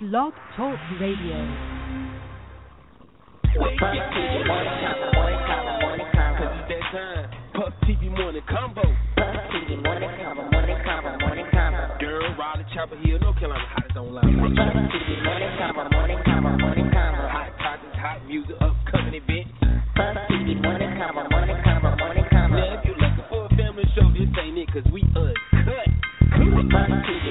Blog 0.00 0.32
Talk 0.56 0.78
Radio. 1.00 1.34
Puff 7.52 7.74
TV 7.82 8.06
morning 8.06 8.42
convo. 8.46 8.86
TV 9.50 9.74
morning 9.82 10.08
convo, 10.22 10.46
morning 10.52 10.78
convo, 10.86 11.18
morning 11.18 11.46
convo. 11.50 11.98
Girl, 11.98 12.22
Raleigh 12.38 12.64
Chapel 12.72 12.96
Hill, 13.02 13.18
North 13.18 13.40
Carolina, 13.40 13.66
hottest 13.74 13.96
online. 13.96 14.38
TV 14.38 15.18
morning 15.24 15.50
convo, 15.58 15.90
morning 15.90 16.18
convo, 16.22 16.60
morning 16.60 16.90
convo. 16.94 17.28
Hot 17.34 17.50
topics, 17.58 17.98
hot 17.98 18.24
music, 18.28 18.54
upcoming 18.60 19.14
events. 19.18 19.50
TV 20.30 20.62
morning 20.62 20.94
convo, 20.94 21.28
morning 21.28 21.58
convo, 21.66 21.98
morning 21.98 22.24
convo. 22.30 22.54
Now, 22.54 22.78
if 22.78 22.84
you're 22.86 22.94
looking 22.94 23.26
for 23.28 23.46
a 23.46 23.56
family 23.56 23.82
show, 23.98 24.06
this 24.14 24.30
ain't 24.38 24.58
it, 24.58 24.70
cause 24.70 24.86
we 24.92 25.02
uncut. 25.18 25.90
TV 26.38 27.27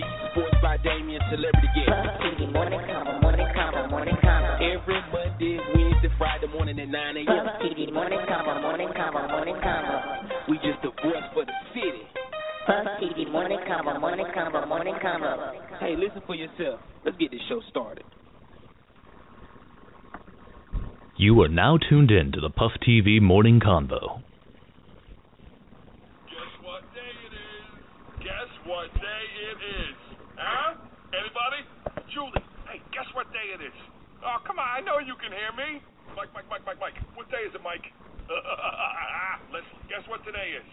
Chuck, 0.00 0.08
Beat, 0.08 0.30
Sports 0.32 0.56
by 0.62 0.76
Damien, 0.78 1.20
Celebrity 1.30 1.68
Guest. 1.74 1.90
TV 2.20 2.52
morning 2.52 2.80
convo, 2.80 3.20
morning 3.22 3.46
convo, 3.54 3.90
morning 3.90 4.16
convo. 4.22 4.56
Every 4.60 5.00
Monday, 5.12 5.58
Wednesday, 5.74 6.10
Friday 6.18 6.46
morning 6.52 6.80
at 6.80 6.88
9 6.88 7.16
a.m. 7.16 7.46
TV 7.62 7.92
morning 7.96 8.20
convo, 8.28 8.62
morning 8.62 8.88
convo, 8.88 9.28
morning 9.30 9.56
convo. 9.56 10.48
We 10.48 10.56
just 10.58 10.82
the 10.82 10.90
voice 11.02 11.26
for 11.34 11.44
the 11.44 11.52
city. 11.74 12.02
Puff 12.66 12.86
TV 13.00 13.30
morning 13.30 13.60
convo, 13.68 14.00
morning 14.00 14.26
convo, 14.36 14.68
morning 14.68 14.94
convo. 15.02 15.52
Hey, 15.80 15.94
listen 15.96 16.22
for 16.26 16.34
yourself. 16.34 16.80
Let's 17.04 17.16
get 17.18 17.30
this 17.30 17.40
show 17.48 17.60
started. 17.70 18.04
You 21.16 21.40
are 21.42 21.48
now 21.48 21.78
tuned 21.78 22.10
in 22.10 22.32
to 22.32 22.40
the 22.40 22.50
Puff 22.50 22.72
TV 22.86 23.22
Morning 23.22 23.58
Convo. 23.58 24.20
Guess 26.28 26.52
what 26.60 26.84
day 26.92 27.08
it 27.24 27.32
is? 27.32 27.64
Guess 28.20 28.50
what 28.68 28.92
day 29.00 29.24
it 29.48 29.58
is? 29.64 29.96
Huh? 30.36 30.76
Anybody? 31.16 31.64
Julie, 32.12 32.44
hey, 32.68 32.84
guess 32.92 33.08
what 33.16 33.32
day 33.32 33.56
it 33.56 33.64
is? 33.64 33.72
Oh, 34.20 34.36
come 34.44 34.60
on, 34.60 34.68
I 34.68 34.84
know 34.84 35.00
you 35.00 35.16
can 35.16 35.32
hear 35.32 35.52
me. 35.56 35.80
Mike, 36.12 36.28
Mike, 36.36 36.48
Mike, 36.52 36.64
Mike, 36.68 36.80
Mike. 36.80 36.98
What 37.16 37.32
day 37.32 37.48
is 37.48 37.52
it, 37.56 37.64
Mike? 37.64 37.84
Let's 39.52 39.68
guess 39.88 40.04
what 40.12 40.15
today 40.26 40.58
is. 40.58 40.66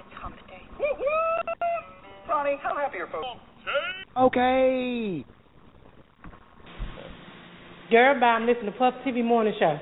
It's 0.00 0.14
hump 0.20 0.34
day. 0.48 0.62
Woo-hoo! 0.80 2.28
Ronnie, 2.28 2.58
how 2.60 2.76
happy 2.76 2.98
are 2.98 3.06
folks? 3.06 3.40
Okay. 4.16 5.24
Girl, 7.88 8.18
bye. 8.18 8.26
I'm 8.26 8.46
listening 8.46 8.72
to 8.72 8.78
Puff 8.78 8.94
TV 9.06 9.24
Morning 9.24 9.54
Show. 9.60 9.78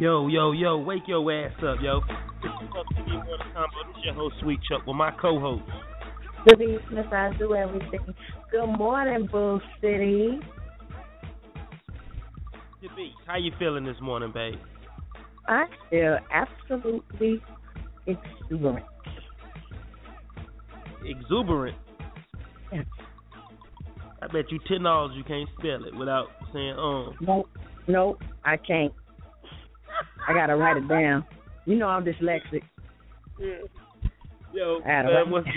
Yo, 0.00 0.26
yo, 0.26 0.52
yo, 0.52 0.78
wake 0.78 1.02
your 1.06 1.32
ass 1.32 1.52
up, 1.58 1.78
yo. 1.80 2.00
This 2.42 2.50
is 2.62 2.68
Puff 2.72 2.86
TV 2.96 3.12
Morning 3.12 3.46
Convo. 3.54 3.86
This 3.86 3.98
is 3.98 4.04
your 4.06 4.14
host, 4.14 4.34
Sweet 4.40 4.58
Chuck, 4.68 4.84
with 4.88 4.96
my 4.96 5.12
co-host. 5.20 5.62
Good 6.46 6.62
evening, 6.62 7.04
I 7.12 7.36
do 7.36 7.54
everything. 7.54 8.14
Good 8.50 8.66
morning, 8.66 9.28
Bull 9.30 9.60
City. 9.80 10.38
The. 12.80 13.08
How 13.26 13.36
you 13.36 13.52
feeling 13.58 13.84
this 13.84 13.96
morning, 14.00 14.30
babe? 14.32 14.54
I 15.48 15.64
feel 15.90 16.18
absolutely 16.32 17.42
exuberant. 18.06 18.86
Exuberant. 21.04 21.76
Yes. 22.72 22.84
I 24.22 24.26
bet 24.28 24.50
you 24.50 24.60
ten 24.68 24.82
dollars 24.84 25.12
you 25.16 25.24
can't 25.24 25.48
spell 25.58 25.84
it 25.84 25.94
without 25.94 26.28
saying 26.52 26.74
um. 26.78 27.14
Nope, 27.20 27.48
nope, 27.88 28.20
I 28.44 28.56
can't. 28.56 28.92
I 30.28 30.32
gotta 30.32 30.56
write 30.56 30.76
it 30.76 30.88
down. 30.88 31.24
You 31.66 31.76
know 31.76 31.88
I'm 31.88 32.04
dyslexic. 32.04 32.62
Yo, 34.52 34.80
had 34.84 35.02
to 35.02 35.08
man, 35.08 35.28
again, 35.34 35.52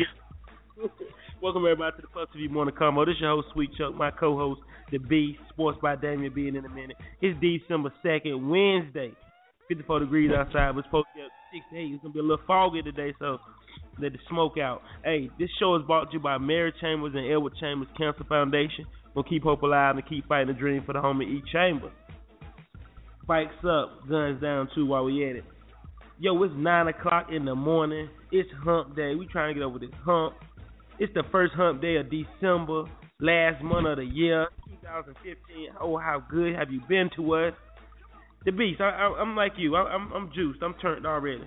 welcome 1.42 1.64
everybody 1.64 1.96
to 1.96 2.02
the 2.02 2.08
Puff 2.08 2.30
TV 2.36 2.50
Morning 2.50 2.74
Convo. 2.74 3.06
This 3.06 3.16
is 3.16 3.22
your 3.22 3.36
host, 3.36 3.47
Sweet 3.53 3.69
Chuck, 3.78 3.94
my 3.96 4.12
co-host, 4.12 4.62
The 4.92 4.97
Beast, 4.97 5.40
Sports 5.50 5.78
by 5.81 5.96
Damien 5.96 6.34
being 6.34 6.56
in 6.56 6.66
a 6.66 6.69
minute. 6.69 6.97
It's 7.22 7.40
December 7.40 7.94
2nd, 8.03 8.50
Wednesday. 8.50 9.12
54 9.68 10.02
degrees 10.02 10.31
outside. 10.36 10.75
We're 10.75 10.84
supposed 10.84 11.08
to 11.16 11.22
get 11.22 11.64
68. 11.72 11.94
It's 11.94 12.02
going 12.02 12.12
to 12.12 12.14
be 12.14 12.20
a 12.20 12.24
little 12.24 12.46
foggy 12.46 12.81
today, 12.81 13.14
so 13.20 13.38
let 14.00 14.14
the 14.14 14.20
smoke 14.30 14.58
out. 14.58 14.81
Hey, 15.03 15.30
this 15.40 15.50
show 15.59 15.75
is 15.75 15.84
brought 15.86 16.06
to 16.12 16.14
you 16.14 16.20
by 16.20 16.38
Mary 16.38 16.74
Chambers 16.81 17.14
and 17.16 17.31
Edward 17.31 17.53
Chambers 17.59 17.88
Cancer 17.97 18.24
Foundation. 18.28 18.86
We'll 19.14 19.24
keep 19.24 19.44
hope 19.44 19.62
alive 19.62 19.96
and 19.96 20.08
keep 20.08 20.28
fighting 20.28 20.47
the 20.47 20.59
dream 20.59 20.84
for 20.86 20.94
the 20.94 21.02
home 21.02 21.22
of 21.22 21.28
each 21.28 21.46
chamber. 21.52 21.91
Bikes 23.28 23.53
up, 23.68 24.09
guns 24.09 24.41
down 24.41 24.70
too 24.74 24.86
while 24.86 25.06
we 25.06 25.30
at 25.30 25.36
it. 25.38 25.44
Yo, 26.20 26.41
it's 26.44 26.53
9 26.56 26.88
o'clock 26.88 27.28
in 27.31 27.46
the 27.46 27.56
morning. 27.56 28.09
It's 28.31 28.50
hump 28.64 28.96
day. 28.96 29.16
We 29.16 29.28
trying 29.28 29.53
to 29.53 29.59
get 29.59 29.64
over 29.64 29.80
this 29.80 29.90
hump. 30.03 30.36
It's 31.01 31.12
the 31.16 31.23
first 31.31 31.56
hump 31.56 31.81
day 31.81 31.95
of 31.95 32.12
December, 32.12 32.84
last 33.19 33.63
month 33.63 33.88
of 33.88 33.97
the 33.97 34.06
year, 34.06 34.45
2015. 34.84 35.69
Oh, 35.81 35.97
how 35.97 36.23
good 36.29 36.53
have 36.56 36.69
you 36.69 36.79
been 36.88 37.09
to 37.16 37.34
us? 37.34 37.53
The 38.45 38.51
Beast, 38.51 38.81
I, 38.81 38.89
I, 38.89 39.19
I'm 39.19 39.35
like 39.35 39.53
you. 39.57 39.75
I, 39.75 39.81
I'm, 39.81 40.11
I'm 40.13 40.31
juiced. 40.31 40.61
I'm 40.61 40.75
turned 40.75 41.07
already. 41.07 41.41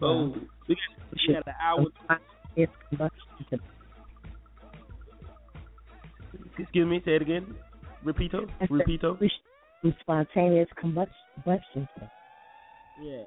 Oh, 0.00 0.36
we 0.68 0.76
got, 0.76 1.12
we 1.26 1.34
got 1.34 1.48
an 1.48 1.54
hour. 1.60 2.20
It's. 2.54 2.72
Excuse 6.56 6.86
me. 6.86 7.02
Say 7.04 7.16
it 7.16 7.22
again. 7.22 7.52
Repeato. 8.06 8.48
Repeato. 8.70 9.18
Spontaneous 10.02 10.68
combustion. 10.80 11.88
Yeah. 13.02 13.24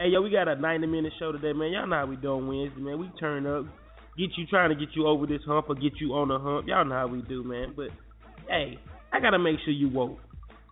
Hey, 0.00 0.10
yo, 0.10 0.22
we 0.22 0.30
got 0.30 0.46
a 0.46 0.54
90 0.54 0.86
minute 0.86 1.12
show 1.18 1.32
today, 1.32 1.52
man. 1.52 1.72
Y'all 1.72 1.84
know 1.88 1.96
how 1.96 2.06
we 2.06 2.14
doing 2.14 2.46
Wednesday, 2.46 2.80
man. 2.80 3.00
We 3.00 3.10
turn 3.18 3.48
up, 3.48 3.64
get 4.16 4.30
you 4.36 4.46
trying 4.46 4.68
to 4.68 4.76
get 4.76 4.94
you 4.94 5.08
over 5.08 5.26
this 5.26 5.40
hump 5.44 5.66
or 5.68 5.74
get 5.74 5.94
you 6.00 6.14
on 6.14 6.28
the 6.28 6.38
hump. 6.38 6.68
Y'all 6.68 6.84
know 6.84 6.94
how 6.94 7.08
we 7.08 7.20
do, 7.22 7.42
man. 7.42 7.74
But 7.74 7.88
hey, 8.48 8.78
I 9.12 9.18
gotta 9.18 9.40
make 9.40 9.56
sure 9.64 9.72
you 9.72 9.88
woke. 9.88 10.20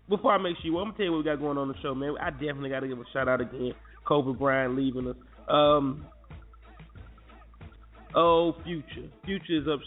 Before 0.09 0.31
I 0.32 0.38
make 0.38 0.54
sure 0.59 0.66
you 0.66 0.75
woke, 0.75 0.82
I'm 0.82 0.91
gonna 0.91 0.97
tell 0.98 1.06
you 1.06 1.10
what 1.10 1.19
we 1.19 1.25
got 1.25 1.41
going 1.41 1.59
on 1.59 1.66
the 1.66 1.75
show, 1.82 1.92
man. 1.92 2.15
I 2.22 2.31
definitely 2.31 2.70
gotta 2.70 2.86
give 2.86 3.00
a 3.00 3.04
shout 3.12 3.26
out 3.26 3.41
again. 3.41 3.72
Kobe 4.06 4.38
Bryant 4.38 4.76
leaving 4.76 5.09
us. 5.09 5.16
Um. 5.48 6.06
Oh, 8.15 8.54
Future. 8.62 9.10
Future 9.25 9.59
is 9.60 9.66
up. 9.66 9.81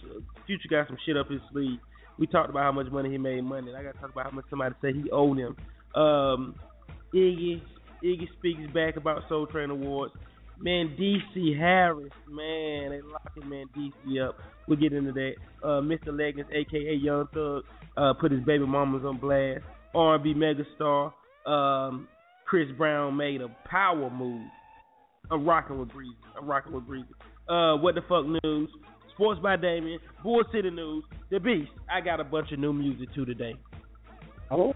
Future 0.48 0.68
got 0.70 0.88
some 0.88 0.98
shit 1.06 1.16
up 1.16 1.30
his 1.32 1.40
sleeve. 1.54 1.80
We 2.18 2.28
talked 2.28 2.50
about 2.50 2.64
how 2.64 2.74
much 2.74 2.92
money 2.92 3.10
he 3.10 3.18
made 3.18 3.42
Monday. 3.46 3.74
I 3.74 3.84
got 3.84 3.94
to 3.94 4.02
talk 4.02 4.12
about 4.12 4.26
how 4.26 4.32
much 4.32 4.46
somebody 4.50 4.76
said 4.82 4.96
he 4.96 5.10
owed 5.12 5.38
him. 5.38 5.56
Um, 5.96 6.56
Iggy, 7.16 7.62
Iggy 8.04 8.28
speaks 8.38 8.74
back 8.74 8.96
about 8.98 9.24
Soul 9.30 9.48
Train 9.48 9.70
Awards. 9.70 10.14
Man, 10.62 10.96
DC 11.00 11.58
Harris, 11.58 12.12
man, 12.28 12.92
they 12.92 13.02
locking 13.02 13.50
man 13.50 13.66
DC 13.78 14.28
up. 14.28 14.36
We'll 14.68 14.78
get 14.78 14.92
into 14.92 15.14
that. 15.14 15.34
Uh, 15.64 15.82
Mr. 15.82 16.10
Leggins, 16.10 16.52
aka 16.52 16.96
Young 16.96 17.28
Thug, 17.34 17.64
uh, 17.96 18.14
put 18.20 18.32
his 18.32 18.44
baby 18.44 18.66
mamas 18.66 19.06
on 19.06 19.18
blast. 19.18 19.64
R&B 19.96 20.34
megastar 20.36 21.14
um, 21.50 22.08
Chris 22.46 22.68
Brown 22.78 23.16
made 23.16 23.42
a 23.42 23.48
power 23.70 24.10
move. 24.10 24.48
I'm 25.32 25.46
rocking 25.46 25.80
with 25.80 25.90
Breezy. 25.90 26.16
I'm 26.38 26.48
rocking 26.48 26.74
with 26.74 26.86
Breezy. 26.86 27.08
Uh, 27.48 27.76
what 27.78 27.96
the 27.96 28.02
fuck 28.02 28.26
news? 28.44 28.70
Sports 29.14 29.40
by 29.42 29.56
Damien, 29.56 30.00
Bull 30.24 30.44
City 30.52 30.70
News, 30.70 31.04
The 31.30 31.40
Beast. 31.40 31.72
I 31.92 32.02
got 32.02 32.20
a 32.20 32.24
bunch 32.24 32.52
of 32.52 32.60
new 32.60 32.74
music 32.74 33.14
too 33.14 33.26
today. 33.26 33.56
Oh, 34.50 34.74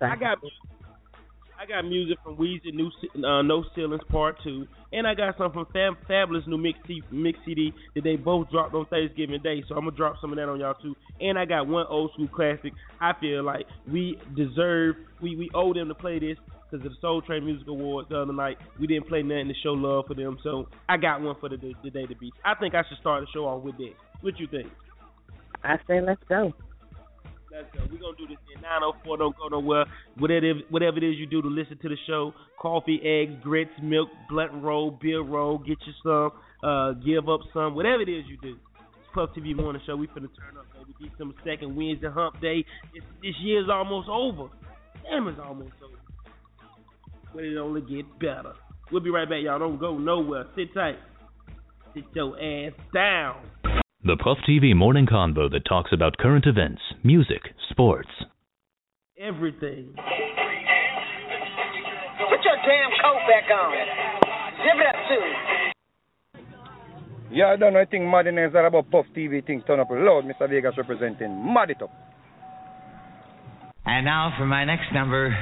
I 0.00 0.16
got 0.16 0.38
I 1.60 1.66
got 1.66 1.82
music 1.82 2.18
from 2.22 2.36
Weezy, 2.36 2.72
New 2.72 2.86
uh, 3.26 3.42
No 3.42 3.64
Ceilings 3.74 4.02
Part 4.12 4.36
Two, 4.44 4.68
and 4.92 5.08
I 5.08 5.14
got 5.14 5.36
some 5.36 5.50
from 5.50 5.66
Fab, 5.72 5.94
Fabolous 6.08 6.46
New 6.46 6.56
Mix, 6.56 6.78
T, 6.86 7.02
mix 7.10 7.36
CD 7.44 7.74
that 7.96 8.04
they 8.04 8.14
both 8.14 8.48
dropped 8.50 8.74
on 8.74 8.86
Thanksgiving 8.86 9.42
Day. 9.42 9.64
So 9.68 9.74
I'm 9.74 9.84
gonna 9.84 9.96
drop 9.96 10.16
some 10.20 10.30
of 10.30 10.36
that 10.36 10.48
on 10.48 10.60
y'all 10.60 10.74
too. 10.80 10.94
And 11.20 11.36
I 11.36 11.46
got 11.46 11.66
one 11.66 11.84
old 11.90 12.12
school 12.12 12.28
classic. 12.28 12.72
I 13.00 13.12
feel 13.20 13.42
like 13.42 13.66
we 13.90 14.20
deserve, 14.36 14.96
we 15.20 15.34
we 15.34 15.50
owe 15.52 15.74
them 15.74 15.88
to 15.88 15.94
play 15.94 16.20
this 16.20 16.38
because 16.70 16.86
of 16.86 16.92
the 16.92 16.98
Soul 17.00 17.22
Train 17.22 17.44
Music 17.44 17.66
Awards 17.66 18.08
the 18.08 18.20
other 18.20 18.32
night. 18.32 18.58
We 18.78 18.86
didn't 18.86 19.08
play 19.08 19.22
nothing 19.22 19.48
to 19.48 19.54
show 19.60 19.72
love 19.72 20.04
for 20.06 20.14
them, 20.14 20.38
so 20.44 20.68
I 20.88 20.96
got 20.96 21.20
one 21.20 21.34
for 21.40 21.48
the 21.48 21.56
the 21.82 21.90
day 21.90 22.06
to 22.06 22.14
beat. 22.14 22.34
I 22.44 22.54
think 22.54 22.76
I 22.76 22.82
should 22.88 22.98
start 22.98 23.24
the 23.24 23.26
show 23.34 23.46
off 23.46 23.64
with 23.64 23.76
this. 23.78 23.94
What 24.20 24.38
you 24.38 24.46
think? 24.46 24.68
I 25.64 25.76
say 25.88 26.00
let's 26.00 26.22
go. 26.28 26.52
Let's 27.58 27.74
go. 27.74 27.82
We're 27.90 27.98
gonna 27.98 28.16
do 28.16 28.28
this 28.28 28.38
in 28.54 28.62
904. 28.62 29.16
Don't 29.16 29.36
go 29.36 29.48
nowhere. 29.48 29.84
Whatever 30.16 30.62
whatever 30.70 30.98
it 30.98 31.02
is 31.02 31.18
you 31.18 31.26
do 31.26 31.42
to 31.42 31.48
listen 31.48 31.76
to 31.82 31.88
the 31.88 31.96
show, 32.06 32.32
coffee, 32.60 33.00
eggs, 33.02 33.34
grits, 33.42 33.72
milk, 33.82 34.08
blunt 34.30 34.52
roll, 34.62 34.92
beer 34.92 35.22
roll, 35.22 35.58
get 35.58 35.78
you 35.84 35.92
some, 36.04 36.30
uh, 36.62 36.92
give 37.04 37.28
up 37.28 37.40
some, 37.52 37.74
whatever 37.74 38.02
it 38.02 38.08
is 38.08 38.24
you 38.28 38.38
do. 38.40 38.54
It's 38.54 39.08
Puff 39.12 39.30
TV 39.36 39.56
Morning 39.56 39.82
Show. 39.86 39.96
We 39.96 40.06
finna 40.06 40.30
turn 40.38 40.54
up, 40.56 40.66
baby. 40.72 41.10
December 41.10 41.34
second, 41.44 41.74
Wednesday, 41.74 42.06
Hump 42.08 42.40
Day. 42.40 42.64
It's, 42.94 43.06
this 43.22 43.34
year's 43.42 43.68
almost 43.68 44.08
over. 44.08 44.50
Damn, 45.02 45.26
it's 45.26 45.40
almost 45.44 45.72
over. 45.82 45.96
But 47.34 47.42
it 47.42 47.58
only 47.58 47.80
get 47.80 48.06
better. 48.20 48.52
We'll 48.92 49.02
be 49.02 49.10
right 49.10 49.28
back, 49.28 49.42
y'all. 49.42 49.58
Don't 49.58 49.80
go 49.80 49.98
nowhere. 49.98 50.44
Sit 50.54 50.72
tight. 50.74 50.98
Sit 51.92 52.04
your 52.14 52.36
ass 52.40 52.72
down. 52.94 53.77
The 54.04 54.16
Puff 54.16 54.38
TV 54.48 54.76
morning 54.76 55.06
convo 55.06 55.50
that 55.50 55.64
talks 55.68 55.90
about 55.92 56.18
current 56.18 56.46
events, 56.46 56.80
music, 57.02 57.42
sports. 57.68 58.08
Everything. 59.18 59.92
Put 59.96 60.04
your 62.44 62.56
damn 62.62 62.90
coat 63.02 63.18
back 63.26 63.50
on. 63.50 63.74
Zip 64.62 64.78
it 64.78 64.86
up, 64.86 64.94
too. 65.08 65.18
Yeah, 67.32 67.48
I 67.48 67.56
don't 67.56 67.72
know. 67.72 67.80
I 67.80 67.86
think 67.86 68.04
Madden 68.04 68.38
is 68.38 68.54
all 68.54 68.66
about 68.68 68.88
Puff 68.88 69.06
TV 69.16 69.44
thing 69.44 69.64
turn 69.66 69.80
up 69.80 69.90
loud. 69.90 70.22
Mr. 70.24 70.48
Vegas 70.48 70.76
representing 70.76 71.52
Mad 71.52 71.70
it 71.70 71.82
up. 71.82 71.90
And 73.84 74.04
now 74.04 74.32
for 74.38 74.46
my 74.46 74.64
next 74.64 74.92
number, 74.94 75.36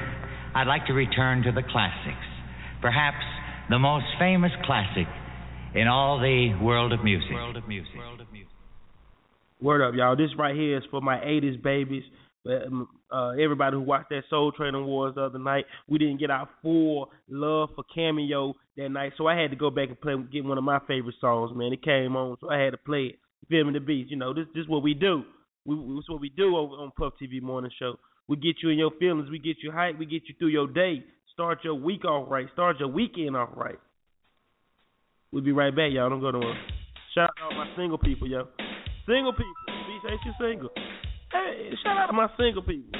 I'd 0.55 0.67
like 0.67 0.87
to 0.87 0.95
return 0.95 1.43
to 1.43 1.53
the 1.53 1.63
classics. 1.63 2.25
Perhaps 2.81 3.23
the 3.69 3.79
most 3.79 4.07
famous 4.19 4.53
classic 4.65 5.07
in 5.75 5.89
all 5.89 6.19
the 6.19 6.55
world 6.63 6.95
of 6.95 7.05
music. 7.05 7.33
World 7.33 7.59
of 7.59 7.69
music. 7.69 7.97
World 7.99 8.21
of 8.21 8.21
music. 8.21 8.26
Word 9.61 9.87
up, 9.87 9.95
y'all. 9.95 10.17
This 10.17 10.31
right 10.39 10.55
here 10.55 10.77
is 10.79 10.85
for 10.91 11.01
my 11.01 11.17
80s 11.19 11.63
babies. 11.63 12.05
Um, 12.47 12.89
Uh, 13.09 13.31
everybody 13.39 13.77
who 13.77 13.81
watched 13.81 14.09
that 14.11 14.25
Soul 14.29 14.51
Train 14.51 14.75
Awards 14.75 15.15
the 15.15 15.23
other 15.23 15.39
night, 15.39 15.65
we 15.87 15.97
didn't 15.97 16.19
get 16.19 16.29
our 16.29 16.49
full 16.61 17.09
love 17.29 17.69
for 17.77 17.85
Cameo 17.95 18.53
that 18.77 18.89
night, 18.89 19.13
so 19.17 19.29
I 19.29 19.37
had 19.41 19.51
to 19.51 19.57
go 19.57 19.71
back 19.71 19.89
and 19.89 20.01
play 20.01 20.17
get 20.33 20.45
one 20.45 20.59
of 20.59 20.65
my 20.65 20.81
favorite 20.89 21.15
songs, 21.21 21.57
man. 21.57 21.73
It 21.73 21.85
came 21.85 22.17
on, 22.17 22.37
so 22.41 22.51
I 22.51 22.59
had 22.59 22.73
to 22.73 22.79
play 22.79 23.05
it. 23.07 23.19
Feel 23.49 23.65
me? 23.65 23.73
The 23.73 23.79
beats, 23.79 24.11
you 24.11 24.17
know, 24.17 24.35
this 24.35 24.47
this 24.55 24.63
is 24.63 24.69
what 24.69 24.83
we 24.83 24.93
do. 24.93 25.23
We 25.65 25.77
this 25.77 26.03
is 26.03 26.09
what 26.09 26.21
we 26.21 26.31
do 26.31 26.57
over 26.57 26.75
on 26.75 26.91
Puff 26.99 27.13
TV 27.23 27.41
Morning 27.41 27.71
Show. 27.79 27.95
We 28.27 28.37
get 28.37 28.57
you 28.61 28.71
in 28.71 28.79
your 28.79 28.91
feelings, 28.99 29.31
we 29.31 29.39
get 29.39 29.59
you 29.63 29.71
hype, 29.71 29.99
we 30.01 30.05
get 30.05 30.23
you 30.29 30.35
through 30.37 30.49
your 30.49 30.67
day. 30.67 31.05
Start 31.33 31.61
your 31.63 31.75
week 31.75 32.05
off 32.05 32.29
right, 32.29 32.49
start 32.55 32.81
your 32.81 32.89
weekend 32.89 33.37
off 33.37 33.51
right. 33.55 33.79
We'll 35.31 35.45
be 35.45 35.53
right 35.53 35.75
back, 35.75 35.93
y'all. 35.93 36.11
Don't 36.11 36.21
go 36.21 36.33
nowhere. 36.33 36.59
Shout 37.15 37.31
out 37.31 37.51
to 37.51 37.55
all 37.57 37.65
my 37.65 37.77
single 37.77 37.99
people, 37.99 38.27
yo. 38.27 38.49
Single 39.07 39.33
people. 39.33 39.55
B 39.67 40.09
ain't 40.11 40.21
you 40.25 40.33
single? 40.41 40.71
Hey, 41.31 41.71
shout 41.83 41.97
out 41.97 42.07
to 42.07 42.13
my 42.13 42.29
single 42.37 42.63
people. 42.63 42.91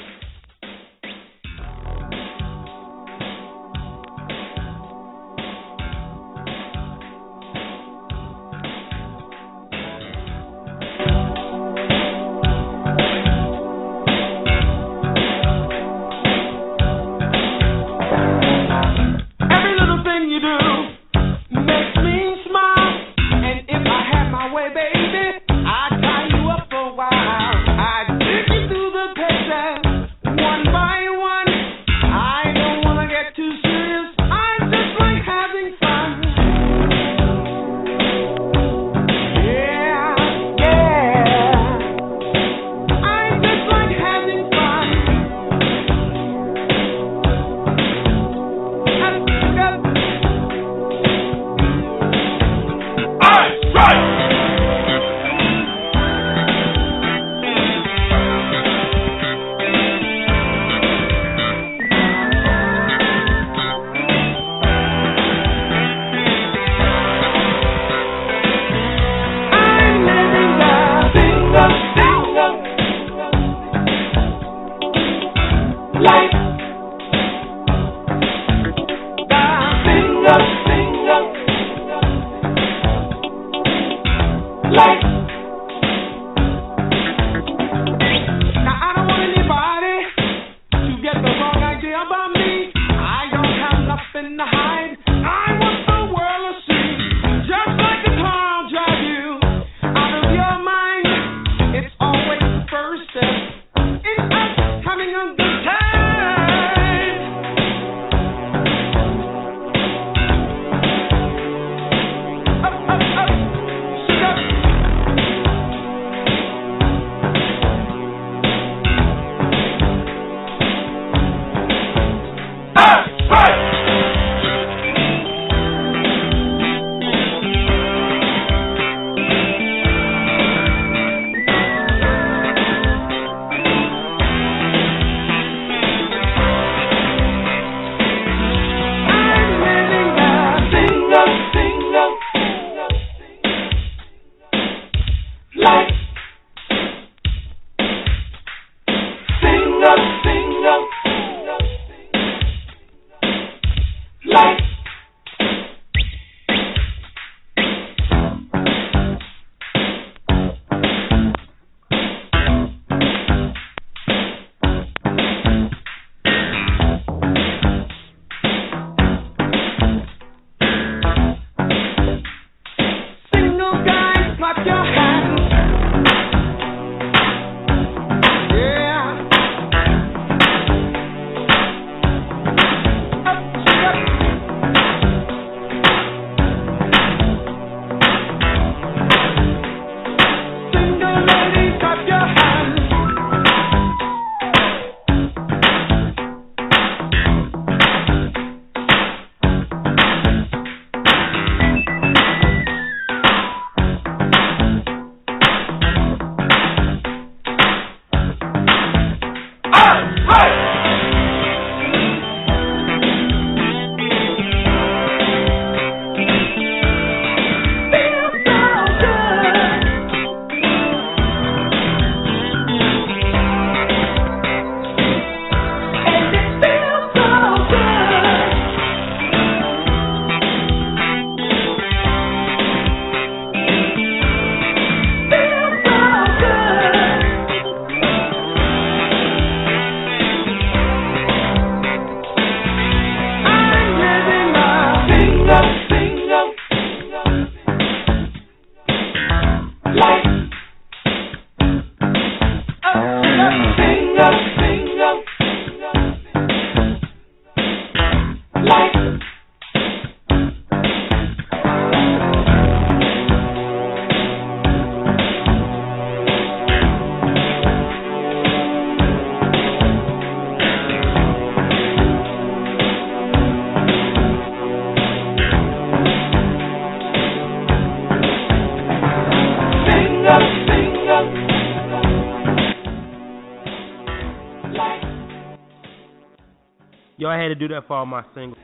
Had 287.47 287.59
to 287.59 287.67
do 287.67 287.73
that 287.73 287.87
for 287.87 287.97
all 287.97 288.05
my 288.05 288.23
singles. 288.33 288.57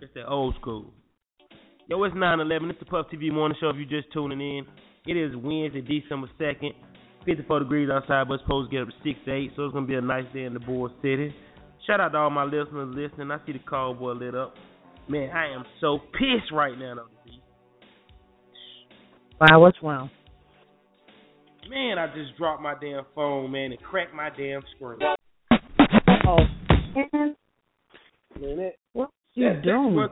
It's 0.00 0.12
that 0.14 0.26
old 0.26 0.54
school. 0.60 0.92
Yo, 1.88 2.02
it's 2.02 2.14
9-11. 2.14 2.70
It's 2.70 2.78
the 2.80 2.84
Puff 2.84 3.06
TV 3.12 3.32
Morning 3.32 3.56
Show 3.60 3.70
if 3.70 3.76
you're 3.76 4.00
just 4.00 4.12
tuning 4.12 4.40
in. 4.40 4.66
It 5.06 5.16
is 5.16 5.34
Wednesday, 5.36 5.80
December 5.80 6.28
2nd. 6.40 6.72
54 7.24 7.60
degrees 7.60 7.88
outside, 7.88 8.26
but 8.26 8.34
it's 8.34 8.42
supposed 8.42 8.70
to 8.70 8.76
get 8.76 8.82
up 8.82 8.88
to 8.88 8.94
6 9.04 9.20
to 9.24 9.32
8, 9.32 9.52
so 9.54 9.64
it's 9.64 9.72
going 9.72 9.86
to 9.86 9.88
be 9.88 9.94
a 9.94 10.00
nice 10.00 10.24
day 10.34 10.42
in 10.42 10.54
the 10.54 10.60
Bull 10.60 10.90
City. 11.00 11.32
Shout 11.86 12.00
out 12.00 12.10
to 12.12 12.18
all 12.18 12.30
my 12.30 12.44
listeners 12.44 12.94
listening. 12.94 13.30
I 13.30 13.38
see 13.46 13.52
the 13.52 13.60
call 13.60 13.94
boy 13.94 14.12
lit 14.12 14.34
up. 14.34 14.54
Man, 15.08 15.30
I 15.30 15.54
am 15.54 15.64
so 15.80 15.98
pissed 16.12 16.52
right 16.52 16.76
now, 16.76 16.96
though. 16.96 17.21
Wow, 19.42 19.58
what's 19.58 19.78
wrong? 19.82 20.08
Man, 21.68 21.98
I 21.98 22.06
just 22.14 22.36
dropped 22.38 22.62
my 22.62 22.74
damn 22.80 23.04
phone, 23.12 23.50
man, 23.50 23.72
and 23.72 23.82
cracked 23.82 24.14
my 24.14 24.30
damn 24.30 24.62
screen. 24.76 25.00
Oh, 26.28 26.38
man, 26.94 27.34
Man, 28.40 28.56
that, 28.56 28.72
what 28.92 29.10
you 29.34 29.48
that- 29.48 29.62
doing? 29.64 30.08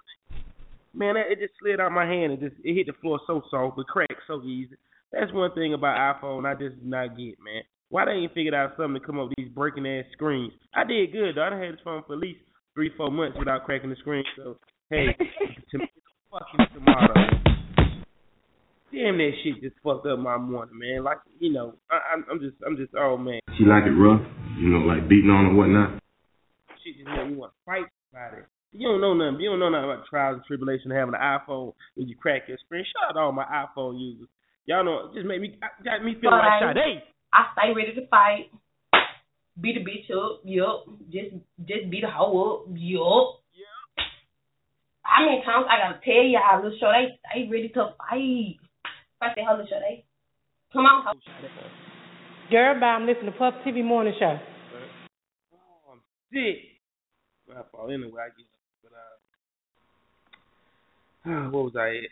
Man, 0.92 1.14
that, 1.14 1.30
it 1.30 1.38
just 1.38 1.52
slid 1.60 1.78
out 1.78 1.92
my 1.92 2.04
hand 2.04 2.32
and 2.32 2.40
just 2.40 2.56
it 2.64 2.74
hit 2.74 2.86
the 2.88 2.92
floor 3.00 3.20
so 3.28 3.40
soft, 3.52 3.76
but 3.76 3.86
cracked 3.86 4.14
so 4.26 4.42
easy. 4.42 4.74
That's 5.12 5.32
one 5.32 5.52
thing 5.54 5.74
about 5.74 6.20
iPhone 6.20 6.44
I 6.44 6.54
just 6.58 6.82
do 6.82 6.88
not 6.88 7.16
get, 7.16 7.38
man. 7.40 7.62
Why 7.90 8.06
they 8.06 8.10
ain't 8.12 8.34
figured 8.34 8.54
out 8.54 8.72
something 8.76 9.00
to 9.00 9.06
come 9.06 9.20
up 9.20 9.28
with 9.28 9.36
these 9.38 9.48
breaking 9.54 9.86
ass 9.86 10.06
screens? 10.10 10.52
I 10.74 10.82
did 10.82 11.12
good 11.12 11.36
though. 11.36 11.44
I 11.44 11.50
done 11.50 11.62
had 11.62 11.74
this 11.74 11.80
phone 11.84 12.02
for 12.04 12.14
at 12.14 12.18
least 12.18 12.40
three, 12.74 12.90
four 12.96 13.12
months 13.12 13.38
without 13.38 13.64
cracking 13.64 13.90
the 13.90 13.96
screen. 13.96 14.24
So 14.36 14.56
hey, 14.90 15.16
tomato 15.70 15.90
fucking 16.32 16.66
tomato. 16.74 17.49
Damn, 18.92 19.18
that 19.18 19.30
shit 19.42 19.62
just 19.62 19.76
fucked 19.84 20.06
up 20.06 20.18
my 20.18 20.36
morning, 20.36 20.74
man. 20.78 21.04
Like 21.04 21.18
you 21.38 21.52
know, 21.52 21.74
I, 21.90 22.14
I'm, 22.14 22.24
I'm 22.30 22.40
just, 22.40 22.56
I'm 22.66 22.76
just, 22.76 22.90
oh 22.98 23.16
man, 23.16 23.38
She 23.56 23.64
like 23.64 23.84
it 23.84 23.94
rough, 23.94 24.20
you 24.58 24.68
know, 24.68 24.82
like 24.82 25.08
beating 25.08 25.30
on 25.30 25.46
or 25.46 25.54
whatnot. 25.54 26.02
shit 26.82 26.96
just 26.98 27.06
made 27.06 27.30
me 27.30 27.36
want 27.36 27.52
to 27.52 27.58
fight 27.64 27.86
about 28.10 28.38
it. 28.38 28.46
You 28.72 28.88
don't 28.88 29.00
know 29.00 29.14
nothing. 29.14 29.40
You 29.40 29.50
don't 29.50 29.58
know 29.58 29.70
nothing 29.70 29.90
about 29.90 30.06
trials 30.06 30.36
and 30.38 30.44
tribulation 30.46 30.90
of 30.90 30.98
having 30.98 31.14
an 31.14 31.22
iPhone 31.22 31.74
when 31.94 32.06
you 32.08 32.16
crack 32.16 32.42
your 32.46 32.58
screen. 32.64 32.84
Shout 32.86 33.10
out 33.10 33.12
to 33.14 33.20
all 33.20 33.32
my 33.32 33.46
iPhone 33.46 33.98
users. 33.98 34.28
Y'all 34.66 34.84
know, 34.84 35.10
it 35.10 35.14
just 35.14 35.26
made 35.26 35.40
me, 35.40 35.58
got 35.84 36.04
me 36.04 36.14
feeling 36.20 36.38
like 36.38 36.62
Fine. 36.62 36.74
Sade. 36.74 37.02
I 37.32 37.40
stay 37.54 37.74
ready 37.74 37.94
to 37.94 38.06
fight. 38.06 38.50
Beat 39.60 39.76
a 39.76 39.80
bitch 39.80 40.10
up, 40.14 40.40
yup. 40.44 40.86
Just 41.10 41.34
just 41.66 41.90
beat 41.90 42.04
a 42.04 42.10
hoe 42.10 42.62
up, 42.66 42.74
yup. 42.74 43.42
How 45.02 45.26
many 45.26 45.42
times 45.44 45.66
I 45.68 45.78
gotta 45.78 46.00
tell 46.04 46.22
y'all, 46.22 46.62
little 46.62 46.78
show 46.78 46.90
they 46.94 47.18
stay 47.26 47.48
ready 47.50 47.68
to 47.74 47.94
fight. 47.98 48.58
I 49.22 49.28
say, 49.34 49.42
hello, 49.46 49.64
show 49.68 49.76
they. 49.80 50.04
Come 50.72 50.86
on, 50.86 51.04
ho. 51.04 51.12
Girl, 52.50 52.80
bye. 52.80 52.86
I'm 52.86 53.06
listening 53.06 53.32
to 53.32 53.38
Puff 53.38 53.54
TV 53.66 53.84
Morning 53.84 54.14
Show. 54.18 54.38
Oh, 55.52 55.92
I'm 55.92 56.00
sick. 56.32 56.56
I 57.50 57.62
fall 57.70 57.90
anyway. 57.90 58.22
I 58.22 58.28
get. 58.28 58.46
But 61.24 61.30
uh, 61.30 61.50
what 61.50 61.64
was 61.64 61.76
I 61.76 61.88
at? 61.88 62.10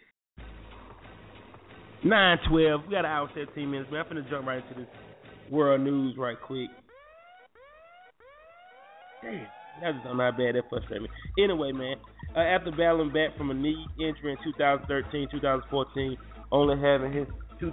Nine 2.05 2.39
twelve. 2.49 2.83
We 2.87 2.93
got 2.93 3.07
an 3.07 3.11
hour 3.11 3.31
seventeen 3.35 3.71
minutes, 3.71 3.91
man. 3.91 4.05
I'm 4.09 4.17
finna 4.17 4.29
jump 4.31 4.47
right 4.47 4.63
into 4.63 4.81
this 4.81 4.91
world 5.51 5.81
news 5.81 6.17
right 6.19 6.37
quick. 6.41 6.69
Damn, 9.23 9.47
that 9.81 9.95
just 9.95 10.05
not 10.15 10.37
bad. 10.37 10.55
That 10.57 10.69
frustrated 10.69 11.03
me. 11.03 11.09
Anyway, 11.43 11.73
man, 11.73 11.97
uh, 12.37 12.41
after 12.41 12.71
battling 12.71 13.13
back 13.13 13.37
from 13.37 13.51
a 13.51 13.55
knee 13.55 13.87
injury 13.99 14.33
in 14.33 14.39
2013, 14.45 15.29
2014, 15.31 16.17
only 16.51 16.77
having 16.81 17.13
his 17.13 17.27
two, 17.61 17.73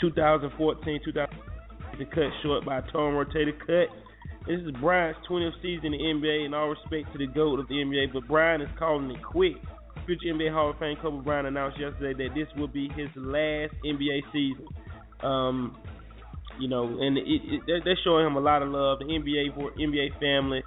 2014, 0.00 1.00
2000 1.04 2.10
cut 2.10 2.30
short 2.42 2.64
by 2.64 2.78
a 2.78 2.82
torn 2.92 3.14
rotator 3.14 3.58
cut. 3.58 3.88
This 4.46 4.60
is 4.60 4.70
Bryant's 4.80 5.18
20th 5.28 5.60
season 5.62 5.92
in 5.94 6.20
the 6.20 6.26
NBA, 6.28 6.44
and 6.44 6.54
all 6.54 6.68
respect 6.68 7.12
to 7.12 7.18
the 7.18 7.26
GOAT 7.26 7.58
of 7.58 7.68
the 7.68 7.74
NBA, 7.74 8.12
but 8.12 8.28
Bryant 8.28 8.62
is 8.62 8.68
calling 8.78 9.10
it 9.10 9.22
quits. 9.24 9.58
Future 10.06 10.26
NBA 10.26 10.52
Hall 10.52 10.70
of 10.70 10.78
Fame 10.78 10.96
Kobe 11.02 11.24
Bryant 11.24 11.48
announced 11.48 11.80
yesterday 11.80 12.28
that 12.28 12.34
this 12.34 12.46
will 12.56 12.68
be 12.68 12.88
his 12.94 13.08
last 13.16 13.72
NBA 13.84 14.20
season. 14.32 14.66
Um, 15.20 15.76
you 16.60 16.68
know, 16.68 16.84
and 17.00 17.18
it, 17.18 17.24
it, 17.26 17.62
they're- 17.66 17.96
showing 18.04 18.26
him 18.26 18.36
a 18.36 18.40
lot 18.40 18.62
of 18.62 18.68
love. 18.68 19.00
The 19.00 19.06
NBA, 19.06 19.56
NBA 19.78 20.20
family, 20.20 20.62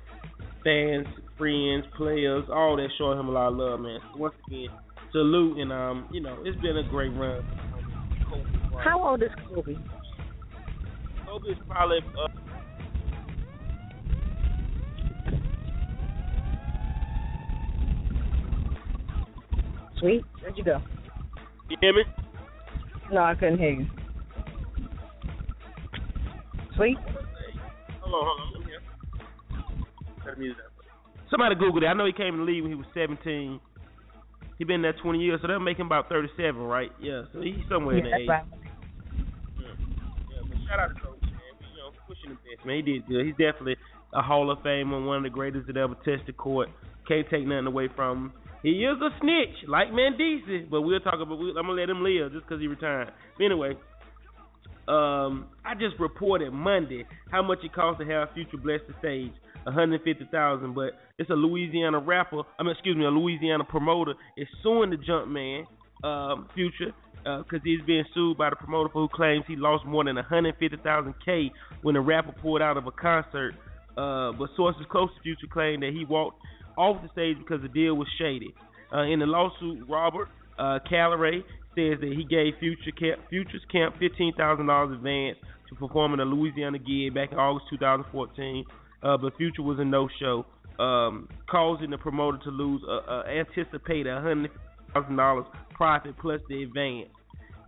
fans, 0.64 1.08
friends, 1.38 1.86
players, 1.96 2.44
all 2.52 2.76
that 2.76 2.90
showing 2.98 3.18
him 3.18 3.30
a 3.30 3.32
lot 3.32 3.48
of 3.48 3.56
love, 3.56 3.80
man. 3.80 4.00
So 4.14 4.20
once 4.20 4.36
again, 4.48 4.68
salute, 5.12 5.58
and 5.60 5.72
um, 5.72 6.08
you 6.12 6.22
know, 6.22 6.38
it's 6.46 6.60
been 6.62 6.78
a 6.78 6.84
great 6.90 7.10
run. 7.10 7.44
Kobe 8.30 8.84
How 8.84 9.08
old 9.08 9.24
is 9.24 9.30
Kobe? 9.48 9.76
Kobe 11.26 11.50
is 11.50 11.58
probably 11.68 12.00
uh, 12.00 12.28
Sweet. 20.00 20.24
Where'd 20.42 20.58
you 20.58 20.64
go? 20.64 20.82
you 21.70 21.78
hear 21.82 21.94
me? 21.94 22.04
No, 23.12 23.22
I 23.22 23.36
couldn't 23.36 23.60
hear 23.60 23.72
you. 23.72 23.88
Sweet. 26.76 26.98
Hold 28.02 28.14
on, 28.14 28.26
hold 28.26 28.40
on. 28.40 28.62
I'm 28.62 28.68
here. 28.68 28.80
Turn 30.24 30.36
the 30.36 30.40
music 30.40 30.62
up. 30.66 30.72
Somebody 31.30 31.56
Googled 31.56 31.84
it. 31.84 31.88
I 31.88 31.94
know 31.94 32.06
he 32.06 32.14
came 32.14 32.36
in 32.36 32.40
the 32.40 32.46
league 32.46 32.64
when 32.64 32.72
he 32.72 32.76
was 32.76 32.86
17. 32.94 33.60
He 34.60 34.66
been 34.66 34.82
there 34.82 34.94
20 34.94 35.20
years, 35.20 35.40
so 35.42 35.48
that'll 35.48 35.62
make 35.64 35.80
him 35.80 35.88
about 35.88 36.10
37, 36.10 36.62
right? 36.62 36.92
Yeah, 37.02 37.24
so 37.34 37.42
he's 37.42 37.56
somewhere 37.70 37.98
in 37.98 38.04
the 38.04 38.10
that's 38.12 38.22
age. 38.22 38.28
right. 38.30 38.44
Yeah, 39.58 40.44
but 40.44 40.58
shout 40.68 40.80
out 40.80 40.90
to 40.90 41.02
Kobe, 41.02 41.22
man. 41.22 41.32
You 41.64 41.78
know, 41.80 41.92
pushing 42.06 42.30
the 42.30 42.36
best, 42.36 42.66
man. 42.68 42.76
He 42.76 42.82
did 42.84 43.08
good. 43.08 43.26
He's 43.26 43.40
definitely 43.40 43.78
a 44.14 44.22
Hall 44.22 44.52
of 44.52 44.60
Famer, 44.60 45.06
one 45.06 45.18
of 45.18 45.24
the 45.24 45.30
greatest 45.30 45.68
that 45.68 45.78
ever 45.78 45.96
touched 46.04 46.28
the 46.28 46.34
court. 46.34 46.68
Can't 47.08 47.26
take 47.30 47.48
nothing 47.48 47.68
away 47.68 47.88
from 47.96 48.18
him. 48.18 48.34
He 48.62 48.84
is 48.84 48.98
a 49.02 49.10
snitch, 49.22 49.70
like 49.70 49.88
Mendeecees, 49.90 50.70
but 50.70 50.82
we'll 50.82 51.00
talk 51.00 51.16
about. 51.16 51.40
I'm 51.40 51.54
gonna 51.56 51.80
let 51.80 51.90
him 51.90 52.04
live 52.04 52.34
just 52.34 52.46
because 52.46 52.60
he 52.60 52.68
retired. 52.68 53.14
But 53.38 53.46
anyway, 53.46 53.78
um, 54.90 55.48
I 55.64 55.74
just 55.80 55.98
reported 56.00 56.52
Monday 56.52 57.06
how 57.32 57.42
much 57.42 57.60
it 57.64 57.74
costs 57.74 58.04
to 58.04 58.12
have 58.12 58.34
Future 58.34 58.58
bless 58.58 58.82
the 58.88 58.94
stage, 59.00 59.32
one 59.64 59.74
hundred 59.74 60.02
fifty 60.04 60.28
thousand. 60.32 60.74
But 60.74 60.94
it's 61.18 61.30
a 61.30 61.34
Louisiana 61.34 62.00
rapper. 62.00 62.42
I 62.58 62.64
mean, 62.64 62.72
excuse 62.72 62.98
me, 62.98 63.06
a 63.06 63.10
Louisiana 63.10 63.64
promoter 63.64 64.14
is 64.38 64.48
suing 64.64 64.90
the 64.90 64.98
Jumpman, 64.98 65.66
um, 66.04 66.48
Future, 66.54 66.94
because 67.24 67.62
he's 67.64 67.82
being 67.86 68.06
sued 68.14 68.38
by 68.38 68.50
the 68.50 68.56
promoter 68.56 68.90
who 68.90 69.08
claims 69.14 69.44
he 69.48 69.56
lost 69.56 69.86
more 69.86 70.04
than 70.04 70.16
one 70.16 70.26
hundred 70.26 70.56
fifty 70.60 70.78
thousand 70.84 71.14
k 71.24 71.52
when 71.82 71.96
the 71.96 72.02
rapper 72.02 72.34
pulled 72.42 72.62
out 72.62 72.78
of 72.78 72.88
a 72.88 72.92
concert. 72.92 73.54
Uh, 73.98 74.32
but 74.32 74.50
sources 74.56 74.84
close 74.90 75.10
to 75.16 75.22
Future 75.22 75.48
claim 75.52 75.82
that 75.82 75.92
he 75.92 76.06
walked 76.06 76.40
off 76.78 77.02
the 77.02 77.10
stage 77.12 77.38
because 77.38 77.62
the 77.62 77.68
deal 77.68 77.96
was 77.96 78.08
shady. 78.18 78.54
Uh, 78.94 79.02
in 79.02 79.20
the 79.20 79.26
lawsuit, 79.26 79.86
Robert 79.90 80.30
uh, 80.58 80.80
Callaway 80.90 81.44
says 81.76 82.00
that 82.00 82.14
he 82.16 82.24
gave 82.24 82.54
Future 82.60 82.92
camp, 82.98 83.20
Future's 83.30 83.62
camp 83.72 83.96
fifteen 84.00 84.34
thousand 84.36 84.68
dollars 84.68 84.96
advance 84.96 85.38
to 85.70 85.76
perform 85.76 86.14
in 86.14 86.20
a 86.20 86.26
Louisiana 86.26 86.80
gig 86.80 87.14
back 87.14 87.32
in 87.32 87.38
August 87.38 87.66
2014. 87.70 88.66
Uh, 89.02 89.18
but 89.18 89.36
Future 89.38 89.62
was 89.62 89.80
a 89.80 89.86
no-show, 89.86 90.46
um, 90.80 91.30
causing 91.50 91.90
the 91.90 91.98
promoter 91.98 92.38
to 92.44 92.50
lose 92.50 92.82
uh, 92.88 93.12
uh, 93.12 93.24
anticipated 93.24 94.14
hundred 94.14 94.52
thousand 94.94 95.16
dollars 95.16 95.46
profit 95.74 96.16
plus 96.20 96.42
the 96.50 96.64
advance. 96.64 97.10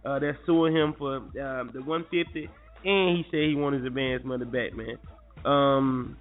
Uh, 0.05 0.19
they're 0.19 0.38
suing 0.45 0.75
him 0.75 0.93
for 0.97 1.17
um, 1.17 1.69
the 1.73 1.81
150, 1.83 2.50
and 2.83 3.17
he 3.17 3.23
said 3.29 3.41
he 3.41 3.55
wanted 3.55 3.81
his 3.81 3.88
advance 3.88 4.23
money 4.25 4.45
back, 4.45 4.75
man. 4.75 4.97
Um, 5.45 6.17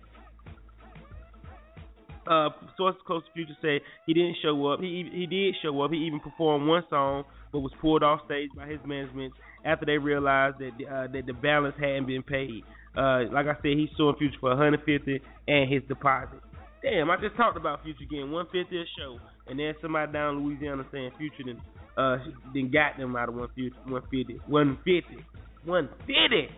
uh, 2.27 2.51
sources 2.77 3.01
close 3.07 3.25
to 3.25 3.33
Future 3.33 3.57
say 3.61 3.81
he 4.07 4.15
didn't 4.15 4.37
show 4.43 4.67
up. 4.69 4.81
He 4.81 5.09
he 5.13 5.27
did 5.27 5.57
show 5.63 5.81
up. 5.83 5.91
He 5.91 5.99
even 5.99 6.21
performed 6.21 6.69
one 6.69 6.85
song, 6.89 7.25
but 7.53 7.61
was 7.61 7.73
pulled 7.81 8.03
off 8.03 8.21
stage 8.27 8.51
by 8.57 8.67
his 8.67 8.79
management 8.87 9.33
after 9.65 9.87
they 9.87 9.99
realized 9.99 10.59
that 10.59 10.73
uh, 10.87 11.07
that 11.13 11.27
the 11.27 11.33
balance 11.33 11.75
hadn't 11.79 12.07
been 12.07 12.23
paid. 12.23 12.63
Uh, 12.97 13.23
like 13.33 13.47
I 13.47 13.55
said, 13.63 13.79
he's 13.79 13.89
suing 13.97 14.17
Future 14.19 14.37
for 14.41 14.51
150 14.51 15.21
and 15.49 15.73
his 15.73 15.83
deposit. 15.89 16.41
Damn, 16.83 17.11
I 17.11 17.17
just 17.21 17.37
talked 17.37 17.57
about 17.57 17.83
Future 17.83 18.05
getting 18.11 18.33
150 18.33 18.77
a 18.77 18.85
show, 18.99 19.19
and 19.47 19.59
then 19.59 19.75
somebody 19.81 20.13
down 20.13 20.37
in 20.37 20.45
Louisiana 20.45 20.85
saying 20.91 21.11
Future 21.19 21.45
then 21.47 21.61
uh 21.97 22.19
then 22.55 22.71
got 22.71 22.97
them 22.99 23.17
out 23.17 23.29
of 23.29 23.35
150, 23.35 23.77
150, 23.91 24.41
150, 24.47 25.25
150. 25.65 26.49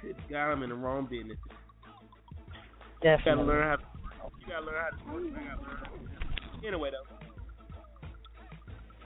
Good 0.00 0.16
God, 0.30 0.50
I'm 0.52 0.62
in 0.62 0.70
the 0.70 0.76
wrong 0.76 1.06
business. 1.10 1.36
You 3.02 3.10
gotta 3.10 3.16
Definitely. 3.18 3.44
learn 3.46 3.68
how. 3.68 3.76
To, 3.76 3.82
you 4.40 4.46
gotta 4.48 4.66
learn 4.66 4.74
how 4.78 5.12
to. 5.12 5.18
Learn. 5.18 6.66
Anyway, 6.66 6.90
though, 6.90 7.16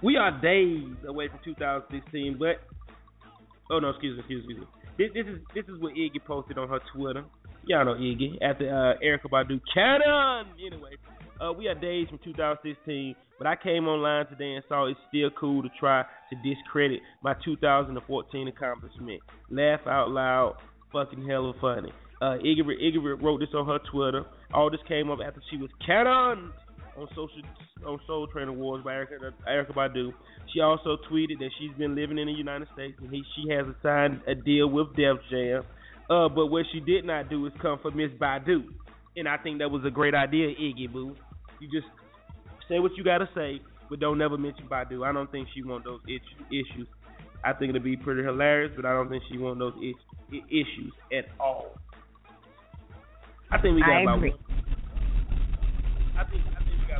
we 0.02 0.17
are 0.17 0.31
days 0.41 0.85
away 1.07 1.29
from 1.29 1.41
2016, 1.45 2.37
but 2.38 2.61
oh 3.71 3.79
no, 3.79 3.91
excuse 3.91 4.17
me, 4.17 4.21
excuse 4.21 4.47
me. 4.61 4.67
This, 4.99 5.08
this 5.14 5.26
is 5.26 5.40
this 5.54 5.64
is 5.64 5.80
what 5.80 5.94
Iggy 5.94 6.22
posted 6.26 6.58
on 6.58 6.68
her 6.68 6.80
Twitter. 6.94 7.25
Y'all 7.64 7.84
know 7.84 7.94
Iggy 7.94 8.42
after 8.42 8.68
uh, 8.68 9.04
Erykah 9.04 9.30
Badu 9.30 9.61
canon. 9.72 10.52
Anyway, 10.64 10.96
uh, 11.40 11.52
we 11.52 11.66
are 11.68 11.75
days 11.75 12.08
from 12.08 12.18
2016, 12.22 13.14
but 13.38 13.46
I 13.46 13.56
came 13.56 13.88
online 13.88 14.26
today 14.26 14.54
and 14.54 14.64
saw 14.68 14.87
it's 14.87 14.99
still 15.08 15.30
cool 15.38 15.62
to 15.62 15.68
try 15.80 16.02
to 16.02 16.37
discredit 16.49 17.00
my 17.22 17.34
2014 17.44 18.49
accomplishment. 18.49 19.22
Laugh 19.50 19.80
out 19.87 20.11
loud, 20.11 20.56
fucking 20.92 21.26
hella 21.26 21.54
funny. 21.61 21.92
Uh, 22.20 22.37
Iggy, 22.44 22.61
Iggy 22.62 23.22
wrote 23.22 23.40
this 23.40 23.49
on 23.54 23.66
her 23.66 23.78
Twitter. 23.90 24.25
All 24.52 24.70
this 24.70 24.80
came 24.87 25.11
up 25.11 25.20
after 25.25 25.40
she 25.50 25.56
was 25.56 25.70
canoned 25.84 26.52
on 26.96 27.08
social 27.11 27.42
on 27.87 27.99
Soul 28.06 28.26
Train 28.28 28.49
Awards 28.49 28.84
by 28.84 28.92
Erykah, 28.92 29.32
Erykah 29.49 29.75
Badu. 29.75 30.12
She 30.52 30.61
also 30.61 30.99
tweeted 31.11 31.38
that 31.38 31.50
she's 31.58 31.72
been 31.78 31.94
living 31.94 32.18
in 32.18 32.26
the 32.26 32.32
United 32.32 32.68
States 32.75 32.99
and 33.00 33.11
he, 33.11 33.22
she 33.34 33.50
has 33.52 33.64
signed 33.82 34.20
a 34.26 34.34
deal 34.34 34.68
with 34.68 34.94
Def 34.94 35.16
Jam. 35.30 35.62
Uh, 36.11 36.28
but 36.28 36.46
what 36.46 36.64
she 36.72 36.80
did 36.80 37.04
not 37.04 37.30
do 37.30 37.46
is 37.46 37.52
come 37.62 37.78
for 37.80 37.90
Miss 37.90 38.11
Badu, 38.20 38.64
and 39.16 39.26
I 39.28 39.37
think 39.38 39.58
that 39.61 39.70
was 39.70 39.82
a 39.87 39.90
great 39.90 40.14
idea, 40.14 40.49
Iggy 40.49 40.92
Boo. 40.92 41.16
You 41.61 41.68
just 41.70 41.90
say 42.68 42.78
what 42.80 42.92
you 42.96 43.04
gotta 43.04 43.28
say, 43.34 43.61
but 43.88 44.00
don't 44.00 44.18
never 44.18 44.37
mention 44.37 44.66
Badu. 44.68 45.06
I 45.06 45.12
don't 45.12 45.30
think 45.30 45.49
she 45.54 45.62
want 45.62 45.84
those 45.84 46.00
itch- 46.08 46.46
issues. 46.50 46.87
I 47.44 47.52
think 47.52 47.70
it'll 47.70 47.82
be 47.82 47.96
pretty 47.96 48.22
hilarious, 48.22 48.72
but 48.76 48.84
I 48.84 48.92
don't 48.92 49.08
think 49.08 49.22
she 49.30 49.38
want 49.38 49.58
those 49.58 49.75
itch- 49.82 50.42
issues 50.50 50.92
at 51.12 51.25
all. 51.40 51.76
I 53.50 53.58
think 53.61 53.75
we 53.75 53.80
got 53.80 53.90
I 53.90 54.02
about. 54.02 54.16
agree. 54.18 54.32
I 54.32 54.34
think 54.37 54.42
I 56.18 56.25
think 56.25 56.44
we 56.44 56.51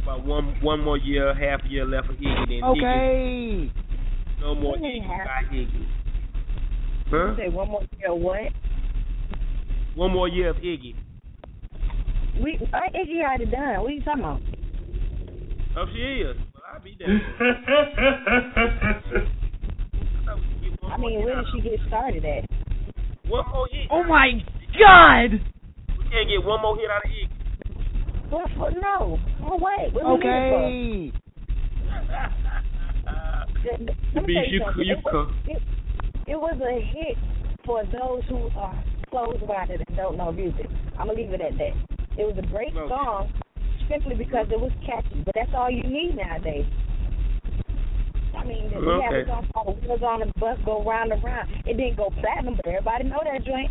got 0.05 0.15
about 0.19 0.27
one 0.27 0.55
one 0.63 0.81
more 0.85 0.97
year, 0.97 1.35
half 1.35 1.65
a 1.65 1.69
year 1.69 1.85
left 1.85 2.07
for 2.09 2.15
Iggy. 2.15 2.49
Then 2.49 2.65
Okay. 2.65 2.83
Iggy, 2.83 3.71
no 4.41 4.55
more 4.55 4.77
Iggy 4.77 5.03
half- 5.07 5.27
by 5.27 5.45
Iggy. 5.55 5.87
Huh? 7.11 7.37
Say 7.37 7.49
one 7.49 7.69
more 7.69 7.83
year. 7.99 8.15
What? 8.15 8.53
One 9.95 10.13
more 10.13 10.29
year 10.29 10.49
of 10.51 10.57
Iggy. 10.57 10.95
We 12.43 12.59
I 12.73 12.89
Iggy 12.97 13.21
already 13.23 13.47
done. 13.47 13.81
What 13.83 13.91
are 13.91 13.95
you 13.95 14.03
talking 14.03 14.25
about? 14.25 14.41
Oh, 15.77 15.87
she 15.93 15.99
is. 16.01 16.37
Well, 16.55 16.65
I'll 16.75 16.81
be 16.83 16.97
there. 16.99 17.09
I 20.93 20.97
mean, 20.99 21.25
where 21.25 21.37
did 21.37 21.45
she 21.55 21.61
get 21.63 21.79
started 21.89 22.25
at? 22.25 22.45
One 23.29 23.45
more 23.51 23.67
hit. 23.71 23.87
Oh 23.91 24.03
my 24.05 24.31
God! 24.79 25.31
We 25.99 26.05
can't 26.11 26.29
get 26.29 26.45
one 26.45 26.61
more 26.61 26.77
hit 26.77 26.91
out 26.91 27.05
of 27.05 27.11
Iggy. 28.33 28.39
What 28.39 28.51
for? 28.57 28.71
No. 28.81 29.19
Oh 29.45 29.57
wait. 29.61 29.93
What 29.93 30.05
Okay. 30.21 31.13
Let 34.15 34.27
me 34.27 34.35
tell 34.35 34.45
you- 34.47 34.85
you 34.85 34.95
It 34.97 35.05
co- 35.05 35.19
was- 35.25 35.35
It, 35.47 35.63
it 36.27 36.37
was 36.41 36.61
a 36.61 36.81
hit 36.81 37.17
for 37.65 37.85
those 37.85 38.25
who 38.29 38.51
are 38.57 38.75
closed-minded 39.11 39.85
and 39.87 39.97
don't 39.97 40.17
know 40.17 40.33
music. 40.33 40.67
I'm 40.99 41.07
gonna 41.07 41.19
leave 41.19 41.33
it 41.33 41.41
at 41.41 41.57
that. 41.59 41.73
It 42.19 42.27
was 42.27 42.37
a 42.39 42.43
great 42.49 42.75
Okay. 42.77 42.89
song 42.89 43.29
simply 43.89 44.15
because 44.17 44.47
it 44.51 44.61
was 44.61 44.73
catchy, 44.85 45.23
but 45.25 45.35
that's 45.35 45.53
all 45.55 45.71
you 45.71 45.83
need 45.85 46.17
nowadays. 46.17 46.67
I 48.37 48.45
mean, 48.45 48.65
we 48.71 48.87
have 49.03 49.13
Okay. 49.13 49.21
a 49.23 49.27
song 49.27 49.47
called 49.55 49.83
"Wheels 49.83 50.03
on 50.03 50.21
the 50.21 50.27
Bus 50.39 50.59
Go 50.65 50.83
Round 50.83 51.13
and 51.13 51.23
Round." 51.23 51.49
It 51.67 51.77
didn't 51.77 51.97
go 51.97 52.11
platinum, 52.11 52.55
but 52.57 52.67
everybody 52.67 53.05
know 53.05 53.21
that 53.25 53.45
joint. 53.45 53.71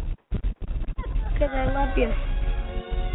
Cause 1.38 1.50
I 1.52 1.65
love 1.74 1.97
you. 1.97 2.13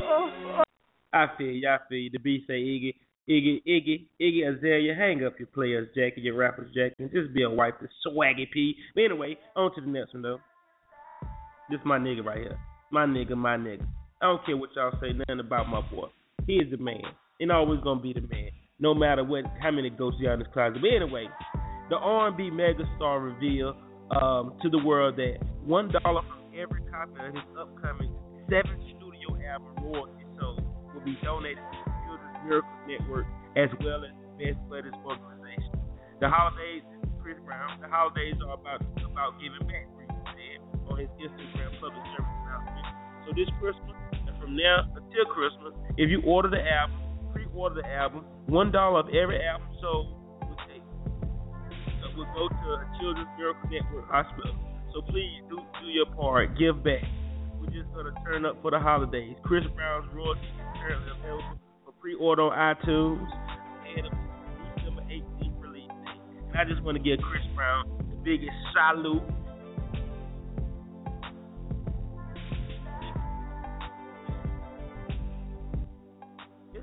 Oh, 0.03 0.31
oh, 0.59 0.63
I 1.13 1.27
feel 1.39 1.49
you. 1.49 1.69
I 1.69 1.79
feel 1.89 1.99
you. 1.99 2.11
The 2.11 2.19
B 2.19 2.45
say 2.47 2.55
Iggy, 2.55 2.95
Iggy, 3.29 3.63
Iggy, 3.67 4.07
Iggy 4.21 4.57
Azalea, 4.57 4.95
hang 4.95 5.25
up 5.25 5.35
your 5.39 5.49
players 5.49 5.89
Jackie, 5.97 6.21
your 6.21 6.37
rappers 6.37 6.71
Jackie. 6.75 6.95
and 6.99 7.11
just 7.11 7.35
be 7.35 7.43
a 7.43 7.51
wife 7.51 7.75
to 7.81 7.89
swaggy 8.09 8.51
P. 8.51 8.75
But 8.95 9.05
anyway, 9.05 9.37
on 9.55 9.75
to 9.75 9.81
the 9.81 9.87
next 9.87 10.15
one 10.15 10.23
though. 10.23 10.41
This 11.71 11.81
my 11.85 11.99
nigga 11.99 12.25
right 12.25 12.39
here. 12.39 12.59
My 12.91 13.05
nigga, 13.05 13.37
my 13.37 13.57
nigga. 13.57 13.87
I 14.23 14.27
don't 14.27 14.45
care 14.47 14.57
what 14.57 14.71
y'all 14.77 14.93
say, 15.01 15.13
nothing 15.13 15.41
about 15.41 15.69
my 15.69 15.81
boy. 15.81 16.09
He 16.47 16.55
is 16.55 16.71
the 16.71 16.77
man, 16.77 17.03
and 17.41 17.51
always 17.51 17.81
gonna 17.81 18.01
be 18.01 18.13
the 18.13 18.21
man, 18.21 18.51
no 18.79 18.95
matter 18.95 19.25
what, 19.25 19.45
how 19.61 19.73
many 19.73 19.91
ghosts 19.91 20.21
you 20.21 20.27
got 20.27 20.35
in 20.35 20.39
this 20.41 20.49
closet. 20.53 20.81
But 20.81 20.91
anyway, 21.03 21.27
the 21.91 21.97
R&B 21.97 22.51
megastar 22.53 23.23
revealed 23.23 23.77
um, 24.23 24.57
to 24.63 24.71
the 24.71 24.79
world 24.79 25.17
that 25.17 25.39
one 25.65 25.91
dollar 25.91 26.23
from 26.23 26.53
every 26.57 26.81
copy 26.91 27.13
of 27.19 27.35
his 27.35 27.43
upcoming 27.59 28.15
seventh 28.49 28.81
studio 28.97 29.37
album 29.51 29.91
will 29.91 30.07
be 31.07 31.15
donated 31.23 31.63
to 31.63 31.79
the 31.87 31.95
Children's 32.03 32.39
Miracle 32.43 32.79
Network 32.91 33.27
as 33.55 33.71
well 33.79 34.03
as 34.03 34.11
the 34.11 34.29
Best 34.43 34.59
Buddies 34.67 34.99
organization. 35.07 35.71
The 36.19 36.27
holidays, 36.27 36.83
Chris 37.23 37.39
Brown, 37.47 37.79
the 37.79 37.87
holidays 37.87 38.35
are 38.43 38.59
about 38.59 38.83
about 39.07 39.39
giving 39.39 39.63
back. 39.71 39.87
Said 40.35 40.59
on 40.91 40.99
his 40.99 41.09
Instagram 41.23 41.71
public 41.79 42.03
service 42.13 42.37
announcement. 42.43 42.87
So 43.25 43.29
this 43.39 43.51
Christmas 43.63 43.95
and 44.13 44.35
from 44.43 44.59
now 44.59 44.91
until 44.99 45.25
Christmas, 45.31 45.73
if 45.97 46.11
you 46.11 46.21
order 46.27 46.51
the 46.51 46.61
album, 46.61 46.99
pre-order 47.33 47.81
the 47.83 47.87
album, 47.87 48.27
one 48.47 48.71
dollar 48.75 49.01
of 49.01 49.09
every 49.15 49.39
album 49.47 49.69
sold 49.81 50.11
will 50.43 50.59
take 50.67 50.83
will 52.19 52.27
go 52.35 52.49
to 52.49 52.67
a 52.75 52.85
Children's 52.99 53.31
Miracle 53.39 53.71
Network 53.71 54.11
hospital. 54.11 54.55
So 54.95 55.03
please 55.03 55.43
do 55.49 55.63
do 55.81 55.87
your 55.87 56.07
part, 56.17 56.59
give 56.59 56.83
back. 56.83 57.05
Just 57.73 57.93
gonna 57.95 58.15
turn 58.25 58.47
up 58.47 58.61
for 58.63 58.71
the 58.71 58.79
holidays. 58.79 59.37
Chris 59.43 59.65
Brown's 59.75 60.07
royalties 60.15 60.45
is 60.45 60.81
currently 60.81 61.13
available 61.21 61.61
for 61.85 61.93
pre-order 62.01 62.43
on 62.43 62.77
iTunes 62.77 63.27
and 63.97 64.07
a 64.07 64.11
December 64.77 65.03
18th 65.03 65.61
release. 65.61 65.91
And 66.49 66.57
I 66.57 66.65
just 66.65 66.83
want 66.83 66.97
to 66.97 67.03
give 67.03 67.19
Chris 67.21 67.43
Brown 67.55 67.85
the 67.99 68.17
biggest 68.25 68.53
salute. 68.73 69.23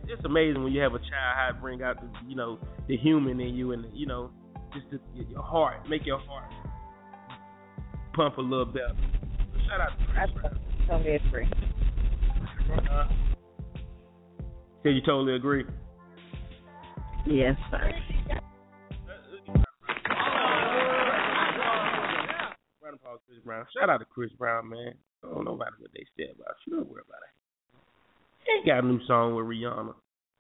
It's, 0.06 0.26
amazing 0.26 0.64
when 0.64 0.72
you 0.74 0.82
have 0.82 0.94
a 0.94 1.00
child 1.00 1.10
how 1.10 1.50
it 1.50 1.62
bring 1.62 1.82
out 1.82 2.00
the 2.00 2.08
you 2.28 2.36
know 2.36 2.60
the 2.88 2.96
human 2.96 3.40
in 3.40 3.56
you 3.56 3.72
and 3.72 3.86
you 3.94 4.06
know 4.06 4.30
just 4.74 4.86
the, 4.92 5.00
your 5.30 5.42
heart, 5.42 5.88
make 5.90 6.06
your 6.06 6.20
heart 6.20 6.52
pump 8.14 8.38
a 8.38 8.42
little 8.42 8.66
better. 8.66 8.96
Shout 9.68 9.82
out 9.82 9.90
to 9.98 10.06
Chris 10.14 10.30
Brown. 10.42 10.73
Free. 11.32 11.48
Uh, 12.92 13.08
so 14.84 14.90
you 14.90 15.02
totally 15.02 15.36
agree? 15.36 15.64
Yes, 17.26 17.56
sir. 17.72 17.92
Chris 23.34 23.44
Brown. 23.46 23.66
Shout 23.78 23.90
out 23.90 23.98
to 23.98 24.06
Chris 24.06 24.32
Brown, 24.38 24.70
man. 24.70 24.94
I 25.24 25.34
don't 25.34 25.46
know 25.46 25.56
about 25.56 25.74
what 25.80 25.92
they 25.94 26.06
said 26.18 26.36
about 26.36 26.56
you. 26.66 26.76
Don't 26.76 26.90
worry 26.90 27.02
about 27.08 27.22
it. 27.24 27.34
He 28.46 28.52
ain't 28.58 28.66
got 28.66 28.84
a 28.84 28.88
new 28.88 29.00
song 29.08 29.36
with 29.36 29.46
Rihanna. 29.46 29.94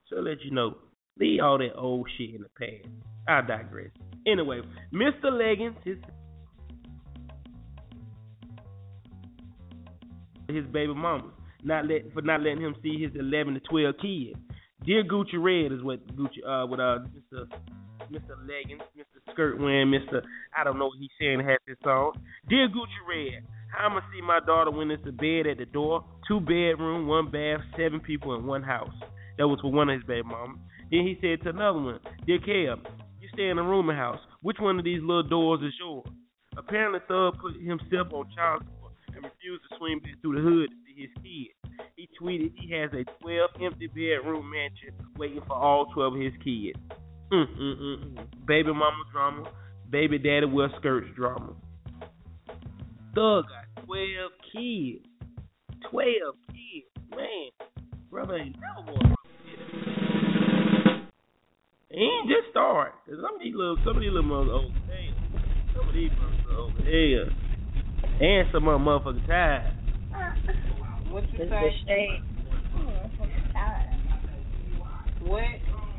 So 0.09 0.17
let 0.17 0.41
you 0.43 0.51
know. 0.51 0.77
Leave 1.19 1.41
all 1.41 1.59
that 1.59 1.75
old 1.75 2.09
shit 2.17 2.33
in 2.33 2.41
the 2.41 2.49
past. 2.57 2.91
I 3.27 3.41
digress. 3.41 3.91
Anyway, 4.25 4.61
Mr. 4.91 5.25
Leggins, 5.25 5.75
his 5.83 5.97
his 10.53 10.65
baby 10.67 10.93
mama, 10.93 11.31
not 11.63 11.85
let 11.85 12.11
for 12.13 12.21
not 12.21 12.41
letting 12.41 12.61
him 12.61 12.75
see 12.81 13.01
his 13.01 13.11
eleven 13.15 13.53
to 13.55 13.59
twelve 13.61 13.95
kids. 14.01 14.37
Dear 14.85 15.03
Gucci 15.03 15.39
Red 15.39 15.71
is 15.71 15.83
what 15.83 16.05
Gucci 16.15 16.43
uh 16.45 16.67
with 16.67 16.79
uh 16.79 16.99
Mr. 17.15 17.47
Mr. 18.11 18.35
Leggings, 18.47 18.81
Mr. 18.97 19.31
Skirt 19.31 19.59
wearing, 19.59 19.87
Mr. 19.87 20.21
I 20.57 20.63
don't 20.63 20.77
know 20.77 20.87
what 20.87 20.99
he's 20.99 21.09
saying 21.19 21.39
has 21.39 21.59
his 21.65 21.77
song. 21.83 22.13
Dear 22.49 22.67
Gucci 22.67 23.01
Red, 23.07 23.43
how 23.71 23.87
I'ma 23.87 24.01
see 24.13 24.21
my 24.21 24.39
daughter 24.45 24.71
when 24.71 24.91
it's 24.91 25.07
a 25.07 25.11
bed 25.11 25.47
at 25.47 25.57
the 25.57 25.65
door, 25.65 26.03
two 26.27 26.39
bedroom, 26.39 27.07
one 27.07 27.31
bath, 27.31 27.61
seven 27.77 27.99
people 28.01 28.35
in 28.35 28.45
one 28.45 28.63
house. 28.63 28.93
That 29.37 29.47
was 29.47 29.59
for 29.61 29.71
one 29.71 29.89
of 29.89 29.95
his 29.95 30.07
baby 30.07 30.27
mamas. 30.27 30.59
Then 30.91 31.07
he 31.07 31.17
said 31.21 31.41
to 31.43 31.49
another 31.49 31.79
one, 31.79 31.99
Dear 32.27 32.39
Kev, 32.39 32.85
you 33.19 33.29
stay 33.33 33.47
in 33.47 33.57
a 33.57 33.63
rooming 33.63 33.95
house. 33.95 34.19
Which 34.41 34.57
one 34.59 34.77
of 34.77 34.85
these 34.85 35.01
little 35.01 35.23
doors 35.23 35.61
is 35.63 35.73
yours? 35.79 36.05
Apparently 36.57 36.99
Thug 37.07 37.39
put 37.39 37.55
himself 37.55 38.13
on 38.13 38.29
child 38.35 38.63
and 39.15 39.23
refused 39.23 39.63
to 39.69 39.99
back 39.99 40.21
through 40.21 40.35
the 40.35 40.41
hood 40.41 40.69
to 40.69 40.75
see 40.85 41.01
his 41.01 41.13
kids. 41.23 41.55
He 41.95 42.09
tweeted 42.19 42.53
he 42.55 42.71
has 42.73 42.91
a 42.93 43.03
12 43.21 43.49
empty 43.61 43.87
bedroom 43.87 44.49
mansion 44.49 44.93
waiting 45.17 45.41
for 45.47 45.55
all 45.55 45.85
12 45.93 46.15
of 46.15 46.19
his 46.19 46.33
kids. 46.43 46.77
Mm, 47.31 47.47
mm, 47.57 47.79
mm. 47.79 48.45
Baby 48.45 48.73
mama 48.73 49.03
drama, 49.11 49.51
baby 49.89 50.17
daddy 50.17 50.45
wear 50.45 50.69
skirts 50.77 51.07
drama. 51.15 51.53
Thug 53.15 53.45
got 53.45 53.85
12 53.85 54.31
kids. 54.51 55.05
12 55.89 56.35
kids. 56.49 57.09
Man, 57.09 57.69
brother 58.09 58.37
ain't 58.37 58.55
never 58.59 58.85
going 58.85 59.15
He 61.91 62.01
ain't 62.01 62.27
just 62.27 62.49
start. 62.51 62.93
Cause 63.05 63.15
some 63.21 63.35
of 63.35 63.41
these 63.41 63.53
little, 63.55 63.77
some 63.85 63.97
of 63.97 64.01
these 64.01 64.11
little 64.11 64.29
motherfuckers 64.29 64.53
old 64.53 64.73
as 64.75 65.75
Some 65.75 65.87
of 65.87 65.93
these 65.93 66.09
motherfuckers 66.11 66.57
old 66.57 66.73
as 66.77 66.85
hell. 66.85 67.42
And 68.23 68.47
some 68.53 68.69
of 68.69 68.79
them 68.79 68.85
motherfuckers 68.87 69.27
tired. 69.27 69.73
What 71.11 71.23
you 71.33 71.39
say? 71.39 71.45
the. 71.83 72.07
What? 75.25 75.43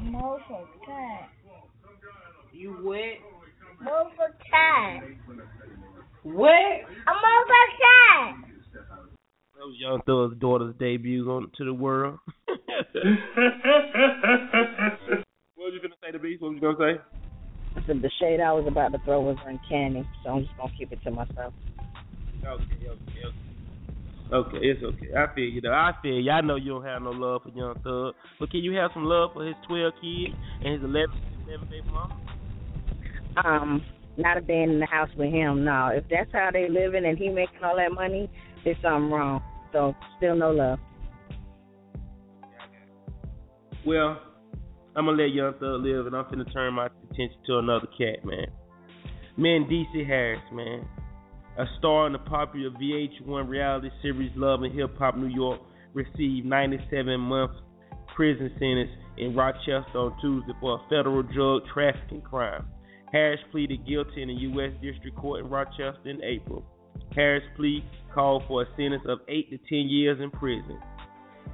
Motherfucker 0.04 0.66
tired. 0.86 1.28
You 2.50 2.70
what? 2.80 3.18
Motherfucker 3.82 4.32
tired. 4.50 5.18
What? 6.22 6.48
I'm 6.48 7.18
motherfucker 7.20 7.72
tired. 7.84 8.36
That 9.56 9.66
was 9.66 9.76
Young 9.78 10.00
Thug's 10.06 10.38
daughter's 10.38 10.74
debut 10.78 11.30
on 11.30 11.50
to 11.58 11.64
the 11.66 11.74
world. 11.74 12.20
what 12.46 12.56
was 15.58 15.74
you 15.74 15.80
gonna 15.82 15.94
say 16.02 16.10
to 16.10 16.18
Beast? 16.18 16.40
What 16.40 16.52
was 16.52 16.62
you 16.62 16.72
gonna 16.72 16.94
say? 16.94 17.00
Listen, 17.76 18.00
the 18.00 18.10
shade 18.18 18.40
I 18.40 18.52
was 18.52 18.64
about 18.66 18.92
to 18.92 18.98
throw 19.04 19.20
was 19.20 19.36
uncanny, 19.44 20.08
so 20.24 20.30
I'm 20.30 20.44
just 20.44 20.56
gonna 20.56 20.72
keep 20.78 20.90
it 20.90 21.02
to 21.04 21.10
myself. 21.10 21.52
Okay, 22.46 22.88
okay, 22.88 23.26
okay. 23.26 23.44
Okay, 24.32 24.58
it's 24.62 24.82
okay. 24.82 25.08
I 25.16 25.32
feel 25.34 25.44
you 25.44 25.60
though. 25.60 25.72
I 25.72 25.92
feel 26.02 26.18
you. 26.18 26.30
I 26.30 26.40
know 26.40 26.56
you 26.56 26.72
don't 26.72 26.84
have 26.84 27.02
no 27.02 27.10
love 27.10 27.42
for 27.42 27.50
Young 27.50 27.74
Thug, 27.84 28.14
but 28.40 28.50
can 28.50 28.60
you 28.60 28.74
have 28.74 28.90
some 28.94 29.04
love 29.04 29.30
for 29.34 29.46
his 29.46 29.54
12 29.68 29.92
kids 30.00 30.34
and 30.64 30.74
his 30.74 30.82
11, 30.82 31.14
11 31.46 31.68
baby 31.68 31.86
mama? 31.92 32.16
Um, 33.44 33.82
not 34.16 34.38
a 34.38 34.40
band 34.40 34.72
in 34.72 34.80
the 34.80 34.86
house 34.86 35.10
with 35.16 35.32
him. 35.32 35.64
No, 35.64 35.90
if 35.92 36.04
that's 36.10 36.30
how 36.32 36.50
they 36.52 36.68
living 36.68 37.04
and 37.04 37.18
he 37.18 37.28
making 37.28 37.62
all 37.62 37.76
that 37.76 37.92
money, 37.92 38.30
there's 38.64 38.76
something 38.82 39.10
wrong. 39.10 39.42
So 39.72 39.94
still 40.16 40.36
no 40.36 40.50
love. 40.50 40.78
Well, 43.86 44.20
I'm 44.96 45.06
gonna 45.06 45.22
let 45.22 45.32
Young 45.32 45.52
Thug 45.54 45.82
live, 45.82 46.06
and 46.06 46.16
I'm 46.16 46.24
finna 46.24 46.50
turn 46.52 46.74
my 46.74 46.86
attention 46.86 47.38
to 47.46 47.58
another 47.58 47.88
cat, 47.98 48.24
man. 48.24 48.46
Man, 49.36 49.66
DC 49.68 50.06
Harris, 50.06 50.40
man, 50.52 50.88
a 51.58 51.64
star 51.78 52.06
in 52.06 52.12
the 52.12 52.18
popular 52.18 52.70
VH1 52.70 53.48
reality 53.48 53.90
series 54.02 54.32
Love 54.36 54.62
and 54.62 54.74
Hip 54.74 54.96
Hop 54.98 55.16
New 55.16 55.28
York, 55.28 55.60
received 55.92 56.46
97 56.46 57.20
months 57.20 57.54
prison 58.14 58.50
sentence 58.58 58.90
in 59.16 59.34
Rochester 59.34 59.98
on 59.98 60.16
Tuesday 60.20 60.52
for 60.60 60.80
a 60.80 60.88
federal 60.88 61.22
drug 61.22 61.62
trafficking 61.72 62.22
crime. 62.22 62.66
Harris 63.12 63.40
pleaded 63.52 63.86
guilty 63.86 64.22
in 64.22 64.28
the 64.28 64.34
U.S. 64.34 64.72
District 64.82 65.16
Court 65.16 65.44
in 65.44 65.50
Rochester 65.50 66.00
in 66.04 66.22
April. 66.24 66.64
Harris' 67.14 67.44
plea 67.56 67.84
called 68.12 68.42
for 68.48 68.62
a 68.62 68.66
sentence 68.76 69.02
of 69.06 69.20
8 69.28 69.50
to 69.50 69.58
10 69.58 69.88
years 69.88 70.20
in 70.20 70.30
prison. 70.30 70.78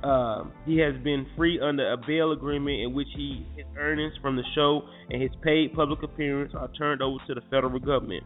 Um, 0.02 0.52
he 0.64 0.78
has 0.78 0.94
been 1.02 1.26
free 1.36 1.60
under 1.60 1.92
a 1.92 1.96
bail 1.96 2.32
agreement 2.32 2.80
in 2.80 2.94
which 2.94 3.08
he 3.14 3.46
his 3.54 3.66
earnings 3.76 4.14
from 4.22 4.36
the 4.36 4.44
show 4.54 4.82
and 5.10 5.20
his 5.20 5.30
paid 5.42 5.74
public 5.74 6.02
appearance 6.02 6.54
are 6.56 6.70
turned 6.78 7.02
over 7.02 7.18
to 7.26 7.34
the 7.34 7.42
federal 7.50 7.78
government. 7.78 8.24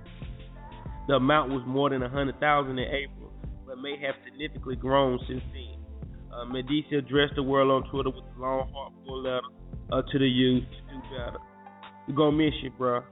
The 1.07 1.15
amount 1.15 1.51
was 1.51 1.63
more 1.67 1.91
than 1.91 2.03
a 2.03 2.09
hundred 2.09 2.41
thousand 2.41 2.79
in 2.79 2.89
April, 2.89 3.33
but 3.67 3.79
may 3.79 3.97
have 4.01 4.15
significantly 4.25 4.77
grown 4.77 5.19
since 5.29 5.43
then. 5.53 5.85
Uh, 6.33 6.45
Mendeecees 6.47 6.99
addressed 6.99 7.35
the 7.37 7.43
world 7.43 7.71
on 7.71 7.91
Twitter 7.91 8.11
with 8.11 8.25
a 8.25 8.41
long, 8.41 8.73
heartful 8.75 9.23
letter 9.23 9.41
uh, 9.93 10.03
to 10.11 10.19
the 10.19 10.27
youth 10.27 10.65
to 10.65 10.95
do 10.95 11.01
better. 11.11 11.39
We're 12.09 12.15
gonna 12.15 12.37
miss 12.37 12.55
you, 12.63 12.71
bro, 12.71 13.03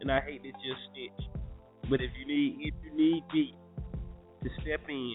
and 0.00 0.10
I 0.10 0.20
hate 0.20 0.42
that 0.42 0.52
you're 0.62 0.76
snitch. 0.92 1.28
But 1.90 2.00
if 2.00 2.10
you 2.18 2.26
need, 2.26 2.56
if 2.60 2.74
you 2.84 2.96
need 2.96 3.24
me 3.34 3.54
to 4.42 4.48
step 4.62 4.80
in 4.88 5.14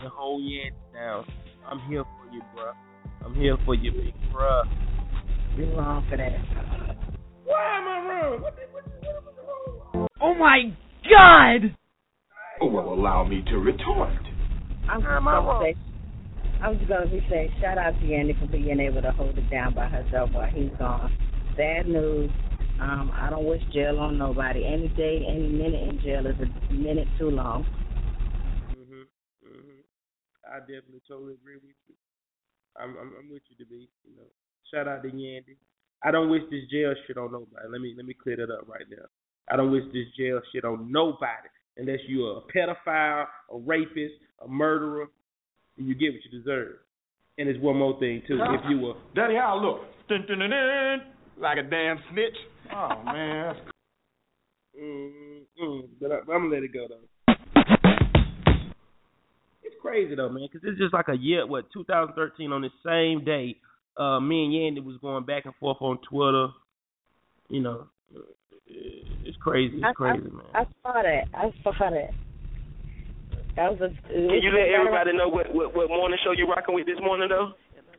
and 0.00 0.08
hold 0.12 0.42
your 0.44 0.66
ass 0.66 0.72
down, 0.92 1.24
I'm 1.66 1.80
here 1.88 2.04
for 2.04 2.34
you, 2.34 2.42
bro. 2.54 2.72
I'm 3.24 3.34
here 3.34 3.56
for 3.64 3.74
you, 3.74 3.92
big 3.92 4.14
bro. 4.32 4.62
Wrong 5.74 6.06
for 6.10 6.16
that. 6.18 6.32
Why 7.44 7.78
am 7.78 7.88
I 7.88 8.08
wrong? 8.08 8.42
What, 8.42 8.56
the, 8.56 8.62
what, 8.72 8.84
the, 8.84 9.06
what, 9.06 9.94
wrong? 9.94 10.08
Oh 10.20 10.34
my 10.34 10.76
God! 11.10 11.74
Well, 12.60 12.88
allow 12.92 13.24
me 13.24 13.42
to 13.48 13.58
retort. 13.58 14.10
I'm 14.88 15.00
just 15.02 15.24
gonna 15.24 15.60
say, 15.62 15.74
I'm 16.62 16.78
just 16.78 16.88
gonna 16.88 17.06
be 17.06 17.26
saying, 17.28 17.50
shout 17.60 17.78
out 17.78 17.94
to 18.00 18.06
Yandy 18.06 18.38
for 18.38 18.46
being 18.46 18.80
able 18.80 19.02
to 19.02 19.10
hold 19.12 19.36
it 19.36 19.50
down 19.50 19.74
by 19.74 19.86
herself 19.86 20.30
while 20.32 20.48
he's 20.48 20.70
gone. 20.78 21.12
Bad 21.56 21.88
news. 21.88 22.30
Um, 22.80 23.10
I 23.14 23.30
don't 23.30 23.46
wish 23.46 23.62
jail 23.72 23.98
on 23.98 24.18
nobody. 24.18 24.64
Any 24.66 24.88
day, 24.88 25.24
any 25.28 25.48
minute 25.48 25.88
in 25.88 26.00
jail 26.02 26.26
is 26.26 26.36
a 26.40 26.72
minute 26.72 27.08
too 27.18 27.30
long. 27.30 27.64
Mhm, 28.72 29.06
mhm. 29.44 29.82
I 30.50 30.60
definitely 30.60 31.02
totally 31.08 31.34
agree 31.34 31.56
with 31.56 31.76
you. 31.88 31.94
I'm, 32.78 32.96
I'm, 32.98 33.12
I'm 33.18 33.30
with 33.30 33.42
you, 33.48 33.56
DB. 33.64 33.88
You 34.04 34.16
know, 34.16 34.28
shout 34.70 34.88
out 34.88 35.02
to 35.02 35.08
Yandy. 35.08 35.56
I 36.02 36.10
don't 36.10 36.30
wish 36.30 36.42
this 36.50 36.68
jail 36.70 36.94
shit 37.06 37.16
on 37.16 37.32
nobody. 37.32 37.68
Let 37.68 37.80
me 37.80 37.94
let 37.96 38.04
me 38.06 38.14
clear 38.14 38.36
that 38.36 38.50
up 38.52 38.68
right 38.68 38.84
now. 38.90 39.06
I 39.48 39.56
don't 39.56 39.70
wish 39.70 39.84
this 39.92 40.06
jail 40.18 40.40
shit 40.52 40.64
on 40.64 40.90
nobody 40.90 41.48
unless 41.76 42.00
you're 42.08 42.38
a 42.38 42.40
pedophile, 42.52 43.26
a 43.52 43.58
rapist, 43.58 44.14
a 44.44 44.48
murderer. 44.48 45.06
And 45.78 45.86
you 45.86 45.94
get 45.94 46.12
what 46.12 46.20
you 46.24 46.38
deserve. 46.38 46.76
And 47.38 47.48
there's 47.48 47.60
one 47.60 47.76
more 47.76 47.98
thing 48.00 48.22
too. 48.26 48.38
If 48.40 48.60
you 48.70 48.78
were 48.78 48.94
Daddy, 49.14 49.34
how 49.34 49.58
I 49.58 49.62
look? 49.62 49.80
Dun, 50.08 50.24
dun, 50.26 50.38
dun, 50.38 50.50
dun. 50.50 51.02
Like 51.38 51.58
a 51.58 51.62
damn 51.62 51.98
snitch. 52.12 52.36
Oh 52.74 53.02
man. 53.04 53.54
Mm, 54.80 55.40
mm, 55.62 55.82
but, 56.00 56.12
I, 56.12 56.14
I'm 56.20 56.26
gonna 56.26 56.48
let 56.48 56.62
it 56.62 56.72
go 56.72 56.86
though. 56.88 57.34
It's 59.62 59.76
crazy 59.82 60.14
though, 60.14 60.30
man, 60.30 60.48
because 60.50 60.66
it's 60.66 60.78
just 60.78 60.94
like 60.94 61.08
a 61.08 61.16
year. 61.16 61.46
What 61.46 61.66
2013 61.72 62.52
on 62.52 62.62
the 62.62 62.70
same 62.84 63.24
day, 63.24 63.56
uh, 63.98 64.18
me 64.20 64.44
and 64.44 64.78
Yandy 64.78 64.84
was 64.84 64.96
going 65.02 65.24
back 65.24 65.44
and 65.44 65.54
forth 65.56 65.78
on 65.80 65.98
Twitter. 66.08 66.48
You 67.48 67.60
know, 67.60 67.86
it's 68.68 69.36
crazy. 69.38 69.78
It's 69.82 69.96
crazy, 69.96 70.30
man. 70.30 70.46
I 70.54 70.64
saw 70.82 71.02
that. 71.02 71.24
I 71.34 71.50
saw 71.62 71.72
that. 71.90 72.10
That 73.56 73.72
was 73.72 73.80
a. 73.80 73.88
Can 74.12 74.42
you 74.42 74.52
let 74.52 74.68
everybody 74.68 75.16
know 75.16 75.28
what, 75.28 75.48
what 75.54 75.74
what 75.74 75.88
morning 75.88 76.18
show 76.22 76.32
you're 76.32 76.48
rocking 76.48 76.74
with 76.74 76.86
this 76.86 77.00
morning 77.00 77.28
though? 77.28 77.56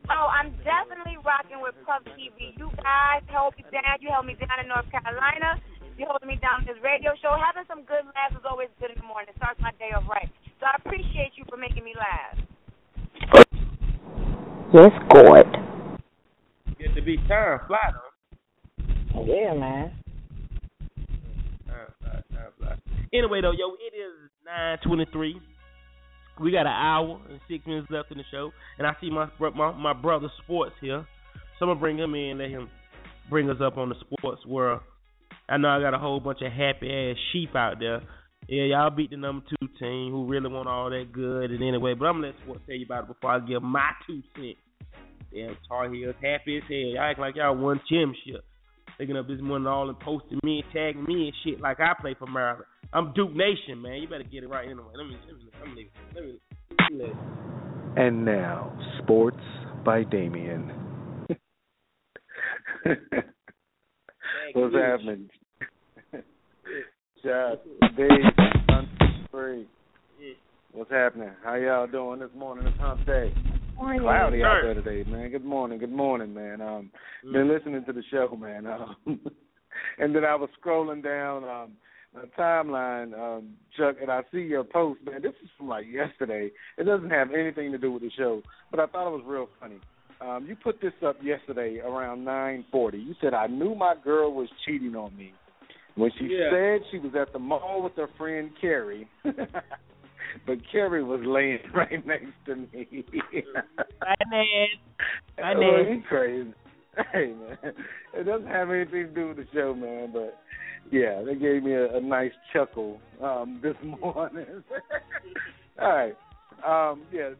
Oh, 0.08 0.28
I'm 0.32 0.56
definitely 0.64 1.20
rocking 1.26 1.60
with 1.60 1.76
Puff 1.84 2.00
TV. 2.16 2.56
You 2.56 2.72
guys 2.80 3.26
held 3.28 3.58
me 3.58 3.66
down. 3.74 4.00
You 4.00 4.08
held 4.08 4.26
me 4.26 4.40
down 4.40 4.64
in 4.64 4.70
North 4.72 4.88
Carolina. 4.88 5.60
You 5.98 6.06
holding 6.08 6.30
me 6.30 6.38
down 6.40 6.62
in 6.62 6.68
this 6.70 6.80
radio 6.80 7.12
show. 7.20 7.34
Having 7.36 7.66
some 7.68 7.82
good 7.84 8.06
laughs 8.14 8.38
is 8.38 8.46
always 8.48 8.70
good 8.80 8.94
in 8.94 9.02
the 9.02 9.08
morning. 9.08 9.34
It 9.34 9.38
starts 9.42 9.60
my 9.60 9.74
day 9.82 9.92
off 9.98 10.08
right. 10.08 10.30
So 10.62 10.70
I 10.70 10.78
appreciate 10.78 11.34
you 11.36 11.44
for 11.50 11.58
making 11.58 11.84
me 11.84 11.98
laugh. 11.98 12.38
Yes, 14.72 14.94
God. 15.12 15.50
Get 16.78 16.94
to 16.96 17.02
be 17.02 17.18
time 17.28 17.60
fly 17.68 17.82
though. 17.92 19.26
Yeah, 19.26 19.58
man. 19.58 19.92
Time 21.66 21.90
fly, 22.00 22.22
time 22.32 22.52
fly. 22.60 22.97
Anyway 23.14 23.42
though, 23.42 23.52
yo, 23.52 23.74
it 23.80 23.96
is 23.96 24.30
9:23. 24.46 25.34
We 26.40 26.52
got 26.52 26.62
an 26.62 26.68
hour 26.68 27.20
and 27.30 27.40
six 27.50 27.66
minutes 27.66 27.88
left 27.90 28.12
in 28.12 28.18
the 28.18 28.24
show, 28.32 28.52
and 28.78 28.86
I 28.86 28.96
see 29.02 29.10
my 29.10 29.28
my 29.56 29.72
my 29.72 29.94
brother 29.94 30.28
Sports 30.44 30.76
here. 30.82 31.06
So 31.58 31.66
I'm 31.66 31.70
gonna 31.70 31.80
bring 31.80 31.98
him 31.98 32.14
in, 32.14 32.32
and 32.32 32.40
let 32.40 32.50
him 32.50 32.70
bring 33.30 33.50
us 33.50 33.58
up 33.62 33.78
on 33.78 33.90
the 33.90 33.96
sports 34.00 34.46
world. 34.46 34.82
I 35.50 35.58
know 35.58 35.70
I 35.70 35.80
got 35.80 35.94
a 35.94 35.98
whole 35.98 36.20
bunch 36.20 36.40
of 36.42 36.52
happy 36.52 36.92
ass 36.92 37.18
sheep 37.32 37.56
out 37.56 37.80
there. 37.80 38.02
Yeah, 38.48 38.64
y'all 38.64 38.90
beat 38.90 39.10
the 39.10 39.18
number 39.18 39.46
two 39.50 39.68
team 39.80 40.12
who 40.12 40.28
really 40.28 40.50
want 40.50 40.68
all 40.68 40.90
that 40.90 41.12
good. 41.12 41.52
And 41.52 41.64
anyway, 41.64 41.94
but 41.94 42.06
I'm 42.06 42.16
gonna 42.22 42.28
let 42.28 42.36
Sports 42.44 42.62
tell 42.68 42.76
you 42.76 42.86
about 42.86 43.06
it 43.06 43.08
before 43.08 43.32
I 43.32 43.40
give 43.40 43.64
my 43.64 43.90
two 44.06 44.22
cents. 44.36 44.60
Damn 45.34 45.58
Tar 45.68 45.90
Heels 45.92 46.16
happy 46.22 46.58
as 46.58 46.64
hell. 46.64 46.78
Y'all 46.78 47.02
act 47.02 47.20
like 47.20 47.36
y'all 47.36 47.56
won 47.56 47.82
championship. 47.90 48.46
Picking 48.98 49.18
up 49.18 49.28
this 49.28 49.42
morning 49.42 49.68
all 49.68 49.90
and 49.90 50.00
posting 50.00 50.40
me 50.44 50.64
and 50.64 50.74
tagging 50.74 51.04
me 51.04 51.28
and 51.28 51.34
shit 51.44 51.62
like 51.62 51.80
I 51.80 51.94
play 52.00 52.16
for 52.18 52.28
Maryland. 52.28 52.66
I'm 52.94 53.14
Duke 53.14 53.36
Nation, 53.36 53.82
man. 53.82 54.02
You 54.02 54.08
better 54.08 54.24
get 54.24 54.44
it 54.44 54.50
right 54.50 54.66
anyway. 54.66 54.86
Let 54.96 55.08
me 55.08 55.18
let 55.28 55.36
me 55.36 55.44
let 55.60 55.68
me 55.76 55.90
let 56.16 56.24
me, 56.24 56.40
let 56.90 56.94
me, 56.94 57.00
let 57.00 57.08
me 57.08 57.14
And 57.98 58.24
now, 58.24 58.72
sports 59.04 59.42
by 59.84 60.04
Damien. 60.04 60.72
What's 64.54 64.76
happening? 64.76 65.30
Shot, 67.24 67.60
Dave, 67.98 68.10
Hunt 68.70 68.88
Free. 69.32 69.68
What's 70.72 70.92
happening? 70.92 71.32
How 71.44 71.56
y'all 71.56 71.88
doing 71.88 72.20
this 72.20 72.30
morning? 72.36 72.68
It's 72.68 72.80
Hump 72.80 73.06
Day. 73.06 73.34
Morning. 73.76 74.02
Cloudy 74.02 74.44
out 74.44 74.62
there 74.64 74.76
today, 74.76 75.10
man. 75.10 75.30
Good 75.30 75.44
morning. 75.44 75.80
Good 75.80 75.92
morning, 75.92 76.34
man. 76.34 76.62
Um, 76.62 76.92
been 77.24 77.50
listening 77.50 77.84
to 77.86 77.94
the 77.94 78.04
show, 78.10 78.38
man. 78.40 78.66
Um, 78.66 78.96
and 80.00 80.16
then 80.16 80.24
I 80.24 80.36
was 80.36 80.50
scrolling 80.64 81.04
down 81.04 81.44
um 81.44 81.72
the 82.22 82.28
timeline, 82.42 83.14
um, 83.18 83.50
Chuck, 83.78 83.96
and 84.02 84.12
I 84.12 84.22
see 84.32 84.40
your 84.40 84.64
post, 84.64 85.02
man. 85.06 85.22
This 85.22 85.34
is 85.44 85.50
from 85.58 85.68
like 85.68 85.86
yesterday. 85.92 86.52
It 86.78 86.84
doesn't 86.84 87.10
have 87.10 87.32
anything 87.32 87.72
to 87.72 87.78
do 87.78 87.92
with 87.92 88.02
the 88.04 88.12
show, 88.18 88.42
but 88.72 88.80
I 88.80 88.88
thought 88.88 89.08
it 89.08 89.12
was 89.18 89.24
real 89.26 89.50
funny. 89.60 89.80
Um, 90.20 90.46
you 90.48 90.56
put 90.56 90.82
this 90.82 90.94
up 91.06 91.18
yesterday 91.22 91.80
around 91.80 92.24
nine 92.26 92.66
forty. 92.72 92.98
You 92.98 93.14
said 93.22 93.34
I 93.34 93.48
knew 93.48 93.76
my 93.76 93.94
girl 94.04 94.34
was 94.34 94.50
cheating 94.66 94.96
on 94.96 95.16
me 95.16 95.32
when 95.96 96.12
she 96.18 96.26
Yeah. 96.26 96.50
said 96.52 96.82
she 96.92 96.98
was 97.00 97.14
at 97.20 97.34
the 97.34 97.40
mall 97.40 97.82
with 97.84 97.96
her 97.98 98.10
friend 98.18 98.50
Carrie. 98.60 99.08
but 99.24 100.58
Carrie 100.72 101.04
was 101.04 101.22
laying 101.24 101.60
right 101.74 102.06
next 102.06 102.32
to 102.48 102.56
me. 102.56 103.06
Finance. 104.00 104.70
Oh, 105.40 105.44
Finance. 105.54 105.88
he 106.04 106.08
crazy. 106.08 106.54
Hey 107.14 107.32
man, 107.38 107.74
and 108.16 108.26
doesn't 108.26 108.48
have 108.48 108.72
anything 108.72 109.04
to 109.04 109.14
do 109.14 109.28
with 109.28 109.38
the 109.38 109.46
show, 109.54 109.76
man. 109.76 110.10
But 110.12 110.36
yeah, 110.92 111.22
they 111.24 111.36
gave 111.36 111.64
me 111.64 111.74
a, 111.74 111.98
a 111.98 112.02
nice 112.02 112.32
chuckle 112.54 113.00
um, 113.22 113.60
this 113.64 113.76
morning. 113.84 114.46
All 115.80 115.90
right, 115.90 116.16
um, 116.66 117.04
yeah, 117.12 117.32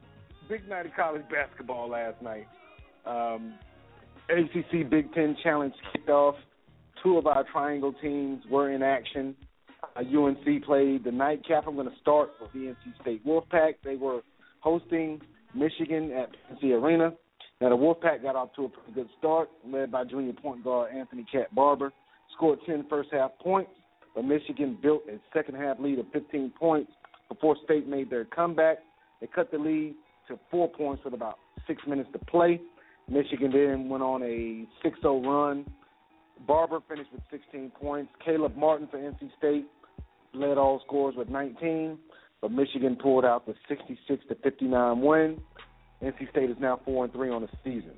big 0.50 0.68
night 0.68 0.86
of 0.86 0.92
college 0.96 1.24
basketball 1.32 1.90
last 1.90 2.22
night. 2.22 2.48
Um, 3.06 3.54
ACC 4.30 4.90
Big 4.90 5.14
Ten 5.14 5.36
Challenge 5.42 5.74
kicked 5.94 6.10
off. 6.10 6.36
Two 7.04 7.18
of 7.18 7.28
our 7.28 7.46
triangle 7.52 7.94
teams 8.02 8.44
were 8.50 8.72
in 8.72 8.84
action. 8.84 9.36
Uh, 9.96 10.02
UNC 10.02 10.64
played 10.66 11.04
the 11.04 11.12
nightcap. 11.12 11.66
I'm 11.68 11.76
going 11.76 11.90
to 11.90 11.96
start 12.02 12.32
with 12.42 12.52
the 12.52 12.60
NC 12.60 13.02
State 13.02 13.26
Wolfpack. 13.26 13.76
They 13.84 13.96
were 13.96 14.22
hosting 14.60 15.22
Michigan 15.56 16.12
at 16.12 16.30
PNC 16.62 16.82
Arena. 16.82 17.14
Now, 17.62 17.70
the 17.70 17.76
Wolfpack 17.76 18.22
got 18.22 18.36
off 18.36 18.50
to 18.56 18.66
a 18.66 18.70
pretty 18.70 18.94
good 18.94 19.10
start, 19.18 19.50
led 19.66 19.92
by 19.92 20.04
junior 20.04 20.34
point 20.34 20.64
guard 20.64 20.92
Anthony 20.94 21.26
Cat 21.32 21.54
Barber. 21.56 21.92
Scored 22.38 22.60
10 22.68 22.86
first 22.88 23.10
half 23.12 23.32
points, 23.40 23.72
but 24.14 24.24
Michigan 24.24 24.78
built 24.82 25.02
a 25.10 25.18
second 25.36 25.56
half 25.56 25.80
lead 25.80 25.98
of 25.98 26.06
15 26.14 26.54
points 26.58 26.92
before 27.30 27.56
State 27.66 27.88
made 27.88 28.12
their 28.12 28.26
comeback. 28.26 28.78
They 29.20 29.28
cut 29.28 29.52
the 29.52 29.58
lead 29.58 29.96
to 30.28 30.38
four 30.52 30.70
points 30.70 31.04
with 31.04 31.16
about 31.16 31.40
six 31.66 31.82
minutes 31.88 32.10
to 32.14 32.20
play. 32.20 32.62
Michigan 33.10 33.52
then 33.52 33.90
went 33.90 34.04
on 34.04 34.22
a 34.22 34.66
6 34.84 35.00
0 35.02 35.22
run. 35.24 35.66
Barber 36.46 36.80
finished 36.88 37.12
with 37.12 37.24
16 37.32 37.72
points. 37.72 38.12
Caleb 38.24 38.56
Martin 38.56 38.88
for 38.92 38.98
NC 38.98 39.30
State 39.40 39.66
led 40.36 40.60
all 40.60 40.80
scores 40.86 41.16
with 41.18 41.30
19, 41.30 41.98
but 42.42 42.52
Michigan 42.52 42.96
pulled 43.02 43.26
out 43.26 43.48
the 43.48 43.56
66 43.68 44.24
to 44.30 44.36
59 44.36 45.02
win. 45.02 45.42
NC 46.04 46.30
State 46.30 46.52
is 46.52 46.58
now 46.60 46.80
four 46.86 47.06
and 47.06 47.14
three 47.14 47.32
on 47.32 47.42
the 47.42 47.50
season. 47.64 47.94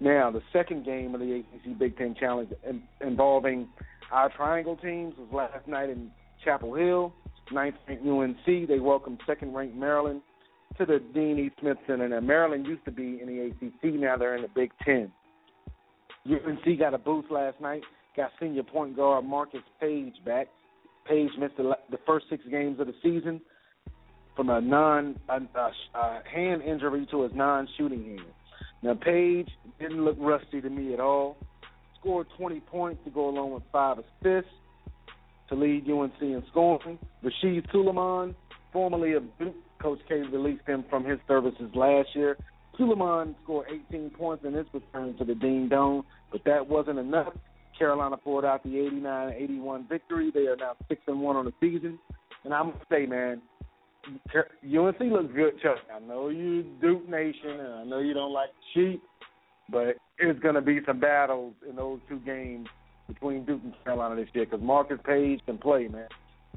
Now, 0.00 0.30
the 0.30 0.42
second 0.52 0.84
game 0.84 1.14
of 1.14 1.20
the 1.20 1.40
ACC 1.40 1.78
Big 1.78 1.96
Ten 1.98 2.14
Challenge 2.18 2.50
in, 2.68 2.82
involving 3.06 3.68
our 4.10 4.30
triangle 4.30 4.76
teams 4.76 5.14
was 5.18 5.28
last 5.32 5.68
night 5.68 5.90
in 5.90 6.10
Chapel 6.44 6.74
Hill. 6.74 7.12
Ninth 7.52 7.74
ranked 7.88 8.06
UNC 8.06 8.68
they 8.68 8.78
welcomed 8.78 9.20
second 9.26 9.52
ranked 9.52 9.74
Maryland 9.74 10.22
to 10.78 10.86
the 10.86 11.00
Dean 11.12 11.38
E. 11.38 11.50
Smith 11.60 11.78
Center. 11.86 12.08
Now, 12.08 12.20
Maryland 12.20 12.66
used 12.66 12.84
to 12.84 12.92
be 12.92 13.20
in 13.20 13.26
the 13.26 13.66
ACC. 13.66 13.94
Now 13.94 14.16
they're 14.16 14.36
in 14.36 14.42
the 14.42 14.48
Big 14.54 14.70
Ten. 14.84 15.10
UNC 16.26 16.78
got 16.78 16.94
a 16.94 16.98
boost 16.98 17.30
last 17.30 17.60
night. 17.60 17.82
Got 18.16 18.30
senior 18.40 18.62
point 18.62 18.96
guard 18.96 19.24
Marcus 19.24 19.60
Paige 19.80 20.14
back. 20.24 20.48
Paige 21.06 21.30
missed 21.38 21.56
the, 21.56 21.76
the 21.90 21.98
first 22.06 22.26
six 22.30 22.42
games 22.50 22.78
of 22.78 22.86
the 22.86 22.94
season 23.02 23.40
from 24.36 24.50
a 24.50 24.60
non 24.60 25.16
a, 25.28 25.38
a, 25.58 25.70
a 25.94 26.22
hand 26.32 26.62
injury 26.62 27.06
to 27.10 27.22
his 27.22 27.32
non-shooting 27.34 28.04
hand. 28.04 28.32
Now 28.82 28.94
Paige 28.94 29.48
didn't 29.78 30.04
look 30.04 30.16
rusty 30.18 30.60
to 30.60 30.70
me 30.70 30.94
at 30.94 31.00
all. 31.00 31.36
Scored 31.98 32.26
20 32.38 32.60
points 32.60 33.00
to 33.04 33.10
go 33.10 33.28
along 33.28 33.52
with 33.52 33.62
five 33.70 33.98
assists 33.98 34.50
to 35.48 35.54
lead 35.54 35.88
UNC 35.90 36.14
in 36.20 36.42
scoring. 36.50 36.98
Rasheed 37.22 37.70
Sulaimon, 37.70 38.34
formerly 38.72 39.12
of 39.12 39.24
Duke, 39.38 39.54
Coach 39.80 39.98
K 40.08 40.16
released 40.32 40.66
him 40.66 40.84
from 40.88 41.04
his 41.04 41.18
services 41.28 41.70
last 41.74 42.08
year. 42.14 42.38
Sulaimon 42.78 43.34
scored 43.42 43.66
18 43.90 44.10
points 44.10 44.44
in 44.46 44.54
his 44.54 44.66
return 44.72 45.16
to 45.18 45.24
the 45.24 45.34
Dean 45.34 45.68
Dome, 45.68 46.04
but 46.32 46.42
that 46.44 46.66
wasn't 46.66 46.98
enough. 46.98 47.34
Carolina 47.78 48.16
pulled 48.16 48.44
out 48.44 48.62
the 48.62 48.70
89-81 48.70 49.88
victory. 49.88 50.30
They 50.32 50.46
are 50.46 50.56
now 50.56 50.76
six 50.88 51.00
and 51.06 51.20
one 51.20 51.36
on 51.36 51.46
the 51.46 51.52
season. 51.60 51.98
And 52.44 52.54
I'm 52.54 52.70
gonna 52.70 52.84
say, 52.90 53.06
man, 53.06 53.42
UNC 54.34 55.00
looks 55.00 55.34
good, 55.34 55.60
Chuck. 55.62 55.78
I 55.94 56.00
know 56.00 56.28
you 56.28 56.64
Duke 56.80 57.08
Nation, 57.08 57.60
and 57.60 57.74
I 57.74 57.84
know 57.84 57.98
you 57.98 58.14
don't 58.14 58.32
like 58.32 58.50
cheat, 58.74 59.00
but 59.70 59.96
it's 60.18 60.40
gonna 60.40 60.62
be 60.62 60.80
some 60.86 61.00
battles 61.00 61.54
in 61.68 61.76
those 61.76 62.00
two 62.08 62.18
games 62.20 62.68
between 63.08 63.44
Duke 63.44 63.60
and 63.64 63.74
Carolina 63.84 64.16
this 64.16 64.28
year 64.34 64.46
because 64.46 64.64
Marcus 64.64 64.98
Paige 65.04 65.40
can 65.46 65.58
play, 65.58 65.88
man. 65.88 66.08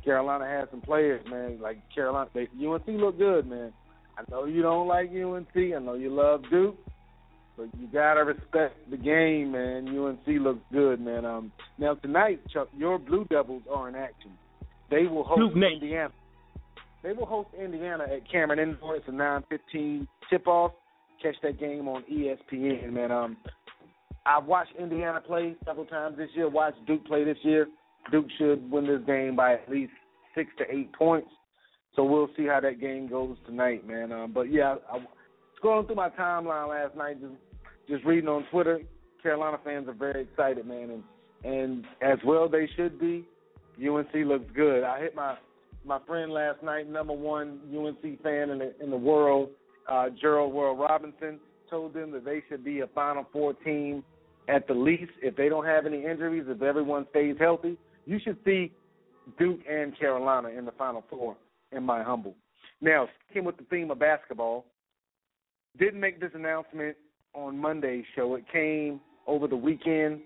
Carolina 0.03 0.45
has 0.45 0.67
some 0.69 0.81
players, 0.81 1.25
man. 1.29 1.59
Like 1.61 1.77
Carolina, 1.93 2.29
they, 2.33 2.47
UNC 2.65 2.87
look 2.87 3.17
good, 3.17 3.47
man. 3.47 3.73
I 4.17 4.23
know 4.29 4.45
you 4.45 4.61
don't 4.61 4.87
like 4.87 5.09
UNC. 5.09 5.55
I 5.55 5.79
know 5.79 5.95
you 5.95 6.13
love 6.13 6.43
Duke, 6.51 6.77
but 7.57 7.67
you 7.79 7.87
gotta 7.91 8.23
respect 8.23 8.89
the 8.89 8.97
game, 8.97 9.51
man. 9.51 9.87
UNC 9.87 10.27
looks 10.41 10.61
good, 10.71 10.99
man. 11.01 11.25
Um, 11.25 11.51
now 11.77 11.95
tonight, 11.95 12.39
Chuck, 12.51 12.67
your 12.75 12.99
Blue 12.99 13.25
Devils 13.25 13.63
are 13.71 13.89
in 13.89 13.95
action. 13.95 14.31
They 14.89 15.07
will 15.07 15.23
host 15.23 15.53
Duke. 15.53 15.63
Indiana. 15.73 16.13
They 17.03 17.11
will 17.11 17.25
host 17.25 17.49
Indiana 17.59 18.05
at 18.05 18.29
Cameron 18.31 18.59
Indoor. 18.59 18.95
It's 18.95 19.07
a 19.07 19.11
9:15 19.11 20.07
tip-off. 20.29 20.71
Catch 21.21 21.35
that 21.43 21.59
game 21.59 21.87
on 21.87 22.03
ESPN, 22.03 22.91
man. 22.93 23.11
Um, 23.11 23.37
I've 24.25 24.45
watched 24.45 24.73
Indiana 24.79 25.21
play 25.21 25.55
several 25.65 25.85
times 25.85 26.17
this 26.17 26.29
year. 26.33 26.47
Watched 26.47 26.83
Duke 26.85 27.05
play 27.05 27.23
this 27.25 27.37
year. 27.43 27.67
Duke 28.11 28.27
should 28.37 28.69
win 28.71 28.87
this 28.87 29.01
game 29.05 29.35
by 29.35 29.53
at 29.53 29.69
least 29.69 29.91
six 30.33 30.49
to 30.57 30.63
eight 30.73 30.91
points. 30.93 31.29
So 31.95 32.03
we'll 32.03 32.29
see 32.35 32.45
how 32.45 32.59
that 32.61 32.79
game 32.79 33.07
goes 33.07 33.37
tonight, 33.45 33.85
man. 33.85 34.11
Um, 34.11 34.31
but 34.31 34.51
yeah, 34.51 34.75
I, 34.91 35.05
scrolling 35.61 35.85
through 35.85 35.95
my 35.95 36.09
timeline 36.09 36.69
last 36.69 36.95
night, 36.95 37.21
just 37.21 37.33
just 37.87 38.05
reading 38.05 38.29
on 38.29 38.45
Twitter, 38.49 38.79
Carolina 39.21 39.57
fans 39.63 39.87
are 39.89 39.93
very 39.93 40.23
excited, 40.23 40.65
man, 40.65 40.89
and 40.89 41.03
and 41.43 41.85
as 42.01 42.17
well 42.25 42.47
they 42.47 42.67
should 42.75 42.97
be. 42.99 43.25
UNC 43.77 44.13
looks 44.13 44.49
good. 44.55 44.83
I 44.83 44.99
hit 44.99 45.15
my 45.15 45.35
my 45.85 45.99
friend 46.07 46.31
last 46.31 46.63
night, 46.63 46.89
number 46.89 47.13
one 47.13 47.59
UNC 47.75 48.21
fan 48.21 48.49
in 48.49 48.59
the 48.59 48.73
in 48.81 48.89
the 48.89 48.97
world, 48.97 49.49
uh, 49.89 50.09
Gerald 50.21 50.53
World 50.53 50.79
Robinson, 50.79 51.39
told 51.69 51.93
them 51.93 52.11
that 52.11 52.25
they 52.25 52.41
should 52.49 52.63
be 52.63 52.81
a 52.81 52.87
Final 52.87 53.25
Four 53.31 53.53
team 53.53 54.03
at 54.47 54.67
the 54.67 54.73
least 54.73 55.11
if 55.21 55.35
they 55.35 55.49
don't 55.49 55.65
have 55.65 55.85
any 55.85 56.05
injuries, 56.05 56.45
if 56.47 56.61
everyone 56.61 57.05
stays 57.09 57.35
healthy. 57.39 57.77
You 58.05 58.19
should 58.23 58.37
see 58.45 58.71
Duke 59.37 59.61
and 59.69 59.97
Carolina 59.97 60.49
in 60.49 60.65
the 60.65 60.71
Final 60.73 61.03
Four, 61.09 61.35
in 61.71 61.83
my 61.83 62.03
humble. 62.03 62.35
Now, 62.81 63.07
sticking 63.25 63.45
with 63.45 63.57
the 63.57 63.63
theme 63.69 63.91
of 63.91 63.99
basketball, 63.99 64.65
didn't 65.79 65.99
make 65.99 66.19
this 66.19 66.31
announcement 66.33 66.97
on 67.33 67.57
Monday's 67.57 68.05
show. 68.15 68.35
It 68.35 68.43
came 68.51 68.99
over 69.25 69.47
the 69.47 69.55
weekend. 69.55 70.19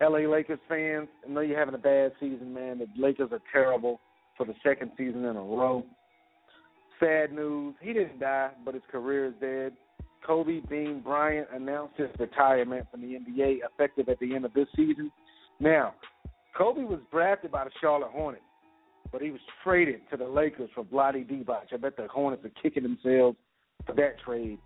LA 0.00 0.28
Lakers 0.28 0.58
fans, 0.68 1.08
I 1.24 1.30
know 1.30 1.40
you're 1.40 1.58
having 1.58 1.74
a 1.74 1.78
bad 1.78 2.12
season, 2.20 2.52
man. 2.52 2.80
The 2.80 2.86
Lakers 3.00 3.30
are 3.32 3.40
terrible 3.50 4.00
for 4.36 4.46
the 4.46 4.54
second 4.64 4.92
season 4.96 5.24
in 5.24 5.36
a 5.36 5.42
row. 5.42 5.84
Sad 7.00 7.32
news. 7.32 7.74
He 7.80 7.92
didn't 7.92 8.20
die, 8.20 8.50
but 8.64 8.74
his 8.74 8.82
career 8.90 9.26
is 9.26 9.34
dead. 9.40 9.72
Kobe 10.26 10.60
Bean 10.68 11.00
Bryant 11.00 11.48
announced 11.54 11.96
his 11.96 12.08
retirement 12.18 12.86
from 12.90 13.02
the 13.02 13.18
NBA 13.18 13.58
effective 13.64 14.08
at 14.08 14.18
the 14.18 14.34
end 14.34 14.44
of 14.44 14.52
this 14.54 14.66
season. 14.74 15.10
Now, 15.60 15.94
Kobe 16.56 16.82
was 16.82 17.00
drafted 17.12 17.52
by 17.52 17.64
the 17.64 17.70
Charlotte 17.80 18.10
Hornets, 18.10 18.42
but 19.12 19.22
he 19.22 19.30
was 19.30 19.40
traded 19.62 20.00
to 20.10 20.16
the 20.16 20.24
Lakers 20.24 20.70
for 20.74 20.84
Vlade 20.84 21.30
Divac. 21.30 21.72
I 21.72 21.76
bet 21.76 21.96
the 21.96 22.08
Hornets 22.08 22.44
are 22.44 22.62
kicking 22.62 22.82
themselves 22.82 23.36
for 23.86 23.94
that 23.94 24.18
trade. 24.24 24.58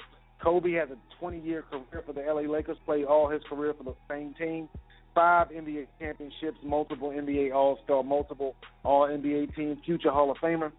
Kobe 0.43 0.73
has 0.73 0.89
a 0.91 1.25
20-year 1.25 1.65
career 1.71 2.03
for 2.07 2.13
the 2.13 2.23
LA 2.23 2.51
Lakers, 2.51 2.79
played 2.87 3.05
all 3.05 3.29
his 3.29 3.43
career 3.49 3.75
for 3.77 3.85
the 3.85 3.95
same 4.09 4.35
team. 4.35 4.69
Five 5.15 5.49
NBA 5.49 5.87
championships, 5.99 6.59
multiple 6.63 7.11
NBA 7.11 7.55
All-Star, 7.55 8.03
multiple 8.03 8.55
All-NBA 8.85 9.55
team, 9.57 9.81
future 9.85 10.11
Hall 10.11 10.31
of 10.31 10.37
Famer. 10.39 10.73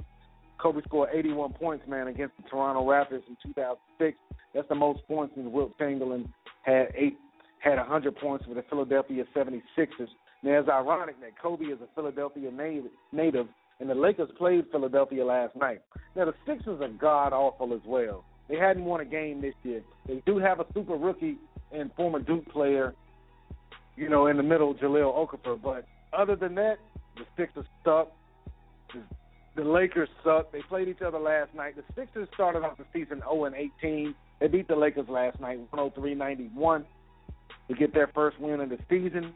Kobe 0.58 0.82
scored 0.84 1.10
81 1.14 1.54
points, 1.54 1.86
man, 1.88 2.08
against 2.08 2.38
the 2.38 2.44
Toronto 2.50 2.82
Raptors 2.84 3.24
in 3.28 3.36
2006. 3.44 4.18
That's 4.54 4.68
the 4.70 4.76
most 4.76 5.06
points 5.08 5.34
since 5.36 5.48
Wilt 5.50 5.78
Chamberlain 5.78 6.32
had 6.64 6.88
eight, 6.96 7.18
had 7.60 7.78
100 7.78 8.16
points 8.18 8.46
for 8.46 8.54
the 8.54 8.64
Philadelphia 8.70 9.24
76ers. 9.36 10.08
Now, 10.44 10.60
it's 10.60 10.70
ironic 10.70 11.20
that 11.22 11.40
Kobe 11.42 11.66
is 11.66 11.80
a 11.82 11.88
Philadelphia 11.96 12.52
native, 12.52 13.48
and 13.80 13.90
the 13.90 13.96
Lakers 13.96 14.30
played 14.38 14.66
Philadelphia 14.72 15.26
last 15.26 15.56
night. 15.56 15.82
Now, 16.16 16.26
the 16.26 16.34
Sixers 16.46 16.82
are 16.82 16.90
god 16.90 17.34
awful 17.34 17.74
as 17.74 17.82
well. 17.86 18.24
They 18.50 18.58
hadn't 18.58 18.86
won 18.86 19.02
a 19.02 19.06
game 19.06 19.42
this 19.42 19.54
year. 19.64 19.82
They 20.08 20.22
do 20.26 20.38
have 20.38 20.60
a 20.60 20.66
super 20.74 20.96
rookie 20.96 21.38
and 21.72 21.92
former 21.96 22.20
Duke 22.20 22.48
player, 22.50 22.94
you 24.02 24.10
know, 24.10 24.26
in 24.28 24.36
the 24.36 24.44
middle, 24.44 24.74
Jahlil 24.74 25.14
Okafor. 25.14 25.62
But 25.62 25.86
other 26.12 26.36
than 26.36 26.56
that, 26.56 26.78
the 27.16 27.24
Sixers 27.38 27.66
suck. 27.86 28.12
The, 29.56 29.64
Lakers 29.64 30.10
suck. 30.24 30.52
They 30.52 30.62
played 30.68 30.88
each 30.88 31.02
other 31.06 31.20
last 31.20 31.54
night. 31.54 31.76
The 31.76 31.84
Sixers 31.96 32.28
started 32.34 32.64
off 32.64 32.78
the 32.78 32.86
season 32.92 33.20
0 33.20 33.46
and 33.46 33.56
18. 33.56 34.16
They 34.40 34.48
beat 34.48 34.68
the 34.68 34.76
Lakers 34.76 35.08
last 35.08 35.40
night, 35.40 35.60
103-91, 35.72 36.84
to 37.68 37.76
get 37.76 37.94
their 37.94 38.08
first 38.16 38.40
win 38.40 38.60
of 38.60 38.70
the 38.70 38.80
season. 38.90 39.34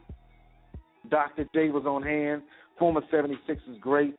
Dr. 1.08 1.46
J 1.54 1.68
was 1.68 1.84
on 1.86 2.02
hand, 2.02 2.42
former 2.76 3.02
76ers 3.12 3.78
great, 3.80 4.16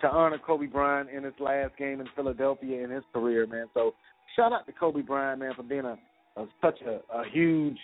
to 0.00 0.08
honor 0.08 0.38
Kobe 0.44 0.66
Bryant 0.66 1.08
in 1.10 1.22
his 1.22 1.34
last 1.38 1.76
game 1.76 2.00
in 2.00 2.08
Philadelphia 2.16 2.82
in 2.82 2.90
his 2.90 3.04
career, 3.12 3.46
man. 3.46 3.66
So 3.74 3.94
shout 4.34 4.52
out 4.52 4.66
to 4.66 4.72
Kobe 4.72 5.02
Bryant, 5.02 5.38
man, 5.38 5.52
for 5.54 5.62
being 5.62 5.84
a, 5.84 5.96
a 6.36 6.46
such 6.60 6.80
a, 6.80 7.00
a 7.16 7.22
huge, 7.32 7.78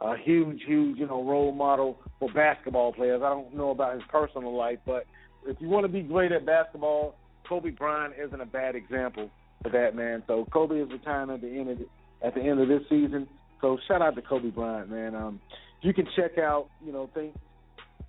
a 0.00 0.16
huge, 0.16 0.60
huge, 0.66 0.98
you 0.98 1.06
know, 1.06 1.22
role 1.24 1.52
model 1.52 1.98
for 2.18 2.30
basketball 2.32 2.92
players. 2.92 3.22
I 3.24 3.28
don't 3.28 3.54
know 3.54 3.70
about 3.70 3.94
his 3.94 4.02
personal 4.10 4.56
life, 4.56 4.78
but 4.84 5.06
if 5.46 5.56
you 5.60 5.68
want 5.68 5.84
to 5.84 5.92
be 5.92 6.02
great 6.02 6.32
at 6.32 6.44
basketball, 6.46 7.16
Kobe 7.48 7.70
Bryant 7.70 8.14
isn't 8.22 8.40
a 8.40 8.46
bad 8.46 8.74
example 8.74 9.30
for 9.62 9.70
that, 9.70 9.94
man. 9.94 10.22
So 10.26 10.46
Kobe 10.52 10.76
is 10.76 10.88
retiring 10.90 11.30
at 11.30 11.40
the 11.40 11.48
end 11.48 11.70
of 11.70 11.78
the, 11.78 11.86
at 12.26 12.34
the 12.34 12.40
end 12.40 12.60
of 12.60 12.68
this 12.68 12.82
season. 12.88 13.28
So 13.60 13.78
shout 13.86 14.02
out 14.02 14.16
to 14.16 14.22
Kobe 14.22 14.50
Bryant, 14.50 14.90
man. 14.90 15.14
Um, 15.14 15.40
you 15.82 15.94
can 15.94 16.06
check 16.16 16.38
out, 16.38 16.68
you 16.84 16.92
know, 16.92 17.08
think 17.14 17.34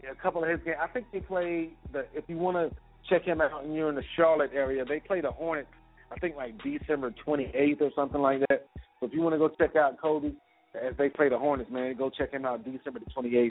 a 0.10 0.22
couple 0.22 0.44
of 0.44 0.50
his 0.50 0.60
games. 0.64 0.78
I 0.82 0.88
think 0.88 1.08
they 1.12 1.20
play 1.20 1.70
the. 1.92 2.06
If 2.14 2.26
you 2.28 2.38
want 2.38 2.58
to 2.58 2.76
check 3.10 3.24
him 3.24 3.42
out 3.42 3.64
and 3.64 3.74
you're 3.74 3.90
in 3.90 3.96
the 3.96 4.04
Charlotte 4.16 4.52
area, 4.54 4.86
they 4.86 5.00
play 5.00 5.22
the 5.22 5.32
Hornets. 5.32 5.70
I 6.12 6.20
think 6.20 6.36
like 6.36 6.54
December 6.64 7.14
28th 7.26 7.82
or 7.82 7.92
something 7.96 8.22
like 8.22 8.40
that. 8.50 8.68
So 9.00 9.08
if 9.08 9.14
you 9.14 9.22
want 9.22 9.34
to 9.34 9.40
go 9.40 9.50
check 9.50 9.76
out 9.76 10.00
Kobe 10.00 10.32
as 10.76 10.96
they 10.98 11.10
play 11.10 11.30
the 11.30 11.38
Hornets, 11.38 11.72
man, 11.72 11.96
go 11.98 12.10
check 12.10 12.32
him 12.32 12.46
out 12.46 12.64
December 12.64 13.00
the 13.00 13.22
28th 13.22 13.50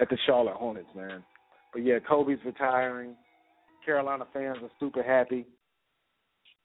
at 0.00 0.08
the 0.08 0.18
Charlotte 0.26 0.56
Hornets, 0.56 0.88
man. 0.94 1.22
But 1.72 1.84
yeah, 1.84 1.98
Kobe's 2.06 2.38
retiring. 2.44 3.14
Carolina 3.84 4.24
fans 4.32 4.58
are 4.62 4.70
super 4.78 5.02
happy. 5.02 5.46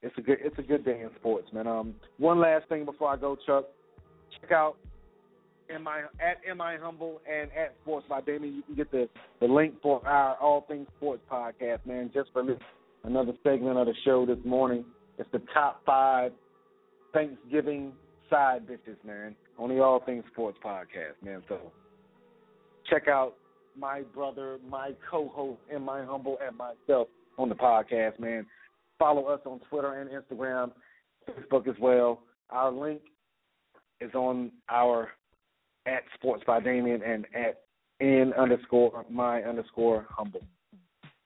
It's 0.02 0.16
a 0.18 0.22
good 0.22 0.38
it's 0.42 0.58
a 0.60 0.62
good 0.62 0.86
day 0.86 1.02
in 1.02 1.10
sports, 1.20 1.48
man. 1.52 1.66
Um, 1.66 1.96
one 2.18 2.40
last 2.40 2.70
thing 2.70 2.86
before 2.86 3.10
I 3.10 3.18
go, 3.18 3.36
Chuck. 3.46 3.66
Check 4.40 4.52
out 4.52 4.78
am 5.70 5.88
I 5.88 6.02
at 6.20 6.38
am 6.50 6.62
I 6.62 6.78
humble 6.78 7.22
and 7.30 7.50
at 7.52 7.74
Sports 7.82 8.06
by 8.08 8.22
Damien. 8.22 8.56
You 8.56 8.62
can 8.64 8.76
get 8.76 8.92
the 8.92 9.10
the 9.40 9.48
link 9.48 9.76
for 9.82 10.06
our 10.08 10.36
All 10.36 10.66
Things 10.68 10.88
Sports 10.98 11.24
podcast, 11.32 11.86
man. 11.86 12.12
Just 12.14 12.30
for 12.32 12.44
another 13.04 13.34
segment 13.44 13.78
of 13.78 13.88
the 13.88 13.94
show 14.06 14.26
this 14.26 14.38
morning. 14.46 14.86
It's 15.18 15.30
the 15.32 15.42
top 15.54 15.82
five 15.86 16.32
Thanksgiving 17.14 17.94
side 18.30 18.68
dishes, 18.68 18.98
man. 19.06 19.36
On 19.58 19.70
the 19.70 19.82
All 19.82 20.00
Things 20.06 20.24
Sports 20.32 20.58
podcast, 20.64 21.24
man. 21.24 21.44
So 21.48 21.60
check 22.90 23.08
out 23.08 23.36
my 23.78 24.02
brother, 24.14 24.58
my 24.68 24.92
co-host, 25.10 25.60
and 25.72 25.84
my 25.84 26.04
humble 26.04 26.38
and 26.46 26.58
myself 26.58 27.08
on 27.38 27.50
the 27.50 27.56
podcast, 27.56 28.20
man. 28.20 28.46
Follow 29.00 29.26
us 29.26 29.40
on 29.46 29.60
Twitter 29.70 30.02
and 30.02 30.10
Instagram, 30.10 30.72
Facebook 31.30 31.68
as 31.68 31.76
well. 31.80 32.22
Our 32.50 32.72
link 32.72 33.02
is 34.02 34.14
on 34.14 34.52
our 34.70 35.10
at 35.86 36.04
Sports 36.16 36.44
by 36.46 36.60
Damien 36.60 37.02
and 37.04 37.26
at 37.36 37.62
N 38.00 38.34
underscore 38.38 39.06
my 39.10 39.42
underscore 39.44 40.06
humble. 40.10 40.42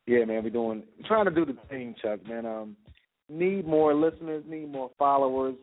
Yeah, 0.08 0.26
man, 0.26 0.44
we're 0.44 0.50
doing 0.50 0.84
trying 1.06 1.26
to 1.26 1.32
do 1.32 1.46
the 1.46 1.58
thing, 1.70 1.96
Chuck, 2.02 2.26
man. 2.28 2.46
Um 2.46 2.76
need 3.30 3.66
more 3.66 3.94
listeners, 3.94 4.44
need 4.48 4.72
more 4.72 4.92
followers. 4.98 5.56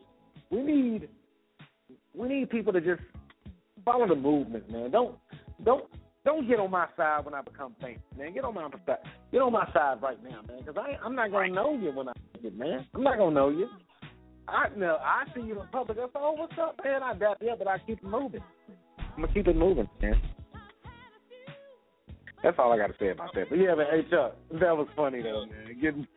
We 0.49 0.61
need 0.61 1.09
we 2.15 2.27
need 2.27 2.49
people 2.49 2.73
to 2.73 2.81
just 2.81 3.01
follow 3.85 4.07
the 4.07 4.15
movement, 4.15 4.69
man. 4.71 4.91
Don't 4.91 5.15
don't 5.63 5.85
don't 6.25 6.47
get 6.47 6.59
on 6.59 6.71
my 6.71 6.87
side 6.97 7.25
when 7.25 7.33
I 7.33 7.41
become 7.41 7.75
famous, 7.81 8.01
man. 8.17 8.33
Get 8.33 8.43
on 8.43 8.53
my 8.53 8.69
side. 8.85 8.97
Get 9.31 9.41
on 9.41 9.53
my 9.53 9.65
side 9.73 10.01
right 10.01 10.21
now, 10.23 10.41
man, 10.47 10.59
because 10.59 10.75
I 10.77 11.03
I'm 11.03 11.15
not 11.15 11.31
gonna 11.31 11.49
know 11.49 11.77
you 11.77 11.91
when 11.91 12.09
I 12.09 12.13
get 12.41 12.57
man. 12.57 12.85
I'm 12.93 13.03
not 13.03 13.17
gonna 13.17 13.35
know 13.35 13.49
you. 13.49 13.67
I 14.47 14.67
know 14.75 14.97
I 15.01 15.25
see 15.35 15.41
you 15.41 15.61
in 15.61 15.67
public. 15.67 15.97
I 15.97 16.05
say, 16.05 16.11
oh, 16.15 16.33
what's 16.33 16.53
up, 16.59 16.79
man? 16.83 17.03
I 17.03 17.13
dap 17.13 17.37
you 17.41 17.53
but 17.57 17.67
I 17.67 17.77
keep 17.79 18.03
moving. 18.03 18.41
I'm 18.97 19.21
gonna 19.21 19.33
keep 19.33 19.47
it 19.47 19.55
moving, 19.55 19.87
man. 20.01 20.21
That's 22.41 22.57
all 22.57 22.71
I 22.71 22.77
got 22.77 22.87
to 22.87 22.93
say 22.99 23.09
about 23.09 23.33
that. 23.35 23.49
But 23.49 23.57
yeah, 23.57 23.75
man, 23.75 23.87
hey 23.91 24.09
Chuck, 24.09 24.35
that 24.53 24.75
was 24.75 24.87
funny 24.95 25.21
though, 25.21 25.45
man. 25.45 25.79
Getting 25.81 26.07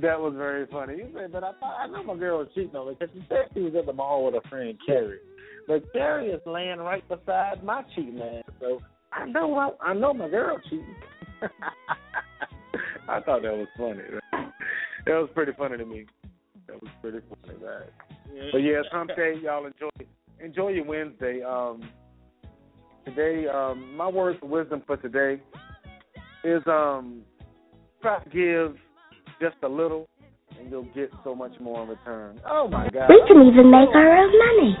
that 0.00 0.18
was 0.18 0.34
very 0.36 0.66
funny. 0.66 0.96
You 0.96 1.08
said, 1.14 1.32
but 1.32 1.44
I 1.44 1.52
thought 1.60 1.76
I 1.80 1.86
know 1.86 2.02
my 2.02 2.16
girl 2.16 2.38
was 2.38 2.48
cheating 2.54 2.74
on 2.76 2.88
me 2.88 2.96
because 2.98 3.14
she 3.14 3.24
said 3.28 3.46
she 3.54 3.60
was 3.60 3.74
at 3.78 3.86
the 3.86 3.92
mall 3.92 4.24
with 4.24 4.34
her 4.34 4.48
friend 4.48 4.78
Carrie. 4.86 5.18
But 5.66 5.84
Carrie 5.92 6.30
is 6.30 6.40
laying 6.46 6.78
right 6.78 7.06
beside 7.08 7.62
my 7.62 7.82
cheating 7.94 8.18
man, 8.18 8.42
so 8.60 8.80
I 9.12 9.26
know 9.26 9.54
I, 9.54 9.90
I 9.90 9.94
know 9.94 10.12
my 10.12 10.28
girl 10.28 10.58
cheating. 10.64 10.94
I 13.08 13.20
thought 13.20 13.42
that 13.42 13.52
was 13.52 13.68
funny. 13.76 14.02
That 15.06 15.14
was 15.14 15.28
pretty 15.34 15.52
funny 15.58 15.78
to 15.78 15.84
me. 15.84 16.06
That 16.68 16.80
was 16.80 16.90
pretty 17.00 17.18
funny, 17.28 17.58
man. 17.58 18.50
But 18.52 18.58
yeah, 18.58 18.82
Hump 18.90 19.10
Day, 19.16 19.34
y'all 19.42 19.66
enjoy 19.66 19.88
enjoy 20.40 20.68
your 20.68 20.84
Wednesday. 20.84 21.42
Um, 21.42 21.82
today, 23.04 23.46
um, 23.48 23.96
my 23.96 24.08
words 24.08 24.38
of 24.42 24.48
wisdom 24.48 24.82
for 24.86 24.96
today 24.96 25.42
is 26.44 26.62
um, 26.66 27.22
try 28.00 28.22
to 28.22 28.30
give 28.30 28.76
just 29.42 29.56
a 29.64 29.68
little, 29.68 30.08
and 30.58 30.70
you'll 30.70 30.88
get 30.94 31.10
so 31.24 31.34
much 31.34 31.52
more 31.60 31.82
in 31.82 31.88
return. 31.88 32.40
Oh 32.48 32.68
my 32.68 32.88
God! 32.88 33.08
We 33.08 33.22
can 33.26 33.42
even 33.42 33.70
make 33.70 33.88
our 33.92 34.16
own 34.16 34.32
money. 34.38 34.76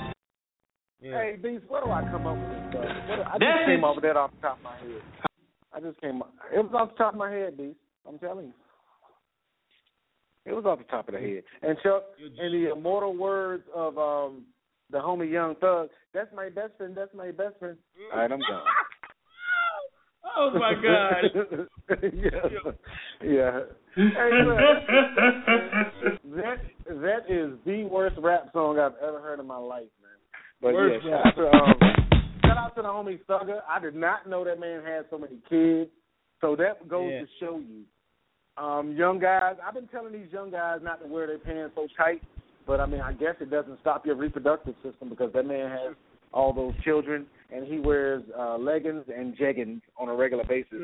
Yeah. 1.00 1.18
Hey, 1.18 1.36
Beast, 1.36 1.64
where 1.68 1.82
do 1.82 1.90
I 1.90 2.02
come 2.02 2.28
up 2.28 2.38
with 2.38 2.48
this 2.48 2.62
stuff? 2.70 2.84
What, 3.08 3.26
I 3.26 3.38
just 3.38 3.66
came 3.66 3.82
up 3.82 3.96
with 3.96 4.04
that 4.04 4.16
off 4.16 4.30
the 4.30 4.40
top 4.40 4.58
of 4.58 4.62
my 4.62 4.76
head. 4.78 5.02
I 5.74 5.80
just 5.80 6.00
came. 6.00 6.22
Up, 6.22 6.32
It 6.54 6.58
was 6.58 6.70
off 6.74 6.90
the 6.90 6.96
top 6.96 7.14
of 7.14 7.18
my 7.18 7.32
head, 7.32 7.56
Beast. 7.56 7.76
I'm 8.08 8.18
telling 8.18 8.46
you. 8.46 8.52
It 10.44 10.52
was 10.52 10.64
off 10.64 10.78
the 10.78 10.84
top 10.84 11.08
of 11.08 11.14
the 11.14 11.20
head. 11.20 11.42
And 11.62 11.76
Chuck, 11.82 12.04
in 12.20 12.52
the 12.52 12.72
immortal 12.72 13.16
words 13.16 13.64
of 13.74 13.98
um 13.98 14.44
the 14.90 14.98
homie 14.98 15.30
Young 15.30 15.56
Thug, 15.56 15.88
that's 16.14 16.28
my 16.34 16.48
best 16.48 16.76
friend. 16.76 16.94
That's 16.96 17.14
my 17.14 17.32
best 17.32 17.58
friend. 17.58 17.76
All 18.12 18.20
right, 18.20 18.30
I'm 18.30 18.38
done. 18.38 18.62
oh 20.36 20.50
my 20.54 20.74
God. 20.74 21.68
yeah. 22.12 22.70
Yeah. 23.24 23.60
That 26.34 26.60
that 26.88 27.28
is 27.28 27.50
the 27.66 27.84
worst 27.84 28.16
rap 28.18 28.48
song 28.54 28.78
I've 28.78 28.94
ever 29.06 29.20
heard 29.20 29.38
in 29.38 29.46
my 29.46 29.58
life, 29.58 29.88
man. 30.00 30.12
But 30.62 30.72
worst 30.72 31.04
yeah, 31.04 31.22
shout 31.22 31.26
out, 31.26 31.36
to, 31.36 31.42
um, 31.50 31.74
shout 32.42 32.56
out 32.56 32.74
to 32.76 32.82
the 32.82 32.88
homie 32.88 33.20
Thugger. 33.28 33.60
I 33.68 33.78
did 33.80 33.94
not 33.94 34.26
know 34.26 34.44
that 34.44 34.58
man 34.58 34.82
had 34.82 35.04
so 35.10 35.18
many 35.18 35.36
kids. 35.48 35.90
So 36.40 36.56
that 36.56 36.88
goes 36.88 37.10
yeah. 37.12 37.20
to 37.20 37.26
show 37.38 37.58
you. 37.58 37.82
Um, 38.62 38.96
young 38.96 39.18
guys, 39.18 39.56
I've 39.66 39.74
been 39.74 39.88
telling 39.88 40.12
these 40.12 40.32
young 40.32 40.50
guys 40.50 40.80
not 40.82 41.02
to 41.02 41.08
wear 41.08 41.26
their 41.26 41.38
pants 41.38 41.74
so 41.74 41.86
tight, 41.96 42.22
but 42.66 42.80
I 42.80 42.86
mean, 42.86 43.00
I 43.00 43.12
guess 43.12 43.34
it 43.40 43.50
doesn't 43.50 43.78
stop 43.80 44.06
your 44.06 44.16
reproductive 44.16 44.74
system 44.82 45.10
because 45.10 45.32
that 45.34 45.46
man 45.46 45.70
has 45.70 45.94
all 46.32 46.52
those 46.52 46.72
children 46.82 47.26
and 47.54 47.66
he 47.66 47.78
wears 47.78 48.22
uh 48.38 48.56
leggings 48.56 49.04
and 49.14 49.36
jeggings 49.36 49.82
on 49.98 50.08
a 50.08 50.14
regular 50.14 50.44
basis. 50.44 50.78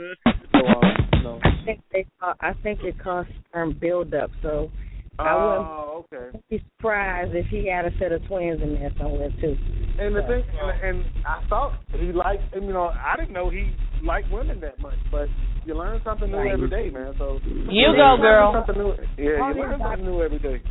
So 0.53 0.67
um, 0.67 1.08
you 1.19 1.25
know. 1.25 1.41
I 1.43 1.65
think 1.65 1.81
they 1.93 2.07
call, 2.21 2.35
I 2.41 2.53
think 2.63 2.81
it 2.83 2.99
caused 3.03 3.29
term 3.53 3.77
build 3.81 4.15
up. 4.15 4.31
So 4.43 4.71
I 5.19 5.33
Oh, 5.35 6.05
okay. 6.13 6.27
wouldn't 6.27 6.49
be 6.49 6.63
surprised 6.77 7.35
if 7.35 7.47
he 7.47 7.69
had 7.69 7.85
a 7.85 7.91
set 7.99 8.13
of 8.13 8.25
twins 8.27 8.61
in 8.63 8.75
there 8.75 8.91
somewhere 8.99 9.31
too. 9.41 9.57
And 9.99 10.15
the 10.15 10.23
thing, 10.23 10.43
and 10.85 11.05
I 11.27 11.43
thought 11.49 11.75
he 11.99 12.13
liked, 12.13 12.55
you 12.55 12.61
know, 12.73 12.91
I 12.95 13.17
didn't 13.17 13.33
know 13.33 13.51
he 13.51 13.73
liked 14.03 14.31
women 14.31 14.61
that 14.61 14.79
much, 14.81 14.95
but 15.11 15.29
you 15.65 15.77
learn 15.77 16.01
something 16.05 16.31
new 16.31 16.37
Right. 16.39 16.53
every 16.53 16.71
day, 16.71 16.89
man. 16.91 17.15
So 17.19 17.41
You 17.45 17.93
go, 17.97 18.15
learn 18.15 18.21
girl. 18.21 18.53
Something 18.55 18.83
new. 18.83 18.93
Yeah, 19.19 19.43
All 19.43 19.55
you 19.55 19.61
learn 19.61 19.73
his 19.73 19.81
something 19.81 20.05
new 20.05 20.23
every 20.23 20.39
day. 20.39 20.63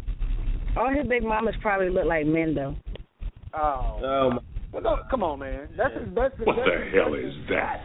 All 0.78 0.94
his 0.96 1.08
big 1.08 1.24
mamas 1.24 1.56
probably 1.62 1.90
look 1.90 2.06
like 2.06 2.26
men 2.26 2.56
though. 2.56 2.76
Oh, 3.54 4.00
oh 4.04 4.30
my. 4.32 4.38
well, 4.72 4.84
no, 4.84 4.96
come 5.10 5.24
on, 5.24 5.40
man. 5.40 5.68
That's 5.78 5.94
his 5.94 6.08
best. 6.10 6.40
What 6.40 6.56
that's 6.56 6.70
the 6.70 6.98
hell 6.98 7.14
is 7.16 7.34
that? 7.50 7.82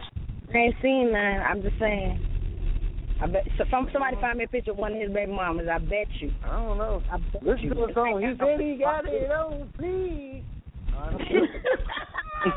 I 0.53 0.57
ain't 0.57 0.75
seen 0.81 1.11
none. 1.11 1.41
I'm 1.41 1.61
just 1.61 1.77
saying. 1.79 2.19
I 3.21 3.27
bet 3.27 3.43
so 3.57 3.63
if 3.63 3.69
somebody 3.69 4.17
find 4.19 4.37
me 4.37 4.45
a 4.45 4.47
picture 4.47 4.71
of 4.71 4.77
one 4.77 4.93
of 4.93 4.99
his 5.01 5.11
baby 5.11 5.31
mamas, 5.31 5.67
I 5.71 5.77
bet 5.77 6.07
you. 6.19 6.31
I 6.43 6.55
don't 6.55 6.77
know. 6.77 7.01
I 7.11 7.17
bet 7.17 7.43
Listen 7.43 7.63
you. 7.65 7.69
to 7.69 7.87
the 7.87 7.93
song. 7.93 8.21
He 8.21 8.27
said 8.37 8.59
he 8.59 8.77
got 8.77 9.05
it 9.07 9.31
on 9.31 9.69
sleep. 9.77 10.45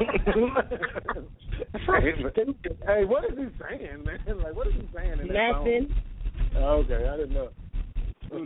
hey, 2.86 3.04
what 3.04 3.24
is 3.24 3.38
he 3.38 3.46
saying, 3.62 4.04
man? 4.04 4.18
Like, 4.42 4.56
what 4.56 4.66
is 4.66 4.74
he 4.74 4.88
saying 4.94 5.20
in 5.20 5.28
that 5.28 5.52
Nothing. 5.52 5.88
song? 6.54 6.62
Okay, 6.62 7.08
I 7.08 7.16
didn't 7.16 7.34
know. 7.34 7.48
I 8.32 8.38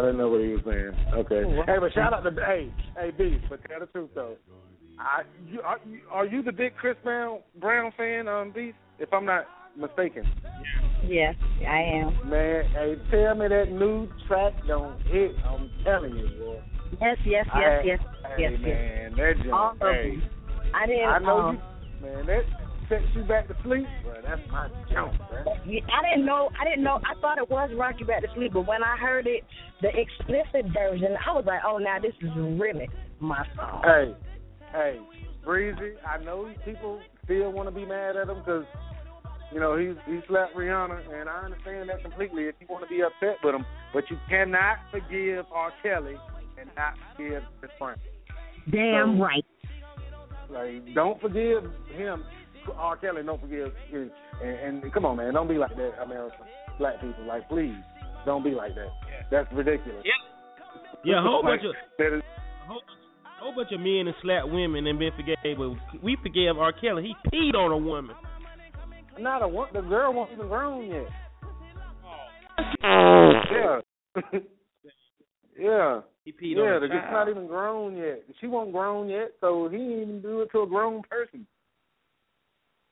didn't 0.00 0.18
know 0.18 0.28
what 0.28 0.40
he 0.40 0.48
was 0.48 0.62
saying. 0.66 0.92
Okay. 1.14 1.42
Hey, 1.66 1.78
but 1.80 1.92
shout 1.92 2.12
out 2.14 2.22
to 2.22 2.30
hey, 2.44 2.72
hey, 2.96 3.10
B. 3.16 3.38
But 3.48 3.60
tell 3.68 3.80
the 3.80 3.86
truth 3.86 4.10
though, 4.14 4.36
I 4.98 5.22
you 5.50 5.60
are 5.60 5.78
you, 5.86 6.00
are 6.10 6.26
you 6.26 6.42
the 6.42 6.52
big 6.52 6.74
Chris 6.76 6.96
Brown 7.04 7.40
Brown 7.60 7.92
fan, 7.96 8.26
um, 8.26 8.52
B? 8.54 8.72
If 8.98 9.12
I'm 9.12 9.26
not 9.26 9.46
mistaken. 9.78 10.24
Yes, 11.06 11.34
I 11.66 11.80
am. 11.80 12.28
Man, 12.28 12.64
hey, 12.72 12.94
tell 13.10 13.34
me 13.36 13.48
that 13.48 13.70
new 13.70 14.08
track 14.26 14.52
don't 14.66 15.00
hit. 15.02 15.32
I'm 15.46 15.70
telling 15.84 16.16
you, 16.16 16.28
boy. 16.38 16.58
Yes, 17.00 17.16
yes, 17.24 17.46
I 17.52 17.60
yes, 17.60 17.70
had- 17.70 17.86
yes, 17.86 17.98
hey, 18.24 18.42
yes, 18.42 18.52
yes. 18.52 18.60
man, 18.60 19.16
that 19.16 19.32
jump, 19.44 19.52
All 19.52 19.74
hey. 19.80 20.18
I 20.74 20.86
didn't. 20.86 21.08
I 21.08 21.18
know 21.18 21.38
um, 21.38 21.60
you, 22.02 22.06
man. 22.06 22.26
That 22.26 22.42
sets 22.88 23.04
you 23.14 23.22
back 23.24 23.48
to 23.48 23.54
sleep, 23.62 23.86
bro. 24.02 24.20
That's 24.22 24.40
my 24.50 24.68
jump, 24.92 25.12
man. 25.30 25.46
I 25.46 26.10
didn't 26.10 26.26
know. 26.26 26.50
I 26.60 26.64
didn't 26.64 26.84
know. 26.84 27.00
I 27.04 27.18
thought 27.20 27.38
it 27.38 27.48
was 27.48 27.70
"Rock 27.76 27.96
You 27.98 28.06
Back 28.06 28.22
to 28.22 28.28
Sleep," 28.34 28.52
but 28.52 28.66
when 28.66 28.82
I 28.82 28.96
heard 28.96 29.26
it, 29.26 29.44
the 29.80 29.88
explicit 29.88 30.72
version, 30.74 31.16
I 31.26 31.32
was 31.32 31.44
like, 31.46 31.60
"Oh, 31.66 31.78
now 31.78 31.98
this 32.00 32.14
is 32.20 32.30
really 32.36 32.88
my 33.20 33.44
song." 33.56 33.82
Hey, 33.84 34.14
hey, 34.72 35.00
Breezy. 35.44 35.94
I 36.06 36.22
know 36.22 36.52
people 36.64 37.00
still 37.24 37.52
want 37.52 37.68
to 37.68 37.74
be 37.74 37.86
mad 37.86 38.16
at 38.16 38.28
him 38.28 38.38
because 38.38 38.64
you 39.52 39.60
know 39.60 39.76
he 39.76 39.94
he 40.10 40.20
slapped 40.28 40.54
Rihanna, 40.56 41.20
and 41.20 41.28
I 41.28 41.42
understand 41.44 41.88
that 41.88 42.02
completely. 42.02 42.44
If 42.44 42.54
you 42.60 42.66
want 42.68 42.84
to 42.84 42.88
be 42.88 43.02
upset 43.02 43.38
with 43.42 43.54
him, 43.54 43.64
but 43.92 44.04
you 44.10 44.18
cannot 44.28 44.78
forgive 44.90 45.46
R. 45.52 45.72
Kelly 45.82 46.16
and 46.60 46.68
not 46.76 46.94
forgive 47.16 47.42
his 47.62 47.70
friend. 47.78 47.98
Damn 48.70 49.16
So- 49.18 49.22
right. 49.24 49.44
Like, 50.50 50.94
don't 50.94 51.20
forgive 51.20 51.64
him. 51.94 52.24
R. 52.76 52.96
Kelly, 52.96 53.22
don't 53.22 53.40
forgive 53.40 53.72
his. 53.90 54.08
And, 54.42 54.82
and 54.84 54.92
come 54.92 55.04
on, 55.06 55.16
man, 55.16 55.34
don't 55.34 55.48
be 55.48 55.56
like 55.58 55.74
that, 55.76 55.92
America. 56.02 56.36
Black 56.78 57.00
people, 57.00 57.24
like, 57.26 57.48
please, 57.48 57.74
don't 58.26 58.42
be 58.44 58.50
like 58.50 58.74
that. 58.74 58.88
That's 59.30 59.50
ridiculous. 59.52 60.04
Yeah, 61.04 61.18
a 61.18 61.22
whole 61.22 61.42
Like, 61.44 61.60
bunch 61.60 61.64
of 61.64 61.74
that 61.98 62.16
is, 62.16 62.22
a 62.64 62.66
whole, 62.68 62.80
A 62.80 63.44
whole 63.44 63.54
bunch 63.54 63.72
of 63.72 63.80
men 63.80 64.06
and 64.06 64.14
slapped 64.22 64.48
women 64.48 64.86
and 64.86 64.98
been 64.98 65.12
forgave, 65.16 65.56
but 65.56 66.02
we 66.02 66.16
forgave 66.22 66.56
R. 66.58 66.72
Kelly. 66.72 67.12
He 67.12 67.30
peed 67.30 67.54
on 67.54 67.72
a 67.72 67.78
woman. 67.78 68.16
Not 69.20 69.42
a 69.42 69.48
one. 69.48 69.68
The 69.72 69.80
girl 69.80 70.12
wasn't 70.12 70.38
even 70.38 70.48
grown 70.48 70.90
yet. 70.90 71.06
Oh. 72.84 73.32
yeah. 73.50 73.80
yeah. 75.58 76.00
He 76.24 76.32
peed 76.32 76.56
yeah, 76.56 76.74
on 76.74 76.80
the 76.82 76.88
child. 76.88 77.12
not 77.12 77.28
even 77.28 77.46
grown 77.46 77.96
yet. 77.96 78.22
She 78.40 78.46
wasn't 78.46 78.74
grown 78.74 79.08
yet, 79.08 79.32
so 79.40 79.68
he 79.68 79.78
didn't 79.78 80.02
even 80.02 80.22
do 80.22 80.42
it 80.42 80.50
to 80.52 80.62
a 80.62 80.66
grown 80.66 81.02
person. 81.08 81.46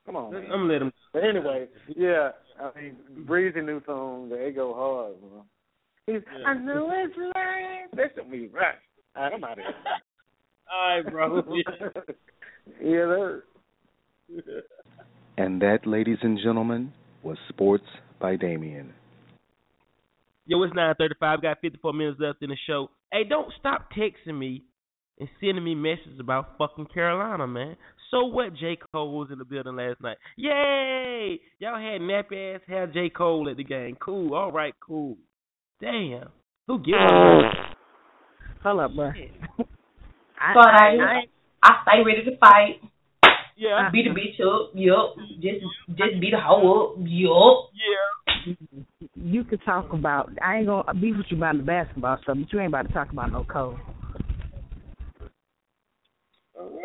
Come 0.07 0.15
on, 0.15 0.33
man. 0.33 0.43
I'm 0.45 0.61
gonna 0.61 0.73
let 0.73 0.81
him. 0.81 0.91
But 1.13 1.23
anyway, 1.23 1.67
yeah, 1.95 2.29
I 2.59 2.79
mean, 2.79 2.95
Breezy 3.25 3.61
new 3.61 3.81
song, 3.85 4.29
they 4.29 4.51
go 4.51 4.73
hard. 4.73 5.15
He's, 6.07 6.23
I 6.45 6.53
know 6.53 6.89
it's 6.93 7.13
right. 7.35 7.85
That 7.93 8.11
should 8.15 8.31
be 8.31 8.47
right. 8.47 8.75
All 9.15 9.23
right, 9.23 9.33
I'm 9.33 9.43
out 9.43 9.51
of 9.51 9.57
here. 9.57 9.73
All 10.73 10.95
right, 10.95 11.11
bro. 11.11 11.43
yeah, 12.81 13.05
that. 13.05 14.63
And 15.37 15.61
that, 15.61 15.85
ladies 15.85 16.17
and 16.23 16.39
gentlemen, 16.43 16.93
was 17.21 17.37
Sports 17.49 17.85
by 18.19 18.35
Damien. 18.35 18.93
Yo, 20.45 20.63
it's 20.63 20.73
9:35. 20.73 21.41
Got 21.41 21.61
54 21.61 21.93
minutes 21.93 22.19
left 22.19 22.41
in 22.41 22.49
the 22.49 22.57
show. 22.65 22.89
Hey, 23.11 23.23
don't 23.23 23.53
stop 23.59 23.89
texting 23.91 24.37
me 24.37 24.63
and 25.19 25.29
sending 25.39 25.63
me 25.63 25.75
messages 25.75 26.19
about 26.19 26.57
fucking 26.57 26.87
Carolina, 26.87 27.45
man. 27.45 27.75
So 28.09 28.25
what? 28.25 28.55
J. 28.55 28.77
Cole 28.91 29.17
was 29.17 29.29
in 29.31 29.37
the 29.37 29.45
building 29.45 29.75
last 29.75 30.01
night. 30.01 30.17
Yay! 30.37 31.39
Y'all 31.59 31.75
had 31.75 32.01
nappy 32.01 32.55
ass 32.55 32.61
hair 32.67 32.87
J. 32.87 33.09
Cole 33.09 33.49
at 33.49 33.57
the 33.57 33.63
game. 33.63 33.97
Cool. 33.99 34.33
All 34.33 34.51
right. 34.51 34.73
Cool. 34.79 35.17
Damn. 35.81 36.29
Who 36.67 36.79
gives 36.79 36.97
a 36.97 37.51
Hold 38.63 38.79
up, 38.79 38.95
bro. 38.95 39.11
I, 40.39 40.53
I, 40.53 40.63
I, 40.63 41.21
I 41.63 41.71
stay 41.83 42.03
ready 42.05 42.23
to 42.25 42.37
fight. 42.37 42.81
Yeah. 43.57 43.89
Beat 43.91 44.05
the 44.05 44.11
bitch 44.11 44.39
up. 44.45 44.71
Yup. 44.75 45.15
Just 45.41 45.65
just 45.89 46.21
beat 46.21 46.31
the 46.31 46.39
hoe 46.39 46.93
up. 46.93 46.95
Yup. 46.99 47.69
Yeah. 47.73 48.53
you 49.15 49.43
could 49.43 49.61
talk 49.65 49.91
about. 49.93 50.29
I 50.41 50.57
ain't 50.57 50.67
gonna 50.67 50.93
be 50.93 51.11
with 51.11 51.25
you 51.29 51.37
about 51.37 51.57
the 51.57 51.63
basketball 51.63 52.17
stuff, 52.21 52.37
but 52.39 52.53
you 52.53 52.59
ain't 52.59 52.69
about 52.69 52.87
to 52.87 52.93
talk 52.93 53.11
about 53.11 53.31
no 53.31 53.43
Cole. 53.43 53.77
Oh. 56.59 56.79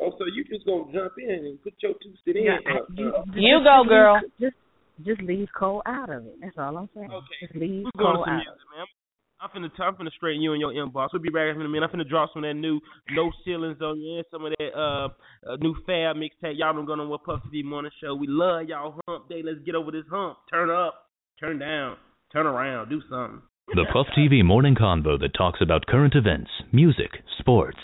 Oh, 0.00 0.10
so 0.18 0.24
you 0.34 0.44
just 0.44 0.66
gonna 0.66 0.90
jump 0.92 1.12
in 1.18 1.30
and 1.30 1.62
put 1.62 1.74
your 1.80 1.92
two 2.02 2.12
cent 2.24 2.36
in? 2.36 2.44
Yeah, 2.44 2.58
uh, 2.66 2.84
you, 2.94 3.14
uh, 3.14 3.22
You 3.34 3.58
just 3.58 3.64
go, 3.64 3.84
girl. 3.88 4.20
Just 4.40 4.56
just 5.04 5.20
leave 5.22 5.48
Cole 5.56 5.82
out 5.86 6.10
of 6.10 6.26
it. 6.26 6.36
That's 6.40 6.58
all 6.58 6.76
I'm 6.76 6.88
saying. 6.94 7.10
Okay. 7.10 7.46
Just 7.46 7.54
leave 7.54 7.86
Cole 7.96 8.24
out. 8.26 8.34
music, 8.34 8.66
man. 8.76 8.86
I'm 9.42 9.50
finna, 9.50 9.74
t- 9.76 9.82
I'm 9.82 9.94
finna 9.96 10.12
straighten 10.16 10.40
you 10.40 10.52
in 10.52 10.60
your 10.60 10.72
inbox. 10.72 11.08
We'll 11.12 11.20
be 11.20 11.28
back 11.28 11.54
in 11.54 11.60
a 11.60 11.68
minute. 11.68 11.90
I'm 11.92 11.98
finna 11.98 12.08
drop 12.08 12.30
some 12.32 12.44
of 12.44 12.48
that 12.48 12.54
new 12.54 12.80
No 13.10 13.32
Ceilings 13.44 13.80
on 13.82 14.00
you 14.00 14.18
and 14.18 14.26
some 14.30 14.44
of 14.44 14.52
that 14.56 14.70
uh, 14.78 15.08
uh 15.50 15.56
new 15.56 15.74
Fab 15.84 16.16
mixtape. 16.16 16.54
Y'all 16.56 16.72
been 16.74 16.86
going 16.86 17.00
on 17.00 17.08
what 17.08 17.24
Puff 17.24 17.40
TV 17.52 17.64
Morning 17.64 17.90
Show. 18.00 18.14
We 18.14 18.28
love 18.28 18.68
y'all 18.68 19.00
hump 19.08 19.28
day. 19.28 19.42
Let's 19.44 19.58
get 19.66 19.74
over 19.74 19.90
this 19.90 20.04
hump. 20.08 20.38
Turn 20.48 20.70
up, 20.70 21.08
turn 21.40 21.58
down, 21.58 21.96
turn 22.32 22.46
around, 22.46 22.88
do 22.88 23.00
something. 23.10 23.42
The 23.74 23.86
Puff 23.92 24.06
TV 24.16 24.44
morning 24.44 24.76
convo 24.76 25.18
that 25.18 25.34
talks 25.36 25.60
about 25.60 25.86
current 25.86 26.14
events, 26.14 26.50
music, 26.72 27.10
sports. 27.38 27.78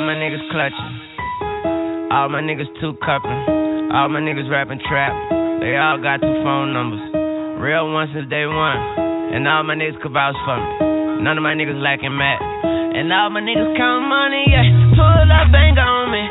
All 0.00 0.08
my 0.08 0.16
niggas 0.16 0.48
clutching. 0.48 0.92
All 2.08 2.32
my 2.32 2.40
niggas 2.40 2.72
two 2.80 2.96
cupping. 3.04 3.92
All 3.92 4.08
my 4.08 4.24
niggas 4.24 4.48
rapping 4.48 4.80
trap. 4.88 5.12
They 5.60 5.76
all 5.76 6.00
got 6.00 6.24
two 6.24 6.40
phone 6.40 6.72
numbers. 6.72 7.04
Real 7.60 7.84
ones 7.92 8.08
since 8.16 8.24
day 8.32 8.48
one. 8.48 8.80
And 9.36 9.44
all 9.44 9.60
my 9.60 9.76
niggas 9.76 10.00
could 10.00 10.16
vouch 10.16 10.40
for 10.48 10.56
me. 10.56 11.20
None 11.20 11.36
of 11.36 11.44
my 11.44 11.52
niggas 11.52 11.76
lacking 11.76 12.16
Matt. 12.16 12.40
And 12.40 13.12
all 13.12 13.28
my 13.28 13.44
niggas 13.44 13.76
count 13.76 14.08
money, 14.08 14.48
yeah. 14.48 14.64
Pull 14.96 15.28
up, 15.36 15.52
bang 15.52 15.76
on 15.76 16.08
me. 16.08 16.24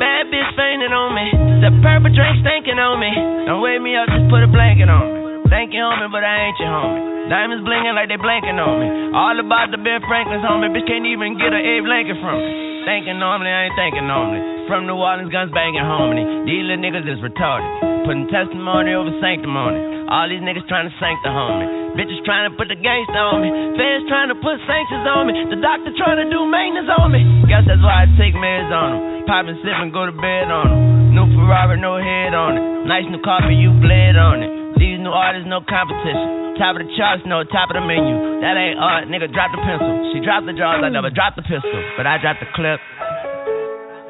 Bad 0.00 0.32
bitch 0.32 0.48
fainting 0.56 0.96
on 0.96 1.12
me. 1.12 1.28
The 1.60 1.76
purple 1.84 2.08
drink 2.16 2.40
stinking 2.40 2.80
on 2.80 3.04
me. 3.04 3.12
Don't 3.44 3.60
wake 3.60 3.84
me 3.84 4.00
up, 4.00 4.08
just 4.08 4.32
put 4.32 4.40
a 4.40 4.48
blanket 4.48 4.88
on 4.88 5.04
me. 5.04 5.44
Thank 5.52 5.76
you, 5.76 5.84
homie, 5.84 6.08
but 6.08 6.24
I 6.24 6.48
ain't 6.48 6.56
your 6.56 6.72
homie. 6.72 7.28
Diamonds 7.28 7.68
blinging 7.68 7.92
like 7.92 8.08
they 8.08 8.16
blanking 8.16 8.56
on 8.56 8.80
me. 8.80 8.88
All 9.12 9.36
about 9.36 9.68
the 9.68 9.76
Ben 9.76 10.00
Franklin's 10.08 10.40
homie. 10.40 10.72
Bitch 10.72 10.88
can't 10.88 11.04
even 11.04 11.36
get 11.36 11.52
an 11.52 11.60
Abe 11.60 11.84
Lincoln 11.84 12.16
from 12.24 12.40
me. 12.40 12.69
Thinking 12.88 13.20
normally, 13.20 13.52
I 13.52 13.68
ain't 13.68 13.76
thinking 13.76 14.08
normally. 14.08 14.40
From 14.64 14.88
New 14.88 14.96
Orleans, 14.96 15.28
guns 15.28 15.52
banging 15.52 15.84
hominy. 15.84 16.24
These 16.48 16.64
little 16.64 16.80
niggas 16.80 17.04
is 17.04 17.20
retarded. 17.20 17.68
Putting 18.08 18.24
testimony 18.32 18.96
over 18.96 19.12
sanctimony. 19.20 20.08
All 20.08 20.26
these 20.26 20.40
niggas 20.40 20.64
trying 20.66 20.88
to 20.88 20.94
the 20.96 21.30
homie. 21.30 21.68
Bitches 21.94 22.22
trying 22.24 22.50
to 22.50 22.52
put 22.56 22.66
the 22.72 22.78
gangster 22.78 23.20
on 23.20 23.44
me. 23.44 23.50
Feds 23.76 24.06
trying 24.08 24.30
to 24.32 24.38
put 24.38 24.58
sanctions 24.64 25.06
on 25.06 25.28
me. 25.28 25.34
The 25.52 25.60
doctor 25.60 25.92
trying 25.94 26.18
to 26.24 26.26
do 26.32 26.42
maintenance 26.48 26.90
on 26.90 27.12
me. 27.12 27.22
Guess 27.46 27.68
that's 27.68 27.82
why 27.84 28.02
I 28.02 28.10
take 28.16 28.34
meds 28.34 28.70
on 28.72 28.88
them. 28.96 29.02
Pop 29.28 29.46
and 29.46 29.58
sip 29.60 29.76
and 29.76 29.92
go 29.92 30.06
to 30.06 30.14
bed 30.14 30.48
on 30.50 30.66
them. 30.70 30.80
New 31.14 31.26
Ferrari, 31.34 31.78
no 31.78 31.98
head 31.98 32.34
on 32.34 32.58
it. 32.58 32.64
Nice 32.86 33.06
new 33.10 33.20
carpet, 33.22 33.54
you 33.54 33.70
bled 33.78 34.16
on 34.16 34.42
it. 34.42 34.50
These 34.78 34.98
new 35.02 35.12
artists, 35.12 35.46
no 35.46 35.60
competition. 35.62 36.49
Top 36.60 36.76
of 36.76 36.84
the 36.84 36.92
charts, 36.92 37.24
no 37.24 37.40
top 37.48 37.72
of 37.72 37.80
the 37.80 37.84
menu. 37.88 38.44
That 38.44 38.52
ain't 38.52 38.76
art, 38.76 39.08
nigga. 39.08 39.32
Drop 39.32 39.48
the 39.48 39.64
pencil. 39.64 40.12
She 40.12 40.20
dropped 40.20 40.44
the 40.44 40.52
drawers, 40.52 40.84
I 40.84 40.92
mm. 40.92 41.00
never 41.00 41.08
dropped 41.08 41.40
the 41.40 41.46
pistol. 41.48 41.80
But 41.96 42.04
I 42.04 42.20
dropped 42.20 42.44
the 42.44 42.52
clip 42.52 42.76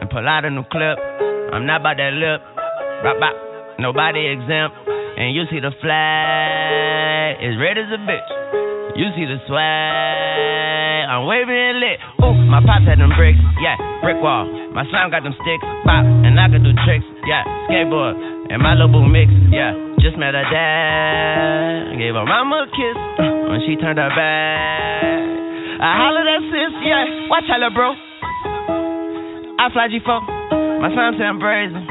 and 0.03 0.11
pull 0.11 0.27
out 0.27 0.43
a 0.43 0.51
new 0.51 0.67
clip. 0.67 0.99
I'm 1.55 1.63
not 1.63 1.87
about 1.87 2.03
that 2.03 2.11
lip. 2.11 2.43
Bop, 3.07 3.23
bop. 3.23 3.39
Nobody 3.79 4.35
exempt. 4.35 4.75
And 5.15 5.31
you 5.31 5.47
see 5.47 5.63
the 5.63 5.71
flag 5.79 7.39
is 7.39 7.55
red 7.55 7.79
as 7.79 7.87
a 7.95 8.03
bitch. 8.03 8.31
You 8.99 9.15
see 9.15 9.31
the 9.31 9.39
swag. 9.47 11.07
I'm 11.07 11.31
waving 11.31 11.55
and 11.55 11.79
lit. 11.79 12.03
Ooh, 12.19 12.35
my 12.51 12.59
pops 12.67 12.83
had 12.83 12.99
them 12.99 13.15
bricks. 13.15 13.39
Yeah, 13.63 13.79
brick 14.03 14.19
wall. 14.19 14.51
My 14.75 14.83
slime 14.91 15.15
got 15.15 15.23
them 15.23 15.39
sticks. 15.39 15.67
Bop, 15.87 16.03
and 16.03 16.35
I 16.35 16.51
can 16.51 16.67
do 16.67 16.75
tricks. 16.83 17.07
Yeah, 17.31 17.47
skateboard. 17.71 18.40
And 18.51 18.59
my 18.63 18.75
little 18.75 18.91
boo 18.91 19.07
mix. 19.07 19.31
Yeah, 19.55 19.73
just 20.03 20.19
met 20.19 20.35
her 20.35 20.43
dad. 20.43 21.95
Gave 21.99 22.19
her 22.19 22.27
mama 22.27 22.67
a 22.67 22.69
kiss 22.75 22.99
when 23.47 23.63
she 23.63 23.79
turned 23.79 23.99
her 23.99 24.11
back. 24.11 25.23
I 25.79 25.91
hollered 25.95 26.27
at 26.27 26.43
sis. 26.51 26.73
Yeah, 26.83 27.31
watch 27.31 27.47
holla, 27.47 27.71
bro. 27.71 27.95
I 29.55 29.71
fly 29.71 29.87
G4. 29.87 30.83
My 30.83 30.91
son 30.91 31.15
say 31.15 31.25
I'm 31.25 31.39
brazen. 31.39 31.87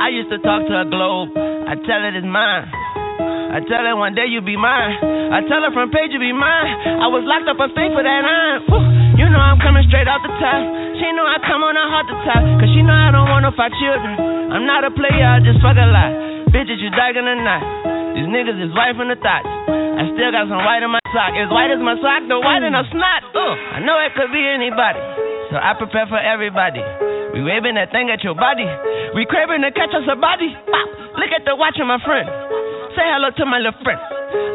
I 0.00 0.08
used 0.08 0.30
to 0.30 0.38
talk 0.38 0.64
to 0.66 0.74
a 0.80 0.86
globe. 0.88 1.36
I 1.36 1.74
tell 1.84 2.00
it 2.06 2.16
it's 2.16 2.24
mine. 2.24 2.70
I 3.18 3.58
tell 3.66 3.82
her 3.82 3.96
one 3.98 4.14
day 4.14 4.30
you'll 4.30 4.46
be 4.46 4.56
mine. 4.56 4.98
I 5.34 5.42
tell 5.50 5.62
her 5.64 5.72
front 5.74 5.90
page 5.90 6.14
you'll 6.14 6.22
be 6.22 6.32
mine. 6.32 7.02
I 7.02 7.10
was 7.10 7.26
locked 7.26 7.50
up 7.50 7.58
upstate 7.58 7.90
for 7.90 8.04
that. 8.06 8.22
Woo. 8.70 8.78
You 9.18 9.26
know 9.26 9.42
I'm 9.42 9.58
coming 9.58 9.82
straight 9.90 10.06
out 10.06 10.22
the 10.22 10.30
top. 10.38 10.62
She 11.02 11.06
know 11.14 11.26
I 11.26 11.42
come 11.42 11.66
on 11.66 11.74
a 11.74 11.84
hot 11.90 12.06
the 12.06 12.16
top. 12.22 12.42
Cause 12.62 12.70
she 12.70 12.86
know 12.86 12.94
I 12.94 13.10
don't 13.10 13.26
want 13.26 13.42
no 13.42 13.52
five 13.58 13.74
children. 13.82 14.14
I'm 14.54 14.64
not 14.64 14.86
a 14.86 14.92
player, 14.94 15.26
I 15.26 15.42
just 15.42 15.58
fuck 15.58 15.74
a 15.74 15.88
lot. 15.90 16.10
Bitches, 16.54 16.78
you 16.78 16.88
dying 16.94 17.18
or 17.18 17.38
not. 17.42 17.62
These 18.14 18.30
niggas 18.30 18.58
is 18.62 18.70
white 18.72 18.94
from 18.94 19.10
the 19.10 19.18
thoughts. 19.18 19.46
I 19.66 20.06
still 20.14 20.30
got 20.30 20.46
some 20.46 20.62
white 20.62 20.82
in 20.86 20.90
my 20.94 21.02
sock. 21.10 21.34
As 21.34 21.50
white 21.50 21.74
as 21.74 21.82
my 21.82 21.98
sock, 21.98 22.22
the 22.30 22.38
white 22.38 22.62
in 22.62 22.72
her 22.72 22.86
snot. 22.94 23.20
Uh, 23.34 23.54
I 23.74 23.82
know 23.82 23.98
it 24.00 24.14
could 24.14 24.30
be 24.30 24.42
anybody. 24.42 25.02
So 25.50 25.58
I 25.58 25.74
prepare 25.74 26.06
for 26.06 26.18
everybody. 26.20 26.80
We 27.34 27.42
waving 27.42 27.74
that 27.74 27.90
thing 27.90 28.10
at 28.10 28.22
your 28.22 28.34
body. 28.34 28.66
We 29.14 29.26
craving 29.26 29.62
to 29.62 29.70
catch 29.74 29.92
us 29.92 30.06
a 30.06 30.16
body. 30.16 30.50
Look 31.18 31.30
at 31.34 31.42
the 31.44 31.58
watch 31.58 31.76
of 31.82 31.86
my 31.86 31.98
friend. 32.02 32.26
Say 32.98 33.06
hello 33.06 33.30
to 33.30 33.46
my 33.46 33.62
little 33.62 33.78
friend. 33.86 34.02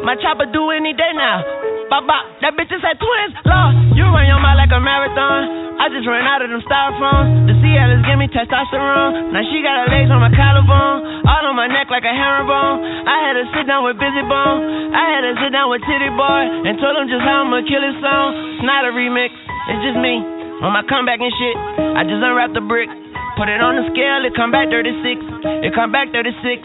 My 0.04 0.20
chopper 0.20 0.44
do 0.44 0.68
any 0.68 0.92
day 0.92 1.16
now. 1.16 1.40
Bop 1.88 2.04
bop. 2.04 2.28
That 2.44 2.52
bitch 2.60 2.68
is 2.68 2.84
at 2.84 3.00
twins. 3.00 3.32
Lord, 3.40 3.96
you 3.96 4.04
run 4.04 4.28
your 4.28 4.36
mouth 4.36 4.60
like 4.60 4.68
a 4.68 4.84
marathon. 4.84 5.80
I 5.80 5.88
just 5.88 6.04
ran 6.04 6.28
out 6.28 6.44
of 6.44 6.52
them 6.52 6.60
styrofoams. 6.68 7.48
The 7.48 7.56
Cialis 7.64 8.04
give 8.04 8.20
me 8.20 8.28
testosterone. 8.28 9.32
Now 9.32 9.40
she 9.48 9.64
got 9.64 9.80
her 9.80 9.88
legs 9.88 10.12
on 10.12 10.20
my 10.20 10.28
collarbone. 10.28 11.24
All 11.24 11.44
on 11.48 11.56
my 11.56 11.72
neck 11.72 11.88
like 11.88 12.04
a 12.04 12.12
herringbone. 12.12 12.84
I 13.08 13.16
had 13.24 13.34
to 13.40 13.48
sit 13.56 13.64
down 13.64 13.80
with 13.88 13.96
Bizzy 13.96 14.20
Bone. 14.28 14.92
I 14.92 15.04
had 15.16 15.24
to 15.24 15.32
sit 15.40 15.48
down 15.48 15.72
with 15.72 15.80
Tity 15.88 16.12
Boi. 16.12 16.68
And 16.68 16.76
told 16.76 17.00
him 17.00 17.08
just 17.08 17.24
how 17.24 17.48
I'ma 17.48 17.64
kill 17.64 17.80
his 17.80 17.96
song. 18.04 18.60
It's 18.60 18.66
not 18.68 18.84
a 18.84 18.92
remix. 18.92 19.32
It's 19.72 19.80
just 19.88 19.96
me. 20.04 20.20
On 20.60 20.68
my 20.68 20.84
comeback 20.84 21.24
and 21.24 21.32
shit, 21.32 21.56
I 21.96 22.04
just 22.04 22.20
unwrapped 22.20 22.52
the 22.52 22.60
brick. 22.60 22.92
Put 23.40 23.48
it 23.48 23.58
on 23.58 23.74
the 23.74 23.88
scale, 23.90 24.22
it 24.22 24.36
come 24.38 24.54
back 24.54 24.70
36. 24.70 25.64
It 25.64 25.74
come 25.74 25.90
back 25.90 26.12
36. 26.14 26.62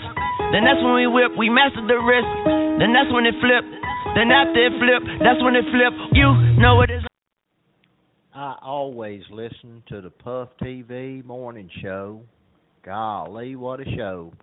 Then 0.51 0.65
that's 0.65 0.81
when 0.81 0.95
we 0.95 1.05
whip, 1.05 1.37
we 1.37 1.49
mastered 1.49 1.87
the 1.87 2.01
risk. 2.01 2.33
Then 2.79 2.91
that's 2.91 3.13
when 3.13 3.25
it 3.25 3.35
flip. 3.37 3.65
Then 4.15 4.31
after 4.31 4.65
it 4.65 4.73
flip, 4.81 5.03
that's 5.21 5.41
when 5.43 5.55
it 5.55 5.65
flip. 5.69 5.93
You 6.13 6.33
know 6.57 6.75
what 6.75 6.89
it 6.89 6.95
is. 6.95 7.03
I 8.33 8.55
always 8.61 9.21
listen 9.29 9.83
to 9.89 10.01
the 10.01 10.09
Puff 10.09 10.49
TV 10.61 11.23
morning 11.23 11.69
show. 11.83 12.21
Golly, 12.83 13.55
what 13.55 13.79
a 13.79 13.85
show. 13.95 14.33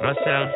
No 0.00 0.14
selling. 0.24 0.52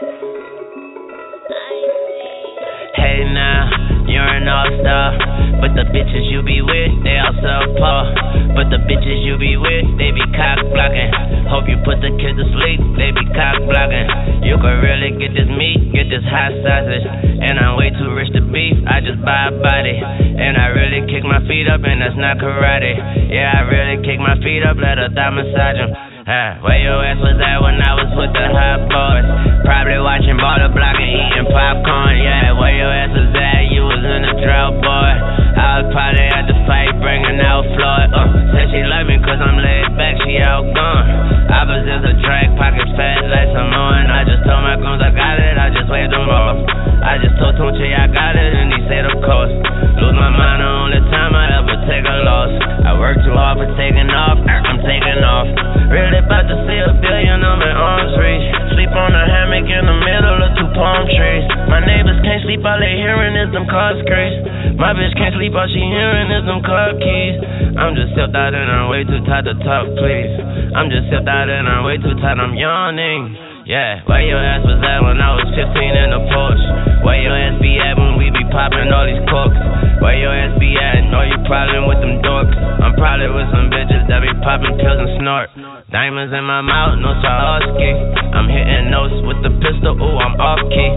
Hey 2.97 3.23
now, 3.33 3.71
you're 4.09 4.27
an 4.27 4.49
all-star. 4.49 5.36
But 5.61 5.73
the 5.73 5.85
bitches 5.89 6.29
you 6.29 6.43
be 6.45 6.61
with, 6.61 6.93
they 7.05 7.17
all 7.17 7.33
subpar. 7.41 8.57
But 8.57 8.69
the 8.69 8.81
bitches 8.85 9.21
you 9.25 9.37
be 9.41 9.57
with, 9.57 9.85
they 9.97 10.13
be 10.13 10.25
cock 10.37 10.61
blocking. 10.73 11.13
Hope 11.49 11.69
you 11.71 11.79
put 11.87 12.01
the 12.03 12.13
kids 12.21 12.37
to 12.37 12.47
sleep, 12.57 12.81
they 12.97 13.13
be 13.13 13.25
cock 13.33 13.61
blocking. 13.65 14.09
You 14.45 14.61
could 14.61 14.79
really 14.85 15.17
get 15.17 15.33
this 15.33 15.49
meat, 15.49 15.93
get 15.93 16.09
this 16.13 16.25
hot 16.29 16.53
sausage. 16.61 17.07
And 17.41 17.57
I'm 17.61 17.77
way 17.81 17.91
too 17.95 18.13
rich 18.13 18.33
to 18.37 18.43
beef, 18.45 18.77
I 18.87 19.01
just 19.01 19.21
buy 19.25 19.49
a 19.49 19.55
body. 19.57 19.97
And 19.97 20.57
I 20.57 20.73
really 20.75 21.07
kick 21.09 21.25
my 21.25 21.41
feet 21.49 21.69
up, 21.69 21.81
and 21.85 22.01
that's 22.01 22.17
not 22.17 22.37
karate. 22.39 22.97
Yeah, 23.33 23.57
I 23.57 23.61
really 23.65 24.03
kick 24.05 24.21
my 24.21 24.37
feet 24.43 24.63
up, 24.65 24.77
let 24.77 24.99
a 24.99 25.09
thigh 25.13 25.33
massage 25.33 25.81
'em. 25.81 26.17
Uh, 26.27 26.59
where 26.59 26.83
your 26.83 26.99
ass 27.07 27.23
was 27.23 27.39
at 27.39 27.63
when 27.63 27.79
I 27.79 27.95
was 27.95 28.11
with 28.19 28.35
the 28.35 28.47
hot 28.51 28.83
boys? 28.91 29.27
Probably 29.63 29.95
watching 30.03 30.35
Baller 30.35 30.75
Block 30.75 30.99
and 30.99 31.07
eating 31.07 31.47
popcorn. 31.55 32.19
Yeah, 32.19 32.51
where 32.59 32.75
your 32.75 32.91
ass 32.91 33.15
was 33.15 33.31
at? 33.31 33.71
You 33.71 33.87
was 33.87 34.03
in 34.03 34.27
a 34.27 34.35
drought, 34.43 34.75
boy. 34.83 35.46
I 35.57 35.81
was 35.81 35.89
probably 35.89 36.29
at 36.29 36.45
the 36.45 36.57
fight 36.69 36.93
bringing 37.01 37.41
out 37.41 37.65
Floyd. 37.73 38.13
Uh, 38.13 38.29
said 38.53 38.69
she 38.69 38.85
love 38.85 39.09
me 39.09 39.17
cause 39.25 39.41
I'm 39.41 39.57
laid 39.57 39.89
back, 39.97 40.21
she 40.29 40.37
out 40.45 40.69
outgone. 40.69 41.49
Opposites 41.49 42.05
attract, 42.05 42.61
pockets 42.61 42.93
fat 42.93 43.25
like 43.25 43.49
Samoan. 43.57 44.13
I 44.13 44.29
just 44.29 44.45
told 44.45 44.61
my 44.61 44.77
goons 44.77 45.01
I 45.01 45.09
got 45.17 45.41
it, 45.41 45.57
I 45.57 45.73
just 45.73 45.89
waved 45.89 46.13
them 46.13 46.29
off. 46.29 46.61
I 47.01 47.17
just 47.25 47.41
told 47.41 47.57
Tunechi 47.57 47.89
I 47.97 48.05
got 48.13 48.37
it, 48.37 48.53
and 48.53 48.69
he 48.69 48.81
said 48.85 49.09
of 49.09 49.17
course. 49.25 49.53
Lose 49.97 50.17
my 50.21 50.29
mind 50.29 50.61
the 50.61 50.69
only 50.69 51.01
time 51.09 51.33
I 51.33 51.49
ever 51.57 51.77
take 51.89 52.05
a 52.05 52.17
loss. 52.21 52.53
I 52.85 52.93
work 53.01 53.17
too 53.25 53.33
hard 53.33 53.57
for 53.57 53.69
taking 53.81 54.13
off, 54.13 54.37
I'm 54.45 54.77
taking 54.85 55.25
off. 55.25 55.66
Really 55.87 56.19
about 56.19 56.51
to 56.51 56.57
see 56.67 56.79
a 56.83 56.91
billion 56.99 57.47
on 57.47 57.63
my 57.63 57.71
arms 57.71 58.13
reach. 58.19 58.47
Sleep 58.75 58.91
on 58.91 59.15
a 59.15 59.23
hammock 59.23 59.71
in 59.71 59.85
the 59.87 59.99
middle 60.03 60.39
of 60.43 60.51
two 60.59 60.69
palm 60.75 61.07
trees. 61.07 61.47
My 61.71 61.79
neighbors 61.79 62.19
can't 62.27 62.43
sleep, 62.43 62.67
all 62.67 62.75
they 62.83 62.99
hearing 62.99 63.39
is 63.39 63.55
them 63.55 63.71
car 63.71 63.95
screams. 64.03 64.77
My 64.77 64.91
bitch 64.93 65.15
can't 65.15 65.39
sleep, 65.39 65.55
all 65.55 65.71
she 65.71 65.79
hearing 65.79 66.27
is 66.35 66.43
them 66.43 66.59
car 66.67 66.91
keys. 66.99 67.39
I'm 67.79 67.95
just 67.95 68.19
stepped 68.19 68.35
out 68.35 68.51
and 68.51 68.67
I'm 68.67 68.91
way 68.91 69.07
too 69.07 69.23
tired 69.31 69.47
to 69.47 69.55
talk, 69.63 69.87
please. 69.95 70.33
I'm 70.75 70.91
just 70.91 71.07
stepped 71.07 71.31
out 71.31 71.47
and 71.47 71.71
I'm 71.71 71.87
way 71.87 72.03
too 72.03 72.19
tired, 72.19 72.43
I'm 72.43 72.59
yawning. 72.59 73.46
Yeah, 73.67 73.99
where 74.07 74.23
your 74.23 74.39
ass 74.39 74.63
was 74.63 74.79
at 74.79 75.03
when 75.03 75.19
I 75.19 75.35
was 75.35 75.51
15 75.51 75.67
in 75.67 76.15
the 76.15 76.23
Porsche? 76.31 77.03
Where 77.03 77.19
your 77.19 77.35
ass 77.35 77.59
be 77.59 77.75
at 77.83 77.99
when 77.99 78.15
we 78.15 78.31
be 78.31 78.47
popping 78.55 78.95
all 78.95 79.03
these 79.11 79.19
corks? 79.27 79.59
Where 79.99 80.15
your 80.15 80.31
ass 80.31 80.55
be 80.63 80.79
at? 80.79 81.03
Know 81.11 81.27
you 81.27 81.35
problem 81.51 81.91
with 81.91 81.99
them 81.99 82.23
dorks? 82.23 82.55
I'm 82.55 82.95
probably 82.95 83.27
with 83.27 83.51
some 83.51 83.67
bitches 83.67 84.07
that 84.07 84.23
be 84.23 84.31
popping 84.47 84.79
pills 84.79 85.03
and 85.03 85.19
snort. 85.19 85.51
Diamonds 85.91 86.31
in 86.31 86.47
my 86.47 86.63
mouth, 86.63 86.95
no 87.03 87.11
Swarovski. 87.19 87.91
I'm 88.39 88.47
hitting 88.47 88.87
notes 88.87 89.19
with 89.27 89.43
the 89.43 89.51
pistol, 89.59 89.99
ooh, 89.99 90.15
I'm 90.15 90.39
off 90.39 90.63
key. 90.71 90.91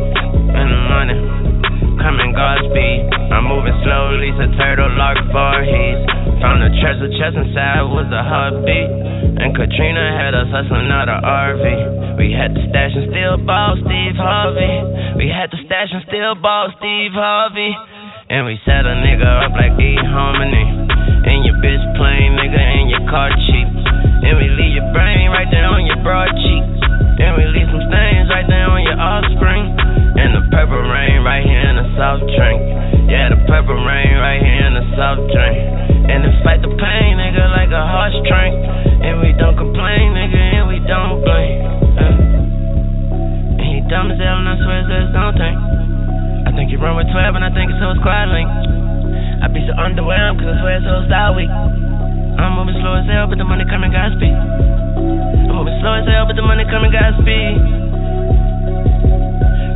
And 0.54 0.70
the 0.70 0.82
money, 0.94 1.18
coming 2.00 2.32
Godspeed. 2.32 3.12
I'm 3.32 3.46
moving 3.46 3.76
slowly, 3.84 4.32
so 4.40 4.48
turtle 4.56 4.92
lark 4.96 5.20
Voorhees. 5.32 6.00
Found 6.40 6.64
the 6.64 6.72
treasure 6.80 7.12
chest 7.20 7.36
inside 7.36 7.84
was 7.92 8.08
a 8.12 8.24
heartbeat. 8.24 8.90
And 9.40 9.52
Katrina 9.52 10.16
had 10.16 10.32
us 10.36 10.48
hustling 10.52 10.88
out 10.92 11.12
of 11.12 11.20
RV. 11.24 11.64
We 12.16 12.32
had 12.32 12.56
to 12.56 12.62
stash 12.72 12.96
and 12.96 13.12
still 13.12 13.36
ball 13.44 13.76
Steve 13.84 14.16
Harvey. 14.16 14.76
We 15.20 15.28
had 15.28 15.52
to 15.52 15.60
stash 15.68 15.92
and 15.92 16.04
still 16.08 16.36
ball 16.40 16.72
Steve 16.80 17.16
Harvey. 17.16 17.72
And 18.32 18.48
we 18.48 18.56
set 18.64 18.88
a 18.88 18.96
nigga 19.04 19.30
up 19.46 19.54
like 19.58 19.76
E 19.80 20.00
Harmony. 20.00 20.66
And 21.28 21.44
your 21.44 21.60
bitch 21.60 21.84
plain, 22.00 22.40
nigga, 22.40 22.60
and 22.60 22.88
your 22.88 23.04
car 23.12 23.30
cheap. 23.48 23.70
And 24.24 24.40
we 24.40 24.48
leave 24.48 24.80
your 24.80 24.90
brain 24.96 25.32
right 25.36 25.48
there 25.52 25.68
on 25.68 25.84
your 25.84 26.00
broad 26.00 26.32
cheek. 26.32 26.66
And 27.20 27.36
we 27.36 27.44
leave 27.52 27.68
some 27.68 27.84
stains 27.92 28.32
right 28.32 28.48
there 28.48 28.69
purple 30.70 30.86
rain 30.86 31.26
right 31.26 31.42
here 31.42 31.66
in 31.66 31.82
the 31.82 31.88
soft 31.98 32.30
drink. 32.30 32.62
Yeah, 33.10 33.34
the 33.34 33.42
purple 33.50 33.74
rain 33.74 34.14
right 34.22 34.38
here 34.38 34.70
in 34.70 34.78
the 34.78 34.86
soft 34.94 35.26
drink. 35.34 35.58
And 36.14 36.22
to 36.22 36.30
fight 36.46 36.62
the 36.62 36.70
pain, 36.70 37.18
nigga, 37.18 37.42
like 37.58 37.74
a 37.74 37.84
heartstring. 37.90 38.54
And 39.02 39.18
we 39.18 39.34
don't 39.34 39.58
complain, 39.58 40.14
nigga, 40.14 40.62
and 40.62 40.70
we 40.70 40.78
don't 40.86 41.26
blame. 41.26 41.58
Uh. 41.98 43.58
And 43.58 43.66
he 43.66 43.82
dumb 43.90 44.14
as 44.14 44.22
hell, 44.22 44.38
and 44.38 44.46
I 44.46 44.62
swear 44.62 44.86
it 44.86 44.88
says 44.94 45.10
don't 45.10 45.34
think. 45.42 45.58
I 46.46 46.54
think 46.54 46.70
you 46.70 46.78
run 46.78 46.94
with 46.94 47.10
12, 47.10 47.18
and 47.18 47.42
I 47.42 47.50
think 47.50 47.74
it's 47.74 47.82
so 47.82 47.98
squad. 47.98 48.30
I 48.30 49.50
be 49.50 49.66
so 49.66 49.74
underwhelmed, 49.74 50.38
cause 50.38 50.54
I 50.54 50.56
swear 50.62 50.78
it's 50.78 50.86
so 50.86 51.02
style 51.10 51.34
weak. 51.34 51.50
I'm 51.50 52.54
moving 52.54 52.78
slow 52.78 52.94
as 52.94 53.10
hell, 53.10 53.26
but 53.26 53.42
the 53.42 53.48
money 53.50 53.66
coming 53.66 53.90
Godspeed. 53.90 54.38
I'm 54.38 55.50
moving 55.50 55.82
slow 55.82 55.98
as 55.98 56.06
hell, 56.06 56.30
but 56.30 56.38
the 56.38 56.46
money 56.46 56.62
coming 56.70 56.94
Godspeed. 56.94 57.89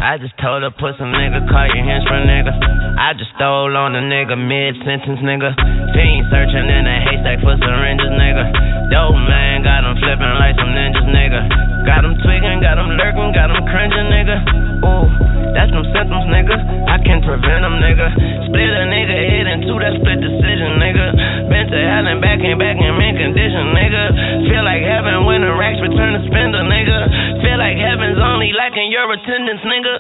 I 0.04 0.20
just 0.20 0.36
told 0.36 0.68
her 0.68 0.72
put 0.76 1.00
some 1.00 1.16
nigga, 1.16 1.48
call 1.48 1.64
your 1.72 1.80
hands 1.80 2.04
for 2.04 2.20
nigga. 2.20 2.52
I 3.00 3.16
just 3.16 3.32
stole 3.40 3.72
on 3.72 3.96
a 3.96 4.04
nigga 4.04 4.36
mid 4.36 4.76
sentence 4.84 5.24
nigga. 5.24 5.56
Fiend 5.96 6.28
searching 6.28 6.68
in 6.68 6.84
a 6.84 6.96
haystack 7.08 7.40
for 7.40 7.56
syringes 7.56 8.12
nigga. 8.12 8.92
Dope 8.92 9.16
man 9.32 9.64
got 9.64 9.88
him 9.88 9.96
flipping 10.04 10.36
like 10.44 10.60
some 10.60 10.76
ninjas 10.76 11.08
nigga. 11.08 11.48
Got 11.88 12.04
him 12.04 12.20
tweaking, 12.20 12.60
got 12.60 12.84
him 12.84 13.00
lurking, 13.00 13.32
got 13.32 13.48
him 13.48 13.64
cringing 13.64 14.12
nigga. 14.12 14.73
Ooh, 14.84 15.08
that's 15.56 15.72
them 15.72 15.88
symptoms 15.96 16.28
nigga. 16.28 16.56
I 16.92 17.00
can 17.00 17.24
prevent 17.24 17.64
them 17.64 17.80
nigga. 17.80 18.08
Split 18.52 18.68
a 18.68 18.84
nigga 18.92 19.16
head 19.16 19.48
in 19.48 19.58
two, 19.64 19.80
that 19.80 19.96
split 19.96 20.20
decision 20.20 20.76
nigga. 20.76 21.08
Been 21.48 21.66
to 21.72 21.80
hell 21.80 22.04
and 22.04 22.20
back 22.20 22.44
and 22.44 22.60
back 22.60 22.76
in 22.76 22.92
mint 23.00 23.16
condition 23.16 23.72
nigga. 23.72 24.04
Feel 24.52 24.64
like 24.68 24.84
heaven 24.84 25.24
when 25.24 25.40
the 25.40 25.56
racks 25.56 25.80
return 25.80 26.20
to 26.20 26.22
spender 26.28 26.68
nigga. 26.68 27.00
Feel 27.40 27.60
like 27.60 27.80
heaven's 27.80 28.20
only 28.20 28.52
lacking 28.52 28.92
your 28.92 29.08
attendance 29.08 29.64
nigga. 29.64 29.94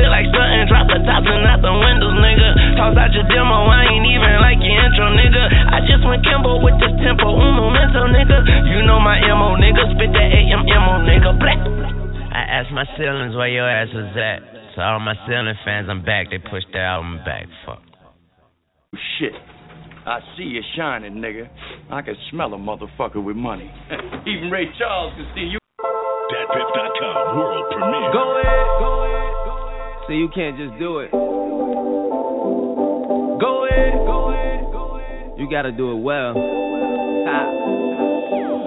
Feel 0.00 0.08
like 0.08 0.24
something 0.32 0.64
drop 0.72 0.88
the 0.88 1.04
tops 1.04 1.28
and 1.28 1.44
out 1.44 1.60
the 1.60 1.72
windows, 1.72 2.16
nigga. 2.16 2.80
Toss 2.80 2.96
out 2.96 3.12
your 3.12 3.28
demo, 3.28 3.68
I 3.68 3.92
ain't 3.92 4.08
even 4.08 4.40
like 4.40 4.60
your 4.64 4.72
intro, 4.72 5.12
nigga. 5.20 5.42
I 5.68 5.84
just 5.84 6.00
went 6.08 6.24
Kimbo 6.24 6.64
with 6.64 6.80
this 6.80 6.96
tempo, 7.04 7.28
un 7.28 7.52
momento, 7.60 8.08
nigga. 8.08 8.40
You 8.72 8.88
know 8.88 9.00
my 9.04 9.20
MO, 9.36 9.60
nigga. 9.60 9.84
Spit 9.92 10.16
that 10.16 10.28
AMMO, 10.32 11.04
nigga. 11.04 11.36
Black. 11.36 11.99
I 12.30 12.62
asked 12.62 12.72
my 12.72 12.84
ceilings 12.96 13.34
where 13.34 13.48
your 13.48 13.68
ass 13.68 13.88
was 13.92 14.14
at. 14.16 14.42
So 14.76 14.82
all 14.82 15.00
my 15.00 15.14
ceiling 15.26 15.54
fans, 15.64 15.88
I'm 15.90 16.04
back. 16.04 16.30
They 16.30 16.38
pushed 16.38 16.70
the 16.72 16.78
album 16.78 17.18
back. 17.24 17.46
Fuck. 17.66 17.82
Oh, 18.94 18.98
shit. 19.18 19.32
I 20.06 20.20
see 20.36 20.44
you 20.44 20.62
shining, 20.76 21.14
nigga. 21.14 21.48
I 21.90 22.02
can 22.02 22.14
smell 22.30 22.54
a 22.54 22.56
motherfucker 22.56 23.22
with 23.22 23.36
money. 23.36 23.70
Even 24.26 24.50
Ray 24.50 24.66
Charles 24.78 25.12
can 25.16 25.26
see 25.34 25.42
you. 25.42 25.58
DatPiff.com 25.82 27.36
world 27.36 27.66
premiere. 27.72 28.12
Go 28.12 28.38
ahead, 28.38 28.66
go 28.78 29.02
ahead. 29.02 29.34
Go 29.44 29.54
ahead. 29.68 30.06
So 30.06 30.12
you 30.12 30.28
can't 30.34 30.56
just 30.56 30.78
do 30.78 31.00
it. 31.00 31.10
Go 33.40 33.66
ahead. 33.66 33.92
Go 34.06 34.30
ahead. 34.30 34.64
Go 34.72 34.96
ahead. 34.96 35.38
You 35.38 35.50
gotta 35.50 35.72
do 35.72 35.92
it 35.92 36.00
well. 36.02 36.34
Ha. 36.34 37.79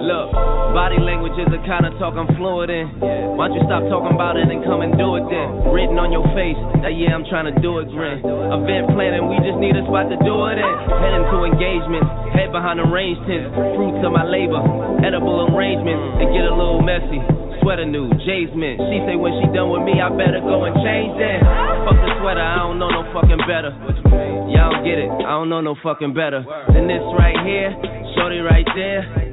Look, 0.04 0.36
body 0.76 1.00
language 1.00 1.32
is 1.40 1.48
the 1.48 1.64
kind 1.64 1.88
of 1.88 1.96
talk 1.96 2.12
I'm 2.12 2.28
fluent 2.36 2.68
in. 2.68 2.92
Why 3.40 3.48
don't 3.48 3.56
you 3.56 3.64
stop 3.64 3.88
talking 3.88 4.12
about 4.12 4.36
it 4.36 4.52
and 4.52 4.60
come 4.60 4.84
and 4.84 4.92
do 5.00 5.16
it 5.16 5.24
then? 5.32 5.72
Written 5.72 5.96
on 5.96 6.12
your 6.12 6.28
face, 6.36 6.60
that 6.84 6.92
yeah, 6.92 7.16
I'm 7.16 7.24
trying 7.24 7.48
to 7.48 7.56
do 7.64 7.80
it 7.80 7.88
grin. 7.88 8.20
Event 8.20 8.92
planning, 8.92 9.32
we 9.32 9.40
just 9.40 9.56
need 9.56 9.72
a 9.72 9.80
spot 9.88 10.12
to 10.12 10.20
do 10.20 10.34
it 10.52 10.60
in. 10.60 10.72
Heading 11.00 11.24
to 11.24 11.48
engagements, 11.48 12.04
head 12.36 12.52
behind 12.52 12.84
the 12.84 12.88
range 12.92 13.16
tents. 13.24 13.56
Fruits 13.80 14.04
of 14.04 14.12
my 14.12 14.28
labor, 14.28 14.60
edible 15.00 15.48
arrangements, 15.48 16.20
and 16.20 16.28
get 16.36 16.44
a 16.44 16.52
little 16.52 16.84
messy. 16.84 17.24
Sweater 17.64 17.88
new, 17.88 18.12
Jay's 18.28 18.52
mint. 18.52 18.76
She 18.92 19.00
say 19.08 19.16
when 19.16 19.32
she 19.40 19.48
done 19.56 19.72
with 19.72 19.88
me, 19.88 20.04
I 20.04 20.12
better 20.12 20.44
go 20.44 20.68
and 20.68 20.76
change 20.84 21.16
that. 21.16 21.40
Fuck 21.88 21.96
the 21.96 22.12
sweater, 22.20 22.44
I 22.44 22.60
don't 22.60 22.76
know 22.76 22.92
no 22.92 23.08
fucking 23.16 23.40
better. 23.48 23.72
Y'all 24.52 24.68
don't 24.68 24.84
get 24.84 25.00
it, 25.00 25.08
I 25.08 25.32
don't 25.32 25.48
know 25.48 25.64
no 25.64 25.72
fucking 25.80 26.12
better. 26.12 26.44
Than 26.76 26.92
this 26.92 27.00
right 27.16 27.40
here, 27.40 27.72
shorty 28.12 28.44
right 28.44 28.68
there. 28.76 29.32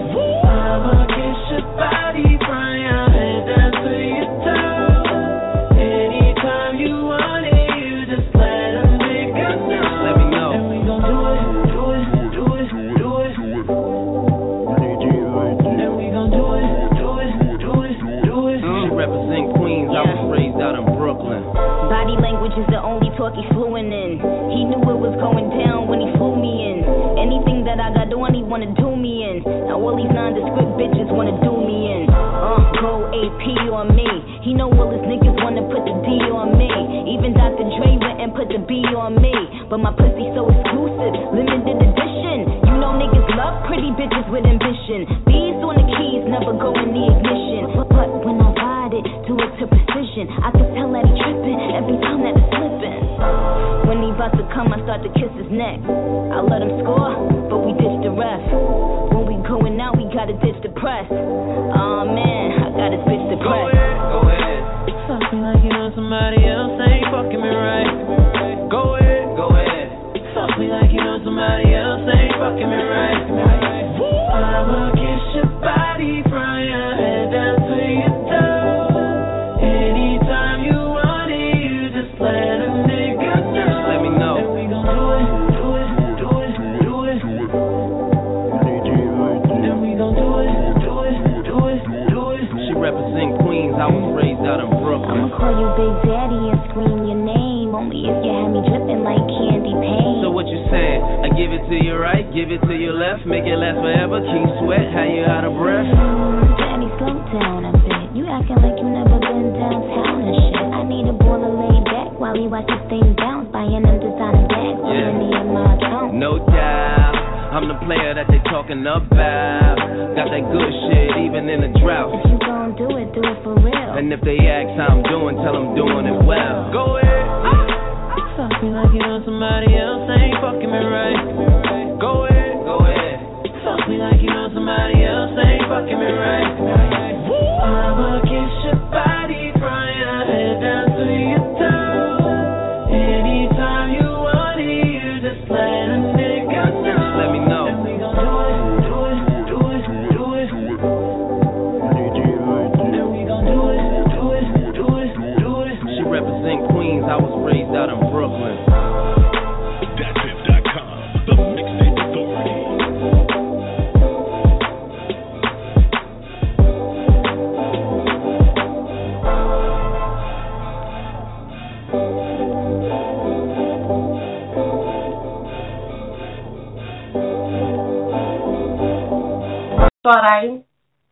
Start 180.11 180.25
out. 180.25 180.63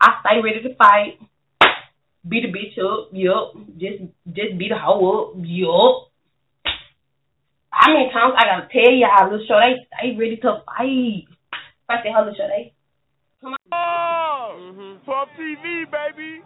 I 0.02 0.10
stay 0.20 0.42
ready 0.44 0.62
to 0.64 0.76
fight. 0.76 1.20
Beat 2.28 2.44
a 2.44 2.52
bitch 2.52 2.76
up, 2.84 3.10
yup. 3.14 3.56
Just 3.80 4.12
just 4.28 4.58
beat 4.60 4.74
a 4.74 4.78
hoe 4.78 5.32
up, 5.32 5.40
yup. 5.40 6.12
How 7.70 7.94
many 7.94 8.12
times 8.12 8.36
I 8.36 8.44
gotta 8.44 8.68
tell 8.68 8.92
y'all, 8.92 9.32
little 9.32 9.46
show 9.48 9.56
they 9.56 9.88
they 9.96 10.20
ready 10.20 10.36
to 10.44 10.64
fight. 10.66 11.32
Fight 11.88 12.04
the 12.04 12.12
hell, 12.12 12.28
little 12.28 12.36
show 12.36 12.48
they. 12.52 12.74
Come 13.40 13.56
on. 13.72 13.72
Oh, 13.72 14.98
Puff 15.06 15.30
TV, 15.40 15.86
baby. 15.88 16.44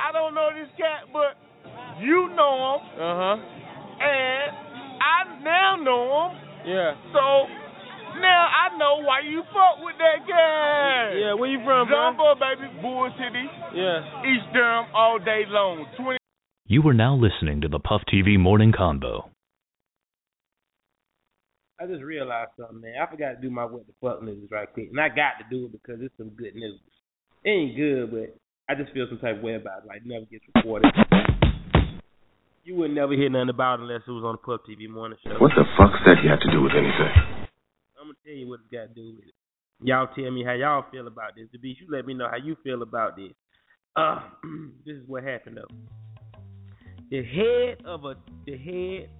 I 0.00 0.10
don't 0.12 0.32
know 0.32 0.48
this 0.56 0.72
cat, 0.78 1.12
but 1.12 1.36
you 2.00 2.30
know 2.34 2.80
him. 2.80 2.96
Uh 2.96 3.16
huh. 3.20 3.36
And 4.00 4.56
I 5.04 5.44
now 5.44 5.76
know 5.76 6.32
him. 6.32 6.40
Yeah. 6.64 6.94
So 7.12 7.44
now 8.18 8.48
I 8.48 8.76
know 8.76 9.02
why 9.04 9.20
you 9.20 9.42
fuck 9.52 9.84
with 9.84 9.96
that 9.98 10.26
guy. 10.26 11.14
Yeah, 11.18 11.34
where 11.34 11.50
you 11.50 11.58
from, 11.64 11.88
bro? 11.88 12.10
Jumbo, 12.10 12.34
baby. 12.34 12.66
Bull 12.82 13.10
City. 13.16 13.46
Yeah. 13.74 14.22
East 14.26 14.52
Durham 14.52 14.86
all 14.94 15.18
day 15.18 15.44
long. 15.46 15.86
20. 15.96 16.18
You 16.66 16.86
are 16.88 16.94
now 16.94 17.14
listening 17.14 17.60
to 17.62 17.68
the 17.68 17.78
Puff 17.78 18.02
TV 18.12 18.38
Morning 18.38 18.72
Convo. 18.72 19.30
I 21.80 21.86
just 21.86 22.02
realized 22.02 22.50
something, 22.58 22.80
man. 22.80 22.94
I 23.00 23.10
forgot 23.10 23.32
to 23.32 23.40
do 23.40 23.50
my 23.50 23.64
what 23.64 23.86
the 23.86 23.94
fuck 24.02 24.22
news 24.22 24.50
right 24.50 24.70
quick, 24.72 24.90
and 24.90 25.00
I 25.00 25.08
got 25.08 25.40
to 25.40 25.44
do 25.50 25.64
it 25.64 25.72
because 25.72 26.00
it's 26.02 26.14
some 26.18 26.28
good 26.30 26.54
news. 26.54 26.78
It 27.42 27.48
ain't 27.48 27.76
good, 27.76 28.10
but 28.10 28.36
I 28.68 28.76
just 28.76 28.92
feel 28.92 29.06
some 29.08 29.18
type 29.18 29.38
of 29.38 29.42
way 29.42 29.54
about 29.54 29.84
it. 29.84 29.88
Like, 29.88 30.04
never 30.04 30.26
gets 30.26 30.44
reported. 30.54 30.92
You 32.64 32.76
would 32.76 32.90
never 32.90 33.14
hear 33.14 33.30
nothing 33.30 33.48
about 33.48 33.80
it 33.80 33.84
unless 33.84 34.02
it 34.06 34.10
was 34.10 34.22
on 34.22 34.36
the 34.36 34.44
Puff 34.44 34.60
TV 34.68 34.88
morning 34.88 35.18
show. 35.24 35.40
What 35.40 35.52
the 35.56 35.64
fuck's 35.78 36.04
that 36.04 36.22
you 36.22 36.28
have 36.28 36.40
to 36.40 36.50
do 36.52 36.62
with 36.62 36.72
anything? 36.76 37.39
I'm 38.00 38.06
gonna 38.06 38.16
tell 38.24 38.34
you 38.34 38.48
what 38.48 38.60
it's 38.60 38.72
got 38.72 38.94
to 38.94 38.94
do 38.94 39.14
with 39.14 39.28
it. 39.28 39.34
Y'all 39.82 40.08
tell 40.14 40.30
me 40.30 40.42
how 40.42 40.52
y'all 40.52 40.84
feel 40.90 41.06
about 41.06 41.36
this. 41.36 41.48
The 41.52 41.58
beast, 41.58 41.80
you 41.80 41.86
let 41.90 42.06
me 42.06 42.14
know 42.14 42.28
how 42.30 42.38
you 42.38 42.56
feel 42.64 42.82
about 42.82 43.16
this. 43.16 43.32
Uh, 43.94 44.20
this 44.86 44.96
is 44.96 45.02
what 45.06 45.22
happened 45.22 45.58
though. 45.58 45.76
The 47.10 47.22
head 47.22 47.84
of 47.86 48.04
a 48.06 48.14
the 48.46 48.56
head 48.56 49.10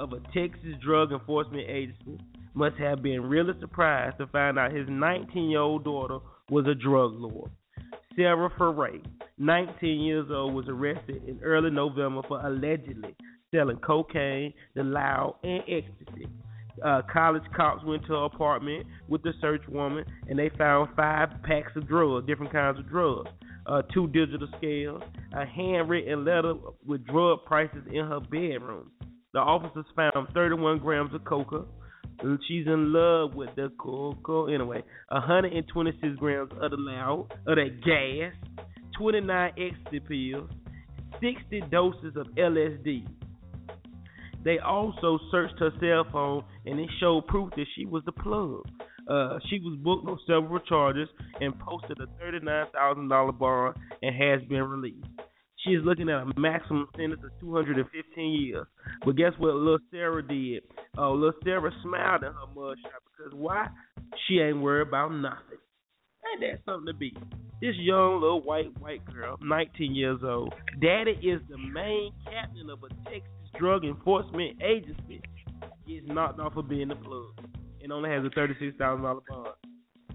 of 0.00 0.12
a 0.12 0.18
Texas 0.34 0.74
drug 0.82 1.12
enforcement 1.12 1.68
agency 1.68 2.18
must 2.54 2.76
have 2.76 3.00
been 3.00 3.22
really 3.22 3.52
surprised 3.60 4.18
to 4.18 4.26
find 4.26 4.58
out 4.58 4.72
his 4.72 4.86
19 4.88 5.48
year 5.50 5.60
old 5.60 5.84
daughter 5.84 6.18
was 6.48 6.66
a 6.66 6.74
drug 6.74 7.12
lord. 7.14 7.50
Sarah 8.16 8.50
Ferre, 8.58 8.98
19 9.38 10.00
years 10.00 10.26
old, 10.32 10.54
was 10.54 10.66
arrested 10.68 11.22
in 11.28 11.38
early 11.44 11.70
November 11.70 12.22
for 12.26 12.44
allegedly 12.44 13.14
selling 13.54 13.76
cocaine, 13.78 14.52
the 14.74 14.82
loud, 14.82 15.36
and 15.44 15.62
ecstasy. 15.68 16.26
Uh, 16.84 17.02
college 17.12 17.42
cops 17.54 17.84
went 17.84 18.02
to 18.06 18.12
her 18.12 18.24
apartment 18.24 18.86
with 19.08 19.22
the 19.22 19.32
search 19.40 19.62
woman, 19.68 20.04
and 20.28 20.38
they 20.38 20.50
found 20.56 20.88
five 20.96 21.28
packs 21.42 21.72
of 21.76 21.86
drugs, 21.86 22.26
different 22.26 22.52
kinds 22.52 22.78
of 22.78 22.88
drugs, 22.88 23.30
uh, 23.66 23.82
two 23.92 24.06
digital 24.08 24.48
scales, 24.56 25.02
a 25.32 25.44
handwritten 25.44 26.24
letter 26.24 26.54
with 26.86 27.04
drug 27.06 27.44
prices 27.44 27.82
in 27.90 28.06
her 28.06 28.20
bedroom. 28.20 28.90
The 29.32 29.38
officers 29.38 29.86
found 29.94 30.28
31 30.34 30.78
grams 30.78 31.14
of 31.14 31.24
coca. 31.24 31.64
She's 32.48 32.66
in 32.66 32.92
love 32.92 33.34
with 33.34 33.50
the 33.56 33.70
coca. 33.78 34.52
Anyway, 34.52 34.82
126 35.08 36.16
grams 36.16 36.50
of 36.60 36.70
the 36.70 36.76
loud, 36.76 37.28
of 37.46 37.56
that 37.56 37.80
gas, 37.84 38.32
29 38.98 39.52
ecstasy 39.56 40.00
pills, 40.00 40.50
60 41.20 41.62
doses 41.70 42.16
of 42.16 42.26
LSD. 42.36 43.06
They 44.44 44.58
also 44.58 45.18
searched 45.30 45.58
her 45.58 45.70
cell 45.80 46.06
phone 46.10 46.44
and 46.66 46.80
it 46.80 46.88
showed 46.98 47.26
proof 47.26 47.50
that 47.56 47.66
she 47.74 47.84
was 47.86 48.02
the 48.06 48.12
plug. 48.12 48.62
Uh, 49.08 49.38
she 49.48 49.58
was 49.60 49.78
booked 49.82 50.08
on 50.08 50.18
several 50.26 50.60
charges 50.60 51.08
and 51.40 51.58
posted 51.58 51.98
a 52.00 52.06
$39,000 52.24 53.38
bond 53.38 53.76
and 54.02 54.14
has 54.14 54.46
been 54.48 54.62
released. 54.62 55.06
She 55.64 55.70
is 55.70 55.84
looking 55.84 56.08
at 56.08 56.22
a 56.22 56.40
maximum 56.40 56.88
sentence 56.96 57.20
of 57.22 57.38
215 57.40 58.32
years. 58.32 58.66
But 59.04 59.16
guess 59.16 59.32
what 59.38 59.56
Lil 59.56 59.78
Sarah 59.90 60.26
did? 60.26 60.62
Oh, 60.96 61.12
Lil 61.12 61.32
Sarah 61.44 61.70
smiled 61.82 62.22
in 62.22 62.32
her 62.32 62.46
mugshot 62.56 63.02
because 63.04 63.34
why? 63.34 63.66
She 64.26 64.38
ain't 64.38 64.60
worried 64.60 64.88
about 64.88 65.12
nothing. 65.12 65.58
Ain't 66.32 66.40
that 66.40 66.64
something 66.64 66.86
to 66.86 66.94
be? 66.94 67.14
This 67.60 67.76
young 67.76 68.20
little 68.22 68.40
white 68.40 68.72
white 68.80 69.04
girl, 69.12 69.36
19 69.42 69.94
years 69.94 70.20
old, 70.24 70.54
daddy 70.80 71.12
is 71.22 71.42
the 71.50 71.58
main 71.58 72.12
captain 72.24 72.70
of 72.70 72.82
a 72.82 72.88
Texas 73.04 73.39
drug 73.58 73.84
enforcement 73.84 74.60
agency, 74.62 75.20
gets 75.86 76.06
knocked 76.06 76.40
off 76.40 76.56
of 76.56 76.68
being 76.68 76.88
the 76.88 76.96
plug 76.96 77.46
and 77.82 77.92
only 77.92 78.10
has 78.10 78.24
a 78.24 78.30
$36,000 78.30 79.02
bond. 79.02 79.20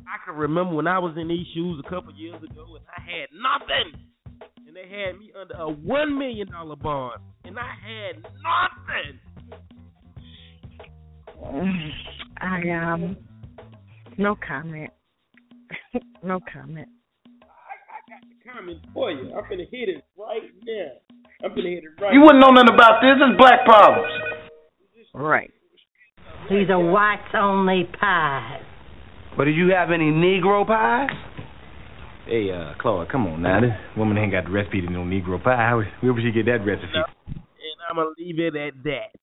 I 0.07 0.23
can 0.23 0.36
remember 0.36 0.75
when 0.75 0.88
I 0.88 0.99
was 0.99 1.15
in 1.17 1.27
these 1.27 1.45
shoes 1.53 1.83
a 1.86 1.89
couple 1.89 2.13
years 2.13 2.41
ago 2.43 2.75
and 2.75 2.86
I 2.95 3.01
had 3.01 3.29
nothing. 3.33 3.93
And 4.67 4.75
they 4.75 4.88
had 4.88 5.17
me 5.17 5.31
under 5.39 5.55
a 5.55 5.69
one 5.69 6.17
million 6.17 6.51
dollar 6.51 6.75
bond. 6.75 7.21
And 7.43 7.57
I 7.57 7.73
had 7.83 8.23
nothing. 8.43 9.19
I 12.39 12.69
um 12.69 13.17
no 14.17 14.36
comment. 14.47 14.91
no 16.23 16.39
comment. 16.51 16.88
I, 17.41 17.45
I 17.45 17.99
got 18.09 18.21
the 18.29 18.51
comment 18.51 18.79
for 18.93 19.11
you. 19.11 19.33
I'm 19.33 19.43
gonna 19.49 19.65
hit 19.71 19.89
it 19.89 20.03
right 20.17 20.51
now. 20.65 21.14
I'm 21.43 21.49
gonna 21.49 21.69
hit 21.69 21.83
it 21.83 22.01
right 22.01 22.13
You 22.13 22.21
wouldn't 22.21 22.39
know 22.39 22.51
nothing 22.51 22.73
about 22.73 23.01
this. 23.01 23.17
It's 23.19 23.38
black 23.38 23.65
problems. 23.65 24.11
Right. 25.13 25.51
These 26.49 26.69
are 26.69 26.79
whites 26.79 27.33
only 27.33 27.89
pies. 27.99 28.61
But 29.38 29.45
do 29.45 29.51
you 29.51 29.71
have 29.73 29.91
any 29.91 30.11
Negro 30.11 30.65
pies? 30.65 31.09
Hey, 32.25 32.49
uh, 32.51 32.73
Claude, 32.79 33.09
come 33.09 33.27
on 33.27 33.41
now. 33.41 33.61
This 33.61 33.71
woman 33.97 34.17
ain't 34.17 34.31
got 34.31 34.45
the 34.45 34.51
recipe 34.51 34.81
to 34.81 34.89
no 34.89 35.01
Negro 35.01 35.43
pie. 35.43 35.73
Where 36.01 36.13
would 36.13 36.23
she 36.23 36.31
get 36.31 36.45
that 36.45 36.65
recipe? 36.65 36.88
And 37.27 37.36
I'm 37.89 37.97
gonna 37.97 38.09
leave 38.17 38.39
it 38.39 38.55
at 38.55 38.83
that. 38.83 39.19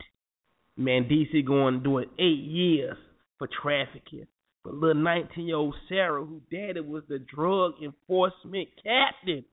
Man, 0.76 1.04
DC 1.04 1.46
going 1.46 1.82
doing 1.82 2.06
eight 2.18 2.44
years 2.44 2.96
for 3.38 3.48
trafficking. 3.62 4.26
But 4.64 4.74
little 4.74 5.02
19 5.02 5.46
year 5.46 5.56
old 5.56 5.74
Sarah, 5.88 6.24
who 6.24 6.40
daddy 6.50 6.80
was 6.80 7.02
the 7.08 7.18
drug 7.18 7.74
enforcement 7.82 8.68
captain, 8.76 9.44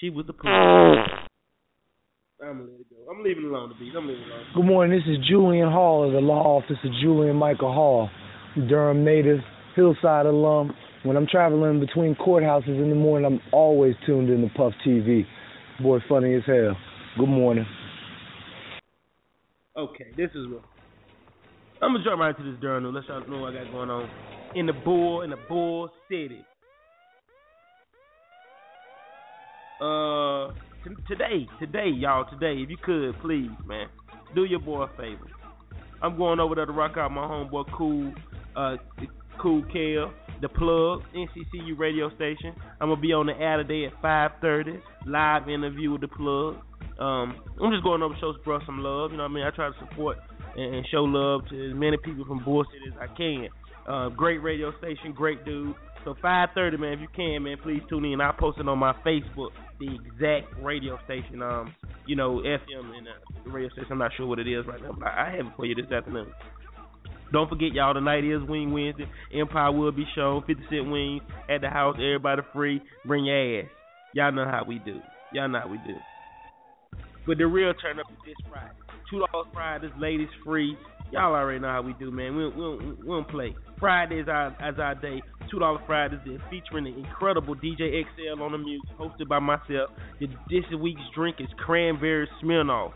she 0.00 0.10
was 0.10 0.26
the 0.26 0.32
police. 0.32 1.28
I'm 2.42 2.58
gonna 2.58 2.70
let 2.72 2.80
it 2.80 2.90
go. 2.90 2.96
I'm 3.10 3.22
leaving 3.22 3.44
it 3.44 3.48
alone 3.48 3.68
to 3.68 3.74
be. 3.76 3.92
I'm 3.96 4.08
leaving 4.08 4.22
it 4.22 4.28
alone. 4.28 4.46
Good 4.56 4.64
morning. 4.64 4.98
This 4.98 5.06
is 5.08 5.24
Julian 5.28 5.70
Hall 5.70 6.04
of 6.04 6.12
the 6.12 6.20
law 6.20 6.58
office 6.58 6.76
of 6.82 6.90
Julian 7.00 7.36
Michael 7.36 7.72
Hall, 7.72 8.10
Durham 8.68 9.04
native, 9.04 9.38
Hillside 9.76 10.26
alum. 10.26 10.74
When 11.04 11.16
I'm 11.16 11.28
traveling 11.28 11.78
between 11.78 12.16
courthouses 12.16 12.82
in 12.82 12.88
the 12.88 12.96
morning, 12.96 13.26
I'm 13.26 13.40
always 13.52 13.94
tuned 14.04 14.30
in 14.30 14.40
to 14.40 14.48
Puff 14.56 14.72
TV. 14.84 15.24
Boy, 15.80 15.98
funny 16.08 16.34
as 16.34 16.42
hell. 16.44 16.76
Good 17.18 17.28
morning. 17.28 17.66
Okay, 19.76 20.06
this 20.16 20.30
is 20.34 20.48
what 20.48 20.62
I'm 21.80 21.92
gonna 21.92 22.04
jump 22.04 22.20
right 22.20 22.36
into 22.36 22.50
this 22.50 22.60
journal. 22.60 22.92
Let 22.92 23.04
y'all 23.06 23.28
know 23.28 23.42
what 23.42 23.54
I 23.54 23.62
got 23.62 23.72
going 23.72 23.90
on 23.90 24.10
in 24.56 24.66
the 24.66 24.72
bull 24.72 25.22
in 25.22 25.30
the 25.30 25.38
bull 25.48 25.88
city. 26.10 26.44
Uh, 29.80 30.48
today, 31.08 31.46
today, 31.58 31.88
y'all, 31.88 32.28
today, 32.30 32.60
if 32.62 32.70
you 32.70 32.76
could, 32.82 33.14
please, 33.20 33.50
man, 33.66 33.86
do 34.34 34.44
your 34.44 34.60
boy 34.60 34.82
a 34.82 34.88
favor. 34.96 35.28
I'm 36.02 36.16
going 36.16 36.40
over 36.40 36.54
there 36.54 36.66
to 36.66 36.72
rock 36.72 36.96
out 36.96 37.10
my 37.10 37.22
homeboy 37.22 37.64
Cool, 37.76 38.12
uh, 38.56 38.76
Cool 39.40 39.62
Kel, 39.72 40.12
the 40.42 40.48
plug, 40.48 41.02
NCCU 41.14 41.78
radio 41.78 42.14
station. 42.14 42.54
I'm 42.80 42.90
gonna 42.90 43.00
be 43.00 43.12
on 43.12 43.26
the 43.26 43.32
air 43.32 43.56
today 43.56 43.86
at 43.86 44.00
5:30, 44.02 44.80
live 45.06 45.48
interview 45.48 45.92
with 45.92 46.02
the 46.02 46.08
plug. 46.08 46.56
Um, 46.98 47.40
I'm 47.60 47.72
just 47.72 47.82
going 47.82 48.02
over 48.02 48.14
to 48.14 48.20
show 48.20 48.34
bro 48.44 48.60
some 48.66 48.80
love. 48.80 49.10
You 49.10 49.16
know 49.16 49.24
what 49.24 49.30
I 49.30 49.34
mean? 49.34 49.44
I 49.44 49.50
try 49.50 49.68
to 49.68 49.78
support 49.80 50.18
and, 50.56 50.74
and 50.76 50.86
show 50.88 51.02
love 51.02 51.48
to 51.48 51.70
as 51.70 51.74
many 51.74 51.96
people 51.96 52.24
from 52.24 52.44
Bull 52.44 52.64
City 52.64 52.94
as 52.94 53.10
I 53.10 53.12
can. 53.16 53.48
Uh, 53.88 54.08
great 54.10 54.42
radio 54.42 54.76
station, 54.78 55.12
great 55.12 55.44
dude. 55.44 55.74
So 56.04 56.14
5:30, 56.22 56.78
man, 56.78 56.92
if 56.92 57.00
you 57.00 57.08
can, 57.14 57.42
man, 57.42 57.56
please 57.62 57.82
tune 57.88 58.04
in. 58.04 58.20
I'll 58.20 58.34
post 58.34 58.58
it 58.58 58.68
on 58.68 58.78
my 58.78 58.92
Facebook, 59.04 59.50
the 59.78 59.88
exact 59.94 60.62
radio 60.62 60.98
station. 61.04 61.42
Um, 61.42 61.74
you 62.06 62.16
know, 62.16 62.42
FM 62.44 62.96
and 62.96 63.08
uh, 63.08 63.50
radio 63.50 63.68
station. 63.70 63.92
I'm 63.92 63.98
not 63.98 64.12
sure 64.16 64.26
what 64.26 64.38
it 64.38 64.48
is 64.48 64.66
right 64.66 64.80
now, 64.80 64.92
but 64.98 65.08
I, 65.08 65.34
have 65.36 65.46
it 65.46 65.52
for 65.56 65.66
you 65.66 65.74
this 65.74 65.90
afternoon. 65.90 66.26
Don't 67.32 67.48
forget, 67.48 67.72
y'all, 67.72 67.94
tonight 67.94 68.24
is 68.24 68.42
Wing 68.48 68.72
Wednesday. 68.72 69.06
Empire 69.34 69.72
will 69.72 69.90
be 69.90 70.04
shown. 70.14 70.44
50 70.46 70.62
cent 70.70 70.90
wings 70.90 71.22
at 71.50 71.62
the 71.62 71.68
house. 71.68 71.96
Everybody 71.96 72.42
free. 72.52 72.80
Bring 73.06 73.24
your 73.24 73.60
ass. 73.60 73.66
Y'all 74.12 74.32
know 74.32 74.44
how 74.44 74.64
we 74.66 74.78
do. 74.78 75.00
Y'all 75.32 75.48
know 75.48 75.60
how 75.60 75.68
we 75.68 75.78
do. 75.78 75.94
But 77.26 77.38
the 77.38 77.46
real 77.46 77.72
turn 77.74 77.98
up 77.98 78.06
is 78.10 78.18
this 78.26 78.36
Friday. 78.48 78.74
Two 79.10 79.24
dollars 79.30 79.48
Fridays, 79.52 79.90
ladies 79.98 80.28
free. 80.44 80.76
Y'all 81.14 81.32
already 81.32 81.60
know 81.60 81.68
how 81.68 81.80
we 81.80 81.92
do, 81.92 82.10
man. 82.10 82.34
We 82.34 82.48
we, 82.48 82.76
we, 82.76 83.06
don't 83.06 83.28
play. 83.28 83.54
Friday 83.78 84.16
is 84.18 84.26
our 84.26 84.48
as 84.60 84.74
our 84.80 84.96
day. 84.96 85.22
Two 85.48 85.60
dollar 85.60 85.78
Fridays 85.86 86.18
is 86.26 86.40
featuring 86.50 86.84
the 86.84 86.98
incredible 86.98 87.54
DJ 87.54 88.02
XL 88.02 88.42
on 88.42 88.50
the 88.50 88.58
music, 88.58 88.88
hosted 88.98 89.28
by 89.28 89.38
myself. 89.38 89.90
The, 90.18 90.26
this 90.50 90.64
week's 90.82 91.00
drink 91.14 91.36
is 91.38 91.46
cranberry 91.56 92.28
Smirnoff. 92.42 92.94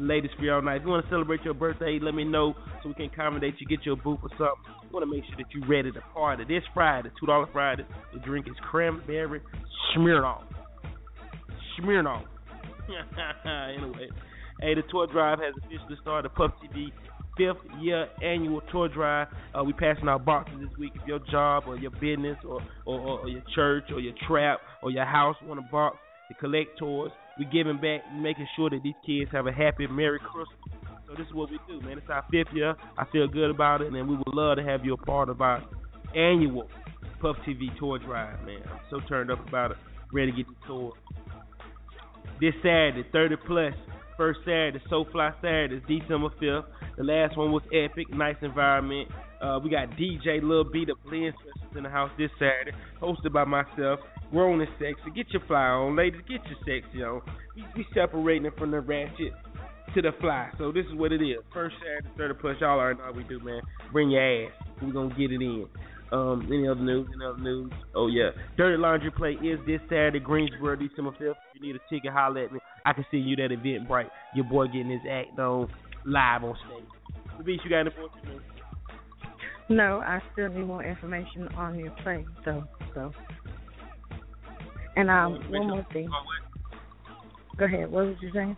Ladies 0.00 0.32
free 0.40 0.50
all 0.50 0.60
night. 0.60 0.78
If 0.78 0.82
you 0.82 0.88
want 0.88 1.04
to 1.04 1.10
celebrate 1.10 1.42
your 1.42 1.54
birthday, 1.54 2.00
let 2.02 2.14
me 2.14 2.24
know 2.24 2.54
so 2.82 2.88
we 2.88 2.94
can 2.94 3.04
accommodate 3.04 3.54
you. 3.60 3.66
Get 3.68 3.86
you 3.86 3.92
a 3.92 3.96
booth 3.96 4.18
or 4.24 4.30
something. 4.30 4.74
We 4.82 4.88
want 4.90 5.04
to 5.04 5.10
make 5.14 5.24
sure 5.24 5.36
that 5.36 5.46
you're 5.54 5.68
ready 5.68 5.92
to 5.92 6.00
party. 6.12 6.42
This 6.48 6.64
Friday, 6.74 7.10
two 7.20 7.26
dollar 7.26 7.46
Friday. 7.52 7.86
The 8.12 8.18
drink 8.18 8.48
is 8.48 8.56
cranberry 8.68 9.40
Smirnoff. 9.94 10.42
Smirnoff. 11.78 12.24
anyway, 13.44 14.08
hey, 14.60 14.74
the 14.74 14.82
tour 14.90 15.06
drive 15.06 15.38
has 15.40 15.54
officially 15.58 15.96
started. 16.02 16.34
Puff 16.34 16.52
TV 16.62 16.92
fifth 17.38 17.62
year 17.80 18.08
annual 18.22 18.60
tour 18.72 18.88
drive. 18.88 19.28
Uh, 19.54 19.62
we 19.62 19.72
passing 19.72 20.08
out 20.08 20.24
boxes 20.24 20.58
this 20.60 20.78
week. 20.78 20.92
If 21.00 21.06
your 21.06 21.20
job 21.30 21.64
or 21.66 21.78
your 21.78 21.92
business 21.92 22.36
or, 22.46 22.60
or, 22.84 23.20
or 23.20 23.28
your 23.28 23.42
church 23.54 23.84
or 23.92 24.00
your 24.00 24.14
trap 24.26 24.60
or 24.82 24.90
your 24.90 25.06
house 25.06 25.36
want 25.44 25.60
a 25.60 25.62
box 25.70 25.96
to 26.28 26.34
collect 26.34 26.78
tours, 26.78 27.12
we 27.38 27.46
giving 27.46 27.76
back, 27.76 28.02
making 28.14 28.48
sure 28.56 28.68
that 28.68 28.80
these 28.82 28.98
kids 29.06 29.30
have 29.32 29.46
a 29.46 29.52
happy 29.52 29.86
Merry 29.86 30.18
Christmas. 30.18 30.48
So 31.06 31.14
this 31.16 31.26
is 31.26 31.32
what 31.32 31.50
we 31.50 31.58
do, 31.66 31.80
man. 31.80 31.96
It's 31.96 32.10
our 32.10 32.24
fifth 32.30 32.52
year. 32.52 32.74
I 32.98 33.04
feel 33.12 33.26
good 33.28 33.50
about 33.50 33.80
it, 33.80 33.92
and 33.92 34.08
we 34.08 34.16
would 34.16 34.34
love 34.34 34.58
to 34.58 34.64
have 34.64 34.84
you 34.84 34.92
a 34.92 34.96
part 34.98 35.30
of 35.30 35.40
our 35.40 35.62
annual 36.14 36.68
Puff 37.20 37.36
TV 37.46 37.76
tour 37.78 37.98
drive, 37.98 38.44
man. 38.44 38.62
I'm 38.70 38.80
so 38.90 39.00
turned 39.08 39.30
up 39.30 39.46
about 39.48 39.70
it. 39.70 39.76
Ready 40.12 40.32
to 40.32 40.36
get 40.36 40.46
the 40.46 40.66
tour 40.66 40.92
this 42.40 42.54
Saturday, 42.62 43.04
30 43.10 43.36
plus. 43.46 43.74
First 44.18 44.40
Saturday, 44.40 44.80
So 44.90 45.04
Fly 45.12 45.30
Saturday, 45.40 45.80
December 45.86 46.28
5th. 46.42 46.64
The 46.96 47.04
last 47.04 47.38
one 47.38 47.52
was 47.52 47.62
epic, 47.72 48.10
nice 48.10 48.34
environment. 48.42 49.08
Uh, 49.40 49.60
we 49.62 49.70
got 49.70 49.90
DJ 49.90 50.42
Lil 50.42 50.64
B, 50.64 50.84
the 50.84 50.96
Blend 51.08 51.32
Sessions 51.38 51.76
in 51.76 51.84
the 51.84 51.88
house 51.88 52.10
this 52.18 52.30
Saturday, 52.34 52.76
hosted 53.00 53.32
by 53.32 53.44
myself. 53.44 54.00
Grown 54.32 54.60
and 54.60 54.68
sexy. 54.72 55.14
Get 55.14 55.30
your 55.30 55.42
fly 55.46 55.68
on, 55.70 55.94
ladies. 55.94 56.20
Get 56.28 56.40
your 56.44 56.58
sexy 56.66 57.04
on. 57.04 57.22
We, 57.54 57.64
we 57.76 57.86
separating 57.94 58.46
it 58.46 58.58
from 58.58 58.72
the 58.72 58.80
ratchet 58.80 59.32
to 59.94 60.02
the 60.02 60.10
fly. 60.20 60.50
So 60.58 60.72
this 60.72 60.84
is 60.86 60.94
what 60.94 61.12
it 61.12 61.22
is. 61.22 61.38
First 61.54 61.76
Saturday, 61.78 62.08
30 62.18 62.34
plus. 62.40 62.56
Y'all 62.60 62.80
already 62.80 62.98
know 62.98 63.04
how 63.06 63.12
we 63.12 63.22
do, 63.22 63.38
man. 63.38 63.62
Bring 63.92 64.10
your 64.10 64.46
ass. 64.46 64.52
we 64.82 64.90
going 64.90 65.10
to 65.10 65.16
get 65.16 65.30
it 65.30 65.40
in. 65.40 65.66
Um, 66.10 66.48
any 66.48 66.66
other 66.66 66.80
news? 66.80 67.06
Any 67.14 67.24
other 67.24 67.38
news? 67.38 67.70
Oh 67.94 68.06
yeah, 68.06 68.30
Dirty 68.56 68.78
Laundry 68.78 69.10
Play 69.10 69.32
is 69.32 69.60
this 69.66 69.80
Saturday, 69.90 70.20
Greensboro, 70.20 70.74
December 70.74 71.12
fifth. 71.12 71.36
If 71.54 71.60
you 71.60 71.66
need 71.66 71.76
a 71.76 71.94
ticket, 71.94 72.12
holler 72.12 72.46
at 72.46 72.52
me. 72.52 72.60
I 72.84 72.92
can 72.92 73.04
see 73.10 73.18
you 73.18 73.36
that 73.36 73.52
event 73.52 73.88
bright. 73.88 74.08
Your 74.34 74.44
boy 74.44 74.66
getting 74.66 74.90
his 74.90 75.00
act 75.10 75.38
on 75.38 75.68
live 76.04 76.44
on 76.44 76.56
stage. 76.66 76.84
The 77.38 77.44
beach, 77.44 77.60
you 77.64 77.70
got 77.70 77.80
any 77.80 77.90
more? 77.98 78.08
No, 79.68 79.98
I 80.00 80.20
still 80.32 80.48
need 80.48 80.66
more 80.66 80.82
information 80.82 81.48
on 81.56 81.78
your 81.78 81.90
play. 82.02 82.24
So, 82.44 82.64
so. 82.94 83.12
And 84.96 85.10
um, 85.10 85.34
one 85.50 85.68
more 85.68 85.86
thing. 85.92 86.08
Go 87.58 87.66
ahead. 87.66 87.90
What 87.90 88.06
was 88.06 88.16
you 88.20 88.30
saying? 88.32 88.56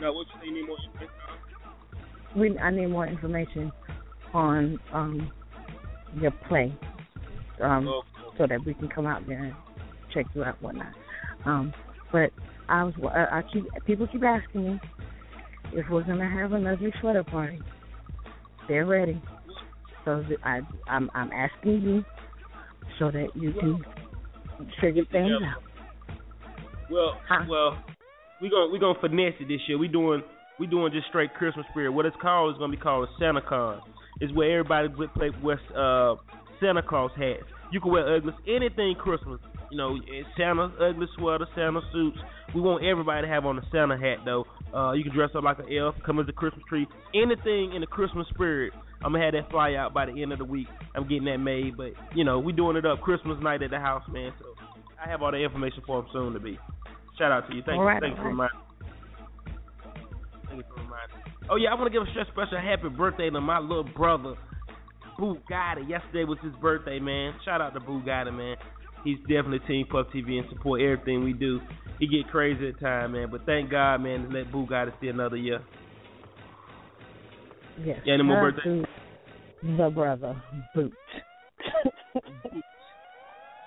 No, 0.00 0.12
what 0.12 0.26
you 0.26 0.40
say? 0.40 0.46
You 0.46 0.54
need 0.54 0.66
more 0.66 0.76
information? 0.84 1.12
We, 2.34 2.58
I 2.58 2.70
need 2.70 2.86
more 2.86 3.06
information 3.06 3.70
on 4.32 4.80
um 4.92 5.30
your 6.18 6.30
play, 6.48 6.74
um, 7.62 8.02
so 8.38 8.46
that 8.46 8.64
we 8.64 8.74
can 8.74 8.88
come 8.88 9.06
out 9.06 9.26
there 9.26 9.44
and 9.44 9.54
check 10.12 10.26
you 10.34 10.44
out, 10.44 10.60
whatnot. 10.62 10.92
Um, 11.44 11.72
but 12.10 12.30
I 12.72 12.84
was, 12.84 12.94
I 13.04 13.38
I 13.38 13.42
keep 13.52 13.64
people 13.84 14.08
keep 14.10 14.22
asking 14.24 14.64
me 14.64 14.80
if 15.74 15.84
we're 15.90 16.04
gonna 16.04 16.28
have 16.28 16.52
an 16.52 16.66
ugly 16.66 16.90
sweater 17.00 17.22
party. 17.22 17.60
They're 18.66 18.86
ready, 18.86 19.20
so 20.06 20.24
I 20.42 20.60
I'm 20.88 21.10
I'm 21.14 21.30
asking 21.32 21.82
you 21.82 22.04
so 22.98 23.10
that 23.10 23.28
you 23.34 23.52
can 23.52 23.84
figure 24.80 25.04
things 25.12 25.32
Yeah. 25.40 25.48
out. 25.50 25.62
Well, 26.90 27.20
well, 27.48 27.84
we 28.40 28.48
gonna 28.48 28.70
we 28.72 28.78
gonna 28.78 28.98
finesse 29.00 29.34
it 29.38 29.48
this 29.48 29.60
year. 29.68 29.76
We 29.76 29.88
doing 29.88 30.22
we 30.58 30.66
doing 30.66 30.92
just 30.92 31.08
straight 31.08 31.34
Christmas 31.34 31.66
spirit. 31.70 31.92
What 31.92 32.06
it's 32.06 32.16
called 32.22 32.54
is 32.54 32.58
gonna 32.58 32.70
be 32.74 32.80
called 32.80 33.06
a 33.06 33.12
Santa 33.18 33.42
Con. 33.46 33.82
Is 34.22 34.32
where 34.32 34.60
everybody 34.60 34.88
play 35.14 35.30
wears 35.42 35.60
uh 35.76 36.14
Santa 36.58 36.82
Claus 36.82 37.10
hats. 37.18 37.44
You 37.70 37.80
can 37.80 37.90
wear 37.92 38.16
ugly 38.16 38.32
anything 38.48 38.94
Christmas. 38.98 39.40
You 39.72 39.78
know, 39.78 39.96
Santa's 40.36 40.70
ugly 40.78 41.06
sweater, 41.16 41.46
Santa 41.54 41.80
suits. 41.94 42.18
We 42.54 42.60
want 42.60 42.84
everybody 42.84 43.26
to 43.26 43.32
have 43.32 43.46
on 43.46 43.56
a 43.56 43.62
Santa 43.72 43.96
hat 43.96 44.18
though. 44.22 44.44
Uh, 44.68 44.92
you 44.92 45.02
can 45.02 45.14
dress 45.14 45.30
up 45.34 45.44
like 45.44 45.58
an 45.60 45.72
elf, 45.72 45.94
come 46.04 46.20
as 46.20 46.26
a 46.28 46.32
Christmas 46.32 46.62
tree, 46.68 46.86
anything 47.14 47.72
in 47.72 47.80
the 47.80 47.86
Christmas 47.86 48.26
spirit. 48.28 48.74
I'm 49.02 49.12
gonna 49.12 49.24
have 49.24 49.32
that 49.32 49.50
fly 49.50 49.72
out 49.74 49.94
by 49.94 50.04
the 50.04 50.20
end 50.20 50.30
of 50.30 50.38
the 50.38 50.44
week. 50.44 50.68
I'm 50.94 51.08
getting 51.08 51.24
that 51.24 51.38
made, 51.38 51.78
but 51.78 51.92
you 52.14 52.22
know, 52.22 52.38
we 52.38 52.52
doing 52.52 52.76
it 52.76 52.84
up 52.84 53.00
Christmas 53.00 53.38
night 53.40 53.62
at 53.62 53.70
the 53.70 53.78
house, 53.80 54.02
man. 54.12 54.34
So 54.38 54.44
I 55.02 55.08
have 55.08 55.22
all 55.22 55.32
the 55.32 55.38
information 55.38 55.82
for 55.86 56.00
him 56.00 56.06
soon 56.12 56.34
to 56.34 56.40
be. 56.40 56.58
Shout 57.18 57.32
out 57.32 57.48
to 57.48 57.56
you. 57.56 57.62
Thank 57.64 57.78
All 57.78 57.84
you. 57.84 57.88
right, 57.88 58.02
Thank 58.02 58.16
you 58.18 58.22
for 58.22 58.28
right. 58.28 58.52
reminding. 58.52 58.60
Thank 60.52 60.56
you 60.58 60.64
for 60.68 60.82
reminding. 60.84 61.16
Oh 61.48 61.56
yeah, 61.56 61.70
I 61.70 61.74
want 61.80 61.90
to 61.90 61.98
give 61.98 62.06
a 62.06 62.10
special, 62.12 62.44
special 62.44 62.60
happy 62.60 62.90
birthday 62.94 63.30
to 63.30 63.40
my 63.40 63.58
little 63.58 63.88
brother. 63.96 64.34
Bugatti. 65.18 65.88
Yesterday 65.88 66.24
was 66.24 66.36
his 66.42 66.52
birthday, 66.60 66.98
man. 66.98 67.32
Shout 67.44 67.62
out 67.62 67.72
to 67.72 67.80
Bugatti, 67.80 68.36
man. 68.36 68.56
He's 69.04 69.18
definitely 69.20 69.60
Team 69.66 69.86
Puff 69.90 70.06
TV 70.14 70.38
and 70.38 70.48
support 70.50 70.80
everything 70.80 71.24
we 71.24 71.32
do. 71.32 71.60
He 71.98 72.06
get 72.06 72.30
crazy 72.30 72.68
at 72.68 72.80
time, 72.80 73.12
man. 73.12 73.28
But 73.30 73.46
thank 73.46 73.70
God, 73.70 74.00
man, 74.02 74.28
to 74.28 74.36
let 74.36 74.52
Bugatti 74.52 74.92
see 75.00 75.08
another 75.08 75.36
year. 75.36 75.60
Yes. 77.84 78.00
Yeah, 78.04 78.14
any 78.14 78.22
more 78.22 78.52
birthday? 78.52 78.84
The 79.62 79.90
brother, 79.90 80.42
Boot. 80.74 80.92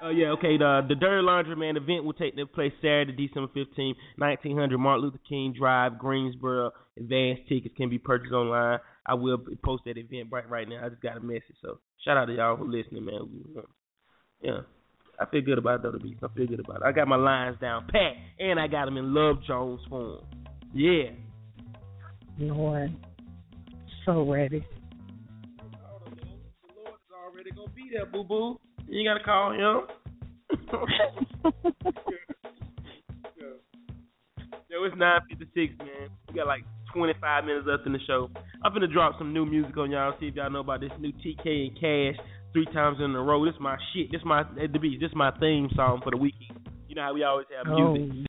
Oh 0.05 0.09
yeah, 0.09 0.27
okay. 0.38 0.55
The 0.55 0.86
the 0.88 0.93
Dirty 0.93 1.23
Laundry 1.23 1.55
Man 1.55 1.77
event 1.77 2.03
will 2.03 2.13
take 2.13 2.36
place 2.53 2.73
Saturday, 2.79 3.27
December 3.27 3.49
fifteenth, 3.53 3.97
1900 4.17 4.77
Martin 4.77 5.03
Luther 5.03 5.19
King 5.27 5.51
Drive, 5.57 5.97
Greensboro. 5.97 6.71
Advanced 6.95 7.49
tickets 7.49 7.73
can 7.75 7.89
be 7.89 7.97
purchased 7.97 8.31
online. 8.31 8.79
I 9.05 9.15
will 9.15 9.39
post 9.63 9.83
that 9.86 9.97
event 9.97 10.27
right 10.31 10.47
right 10.47 10.69
now. 10.69 10.86
I 10.86 10.89
just 10.89 11.01
got 11.01 11.17
a 11.17 11.21
message, 11.21 11.55
so 11.59 11.79
shout 12.03 12.17
out 12.17 12.25
to 12.25 12.33
y'all 12.33 12.55
who 12.55 12.67
listening, 12.67 13.05
man. 13.05 13.21
Yeah, 14.41 14.59
I 15.20 15.26
feel 15.26 15.41
good 15.41 15.57
about 15.57 15.76
it, 15.76 15.84
though. 15.84 15.91
The 15.91 15.99
beats, 15.99 16.20
I 16.24 16.28
feel 16.36 16.47
good 16.47 16.59
about 16.59 16.78
it. 16.78 16.84
I 16.86 16.91
got 16.91 17.07
my 17.07 17.16
lines 17.16 17.57
down 17.61 17.88
pat, 17.91 18.13
and 18.39 18.59
I 18.59 18.68
got 18.68 18.86
them 18.86 18.97
in 18.97 19.13
Love 19.13 19.38
Jones 19.47 19.82
form. 19.89 20.20
Yeah. 20.74 21.11
Lord, 22.38 22.93
so 24.05 24.30
ready. 24.30 24.66
The 25.57 25.63
Lord's 26.76 26.99
already 27.13 27.51
gonna 27.51 27.70
be 27.70 27.89
there, 27.93 28.05
boo 28.05 28.26
boo. 28.26 28.59
You 28.88 28.99
ain't 28.99 29.07
gotta 29.07 29.24
call 29.24 29.51
him. 29.53 29.88
Yo, 34.70 34.84
it's 34.84 34.95
nine 34.97 35.22
fifty 35.30 35.45
six, 35.55 35.74
man. 35.80 36.09
We 36.28 36.36
got 36.36 36.47
like 36.47 36.66
twenty 36.93 37.13
five 37.22 37.45
minutes 37.45 37.66
left 37.66 37.86
in 37.86 37.93
the 37.93 37.99
show. 38.05 38.30
I'm 38.63 38.74
gonna 38.74 38.88
drop 38.88 39.18
some 39.18 39.32
new 39.32 39.45
music 39.45 39.78
on 39.78 39.91
y'all. 39.91 40.13
See 40.20 40.28
if 40.28 40.36
y'all 40.36 40.51
know 40.51 40.59
about 40.59 40.82
this 40.82 40.91
new 40.99 41.13
TK 41.13 41.68
and 41.68 41.76
Cash 41.80 42.22
three 42.56 42.66
times 42.74 42.99
in 43.03 43.14
a 43.14 43.22
row. 43.22 43.45
This 43.45 43.56
my 43.60 43.78
shit. 43.93 44.12
This 44.12 44.22
my 44.24 44.41
at 44.41 44.72
the 44.72 44.80
beach. 44.80 45.01
This 45.01 45.12
my 45.14 45.32
theme 45.39 45.68
song 45.76 45.99
for 46.01 46.12
the 46.12 46.18
weekend. 46.18 46.70
You 46.88 46.95
know 46.95 47.01
how 47.01 47.14
we 47.14 47.24
always 47.24 47.47
have 47.56 47.68
oh. 47.72 47.93
music. 47.93 48.28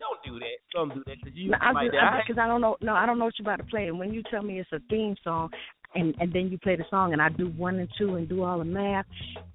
Don't 0.00 0.18
do 0.24 0.38
that. 0.38 0.58
Don't 0.74 0.94
do 0.94 1.02
that 1.06 1.16
because 1.22 1.36
you 1.36 1.50
No, 1.50 1.58
I 1.60 1.72
like 1.72 1.86
just, 1.88 1.96
that. 2.00 2.40
I- 2.40 2.44
I 2.44 2.48
don't 2.48 2.62
know. 2.62 2.76
No, 2.80 2.94
I 2.94 3.04
don't 3.04 3.18
know 3.18 3.26
what 3.26 3.34
you're 3.38 3.44
about 3.46 3.62
to 3.62 3.70
play. 3.70 3.88
And 3.88 3.98
when 3.98 4.14
you 4.14 4.22
tell 4.30 4.42
me 4.42 4.58
it's 4.58 4.72
a 4.72 4.80
theme 4.88 5.14
song, 5.22 5.50
and 5.94 6.14
and 6.18 6.32
then 6.32 6.48
you 6.48 6.58
play 6.58 6.76
the 6.76 6.84
song, 6.88 7.12
and 7.12 7.20
I 7.20 7.28
do 7.28 7.48
one 7.48 7.78
and 7.78 7.88
two 7.98 8.16
and 8.16 8.26
do 8.26 8.42
all 8.42 8.58
the 8.58 8.64
math, 8.64 9.04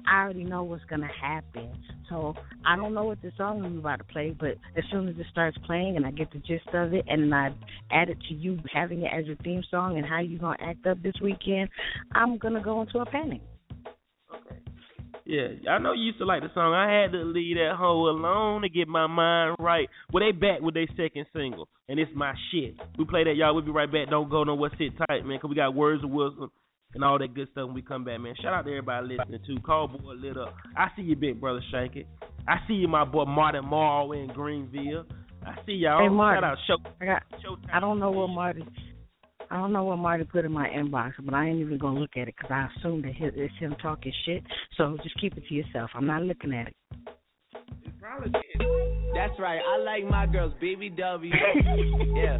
I 0.08 0.22
already 0.22 0.44
know 0.44 0.64
what's 0.64 0.86
gonna 0.86 1.10
happen. 1.20 1.72
So 2.10 2.34
I 2.66 2.76
don't 2.76 2.94
know 2.94 3.06
what 3.06 3.22
the 3.22 3.32
song 3.38 3.64
I'm 3.64 3.80
about 3.80 3.98
to 4.00 4.04
play, 4.06 4.36
but 4.38 4.56
as 4.78 4.84
soon 4.92 5.08
as 5.08 5.16
it 5.18 5.26
starts 5.32 5.58
playing 5.66 5.98
and 5.98 6.06
I 6.06 6.12
get 6.12 6.32
the 6.32 6.40
gist 6.40 6.68
of 6.74 6.94
it, 6.94 7.06
and 7.08 7.34
I 7.34 7.50
add 7.92 8.10
it 8.10 8.18
to 8.30 8.34
you 8.34 8.60
having 8.74 9.02
it 9.02 9.12
as 9.14 9.26
your 9.26 9.36
theme 9.38 9.64
song 9.70 9.98
and 9.98 10.06
how 10.06 10.20
you 10.20 10.38
gonna 10.40 10.58
act 10.62 10.86
up 10.88 11.02
this 11.02 11.16
weekend, 11.22 11.70
I'm 12.14 12.38
gonna 12.38 12.62
go 12.62 12.82
into 12.82 13.00
a 13.00 13.06
panic. 13.06 13.42
Okay. 14.34 14.60
Yeah, 15.26 15.48
I 15.70 15.80
know 15.80 15.92
you 15.92 16.06
used 16.06 16.20
to 16.20 16.26
like 16.26 16.42
the 16.42 16.50
song. 16.54 16.74
I 16.74 17.02
had 17.02 17.12
to 17.12 17.18
leave 17.18 17.58
that 17.58 17.76
hoe 17.78 18.08
alone 18.08 18.62
to 18.62 18.70
get 18.70 18.88
my 18.88 19.08
mind 19.08 19.58
right. 19.60 19.90
Well, 20.14 20.24
they 20.24 20.32
back 20.32 20.62
with 20.62 20.74
their 20.74 20.88
second 20.96 21.26
single, 21.34 21.68
and 21.90 22.00
it's 22.00 22.12
my 22.16 22.34
shit. 22.52 22.76
We 22.98 23.04
play 23.04 23.26
that, 23.26 23.36
y'all. 23.36 23.54
We'll 23.54 23.66
be 23.66 23.72
right 23.72 23.92
back. 23.92 24.10
Don't 24.10 24.30
go 24.30 24.46
nowhere. 24.46 24.72
Sit 24.78 24.98
tight, 24.98 25.26
man, 25.26 25.38
because 25.38 25.50
we 25.50 25.56
got 25.56 25.76
words 25.76 26.04
of 26.04 26.12
wisdom 26.12 26.50
and 26.98 27.04
all 27.04 27.20
that 27.20 27.36
good 27.36 27.48
stuff 27.52 27.68
when 27.68 27.76
we 27.76 27.84
come 27.84 28.04
back, 28.04 28.20
man. 28.20 28.34
Shout 28.42 28.54
out 28.54 28.66
to 28.66 28.72
everybody 28.72 29.16
listening, 29.16 29.40
too. 29.46 29.60
Call 29.62 29.88
boy 29.88 30.14
lit 30.14 30.36
up. 30.36 30.56
I 30.76 30.88
see 30.96 31.04
you, 31.04 31.16
big 31.16 31.40
brother 31.40 31.62
Shank 31.72 31.96
it. 31.96 32.08
I 32.48 32.56
see 32.68 32.74
you, 32.74 32.88
my 32.88 33.06
boy 33.06 33.26
Martin 33.26 33.66
Marl 33.66 34.14
in 34.14 34.28
Greenville. 34.28 35.06
I 35.46 35.56
see 35.68 35.74
y'all. 35.74 36.02
Hey, 36.02 36.10
Martin. 36.10 36.42
Shout 36.42 36.52
out 36.52 36.58
Show. 36.68 36.92
I 37.00 37.06
got. 37.06 37.24
I 37.72 37.80
don't 37.80 38.00
know 38.00 38.10
what 38.10 38.30
Marty. 38.30 38.66
I 39.52 39.58
don't 39.58 39.72
know 39.72 39.84
what 39.84 39.98
Marty 39.98 40.24
put 40.24 40.44
in 40.44 40.52
my 40.52 40.68
inbox, 40.70 41.14
but 41.24 41.36
I 41.36 41.46
ain't 41.46 41.60
even 41.60 41.78
gonna 41.78 42.00
look 42.00 42.18
at 42.18 42.28
it 42.28 42.34
because 42.36 42.52
I 42.52 42.68
assume 42.80 43.04
that 43.04 43.14
hi- 43.14 43.32
it's 43.36 43.54
him 43.60 43.76
talking 43.80 44.12
shit. 44.26 44.44
So 44.76 44.98
just 45.04 45.20
keep 45.22 45.38
it 45.38 45.44
to 45.48 45.54
yourself. 45.54 45.92
I'm 45.94 46.08
not 46.08 46.24
looking 46.24 46.52
at 46.52 46.68
it. 46.68 46.76
That's 49.14 49.40
right. 49.40 49.60
I 49.60 49.78
like 49.84 50.10
my 50.10 50.26
girls 50.26 50.54
BBW. 50.62 51.32
yeah. 52.16 52.38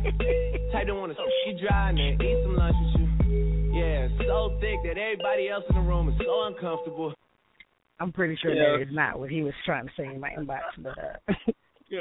Type 0.74 0.88
don't 0.88 1.00
wanna 1.00 1.14
she 1.46 1.60
dry 1.64 1.90
and 1.90 1.98
then 2.00 2.28
eat 2.28 2.44
some 2.44 2.56
lunch 2.56 2.76
with 2.96 3.02
you. 3.02 3.07
Yeah, 3.78 4.08
so 4.26 4.58
thick 4.60 4.80
that 4.84 4.98
everybody 4.98 5.50
else 5.50 5.64
in 5.70 5.76
the 5.76 5.82
room 5.82 6.10
is 6.10 6.16
so 6.26 6.48
uncomfortable. 6.48 7.14
I'm 8.00 8.12
pretty 8.12 8.36
sure 8.42 8.54
Yeah. 8.54 8.78
that 8.78 8.82
is 8.90 8.94
not 8.94 9.20
what 9.20 9.30
he 9.30 9.42
was 9.44 9.54
trying 9.66 9.86
to 9.86 9.92
say 9.98 10.06
in 10.06 10.20
my 10.20 10.30
inbox, 10.32 10.62
but 10.80 10.98
uh, 10.98 11.34
Yeah. 11.90 12.00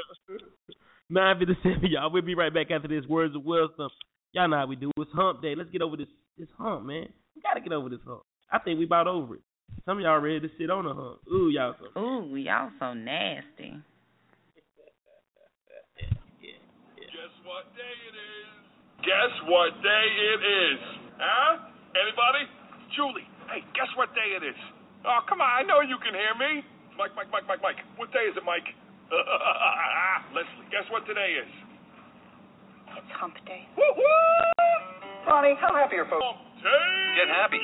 Nine 1.09 1.39
fifty 1.39 1.55
seven, 1.63 1.85
y'all. 1.89 2.11
We'll 2.11 2.21
be 2.23 2.35
right 2.35 2.53
back 2.53 2.71
after 2.71 2.87
this. 2.89 3.05
Words 3.07 3.35
of 3.35 3.45
wisdom. 3.45 3.89
Y'all 4.33 4.47
know 4.49 4.57
how 4.57 4.67
we 4.67 4.75
do. 4.75 4.91
It's 4.97 5.11
hump 5.13 5.41
day. 5.41 5.55
Let's 5.55 5.69
get 5.69 5.81
over 5.81 5.95
this 5.95 6.09
this 6.37 6.49
hump, 6.57 6.85
man. 6.85 7.07
We 7.35 7.41
gotta 7.41 7.61
get 7.61 7.71
over 7.71 7.87
this 7.89 8.01
hump. 8.05 8.21
I 8.51 8.59
think 8.59 8.79
we 8.79 8.85
about 8.85 9.07
over 9.07 9.35
it. 9.35 9.41
Some 9.85 9.97
of 9.97 10.03
y'all 10.03 10.19
ready 10.19 10.39
to 10.41 10.49
sit 10.57 10.69
on 10.69 10.83
the 10.85 10.93
hump. 10.93 11.19
Ooh, 11.31 11.49
y'all 11.49 11.75
so 11.79 11.99
Ooh, 11.99 12.35
y'all 12.35 12.69
so 12.79 12.93
nasty. 12.93 13.79
Guess 16.99 17.31
what 17.45 17.71
day 17.75 17.95
it 18.07 18.15
is? 18.15 18.51
Guess 19.03 19.33
what 19.47 19.71
day 19.81 20.07
it 20.33 20.41
is? 20.43 21.06
Huh? 21.17 21.65
Anybody? 21.97 22.45
Julie, 22.95 23.27
hey, 23.49 23.65
guess 23.73 23.89
what 23.97 24.13
day 24.13 24.37
it 24.37 24.43
is? 24.45 24.57
Oh, 25.05 25.21
come 25.27 25.41
on, 25.41 25.49
I 25.49 25.61
know 25.65 25.81
you 25.81 25.97
can 26.01 26.13
hear 26.13 26.33
me. 26.37 26.63
Mike, 26.97 27.13
Mike, 27.15 27.29
Mike, 27.29 27.45
Mike, 27.47 27.61
Mike. 27.61 27.81
What 27.97 28.09
day 28.13 28.25
is 28.29 28.37
it, 28.37 28.45
Mike? 28.45 28.65
Leslie, 30.33 30.67
guess 30.71 30.85
what 30.89 31.05
today 31.05 31.37
is? 31.41 31.51
It's 32.97 33.11
hump 33.13 33.35
day. 33.45 33.65
Woo-hoo! 33.77 35.29
Ronnie, 35.29 35.55
how 35.59 35.73
happy 35.75 35.97
are 35.97 36.09
folks? 36.09 36.25
Get 37.15 37.29
happy. 37.29 37.59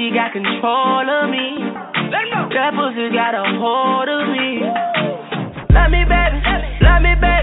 She 0.00 0.08
got 0.16 0.32
control 0.32 1.04
of 1.04 1.28
me. 1.28 1.60
That 2.08 2.72
pussy 2.72 3.12
got 3.12 3.36
a 3.36 3.44
hold 3.60 4.08
of 4.08 4.32
me. 4.32 4.64
Love 5.76 5.90
me, 5.92 6.08
baby. 6.08 6.40
Love 6.80 7.02
me, 7.04 7.12
baby. 7.20 7.39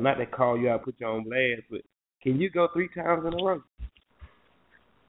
Know, 0.00 0.10
not 0.10 0.16
to 0.16 0.26
call 0.26 0.58
you 0.58 0.70
out, 0.70 0.84
put 0.84 0.96
you 0.98 1.06
on 1.06 1.24
blast, 1.24 1.62
but 1.70 1.80
can 2.22 2.40
you 2.40 2.50
go 2.50 2.68
three 2.72 2.88
times 2.94 3.24
in 3.26 3.32
a 3.32 3.44
row? 3.44 3.62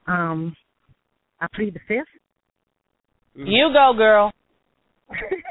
Um, 0.08 0.56
I 1.40 1.48
plead 1.54 1.74
the 1.74 1.80
fifth. 1.88 2.08
You 3.36 3.70
go, 3.74 3.94
girl. 3.96 4.32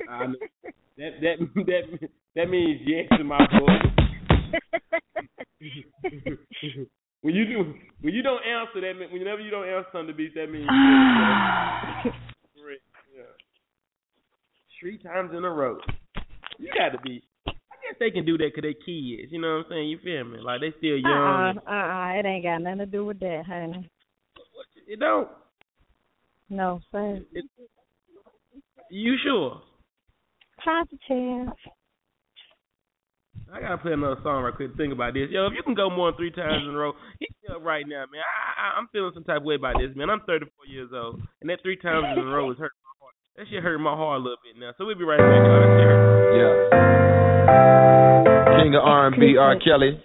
I 0.09 0.26
know. 0.26 0.34
that 0.99 1.11
that 1.20 1.36
that 1.66 2.09
that 2.36 2.49
means 2.51 2.80
yes 2.86 3.07
to 3.16 3.24
my 3.24 3.38
boy. 3.38 3.78
when 7.22 7.34
you 7.34 7.45
do 7.47 7.74
when 8.01 8.14
you 8.14 8.22
don't 8.22 8.43
answer 8.45 8.80
that 8.80 8.99
mean- 8.99 9.11
whenever 9.12 9.41
you 9.41 9.51
don't 9.51 9.66
answer 9.68 9.88
something 9.93 10.09
to 10.09 10.14
beast, 10.14 10.34
that 10.34 10.51
means 10.51 10.66
yes. 12.05 12.14
Yeah. 13.14 13.22
Three 14.80 14.99
times 14.99 15.32
in 15.36 15.45
a 15.45 15.51
row. 15.51 15.78
You 16.59 16.68
got 16.76 16.91
to 16.97 16.99
be. 17.03 17.22
I 17.91 17.93
guess 17.93 17.99
they 17.99 18.11
can 18.11 18.24
do 18.24 18.38
that 18.38 18.53
because 18.55 18.62
they 18.68 18.74
kids. 18.74 19.32
You 19.32 19.41
know 19.41 19.49
what 19.49 19.66
I'm 19.66 19.70
saying? 19.70 19.88
You 19.88 19.99
feel 20.03 20.24
me? 20.24 20.38
Like 20.41 20.61
they 20.61 20.72
still 20.78 20.97
young. 20.97 21.59
Uh 21.66 21.70
uh 21.70 21.72
uh. 21.72 22.09
It 22.18 22.26
ain't 22.26 22.45
got 22.45 22.62
nothing 22.62 22.78
to 22.78 22.86
do 22.86 23.05
with 23.05 23.18
that, 23.20 23.43
honey. 23.47 23.91
It 24.86 25.01
don't. 25.01 25.28
No, 26.49 26.80
sir. 26.93 27.20
It, 27.32 27.45
you 28.91 29.16
sure? 29.24 29.62
Positive. 30.64 31.55
I 33.53 33.61
gotta 33.61 33.78
play 33.78 33.93
another 33.93 34.20
song 34.22 34.45
right 34.45 34.55
quick. 34.55 34.70
to 34.70 34.76
Think 34.76 34.93
about 34.93 35.14
this, 35.14 35.28
yo. 35.30 35.47
If 35.47 35.55
you 35.57 35.62
can 35.62 35.74
go 35.74 35.91
more 35.91 36.12
than 36.12 36.18
three 36.18 36.30
times 36.30 36.62
in 36.68 36.74
a 36.74 36.78
row, 36.78 36.93
hit 37.18 37.30
me 37.43 37.55
up 37.55 37.64
right 37.64 37.84
now, 37.86 38.05
man. 38.12 38.22
I, 38.22 38.76
I, 38.76 38.78
I'm 38.78 38.86
feeling 38.93 39.11
some 39.14 39.24
type 39.24 39.38
of 39.38 39.45
way 39.45 39.57
about 39.57 39.76
this, 39.78 39.91
man. 39.97 40.11
I'm 40.11 40.20
34 40.26 40.66
years 40.66 40.91
old, 40.95 41.20
and 41.41 41.51
that 41.51 41.59
three 41.62 41.76
times 41.76 42.07
in 42.16 42.22
a 42.22 42.30
row 42.30 42.51
is 42.53 42.59
hurting 42.59 42.78
my 42.84 42.95
heart. 43.03 43.14
That 43.36 43.47
shit 43.51 43.62
hurt 43.62 43.78
my 43.78 43.95
heart 43.95 44.20
a 44.20 44.22
little 44.22 44.38
bit 44.45 44.61
now. 44.61 44.70
So 44.78 44.86
we'll 44.86 44.99
be 44.99 45.05
right 45.05 45.18
back. 45.18 45.43
y'all. 45.43 45.61
That 45.61 45.70
shit 45.78 45.86
hurt. 45.86 47.11
Yeah. 47.11 47.19
King 48.61 48.74
of 48.74 48.84
R&B, 48.84 49.36
R. 49.36 49.57
Kelly. 49.59 49.98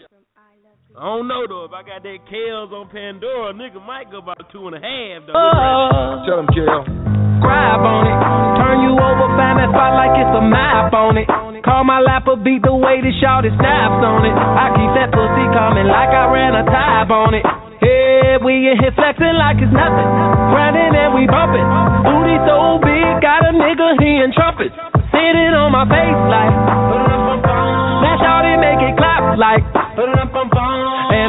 I 0.95 1.03
don't 1.03 1.27
know 1.27 1.43
though. 1.43 1.65
If 1.67 1.75
I 1.75 1.83
got 1.83 2.03
that 2.03 2.19
Kales 2.31 2.71
on 2.71 2.87
Pandora, 2.87 3.51
nigga 3.51 3.83
might 3.85 4.09
go 4.09 4.19
about 4.19 4.39
two 4.51 4.67
and 4.71 4.75
a 4.75 4.81
half 4.81 5.27
though. 5.27 5.35
Oh. 5.35 6.23
Tell 6.23 6.39
him, 6.39 6.47
Kel. 6.55 6.87
Grab 7.43 7.83
on 7.83 8.03
it. 8.07 8.17
Turn 8.55 8.79
you 8.79 8.95
over, 8.95 9.27
find 9.35 9.59
that 9.59 9.75
spot 9.75 9.91
like 9.99 10.15
it's 10.15 10.31
a 10.31 10.39
map 10.39 10.95
on 10.95 11.19
it. 11.19 11.27
Call 11.67 11.83
my 11.83 11.99
lap 11.99 12.15
lapper, 12.25 12.41
beat 12.41 12.63
the 12.63 12.73
way 12.73 13.03
the 13.03 13.11
shorty 13.21 13.51
snaps 13.53 14.01
on 14.01 14.25
it. 14.25 14.33
I 14.33 14.71
keep 14.73 14.91
that 14.95 15.11
pussy 15.11 15.45
coming 15.53 15.85
like 15.85 16.09
I 16.09 16.31
ran 16.31 16.55
a 16.55 16.63
tab 16.63 17.11
on 17.11 17.35
it. 17.35 17.45
Yeah, 17.83 18.39
we 18.41 18.71
in 18.71 18.79
here 18.79 18.95
flexing 18.95 19.35
like 19.37 19.61
it's 19.61 19.69
nothing. 19.69 20.07
Grinding 20.55 20.95
and 20.95 21.11
we 21.13 21.27
bumping. 21.27 21.67
Booty 22.07 22.37
so 22.47 22.79
big, 22.81 23.21
got 23.21 23.45
a 23.45 23.51
nigga 23.53 23.99
hearing 24.01 24.33
trumpets. 24.33 24.73
Sitting 25.11 25.53
on 25.53 25.71
my 25.71 25.85
face 25.85 26.21
like. 26.31 27.24
That 28.15 28.23
shorty 28.23 28.55
make 28.63 28.79
it 28.79 28.95
clap 28.95 29.35
like. 29.35 29.59
And 29.99 30.07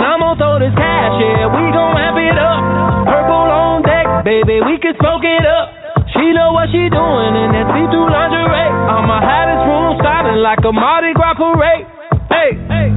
I'm 0.06 0.22
gonna 0.22 0.38
throw 0.38 0.62
this 0.62 0.70
cash, 0.78 1.18
yeah, 1.18 1.50
we 1.50 1.66
gon' 1.74 1.98
amp 1.98 2.14
it 2.14 2.38
up. 2.38 2.62
Purple 3.10 3.50
on 3.50 3.82
deck, 3.82 4.06
baby, 4.22 4.62
we 4.62 4.78
can 4.78 4.94
smoke 5.02 5.26
it 5.26 5.42
up. 5.42 5.66
She 6.14 6.30
know 6.30 6.54
what 6.54 6.70
she 6.70 6.86
doing 6.86 7.34
in 7.42 7.58
that 7.58 7.66
see-through 7.74 8.06
lingerie. 8.06 8.70
I'm 8.70 9.10
a 9.10 9.18
hottest 9.18 9.66
room 9.66 9.98
styling 9.98 10.38
like 10.46 10.62
a 10.62 10.70
Mardi 10.70 11.10
Gras 11.18 11.34
parade. 11.34 11.90
Hey, 12.30 12.54
hey, 12.54 12.94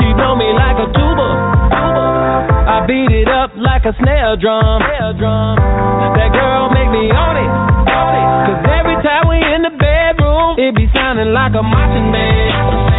she 0.00 0.16
know 0.16 0.32
me 0.32 0.48
like 0.56 0.80
a 0.80 0.88
tuba. 0.88 1.28
I 2.72 2.88
beat 2.88 3.12
it 3.12 3.28
up 3.28 3.52
like 3.52 3.84
a 3.84 3.92
snare 4.00 4.40
drum. 4.40 4.80
That 4.80 6.32
girl 6.32 6.72
make 6.72 6.88
me 6.88 7.12
it. 7.12 7.20
On 7.20 7.36
it. 7.36 7.52
Cause 8.48 8.64
every 8.80 8.96
time 9.04 9.28
we 9.28 9.36
in 9.36 9.60
the 9.68 9.76
bedroom, 9.76 10.56
it 10.56 10.72
be 10.72 10.88
sounding 10.96 11.36
like 11.36 11.52
a 11.52 11.60
marching 11.60 12.08
band. 12.08 12.89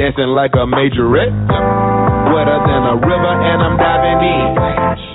Dancing 0.00 0.34
like 0.34 0.52
a 0.54 0.64
majorette. 0.66 1.30
Wetter 2.32 2.58
than 2.66 2.82
a 2.84 2.96
river, 2.96 3.34
and 3.42 3.62
I'm 3.62 3.76
diving 3.76 5.06
in. 5.06 5.09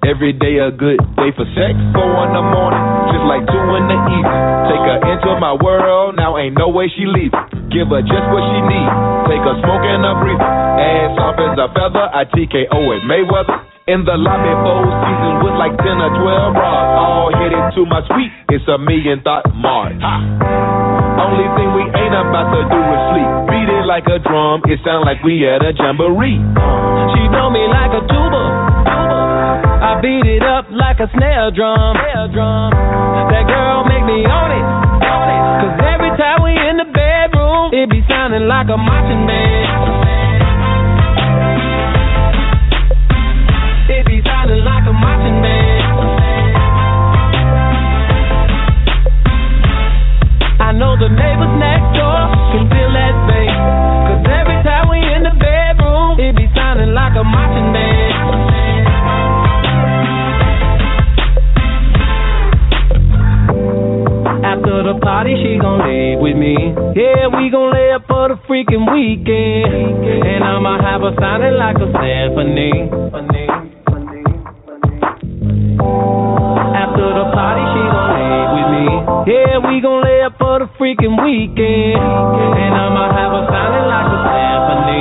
Every 0.00 0.32
day 0.32 0.56
a 0.56 0.72
good 0.72 0.96
day 1.20 1.30
for 1.36 1.44
sex. 1.52 1.76
Four 1.92 2.16
in 2.24 2.32
the 2.32 2.40
morning, 2.40 2.82
just 3.12 3.26
like 3.28 3.44
two 3.44 3.66
in 3.76 3.84
the 3.84 3.98
evening. 4.16 4.42
Take 4.72 4.84
her 4.88 4.98
into 5.12 5.30
my 5.36 5.52
world, 5.60 6.16
now 6.16 6.40
ain't 6.40 6.56
no 6.56 6.72
way 6.72 6.88
she 6.88 7.04
leaving. 7.04 7.36
Give 7.68 7.84
her 7.92 8.00
just 8.00 8.26
what 8.32 8.40
she 8.48 8.58
need. 8.64 8.90
Take 9.28 9.44
her 9.44 9.56
smoking 9.60 10.00
a 10.00 10.12
breather. 10.24 10.48
Ass 10.80 11.12
soft 11.20 11.38
as 11.44 11.52
a 11.60 11.68
feather, 11.76 12.06
I 12.16 12.24
TKO 12.32 12.80
at 12.96 13.02
Mayweather. 13.04 13.60
In 13.92 14.08
the 14.08 14.16
lobby, 14.16 14.52
four 14.64 14.88
seasons 15.04 15.36
with 15.44 15.56
like 15.60 15.76
10 15.76 15.84
or 15.84 16.12
12 16.16 16.56
bras. 16.56 16.84
All 16.96 17.28
headed 17.36 17.64
to 17.76 17.82
my 17.84 18.00
suite, 18.08 18.32
it's 18.56 18.64
a 18.72 18.78
million 18.80 19.20
thought 19.20 19.52
march. 19.52 20.00
Only 20.00 21.44
thing 21.60 21.68
we 21.76 21.84
ain't 21.92 22.16
about 22.16 22.48
to 22.56 22.60
do 22.72 22.80
is 22.80 23.00
sleep. 23.12 23.30
Beat 23.52 23.68
it 23.68 23.84
like 23.84 24.08
a 24.08 24.16
drum, 24.24 24.64
it 24.64 24.80
sound 24.80 25.04
like 25.04 25.20
we 25.20 25.44
at 25.44 25.60
a 25.60 25.76
jamboree. 25.76 26.40
She 27.12 27.22
know 27.28 27.52
me 27.52 27.68
like 27.68 27.92
a 27.92 28.02
tuba. 28.08 28.59
Beat 30.00 30.24
it 30.24 30.40
up 30.40 30.64
like 30.72 30.96
a 30.96 31.12
snare 31.12 31.52
drum. 31.52 31.92
Snare 31.92 32.32
drum. 32.32 32.72
That 33.28 33.44
girl 33.44 33.84
make 33.84 34.00
me 34.08 34.24
on 34.24 34.48
it. 34.48 34.64
On 34.64 35.28
it. 35.28 35.42
Cause 35.60 35.76
every 35.92 36.08
time 36.16 36.40
we 36.40 36.56
in 36.56 36.80
the 36.80 36.88
bedroom, 36.88 37.68
it 37.76 37.84
be 37.92 38.00
sounding 38.08 38.48
like 38.48 38.72
a 38.72 38.80
marching 38.80 39.28
band. 39.28 39.68
It 43.92 44.08
be 44.08 44.24
sounding 44.24 44.64
like 44.64 44.88
a 44.88 44.94
marching 44.96 45.36
band. 45.44 45.84
I 50.64 50.72
know 50.72 50.96
the 50.96 51.12
neighbors 51.12 51.54
next 51.60 51.92
door 51.92 52.24
can 52.56 52.69
Party, 65.02 65.34
she 65.42 65.56
gon' 65.60 65.80
leave 65.88 66.20
with 66.20 66.36
me. 66.36 66.54
Yeah, 66.94 67.28
we 67.32 67.48
gon' 67.50 67.72
lay 67.72 67.90
up 67.92 68.06
for 68.06 68.28
the 68.28 68.36
freaking 68.44 68.84
weekend. 68.92 70.04
And 70.04 70.44
I'ma 70.44 70.76
have 70.80 71.00
her 71.00 71.14
sounding 71.18 71.56
like 71.56 71.76
a 71.76 71.88
symphony. 71.88 72.90
After 76.76 77.08
the 77.16 77.26
party, 77.32 77.64
she 77.72 77.82
gon' 77.88 78.12
leave 78.12 78.50
with 78.56 78.68
me. 78.76 78.86
Yeah, 79.32 79.58
we 79.64 79.80
gon' 79.80 80.04
lay 80.04 80.20
up 80.22 80.36
for 80.38 80.60
the 80.60 80.68
freaking 80.76 81.16
weekend. 81.16 81.96
And 81.96 82.74
I'ma 82.76 83.08
have 83.16 83.32
her 83.32 83.46
sounding 83.48 83.86
like 83.88 84.08
a 84.12 84.20
symphony. 84.28 85.00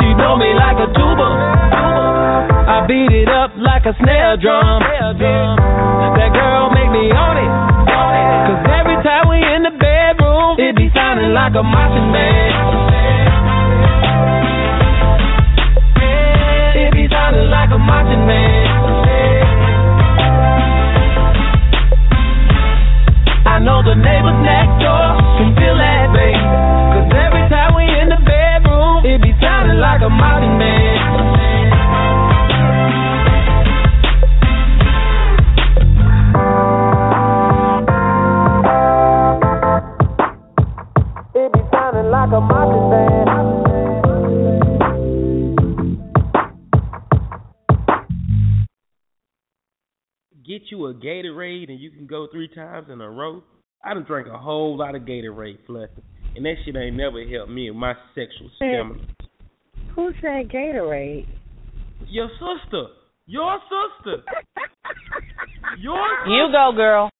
She 0.00 0.08
know 0.16 0.36
me 0.36 0.54
like 0.56 0.80
a 0.80 0.88
tuba. 0.96 1.51
I 2.62 2.86
beat 2.86 3.10
it 3.10 3.28
up 3.28 3.52
like 3.58 3.84
a 3.86 3.94
snare 3.98 4.36
drum. 4.38 4.82
That 4.82 6.30
girl 6.32 6.70
make 6.70 6.90
me 6.90 7.10
on 7.10 7.36
it. 7.36 7.52
Cause 8.46 8.62
every 8.70 8.98
time 9.02 9.28
we 9.28 9.38
in 9.42 9.62
the 9.66 9.74
bedroom, 9.74 10.58
it 10.58 10.76
be 10.76 10.90
sounding 10.94 11.32
like 11.34 11.54
a 11.54 11.62
marching 11.62 12.08
band. 12.14 12.54
It 16.74 16.90
be 16.94 17.06
sounding 17.10 17.50
like 17.50 17.70
a 17.70 17.78
marching 17.78 18.24
band. 18.30 18.68
I 23.46 23.58
know 23.58 23.82
the 23.82 23.94
neighbors 23.94 24.38
next 24.42 24.80
door 24.80 25.06
can 25.38 25.50
feel 25.58 25.76
that 25.76 26.08
bass. 26.14 26.40
Cause 26.94 27.10
every 27.10 27.44
time 27.50 27.74
we 27.76 27.84
in 27.84 28.08
the 28.08 28.22
bedroom, 28.22 29.04
it 29.04 29.20
be 29.20 29.34
sounding 29.42 29.78
like 29.78 30.00
a 30.02 30.08
marching 30.08 30.58
band. 30.58 30.81
Get 50.92 51.08
a 51.10 51.28
Gatorade 51.28 51.70
and 51.70 51.80
you 51.80 51.90
can 51.90 52.06
go 52.06 52.28
three 52.32 52.48
times 52.48 52.88
in 52.90 53.00
a 53.00 53.10
row. 53.10 53.42
I 53.84 53.94
done 53.94 54.04
drank 54.04 54.28
a 54.28 54.38
whole 54.38 54.76
lot 54.76 54.94
of 54.94 55.02
Gatorade, 55.02 55.58
Fluffy, 55.66 56.02
and 56.36 56.44
that 56.44 56.54
shit 56.64 56.76
ain't 56.76 56.96
never 56.96 57.24
helped 57.26 57.50
me 57.50 57.70
with 57.70 57.78
my 57.78 57.94
sexual 58.14 58.50
stamina. 58.56 59.00
Who 59.94 60.10
said 60.20 60.50
Gatorade? 60.50 61.26
Your 62.08 62.28
sister, 62.34 62.86
your 63.26 63.58
sister, 63.64 64.22
your 65.78 65.96
You 66.26 66.52
go, 66.52 66.72
girl. 66.74 67.10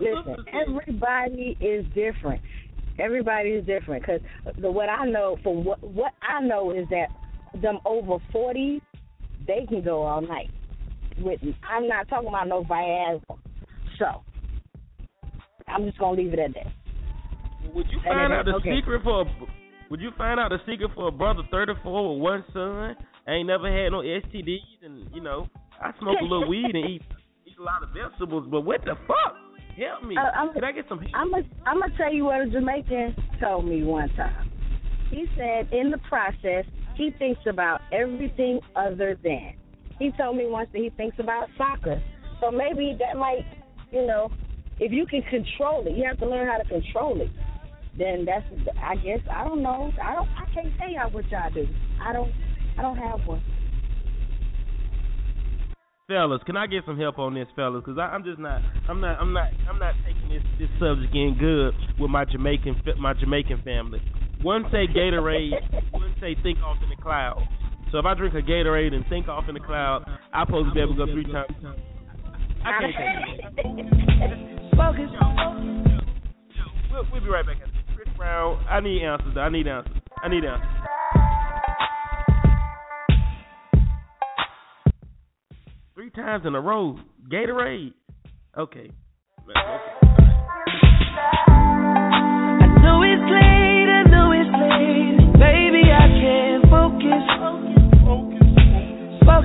Listen, 0.00 0.44
everybody 0.52 1.56
is 1.60 1.84
different. 1.94 2.40
Everybody 2.98 3.50
is 3.50 3.66
different 3.66 4.02
because 4.02 4.20
the 4.60 4.70
what 4.70 4.88
I 4.88 5.06
know 5.06 5.36
for 5.42 5.54
what 5.54 5.82
what 5.82 6.12
I 6.22 6.40
know 6.44 6.70
is 6.70 6.86
that 6.90 7.08
them 7.60 7.78
over 7.84 8.22
forty, 8.32 8.82
they 9.46 9.66
can 9.68 9.82
go 9.82 10.02
all 10.02 10.20
night. 10.20 10.50
With 11.18 11.40
I'm 11.68 11.88
not 11.88 12.08
talking 12.08 12.28
about 12.28 12.48
no 12.48 12.64
Viagra. 12.64 13.20
So 13.98 14.22
I'm 15.68 15.84
just 15.86 15.98
gonna 15.98 16.16
leave 16.20 16.32
it 16.32 16.38
at 16.38 16.54
that. 16.54 16.72
Would 17.74 17.86
you 17.90 18.00
find 18.04 18.32
out 18.32 18.44
the 18.44 18.54
okay. 18.54 18.76
secret 18.76 19.02
for? 19.02 19.22
A, 19.22 19.24
would 19.90 20.00
you 20.00 20.10
find 20.18 20.40
out 20.40 20.50
the 20.50 20.58
secret 20.66 20.90
for 20.94 21.08
a 21.08 21.12
brother 21.12 21.42
34 21.50 22.14
with 22.14 22.22
one 22.22 22.44
son? 22.52 22.96
Ain't 23.28 23.46
never 23.46 23.70
had 23.70 23.92
no 23.92 24.00
STDs, 24.00 24.84
and 24.84 25.08
you 25.14 25.20
know, 25.20 25.46
I 25.80 25.92
smoke 25.98 26.18
a 26.20 26.24
little 26.24 26.48
weed 26.54 26.74
and 26.74 26.90
eat 26.90 27.02
eat 27.46 27.58
a 27.58 27.62
lot 27.62 27.82
of 27.82 27.90
vegetables. 27.90 28.46
But 28.50 28.62
what 28.62 28.84
the 28.84 28.94
fuck? 29.06 29.36
Help 29.76 30.04
me. 30.04 30.16
Uh, 30.16 30.52
Can 30.52 30.62
I 30.62 30.72
get 30.72 30.84
some? 30.88 31.00
I'm 31.14 31.30
gonna 31.30 31.42
I'm 31.66 31.80
gonna 31.80 31.96
tell 31.96 32.12
you 32.12 32.26
what 32.26 32.40
a 32.40 32.46
Jamaican 32.50 33.16
told 33.40 33.66
me 33.66 33.82
one 33.82 34.08
time. 34.10 34.50
He 35.10 35.26
said 35.36 35.72
in 35.72 35.90
the 35.90 35.98
process 36.08 36.64
he 36.96 37.10
thinks 37.18 37.40
about 37.48 37.80
everything 37.92 38.60
other 38.76 39.18
than. 39.22 39.54
He 39.98 40.10
told 40.12 40.36
me 40.36 40.46
once 40.46 40.68
that 40.72 40.78
he 40.78 40.90
thinks 40.90 41.16
about 41.18 41.48
soccer. 41.56 42.02
So 42.40 42.50
maybe 42.50 42.96
that 42.98 43.16
might, 43.18 43.44
you 43.90 44.06
know, 44.06 44.30
if 44.78 44.92
you 44.92 45.06
can 45.06 45.22
control 45.22 45.86
it, 45.86 45.96
you 45.96 46.04
have 46.04 46.18
to 46.18 46.28
learn 46.28 46.48
how 46.48 46.58
to 46.58 46.64
control 46.64 47.20
it. 47.20 47.30
Then 47.96 48.24
that's 48.24 48.44
I 48.82 48.96
guess 48.96 49.20
I 49.30 49.44
don't 49.44 49.62
know. 49.62 49.92
I 50.02 50.14
don't 50.14 50.28
I 50.30 50.52
can't 50.52 50.76
tell 50.78 50.90
y'all 50.90 51.10
what 51.10 51.30
y'all 51.30 51.50
do. 51.52 51.66
I 52.02 52.12
don't 52.12 52.32
I 52.76 52.82
don't 52.82 52.98
have 52.98 53.20
one. 53.26 53.42
fellas, 56.08 56.42
can 56.44 56.56
I 56.56 56.66
get 56.66 56.84
some 56.86 56.98
help 56.98 57.18
on 57.18 57.34
this, 57.34 57.46
fellas? 57.54 57.82
Because 57.84 57.98
I'm 57.98 58.24
just 58.24 58.38
not, 58.38 58.60
I'm 58.88 59.00
not, 59.00 59.18
I'm 59.20 59.32
not, 59.32 59.48
I'm 59.68 59.78
not 59.78 59.94
taking 60.04 60.28
this 60.28 60.42
this 60.58 60.68
subject 60.80 61.14
in 61.14 61.36
good 61.38 61.72
with 62.00 62.10
my 62.10 62.24
Jamaican 62.24 62.82
my 62.98 63.14
Jamaican 63.14 63.62
family. 63.64 64.00
One 64.42 64.64
say 64.72 64.86
Gatorade, 64.86 65.52
one 65.92 66.14
say 66.20 66.36
think 66.42 66.58
off 66.58 66.76
in 66.82 66.90
the 66.90 67.00
cloud. 67.00 67.46
So 67.92 67.98
if 67.98 68.04
I 68.06 68.14
drink 68.14 68.34
a 68.34 68.42
Gatorade 68.42 68.92
and 68.92 69.04
think 69.08 69.28
off 69.28 69.44
in 69.48 69.54
the 69.54 69.60
cloud, 69.60 70.04
I'm 70.32 70.46
supposed 70.46 70.68
to 70.68 70.74
be 70.74 70.80
able 70.80 70.96
to 70.96 71.06
go 71.06 71.12
three 71.12 71.24
times. 71.24 71.54
I 72.64 72.80
can't 72.80 72.94
take 73.56 73.78
it. 73.78 74.74
Focus. 74.76 75.10
We'll, 76.90 77.04
we'll 77.12 77.20
be 77.20 77.28
right 77.28 77.46
back. 77.46 77.56
Chris 77.94 78.08
Brown, 78.16 78.64
I 78.68 78.80
need 78.80 79.02
answers. 79.04 79.32
though. 79.34 79.40
I 79.40 79.48
need 79.48 79.66
answers. 79.68 79.96
I 80.22 80.28
need 80.28 80.44
answers. 80.44 80.68
Three 85.94 86.10
times 86.10 86.44
in 86.46 86.54
a 86.54 86.60
row, 86.60 86.98
Gatorade. 87.30 87.92
Okay. 88.58 88.90
I 89.46 89.60
know 92.82 93.02
it's 93.02 93.22
late, 93.30 93.88
I 93.90 94.02
know 94.10 94.32
it's 94.32 94.50
late. 94.50 95.32
Baby, 95.38 95.90
I 95.92 96.08
can't 96.08 96.64
focus. 96.70 97.63
I 99.34 99.40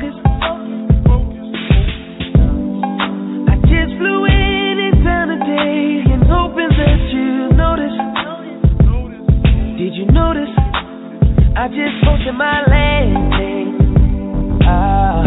just 3.66 3.98
flew 3.98 4.26
in 4.30 4.78
day 5.42 6.06
and 6.14 6.22
hoping 6.30 6.70
that 6.70 7.10
you 7.10 7.50
notice. 7.58 7.98
Did 9.80 9.96
you 9.96 10.06
notice? 10.14 10.54
I 11.58 11.68
just 11.70 12.06
posted 12.06 12.36
my 12.36 12.62
landing. 12.70 14.62
Ah, 14.62 15.26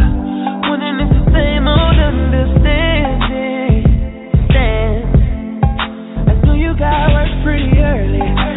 wondering 0.70 1.00
if 1.00 1.10
the 1.10 1.24
same 1.34 1.66
old 1.66 1.98
understanding. 1.98 3.82
I 6.30 6.38
you 6.54 6.78
got 6.78 7.10
work 7.10 7.42
pretty 7.42 7.82
early. 7.82 8.51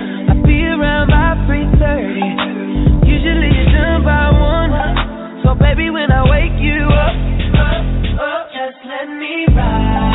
So 5.45 5.53
baby, 5.53 5.91
when 5.91 6.11
I 6.11 6.23
wake 6.25 6.57
you 6.57 6.89
up, 6.89 7.13
up, 7.53 7.85
up, 8.19 8.49
just 8.49 8.81
let 8.83 9.07
me 9.07 9.45
ride. 9.55 10.14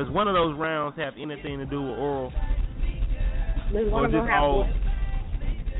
Does 0.00 0.08
one 0.08 0.28
of 0.28 0.34
those 0.34 0.56
rounds 0.56 0.96
have 0.96 1.12
anything 1.20 1.58
to 1.58 1.66
do 1.66 1.82
with 1.82 1.98
oral? 1.98 2.32
Does 3.68 3.92
one 3.92 4.00
or 4.00 4.06
of 4.06 4.12
them 4.12 4.22
just 4.22 4.30
have 4.30 4.42
all 4.42 4.64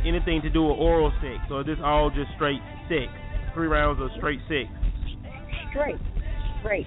anything 0.05 0.43
to 0.43 0.51
do 0.51 0.61
with 0.65 0.77
oral 0.77 1.11
sex, 1.23 1.41
or 1.51 1.63
is 1.63 1.67
this 1.67 1.79
all 1.83 2.11
just 2.11 2.29
straight 2.37 2.61
sex? 2.85 3.09
Three 3.55 3.67
rounds 3.67 3.99
of 3.99 4.11
straight 4.19 4.41
sex. 4.45 4.69
straight, 5.73 5.97
straight, 6.61 6.87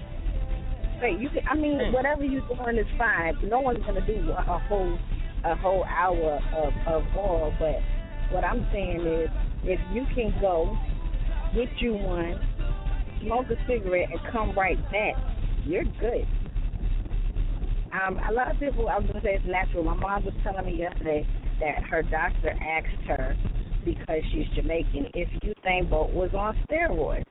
straight. 0.96 1.18
You 1.18 1.28
can, 1.28 1.42
I 1.50 1.56
mean, 1.56 1.90
whatever 1.90 2.22
you're 2.22 2.46
doing 2.46 2.78
is 2.78 2.86
fine. 2.96 3.34
No 3.42 3.58
one's 3.58 3.84
gonna 3.84 4.06
do 4.06 4.14
a 4.30 4.38
a 4.38 4.58
whole 4.68 4.96
a 5.44 5.56
whole 5.56 5.82
hour 5.90 6.38
of 6.54 6.72
of 6.86 7.02
oral. 7.18 7.52
But 7.58 7.82
what 8.30 8.44
I'm 8.44 8.64
saying 8.70 9.04
is, 9.04 9.28
if 9.64 9.80
you 9.92 10.06
can 10.14 10.32
go 10.40 10.78
get 11.52 11.66
you 11.82 11.94
one, 11.94 12.38
smoke 13.26 13.46
a 13.50 13.58
cigarette, 13.66 14.10
and 14.12 14.20
come 14.30 14.56
right 14.56 14.78
back, 14.92 15.16
you're 15.66 15.82
good. 15.82 16.28
Um, 17.94 18.18
a 18.28 18.32
lot 18.32 18.50
of 18.50 18.58
people, 18.58 18.88
I 18.88 18.98
was 18.98 19.06
gonna 19.06 19.22
say 19.22 19.36
it's 19.36 19.46
natural. 19.46 19.84
My 19.84 19.94
mom 19.94 20.24
was 20.24 20.34
telling 20.42 20.66
me 20.66 20.78
yesterday 20.78 21.26
that 21.60 21.84
her 21.84 22.02
doctor 22.02 22.50
asked 22.50 23.06
her 23.06 23.36
because 23.84 24.20
she's 24.32 24.46
Jamaican 24.56 25.12
if 25.14 25.28
Usain 25.42 25.88
Bolt 25.88 26.10
was 26.12 26.30
on 26.34 26.56
steroids. 26.66 27.24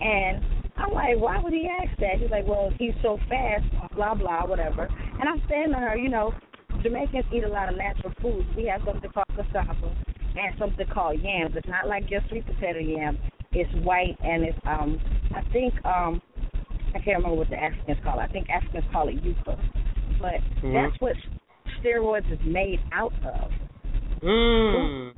And 0.00 0.44
I'm 0.76 0.92
like, 0.92 1.16
why 1.16 1.40
would 1.40 1.54
he 1.54 1.66
ask 1.66 1.98
that? 2.00 2.20
He's 2.20 2.30
like, 2.30 2.46
well, 2.46 2.70
he's 2.78 2.92
so 3.02 3.18
fast, 3.30 3.64
blah, 3.96 4.14
blah, 4.14 4.44
whatever. 4.44 4.88
And 5.20 5.28
I'm 5.28 5.42
saying 5.48 5.70
to 5.70 5.78
her, 5.78 5.96
you 5.96 6.10
know, 6.10 6.34
Jamaicans 6.82 7.24
eat 7.34 7.44
a 7.44 7.48
lot 7.48 7.70
of 7.70 7.78
natural 7.78 8.12
foods. 8.20 8.46
We 8.56 8.66
have 8.66 8.82
something 8.84 9.10
called 9.10 9.26
cassava 9.34 9.96
and 10.36 10.54
something 10.58 10.86
called 10.92 11.20
yams. 11.22 11.54
It's 11.56 11.66
not 11.66 11.88
like 11.88 12.10
your 12.10 12.20
sweet 12.28 12.46
potato 12.46 12.78
yam. 12.78 13.18
It's 13.52 13.72
white 13.84 14.18
and 14.22 14.44
it's, 14.44 14.58
um, 14.66 15.00
I 15.34 15.40
think, 15.50 15.72
um, 15.86 16.20
I 16.98 17.04
can't 17.04 17.18
remember 17.18 17.36
what 17.36 17.50
the 17.50 17.56
Africans 17.56 17.98
call 18.02 18.18
it. 18.18 18.22
I 18.22 18.26
think 18.28 18.50
Africans 18.50 18.84
call 18.92 19.08
it 19.08 19.22
yuca. 19.22 19.56
But 20.20 20.40
Mhm. 20.62 20.72
that's 20.72 21.00
what 21.00 21.16
steroids 21.80 22.30
is 22.32 22.40
made 22.44 22.80
out 22.92 23.12
of. 23.24 23.52
Mm. 24.22 25.12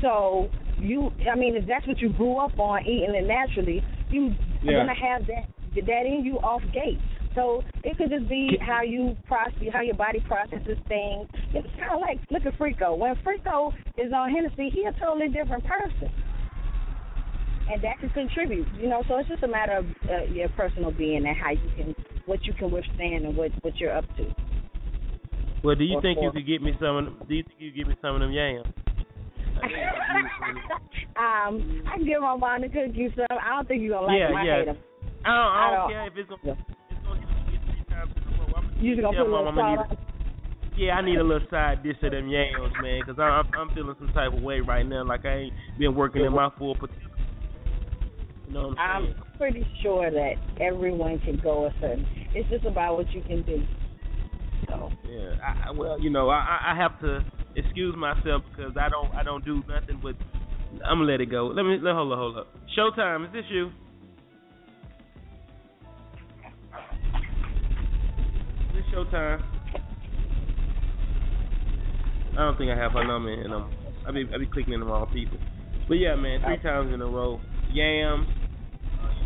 So 0.00 0.50
you, 0.78 1.12
I 1.30 1.36
mean, 1.36 1.56
if 1.56 1.66
that's 1.66 1.86
what 1.86 2.00
you 2.00 2.08
grew 2.08 2.38
up 2.38 2.58
on 2.58 2.84
eating 2.84 3.14
it 3.14 3.24
naturally, 3.26 3.84
you 4.10 4.34
Yeah. 4.62 4.72
are 4.72 4.76
gonna 4.78 4.94
have 4.94 5.26
that 5.26 5.46
that 5.86 6.06
in 6.06 6.24
you 6.24 6.40
off 6.40 6.62
gate. 6.72 6.98
So 7.34 7.62
it 7.84 7.96
could 7.98 8.10
just 8.10 8.28
be 8.28 8.56
how 8.60 8.80
you 8.82 9.16
process, 9.26 9.68
how 9.72 9.82
your 9.82 9.94
body 9.94 10.20
processes 10.20 10.78
things. 10.88 11.28
It's 11.52 11.68
kind 11.78 11.92
of 11.92 12.00
like 12.00 12.18
look 12.30 12.46
at 12.46 12.58
Frico. 12.58 12.96
When 12.96 13.14
Frico 13.16 13.72
is 13.96 14.12
on 14.12 14.30
Hennessy, 14.30 14.70
he 14.70 14.84
a 14.86 14.92
totally 14.92 15.28
different 15.28 15.64
person, 15.64 16.10
and 17.70 17.82
that 17.82 17.98
can 18.00 18.10
contribute. 18.10 18.66
You 18.80 18.88
know, 18.88 19.02
so 19.08 19.18
it's 19.18 19.28
just 19.28 19.42
a 19.42 19.48
matter 19.48 19.76
of 19.76 19.84
uh, 20.08 20.24
your 20.32 20.48
personal 20.50 20.90
being 20.92 21.26
and 21.26 21.36
how 21.36 21.50
you 21.50 21.70
can, 21.76 21.94
what 22.26 22.44
you 22.44 22.52
can 22.54 22.70
withstand 22.70 23.24
and 23.26 23.36
what 23.36 23.50
what 23.62 23.76
you're 23.78 23.96
up 23.96 24.04
to. 24.16 24.24
Well, 25.64 25.74
do 25.74 25.84
you 25.84 25.96
Or 25.96 26.02
think 26.02 26.18
you 26.22 26.30
could 26.30 26.46
get 26.46 26.62
me 26.62 26.72
some? 26.80 26.96
Of 26.96 27.04
them, 27.06 27.16
do 27.28 27.34
you 27.34 27.42
think 27.42 27.54
you 27.58 27.70
could 27.70 27.78
get 27.78 27.88
me 27.88 27.94
some 28.02 28.14
of 28.14 28.20
them 28.20 28.30
yams? 28.32 28.66
um, 31.16 31.82
I 31.88 31.96
can 31.96 32.04
give 32.06 32.20
my 32.20 32.36
mom 32.36 32.60
to 32.62 32.68
cook 32.68 32.92
you 32.94 33.10
some. 33.16 33.26
I 33.42 33.50
don't 33.56 33.66
think 33.66 33.82
you're 33.82 33.94
gonna 33.94 34.06
like 34.06 34.18
yeah, 34.18 34.28
them. 34.28 34.36
I 34.36 34.44
yeah. 34.44 34.56
hate 34.58 34.66
them. 34.66 34.76
I 35.24 35.28
don't, 35.28 35.34
I 35.34 35.66
I 35.66 35.70
don't 35.70 35.80
don't- 35.80 35.90
care 35.90 36.06
if 36.06 36.12
it's 36.16 36.28
gonna. 36.28 36.58
It's 36.90 37.00
gonna 37.04 37.20
hit 37.50 37.60
three 37.66 37.84
times 37.88 38.12
in 38.16 38.22
a 38.22 38.36
row. 38.36 38.52
I'm 38.56 38.70
You 38.84 39.00
gonna 39.00 39.16
yeah, 39.16 39.22
put 39.22 39.26
a 39.26 39.30
Mom, 39.30 39.44
little 39.44 39.48
I'm 39.48 39.54
gonna 39.56 39.76
salt 39.76 39.90
need 39.90 39.96
on. 39.98 40.04
Yeah, 40.76 40.92
I 40.92 41.00
need 41.02 41.16
a 41.18 41.24
little 41.24 41.48
side 41.48 41.82
dish 41.82 41.96
of 42.02 42.12
them 42.12 42.28
yams, 42.28 42.72
man, 42.82 43.00
because 43.00 43.18
I'm 43.18 43.48
I'm 43.56 43.74
feeling 43.74 43.96
some 43.98 44.12
type 44.12 44.34
of 44.34 44.42
way 44.42 44.60
right 44.60 44.84
now, 44.86 45.04
like 45.04 45.24
I 45.24 45.48
ain't 45.48 45.54
been 45.78 45.94
working 45.94 46.22
in 46.24 46.32
my 46.34 46.50
full 46.58 46.74
potential. 46.74 47.15
You 48.46 48.52
know 48.52 48.68
what 48.68 48.78
I'm 48.78 49.02
saying? 49.02 49.14
I'm 49.18 49.38
pretty 49.38 49.66
sure 49.82 50.10
that 50.10 50.34
everyone 50.60 51.18
can 51.20 51.40
go 51.42 51.66
a 51.66 51.70
certain. 51.80 52.06
It's 52.34 52.48
just 52.48 52.64
about 52.64 52.96
what 52.96 53.12
you 53.12 53.22
can 53.22 53.42
do. 53.42 53.64
So 54.68 54.90
Yeah, 55.08 55.34
I, 55.42 55.70
well, 55.72 56.00
you 56.00 56.10
know, 56.10 56.28
I 56.28 56.60
I 56.72 56.76
have 56.76 57.00
to 57.00 57.24
excuse 57.56 57.94
myself 57.96 58.42
because 58.50 58.76
I 58.80 58.88
don't 58.88 59.12
I 59.14 59.22
don't 59.22 59.44
do 59.44 59.62
nothing 59.68 60.00
but 60.02 60.14
I'm 60.84 60.98
gonna 60.98 61.10
let 61.10 61.20
it 61.20 61.30
go. 61.30 61.46
Let 61.46 61.64
me 61.64 61.78
let 61.80 61.94
hold 61.94 62.12
up, 62.12 62.18
hold 62.18 62.38
up. 62.38 62.48
Showtime, 62.76 63.26
is 63.26 63.32
this 63.32 63.44
you? 63.50 63.66
Is 68.68 68.74
this 68.74 68.84
Showtime? 68.94 69.42
I 72.32 72.36
don't 72.36 72.58
think 72.58 72.70
I 72.70 72.76
have 72.76 72.92
her 72.92 73.06
number 73.06 73.32
in 73.32 73.50
them. 73.50 73.70
I 74.06 74.12
be 74.12 74.24
I 74.32 74.38
be 74.38 74.46
clicking 74.46 74.74
in 74.74 74.80
the 74.80 74.86
wrong 74.86 75.08
people. 75.12 75.38
But 75.88 75.94
yeah, 75.94 76.14
man, 76.16 76.40
three 76.44 76.58
times 76.58 76.92
in 76.92 77.00
a 77.00 77.06
row. 77.06 77.40
Yams. 77.72 78.26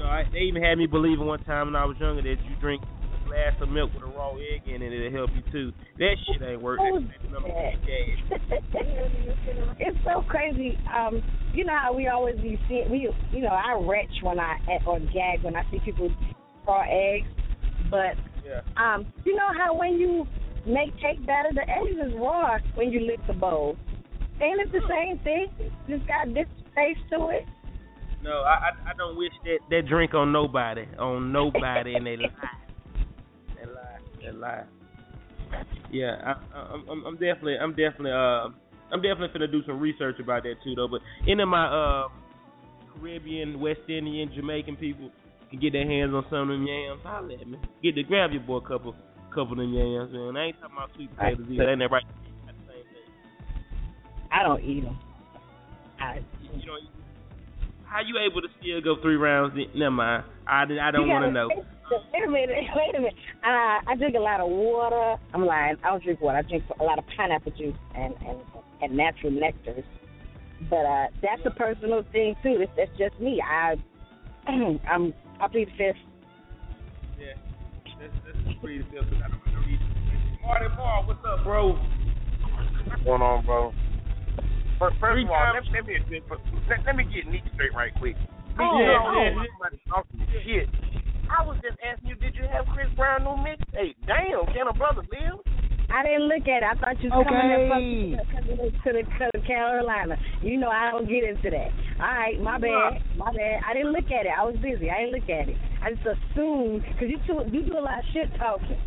Know, 0.00 0.06
I, 0.06 0.24
they 0.32 0.38
even 0.48 0.62
had 0.62 0.78
me 0.78 0.86
believing 0.86 1.26
one 1.26 1.40
time 1.40 1.68
when 1.68 1.76
I 1.76 1.84
was 1.84 1.94
younger 2.00 2.22
that 2.22 2.36
you 2.48 2.56
drink 2.58 2.80
a 2.82 3.28
glass 3.28 3.52
of 3.60 3.68
milk 3.68 3.92
with 3.92 4.02
a 4.02 4.06
raw 4.06 4.32
egg 4.32 4.66
in 4.66 4.80
it, 4.80 4.92
it'll 4.92 5.12
help 5.12 5.30
you 5.34 5.42
too. 5.52 5.72
That 5.98 6.16
shit 6.24 6.42
ain't 6.42 6.62
work. 6.62 6.80
That 6.80 7.04
shit 7.20 7.30
number 7.30 7.48
one 7.50 7.76
gas. 7.84 8.40
it's 9.78 9.98
so 10.04 10.22
crazy. 10.22 10.78
Um, 10.88 11.22
you 11.52 11.66
know 11.66 11.76
how 11.76 11.92
we 11.92 12.08
always 12.08 12.36
be 12.36 12.58
seeing 12.66 12.90
we 12.90 13.10
you 13.30 13.42
know, 13.42 13.50
I 13.50 13.78
retch 13.78 14.22
when 14.22 14.40
I 14.40 14.56
or 14.86 15.00
gag 15.00 15.42
when 15.42 15.54
I 15.54 15.62
see 15.70 15.80
people 15.84 16.10
raw 16.66 16.84
eggs. 16.88 17.28
But 17.90 18.16
Yeah. 18.46 18.62
um, 18.78 19.06
you 19.26 19.36
know 19.36 19.52
how 19.58 19.76
when 19.76 19.98
you 20.00 20.26
make 20.66 20.96
cake 20.96 21.24
batter, 21.26 21.50
the 21.52 21.68
eggs 21.68 22.08
is 22.08 22.14
raw 22.16 22.56
when 22.74 22.90
you 22.90 23.00
lick 23.00 23.20
the 23.26 23.34
bowl. 23.34 23.76
Ain't 24.40 24.60
it 24.60 24.72
the 24.72 24.80
same 24.88 25.18
thing? 25.18 25.48
Just 25.86 26.06
got 26.06 26.28
different 26.28 26.48
taste 26.74 27.00
to 27.10 27.28
it. 27.28 27.44
No, 28.22 28.42
I, 28.42 28.90
I 28.90 28.92
don't 28.96 29.16
wish 29.16 29.32
that 29.44 29.58
that 29.70 29.88
drink 29.88 30.12
on 30.14 30.30
nobody, 30.30 30.84
on 30.98 31.32
nobody, 31.32 31.94
and 31.94 32.06
they 32.06 32.16
lie, 32.16 32.28
they 33.56 33.66
lie, 33.66 33.98
they 34.22 34.32
lie. 34.32 34.64
Yeah, 35.90 36.16
I, 36.24 36.58
I, 36.58 36.60
I'm 36.90 37.04
I'm 37.06 37.14
definitely 37.14 37.56
I'm 37.56 37.70
definitely 37.70 38.12
uh 38.12 38.48
I'm 38.92 39.00
definitely 39.02 39.28
finna 39.28 39.50
do 39.50 39.62
some 39.66 39.80
research 39.80 40.16
about 40.20 40.42
that 40.42 40.56
too 40.62 40.74
though. 40.74 40.88
But 40.88 41.00
any 41.26 41.42
of 41.42 41.48
my 41.48 41.66
uh 41.66 42.08
Caribbean, 42.94 43.58
West 43.58 43.80
Indian, 43.88 44.30
Jamaican 44.34 44.76
people 44.76 45.10
can 45.48 45.58
get 45.58 45.72
their 45.72 45.86
hands 45.86 46.12
on 46.14 46.24
some 46.30 46.42
of 46.42 46.48
them 46.48 46.66
yams, 46.66 47.00
holla 47.02 47.34
at 47.34 47.48
me. 47.48 47.58
Get 47.82 47.94
to 47.96 48.02
grab 48.02 48.32
your 48.32 48.42
boy 48.42 48.58
a 48.58 48.68
couple 48.68 48.94
couple 49.34 49.52
of 49.52 49.58
them 49.58 49.72
yams, 49.72 50.12
man. 50.12 50.36
I 50.36 50.46
ain't 50.46 50.60
talking 50.60 50.76
about 50.76 50.90
sweet 50.94 51.10
potatoes 51.16 51.46
either. 51.50 51.70
Ain't 51.70 51.80
that 51.80 51.90
right. 51.90 52.04
I 54.32 54.42
don't 54.44 54.62
eat 54.62 54.84
them. 54.84 54.98
I 55.98 56.20
You 56.52 56.66
know, 56.66 56.78
how 57.90 58.00
you 58.06 58.16
able 58.18 58.40
to 58.40 58.48
still 58.60 58.80
go 58.80 59.00
three 59.02 59.16
rounds? 59.16 59.54
Never 59.74 59.90
mind. 59.90 60.24
I 60.46 60.62
I 60.62 60.90
don't 60.90 61.08
want 61.08 61.24
to 61.26 61.32
gotta- 61.32 61.48
know. 61.54 61.64
Wait 62.14 62.22
a 62.24 62.30
minute, 62.30 62.50
wait 62.76 62.94
a 62.94 63.00
minute. 63.00 63.14
Uh, 63.42 63.82
I 63.90 63.96
drink 63.98 64.14
a 64.14 64.20
lot 64.20 64.38
of 64.38 64.48
water. 64.48 65.20
I'm 65.34 65.44
lying. 65.44 65.74
I 65.82 65.90
don't 65.90 66.02
drink 66.04 66.20
water. 66.20 66.38
I 66.38 66.42
drink 66.42 66.62
a 66.78 66.84
lot 66.84 66.98
of 67.00 67.04
pineapple 67.16 67.50
juice 67.58 67.74
and 67.96 68.14
and, 68.26 68.38
and 68.80 68.96
natural 68.96 69.32
nectars. 69.32 69.82
But 70.70 70.86
uh, 70.86 71.06
that's 71.20 71.42
a 71.46 71.50
personal 71.50 72.04
thing 72.12 72.36
too. 72.44 72.58
That's, 72.60 72.70
that's 72.76 72.96
just 72.96 73.20
me. 73.20 73.42
I 73.42 73.74
I'm 74.46 75.12
I 75.40 75.48
plead 75.48 75.66
the 75.66 75.72
fifth. 75.76 75.96
Yeah, 77.18 77.34
that's 77.98 78.14
that's 78.24 78.58
pretty 78.60 78.84
simple. 78.94 79.16
I 79.18 79.28
don't 79.28 79.44
know 79.52 79.60
read. 79.66 79.80
Marty 80.42 80.66
Paul, 80.76 81.04
what's 81.08 81.24
up, 81.26 81.42
bro? 81.44 81.72
What's 81.72 83.02
going 83.02 83.22
on, 83.22 83.44
bro? 83.44 83.72
First, 84.80 84.96
first 84.96 85.20
of 85.20 85.28
all, 85.28 85.44
let, 85.52 85.60
let 85.76 85.84
me 85.84 86.00
let, 86.08 86.80
let 86.88 86.96
me 86.96 87.04
get 87.12 87.28
Nick 87.28 87.44
straight 87.52 87.76
right 87.76 87.92
quick. 88.00 88.16
Nick, 88.16 88.64
Oh, 88.64 88.80
you 88.80 88.88
yeah, 88.88 88.96
don't 88.96 89.12
yeah, 89.12 89.44
yeah. 89.44 89.92
talking 89.92 90.24
shit. 90.40 90.66
I 91.28 91.44
was 91.44 91.60
just 91.60 91.76
asking 91.84 92.08
you, 92.08 92.16
did 92.16 92.32
you 92.34 92.48
have 92.48 92.64
Chris 92.72 92.88
Brown 92.96 93.22
new 93.28 93.36
mix? 93.44 93.60
Hey, 93.76 93.92
damn, 94.08 94.48
can 94.56 94.66
a 94.66 94.74
brother 94.74 95.04
live? 95.12 95.44
I 95.92 96.02
didn't 96.02 96.32
look 96.32 96.48
at 96.48 96.64
it. 96.64 96.68
I 96.70 96.74
thought 96.80 96.96
you 97.04 97.10
was 97.12 97.26
coming 97.28 97.44
Okay. 97.44 98.16
there 98.16 98.24
from 98.24 98.46
to 98.46 98.52
the, 98.56 98.68
to 98.72 98.90
the 98.96 99.02
to 99.20 99.24
the 99.36 99.42
Carolina. 99.44 100.16
You 100.40 100.56
know 100.56 100.70
I 100.72 100.90
don't 100.90 101.04
get 101.04 101.28
into 101.28 101.50
that. 101.50 101.70
All 102.00 102.14
right, 102.14 102.40
my 102.40 102.56
bad, 102.56 103.04
my 103.20 103.34
bad. 103.36 103.60
I 103.66 103.74
didn't 103.74 103.92
look 103.92 104.06
at 104.08 104.24
it. 104.24 104.32
I 104.32 104.48
was 104.48 104.56
busy. 104.64 104.88
I 104.88 105.04
didn't 105.04 105.18
look 105.18 105.28
at 105.28 105.50
it. 105.50 105.58
I 105.82 105.92
just 105.92 106.06
assumed 106.08 106.88
because 106.88 107.10
you 107.10 107.18
too, 107.28 107.42
you 107.52 107.68
do 107.68 107.76
a 107.76 107.84
lot 107.84 108.00
of 108.00 108.06
shit 108.14 108.30
talking, 108.38 108.80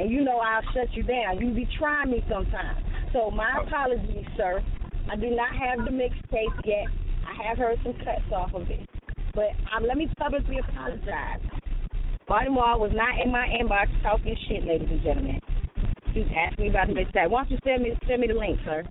and 0.00 0.10
you 0.10 0.24
know 0.24 0.40
I'll 0.42 0.64
shut 0.74 0.90
you 0.96 1.04
down. 1.04 1.38
You 1.38 1.54
be 1.54 1.68
trying 1.78 2.10
me 2.10 2.24
sometimes. 2.26 2.82
So 3.12 3.30
my 3.30 3.60
oh. 3.60 3.68
apologies, 3.68 4.26
sir. 4.34 4.64
I 5.10 5.16
do 5.16 5.28
not 5.28 5.50
have 5.50 5.84
the 5.84 5.90
mixtape 5.90 6.54
yet. 6.64 6.86
I 7.26 7.48
have 7.48 7.58
heard 7.58 7.78
some 7.82 7.94
cuts 7.94 8.30
off 8.32 8.54
of 8.54 8.70
it, 8.70 8.88
but 9.34 9.50
um, 9.74 9.82
let 9.82 9.96
me 9.96 10.08
publicly 10.16 10.58
apologize. 10.58 11.42
Baltimore 12.28 12.78
was 12.78 12.92
not 12.94 13.18
in 13.18 13.32
my 13.32 13.48
inbox 13.48 13.90
talking 14.04 14.36
shit, 14.46 14.64
ladies 14.64 14.86
and 14.88 15.02
gentlemen. 15.02 15.40
He's 16.14 16.26
asking 16.30 16.64
me 16.64 16.70
about 16.70 16.86
the 16.86 16.94
mixtape. 16.94 17.28
Why 17.28 17.42
don't 17.42 17.50
you 17.50 17.58
send 17.64 17.82
me 17.82 17.90
send 18.06 18.20
me 18.20 18.28
the 18.28 18.34
link, 18.34 18.60
sir? 18.64 18.84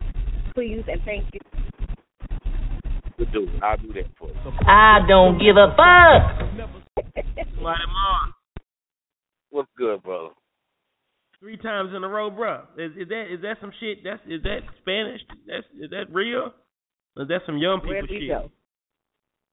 Please 0.53 0.83
and 0.91 0.99
thank 1.05 1.23
you. 1.31 1.39
Good 3.17 3.31
dude. 3.31 3.49
I'll 3.63 3.77
do 3.77 3.93
that 3.93 4.11
for 4.17 4.27
you. 4.27 4.35
I 4.67 4.99
don't 5.07 5.39
give 5.39 5.55
a 5.55 5.71
fuck. 5.71 6.35
Somebody 7.55 7.79
more. 7.87 8.33
What's 9.51 9.69
good, 9.77 10.03
brother? 10.03 10.33
Three 11.39 11.55
times 11.55 11.91
in 11.95 12.03
a 12.03 12.07
row, 12.07 12.29
bro. 12.29 12.63
Is, 12.77 12.91
is 12.99 13.07
that 13.07 13.25
is 13.31 13.41
that 13.43 13.55
some 13.61 13.71
shit? 13.79 14.03
That's 14.03 14.19
is 14.27 14.43
that 14.43 14.59
Spanish? 14.81 15.21
That's 15.47 15.63
is 15.79 15.89
that 15.91 16.11
real? 16.11 16.51
Or 17.15 17.23
is 17.23 17.29
that 17.29 17.41
some 17.45 17.57
young 17.57 17.79
people 17.79 18.07
shit? 18.09 18.27
go? 18.27 18.51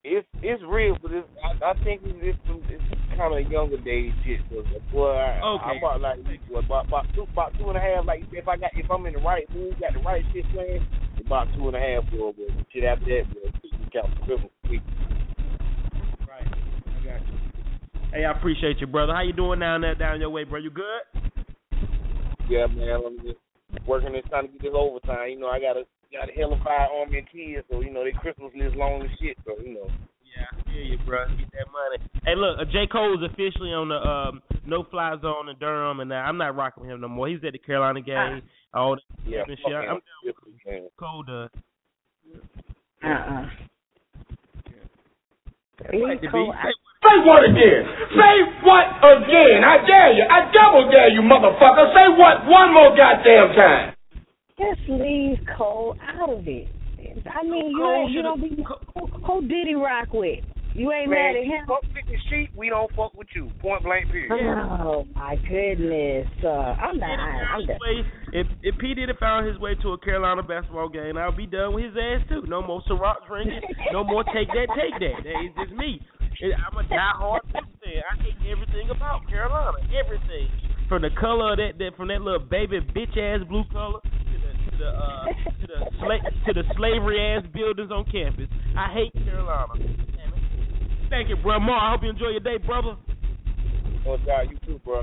It's 0.03 0.27
it's 0.43 0.63
real, 0.67 0.99
but 1.01 1.13
it's, 1.13 1.29
I, 1.39 1.71
I 1.71 1.75
think 1.85 2.03
it's 2.05 2.19
it's, 2.23 2.39
some, 2.47 2.63
it's 2.69 2.83
kind 3.17 3.31
of 3.31 3.53
younger 3.53 3.79
days 3.79 4.13
shit. 4.25 4.41
So, 4.51 4.63
boy, 4.91 5.15
I, 5.15 5.39
Okay. 5.39 5.65
I'm 5.65 5.79
about 5.79 6.01
like 6.01 6.19
what, 6.49 6.65
about 6.65 6.89
about 6.89 7.07
two 7.15 7.23
about 7.23 7.53
two 7.57 7.69
and 7.69 7.79
a 7.79 7.81
half. 7.81 8.05
Like 8.05 8.25
if 8.33 8.49
I 8.49 8.57
got 8.57 8.71
if 8.75 8.91
I'm 8.91 9.07
in 9.07 9.15
the 9.15 9.21
right 9.21 9.47
mood, 9.55 9.79
got 9.79 9.95
the 9.95 10.01
right 10.01 10.25
shit 10.33 10.45
playing, 10.53 10.85
about 11.25 11.47
two 11.55 11.69
and 11.69 11.77
a 11.77 11.81
half. 11.81 12.03
Boy, 12.11 12.33
but 12.35 12.51
shit 12.73 12.83
after 12.83 13.07
that, 13.07 13.31
boy, 13.31 13.51
you 13.63 13.87
count 13.95 14.11
the 14.19 14.27
Christmas. 14.27 14.51
Right. 16.27 16.51
I 16.51 17.05
got 17.07 17.23
you. 17.31 17.39
Hey, 18.13 18.25
I 18.25 18.31
appreciate 18.37 18.81
you, 18.81 18.89
brother. 18.89 19.15
How 19.15 19.23
you 19.23 19.33
doing 19.33 19.61
down 19.61 19.83
there, 19.83 19.95
down 19.95 20.21
your 20.21 20.31
way, 20.31 20.43
bro? 20.43 20.59
You 20.59 20.71
good? 20.71 21.16
Yeah, 22.49 22.67
man. 22.67 23.01
I'm 23.07 23.19
just 23.21 23.39
working 23.87 24.13
this 24.13 24.23
trying 24.29 24.47
to 24.47 24.53
get 24.53 24.63
this 24.63 24.73
overtime. 24.75 25.31
You 25.31 25.39
know, 25.41 25.49
I 25.49 25.61
got 25.61 25.77
a 25.77 25.85
got 26.13 26.29
a 26.29 26.33
hell 26.33 26.53
of 26.53 26.61
a 26.61 26.65
fire 26.65 26.87
army 26.95 27.19
and 27.19 27.27
kids, 27.31 27.67
so 27.71 27.81
you 27.81 27.91
know 27.91 28.05
they 28.05 28.13
Christmas 28.13 28.53
list 28.55 28.77
long 28.77 29.03
as 29.03 29.11
shit. 29.21 29.37
So 29.45 29.59
you 29.63 29.75
know. 29.75 29.89
Yeah, 30.37 30.47
I 30.53 30.63
feel 30.71 30.83
you, 30.83 30.99
bro. 31.07 31.27
Get 31.29 31.51
that 31.53 31.67
money. 31.73 32.11
Hey, 32.25 32.35
look, 32.37 32.59
uh, 32.61 32.65
J. 32.71 32.87
Cole 32.87 33.15
is 33.17 33.31
officially 33.31 33.73
on 33.73 33.89
the 33.89 33.97
um, 33.97 34.43
no 34.67 34.85
fly 34.91 35.17
zone 35.23 35.49
in 35.49 35.59
Durham, 35.59 36.01
and 36.01 36.13
uh, 36.13 36.17
I'm 36.17 36.37
not 36.37 36.55
rocking 36.55 36.83
with 36.85 36.93
him 36.93 37.01
no 37.01 37.09
more. 37.09 37.29
He's 37.29 37.39
at 37.47 37.53
the 37.53 37.59
Carolina 37.59 38.03
game. 38.03 38.43
All 38.75 38.97
that 38.97 39.03
Yeah, 39.27 39.43
and 39.49 39.57
shit. 39.59 39.75
I'm 39.75 39.87
down 39.87 40.01
with 40.25 40.35
Man. 40.67 40.89
Cole 40.99 41.23
does. 41.23 41.49
Uh-uh. 43.03 43.47
Like 45.93 46.21
the 46.21 46.29
Cole, 46.29 46.53
beat. 46.53 46.59
I- 46.59 46.73
Say 47.07 47.17
what 47.23 47.43
again? 47.47 47.83
Say 48.19 48.35
what 48.67 48.87
again? 48.99 49.63
I 49.63 49.79
dare 49.87 50.11
you. 50.13 50.25
I 50.27 50.51
double 50.51 50.91
dare 50.91 51.09
you, 51.15 51.23
motherfucker. 51.23 51.95
Say 51.95 52.07
what 52.19 52.47
one 52.51 52.75
more 52.75 52.91
goddamn 52.99 53.55
time. 53.55 53.95
Just 54.59 54.83
leave 54.89 55.39
Cole 55.57 55.95
out 56.03 56.31
of 56.31 56.49
it. 56.49 56.67
I 57.31 57.43
mean, 57.45 57.71
you 57.71 57.79
Cole 57.79 58.03
ain't, 58.03 58.11
you 58.11 58.23
don't 58.23 58.41
be 58.41 58.65
who, 58.95 59.07
who 59.07 59.41
did 59.47 59.67
he 59.69 59.75
rock 59.75 60.09
with? 60.13 60.43
You 60.75 60.93
ain't 60.93 61.09
Man, 61.09 61.33
mad 61.33 61.41
at 61.41 61.47
him? 61.47 61.65
fuck 61.67 61.83
with 61.83 62.05
the 62.05 62.19
sheep, 62.29 62.51
we 62.55 62.69
don't 62.69 62.91
fuck 62.95 63.15
with 63.15 63.29
you. 63.35 63.51
Point 63.63 63.83
blank 63.83 64.11
period. 64.11 64.31
Oh 64.31 65.07
my 65.15 65.37
goodness, 65.49 66.29
uh, 66.45 66.49
I'm 66.77 66.99
not. 66.99 67.17
I'm 67.17 67.61
His 67.61 67.69
done. 67.69 67.79
If 68.33 68.47
if 68.63 68.79
P 68.79 68.93
Diddy 68.93 69.13
found 69.19 69.47
his 69.47 69.57
way 69.59 69.75
to 69.81 69.93
a 69.93 69.99
Carolina 69.99 70.43
basketball 70.43 70.91
game, 70.91 71.17
I'll 71.17 71.35
be 71.35 71.47
done 71.47 71.73
with 71.75 71.85
his 71.85 71.95
ass 71.97 72.29
too. 72.29 72.43
No 72.47 72.61
more 72.61 72.83
Ciroc 72.91 73.27
drinking. 73.27 73.63
No 73.93 74.05
more 74.05 74.23
take 74.25 74.49
that, 74.49 74.69
take 74.77 75.01
that. 75.01 75.25
That 75.25 75.45
is 75.45 75.53
just 75.57 75.73
me. 75.73 76.01
It- 76.41 76.55
I'm 76.55 76.77
a 76.77 76.83
diehard 76.85 77.41
Pistons 77.53 77.77
fan. 77.83 78.03
I 78.11 78.23
hate 78.23 78.37
everything 78.51 78.91
about 78.91 79.27
Carolina. 79.29 79.79
Everything 79.95 80.49
from 80.89 81.03
the 81.03 81.11
color 81.19 81.53
of 81.53 81.59
that, 81.59 81.79
that 81.79 81.97
from 81.97 82.09
that 82.09 82.21
little 82.23 82.39
baby 82.41 82.81
bitch 82.81 83.17
ass 83.19 83.47
blue 83.49 83.65
color 83.73 84.01
to 84.03 84.09
the 84.39 84.71
to 84.71 84.77
the 84.79 84.89
uh, 84.89 85.25
to 85.61 85.67
the 85.67 85.79
sla- 85.99 86.45
to 86.47 86.53
the 86.53 86.63
slavery 86.77 87.21
ass 87.21 87.43
buildings 87.53 87.91
on 87.91 88.05
campus. 88.11 88.49
I 88.77 88.93
hate 88.93 89.13
Carolina. 89.25 89.73
Damn 89.79 90.35
it. 90.35 91.11
Thank 91.11 91.29
you, 91.29 91.37
bro. 91.37 91.59
Mar, 91.59 91.79
I 91.81 91.91
hope 91.93 92.03
you 92.03 92.11
enjoy 92.11 92.29
your 92.29 92.41
day, 92.41 92.59
brother. 92.59 92.97
Oh 94.07 94.19
God, 94.25 94.51
you 94.51 94.59
too, 94.67 94.81
bro. 94.85 95.03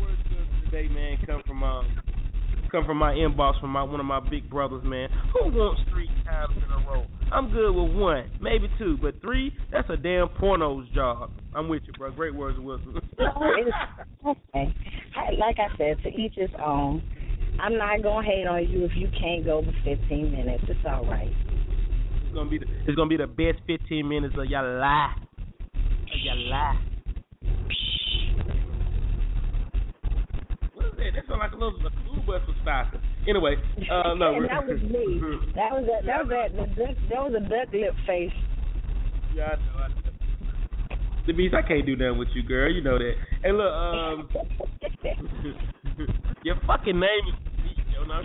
words 0.00 0.22
good 0.28 0.46
today, 0.70 0.88
man, 0.88 1.18
come 1.26 1.42
from 1.46 1.62
um, 1.64 1.86
come 2.70 2.84
from 2.84 2.96
my 2.98 3.12
inbox 3.12 3.60
from 3.60 3.70
my 3.70 3.82
one 3.82 4.00
of 4.00 4.06
my 4.06 4.20
big 4.20 4.48
brothers, 4.50 4.82
man. 4.84 5.08
Who 5.32 5.50
wants 5.50 5.82
three 5.90 6.08
times 6.24 6.54
in 6.56 6.70
a 6.70 6.90
row? 6.90 7.06
I'm 7.32 7.50
good 7.50 7.72
with 7.72 7.94
one, 7.94 8.30
maybe 8.40 8.68
two, 8.78 8.96
but 9.00 9.20
three, 9.20 9.52
that's 9.70 9.88
a 9.90 9.96
damn 9.96 10.28
porno's 10.28 10.88
job. 10.94 11.30
I'm 11.54 11.68
with 11.68 11.82
you, 11.86 11.92
bro. 11.94 12.10
Great 12.12 12.34
words 12.34 12.58
of 12.58 12.64
wisdom. 12.64 13.00
Okay. 14.26 14.74
Like 15.38 15.56
I 15.58 15.74
said, 15.78 16.02
to 16.02 16.08
each 16.08 16.34
his 16.34 16.50
own. 16.62 17.02
I'm 17.60 17.76
not 17.76 18.02
gonna 18.02 18.26
hate 18.26 18.46
on 18.46 18.68
you 18.68 18.84
if 18.84 18.92
you 18.94 19.08
can't 19.18 19.44
go 19.44 19.62
for 19.62 19.72
15 19.84 20.32
minutes. 20.32 20.64
It's 20.68 20.80
all 20.86 21.04
right. 21.06 21.32
it's 22.24 22.34
gonna 22.34 22.50
be 22.50 22.58
the, 22.58 22.66
it's 22.86 22.94
gonna 22.94 23.08
be 23.08 23.16
the 23.16 23.26
best 23.26 23.58
15 23.66 24.08
minutes 24.08 24.34
of 24.38 24.46
your 24.46 24.62
life. 24.78 25.16
Of 25.74 26.20
your 26.22 26.36
life. 26.36 26.76
What 31.08 31.16
is 31.16 31.24
that? 31.24 31.32
Sounds 31.32 31.40
like 31.40 31.52
a 31.52 31.56
little 31.56 31.72
a 31.80 31.88
school 32.04 32.20
bus 32.26 32.42
was 32.44 32.56
stopping. 32.60 33.00
Anyway, 33.28 33.56
uh, 33.88 34.12
no. 34.12 34.42
that 34.44 34.60
was 34.66 34.82
me. 34.82 35.20
That 35.56 35.72
was 35.72 35.88
a, 35.88 36.04
that 36.04 36.20
was 36.20 36.28
that 36.28 36.52
the 36.52 36.66
duck, 36.76 36.92
that 37.08 37.24
was 37.24 37.32
a 37.32 37.40
duck 37.48 37.72
lip 37.72 37.96
face. 38.06 38.28
Yeah, 39.34 39.44
I 39.44 39.56
know. 39.56 39.72
I 39.80 39.88
know. 39.88 39.94
The 41.26 41.32
beast, 41.32 41.54
I 41.54 41.60
can't 41.60 41.84
do 41.84 41.94
nothing 41.96 42.18
with 42.18 42.28
you, 42.34 42.42
girl. 42.42 42.72
You 42.72 42.80
know 42.82 42.96
that. 42.98 43.12
Hey, 43.42 43.52
look, 43.52 43.70
um, 43.72 44.28
your 46.44 46.56
fucking 46.66 46.98
name 46.98 47.24
is 47.28 47.34
Beast, 47.64 47.80
yo. 47.92 48.04
No. 48.04 48.22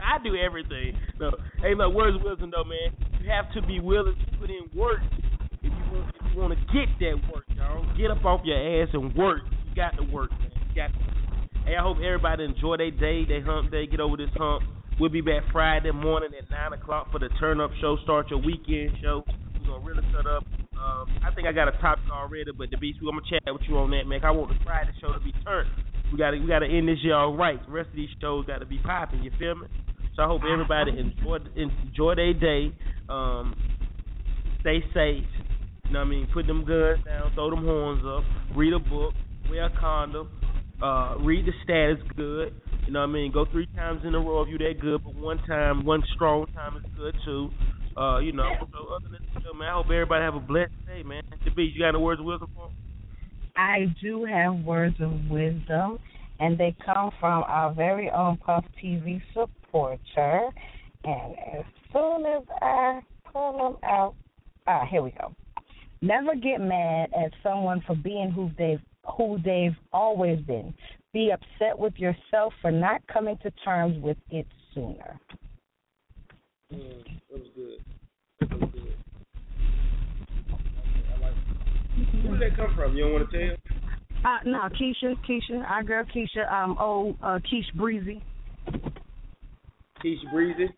I 0.00 0.18
do 0.24 0.36
everything. 0.36 0.96
No, 1.18 1.30
hey, 1.60 1.74
look, 1.74 1.94
words 1.94 2.16
of 2.16 2.22
wisdom, 2.22 2.50
though, 2.52 2.64
man. 2.64 2.92
You 3.20 3.28
have 3.30 3.52
to 3.52 3.60
be 3.66 3.80
willing 3.80 4.16
to 4.16 4.26
put 4.38 4.48
in 4.48 4.70
work 4.74 5.00
if 5.62 5.64
you 5.64 5.70
want. 5.92 6.14
If 6.16 6.22
you 6.32 6.40
want 6.40 6.54
to 6.56 6.60
get 6.72 6.88
that 7.00 7.20
work, 7.32 7.44
y'all. 7.56 7.84
Get 7.96 8.10
up 8.10 8.24
off 8.24 8.40
your 8.44 8.56
ass 8.56 8.88
and 8.92 9.14
work. 9.14 9.42
You 9.68 9.74
got 9.76 9.96
to 9.96 10.02
work, 10.04 10.30
man. 10.32 10.50
You 10.68 10.74
got 10.74 10.92
to. 10.92 10.98
Hey, 11.70 11.76
I 11.76 11.82
hope 11.82 11.98
everybody 12.02 12.42
enjoy 12.42 12.78
their 12.78 12.90
day, 12.90 13.24
their 13.24 13.44
hump 13.44 13.70
day, 13.70 13.86
get 13.86 14.00
over 14.00 14.16
this 14.16 14.34
hump. 14.34 14.64
We'll 14.98 15.08
be 15.08 15.20
back 15.20 15.44
Friday 15.52 15.92
morning 15.92 16.30
at 16.36 16.50
9 16.50 16.72
o'clock 16.72 17.12
for 17.12 17.20
the 17.20 17.28
Turn 17.38 17.60
Up 17.60 17.70
Show. 17.80 17.96
Start 18.02 18.28
your 18.28 18.42
weekend 18.42 18.98
show. 19.00 19.22
We're 19.54 19.78
going 19.78 19.80
to 19.80 19.86
really 19.86 20.02
set 20.10 20.26
up. 20.26 20.42
Um, 20.74 21.06
I 21.22 21.32
think 21.32 21.46
I 21.46 21.52
got 21.52 21.68
a 21.68 21.78
topic 21.78 22.10
already, 22.10 22.50
but 22.50 22.72
the 22.72 22.76
beast, 22.76 22.98
I'm 22.98 23.14
going 23.14 23.22
to 23.22 23.30
chat 23.30 23.54
with 23.54 23.62
you 23.68 23.78
on 23.78 23.88
that, 23.92 24.02
man. 24.02 24.18
I 24.24 24.32
want 24.32 24.50
the 24.50 24.58
Friday 24.64 24.90
show 25.00 25.12
to 25.12 25.20
be 25.20 25.30
turned. 25.46 25.70
We 26.10 26.18
got 26.18 26.32
to 26.32 26.40
we 26.40 26.48
got 26.48 26.58
to 26.58 26.66
end 26.66 26.88
this 26.88 26.98
year 27.04 27.14
all 27.14 27.36
right. 27.36 27.64
The 27.64 27.70
rest 27.70 27.90
of 27.90 27.94
these 27.94 28.10
shows 28.20 28.46
got 28.46 28.58
to 28.58 28.66
be 28.66 28.78
popping, 28.78 29.22
you 29.22 29.30
feel 29.38 29.54
me? 29.54 29.68
So 30.16 30.24
I 30.24 30.26
hope 30.26 30.42
everybody 30.42 30.90
enjoy 30.98 31.38
enjoy 31.54 32.16
their 32.16 32.34
day. 32.34 32.74
Um, 33.08 33.54
stay 34.62 34.82
safe. 34.92 35.22
You 35.86 35.92
know 35.92 36.00
what 36.00 36.06
I 36.06 36.10
mean? 36.10 36.26
Put 36.34 36.48
them 36.48 36.64
guns 36.64 37.04
down, 37.04 37.30
throw 37.34 37.50
them 37.50 37.64
horns 37.64 38.02
up, 38.04 38.24
read 38.56 38.72
a 38.72 38.80
book, 38.80 39.14
wear 39.48 39.66
a 39.66 39.70
condom, 39.78 40.30
uh, 40.82 41.14
read 41.20 41.46
the 41.46 41.52
status 41.64 41.98
good. 42.16 42.52
You 42.86 42.92
know 42.92 43.00
what 43.00 43.10
I 43.10 43.12
mean? 43.12 43.32
Go 43.32 43.44
three 43.52 43.66
times 43.76 44.02
in 44.04 44.14
a 44.14 44.18
row 44.18 44.42
if 44.42 44.48
you 44.48 44.58
that 44.58 44.80
good, 44.80 45.04
but 45.04 45.14
one 45.14 45.38
time, 45.46 45.84
one 45.84 46.02
strong 46.14 46.46
time 46.54 46.76
is 46.76 46.84
good 46.96 47.14
too. 47.24 47.50
Uh, 47.96 48.18
you 48.18 48.32
know, 48.32 48.48
so 48.72 48.94
other 48.94 49.08
than 49.10 49.20
that, 49.34 49.54
man, 49.54 49.68
I 49.68 49.72
hope 49.74 49.86
everybody 49.86 50.22
have 50.22 50.34
a 50.34 50.40
blessed 50.40 50.72
day, 50.86 51.02
man. 51.02 51.22
The 51.44 51.50
beast, 51.50 51.74
you 51.76 51.82
got 51.82 51.90
any 51.90 51.98
words 51.98 52.20
of 52.20 52.26
wisdom 52.26 52.48
for? 52.54 52.70
I 53.56 53.94
do 54.00 54.24
have 54.24 54.54
words 54.64 54.96
of 55.00 55.12
wisdom, 55.28 55.98
and 56.38 56.56
they 56.56 56.74
come 56.84 57.10
from 57.20 57.42
our 57.46 57.74
very 57.74 58.10
own 58.10 58.38
Puff 58.38 58.64
TV 58.82 59.20
supporter. 59.34 60.48
And 61.04 61.34
as 61.58 61.64
soon 61.92 62.24
as 62.26 62.42
I 62.62 63.00
pull 63.30 63.52
them 63.52 63.90
out, 63.90 64.14
ah, 64.66 64.84
here 64.90 65.02
we 65.02 65.10
go. 65.10 65.34
Never 66.00 66.34
get 66.34 66.60
mad 66.60 67.10
at 67.12 67.32
someone 67.42 67.82
for 67.86 67.94
being 67.94 68.30
who 68.30 68.50
they've 68.56 68.80
who 69.16 69.38
they've 69.44 69.76
always 69.92 70.40
been. 70.40 70.74
Be 71.12 71.32
upset 71.32 71.78
with 71.78 71.94
yourself 71.96 72.52
for 72.62 72.70
not 72.70 73.06
coming 73.06 73.36
to 73.42 73.50
terms 73.64 74.00
with 74.02 74.18
it 74.30 74.46
sooner. 74.74 75.18
Mm, 76.72 77.04
that 77.30 77.38
was 77.38 77.48
good. 77.56 77.84
That 78.40 78.60
was 78.60 78.70
good. 78.72 78.94
I 81.16 81.20
like 81.20 81.32
it. 81.32 82.28
Where 82.28 82.38
did 82.38 82.52
that 82.52 82.56
come 82.56 82.74
from? 82.76 82.96
You 82.96 83.04
don't 83.04 83.12
want 83.14 83.30
to 83.30 83.48
tell? 83.48 83.56
Uh, 84.24 84.38
no, 84.44 84.58
Keisha, 84.78 85.16
Keisha, 85.28 85.68
our 85.68 85.82
girl 85.82 86.04
Keisha, 86.04 86.50
um, 86.52 86.76
old 86.78 87.16
uh, 87.22 87.38
Keisha 87.50 87.74
Breezy, 87.74 88.22
Keisha 90.04 90.30
Breezy. 90.30 90.68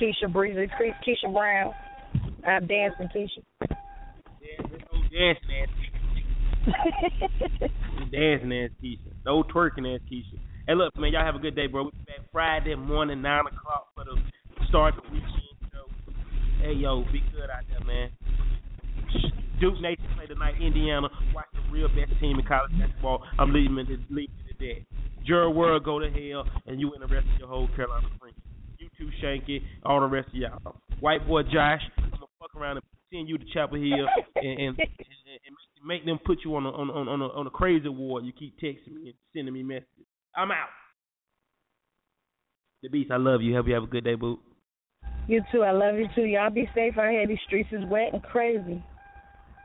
Keisha 0.00 0.32
Breezy, 0.32 0.66
Ke- 0.66 0.94
Keisha 1.06 1.32
Brown, 1.32 1.72
I'm 2.46 2.66
dancing 2.66 3.08
Keisha. 3.14 3.42
Yeah, 4.40 4.66
this 4.68 4.82
old 4.92 5.04
dancing 5.04 5.50
ass 5.62 5.68
Keisha. 5.78 5.85
Dancing 8.12 8.52
ass 8.52 8.70
Keisha. 8.82 9.10
Old 9.26 9.50
twerking 9.52 9.94
ass 9.94 10.00
Keisha. 10.10 10.38
Hey, 10.66 10.74
look, 10.74 10.96
man, 10.96 11.12
y'all 11.12 11.24
have 11.24 11.36
a 11.36 11.38
good 11.38 11.54
day, 11.54 11.66
bro. 11.66 11.84
Be 11.84 11.90
back 12.06 12.26
Friday 12.32 12.74
morning, 12.74 13.22
9 13.22 13.40
o'clock 13.46 13.88
for 13.94 14.04
the 14.04 14.16
start 14.68 14.96
of 14.96 15.04
the 15.04 15.10
weekend 15.10 15.32
show. 15.72 15.86
Hey, 16.60 16.72
yo, 16.72 17.04
be 17.12 17.22
good 17.32 17.50
out 17.50 17.64
there, 17.70 17.84
man. 17.86 18.10
Duke 19.60 19.80
Nation 19.80 20.04
play 20.16 20.26
tonight, 20.26 20.60
Indiana. 20.60 21.08
Watch 21.34 21.46
the 21.54 21.60
real 21.72 21.88
best 21.88 22.18
team 22.20 22.38
in 22.38 22.44
college 22.46 22.72
basketball. 22.78 23.22
I'm 23.38 23.52
leaving 23.52 23.78
it, 23.78 24.00
leaving 24.10 24.34
it 24.46 24.50
at 24.50 24.58
that. 24.58 25.24
Gerald 25.26 25.56
World 25.56 25.84
go 25.84 25.98
to 25.98 26.10
hell, 26.10 26.44
and 26.66 26.80
you 26.80 26.92
and 26.92 27.02
the 27.02 27.06
rest 27.06 27.26
of 27.32 27.38
your 27.38 27.48
whole 27.48 27.68
Carolina 27.74 28.06
Springs. 28.16 28.36
You 28.78 28.88
too, 28.98 29.08
Shanky, 29.22 29.62
all 29.84 30.00
the 30.00 30.06
rest 30.06 30.28
of 30.28 30.34
y'all. 30.34 30.76
White 31.00 31.26
boy 31.26 31.42
Josh, 31.42 31.80
I'm 31.98 32.10
gonna 32.10 32.26
fuck 32.38 32.54
around 32.54 32.76
and 32.76 32.84
send 33.16 33.28
you 33.28 33.38
to 33.38 33.44
Chapel 33.52 33.78
Hill 33.78 34.06
and, 34.36 34.60
and, 34.60 34.68
and, 34.68 34.78
and 34.78 35.56
make, 35.84 36.04
make 36.04 36.04
them 36.04 36.18
put 36.24 36.38
you 36.44 36.54
on 36.56 36.66
a 36.66 36.70
on 36.70 36.90
a, 36.90 36.92
on 36.92 37.22
a 37.22 37.26
on 37.28 37.46
a 37.46 37.50
crazy 37.50 37.88
ward. 37.88 38.24
You 38.24 38.32
keep 38.32 38.58
texting 38.60 38.94
me 38.94 39.08
and 39.08 39.14
sending 39.34 39.54
me 39.54 39.62
messages. 39.62 40.06
I'm 40.36 40.50
out. 40.50 40.68
The 42.82 42.88
beast, 42.88 43.10
I 43.10 43.16
love 43.16 43.42
you. 43.42 43.54
Hope 43.56 43.66
you 43.66 43.74
have 43.74 43.84
a 43.84 43.86
good 43.86 44.04
day, 44.04 44.14
boo. 44.14 44.38
You 45.28 45.42
too. 45.50 45.62
I 45.62 45.72
love 45.72 45.96
you 45.96 46.06
too. 46.14 46.22
Y'all 46.22 46.50
be 46.50 46.68
safe 46.74 46.96
out 46.98 47.10
here. 47.10 47.26
These 47.26 47.38
streets 47.46 47.70
is 47.72 47.84
wet 47.86 48.12
and 48.12 48.22
crazy. 48.22 48.84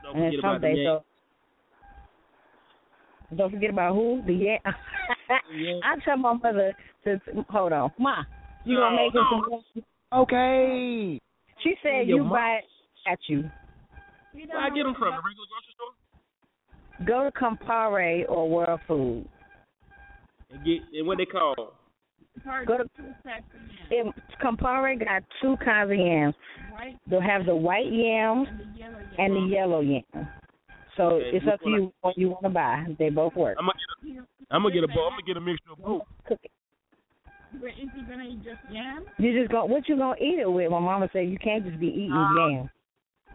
Don't 0.02 0.16
and 0.16 0.32
forget 0.32 0.32
it's 0.32 0.38
about 0.38 0.50
hump 0.50 0.62
the 0.62 0.68
day, 0.68 0.84
so 0.84 1.04
don't 3.36 3.50
forget 3.52 3.70
about 3.70 3.94
who 3.94 4.22
the 4.26 4.32
yeah. 4.34 4.58
I 5.84 5.96
tell 6.04 6.16
my 6.16 6.34
mother 6.34 6.74
to 7.04 7.20
hold 7.48 7.72
on, 7.72 7.92
ma. 7.98 8.24
You 8.64 8.76
gonna 8.76 8.96
No, 8.96 9.04
make 9.04 9.14
it 9.14 9.20
some? 9.74 9.84
Okay. 10.12 11.20
She 11.62 11.74
said 11.82 12.08
Your 12.08 12.18
you 12.18 12.24
mo- 12.24 12.30
buy 12.34 12.58
it 12.58 12.64
at 13.10 13.18
you. 13.28 13.50
Where 14.32 14.58
I 14.58 14.70
get 14.70 14.84
them 14.84 14.94
from? 14.98 15.10
The 15.10 15.22
regular 15.22 15.48
grocery 15.50 15.74
store? 15.76 17.06
Go 17.06 17.24
to 17.24 17.32
Compare 17.32 18.26
or 18.28 18.48
World 18.48 18.80
Food. 18.86 19.28
And 20.50 20.64
get 20.64 20.80
and 20.94 21.06
what 21.06 21.18
they 21.18 21.24
call? 21.24 21.74
Go 22.66 22.78
to 22.78 22.84
it, 23.90 24.14
Compare 24.40 24.96
got 24.96 25.22
two 25.40 25.56
kinds 25.64 25.90
of 25.90 25.98
yams. 25.98 26.34
They'll 27.08 27.20
have 27.20 27.44
the 27.46 27.54
white 27.54 27.92
yams 27.92 28.48
and 29.18 29.36
the 29.36 29.54
yellow 29.54 29.80
yam. 29.80 30.02
So 30.96 31.04
Okay, 31.16 31.36
it's 31.36 31.46
up 31.46 31.60
to 31.60 31.64
one 31.64 31.74
I- 31.74 31.76
you 31.78 31.92
what 32.02 32.18
you 32.18 32.28
want 32.30 32.42
to 32.44 32.50
buy. 32.50 32.84
They 32.98 33.08
both 33.10 33.34
work. 33.34 33.56
I'm 33.58 33.66
gonna 33.66 33.78
get 34.04 34.20
a, 34.20 34.24
I'm 34.50 34.62
gonna 34.62 34.74
get 34.74 34.84
a 34.84 34.88
bowl. 34.88 35.06
I'm 35.06 35.12
gonna 35.12 35.22
get 35.22 35.36
a 35.36 35.40
mixture 35.40 35.72
of 35.72 35.78
both. 35.78 36.02
Cook 36.26 36.38
it. 36.42 36.50
But 37.60 37.68
is 37.70 37.88
he 37.94 38.02
gonna 38.02 38.24
eat 38.24 38.44
just 38.44 38.60
yam? 38.70 39.04
You 39.18 39.38
just 39.38 39.50
go. 39.50 39.64
What 39.64 39.88
you 39.88 39.96
gonna 39.96 40.16
eat 40.20 40.38
it 40.38 40.50
with? 40.50 40.70
My 40.70 40.78
mama 40.78 41.08
said 41.12 41.28
you 41.28 41.38
can't 41.38 41.64
just 41.64 41.78
be 41.80 41.88
eating 41.88 42.12
Uh, 42.12 42.48
yams. 42.48 42.70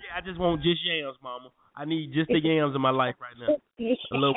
Yeah, 0.07 0.17
I 0.17 0.21
just 0.25 0.39
want 0.39 0.61
just 0.63 0.79
yams, 0.85 1.17
mama. 1.21 1.49
I 1.75 1.85
need 1.85 2.13
just 2.13 2.29
the 2.29 2.39
yams 2.41 2.75
in 2.75 2.81
my 2.81 2.89
life 2.91 3.15
right 3.19 3.35
now. 3.37 3.55
A 4.11 4.15
little. 4.15 4.33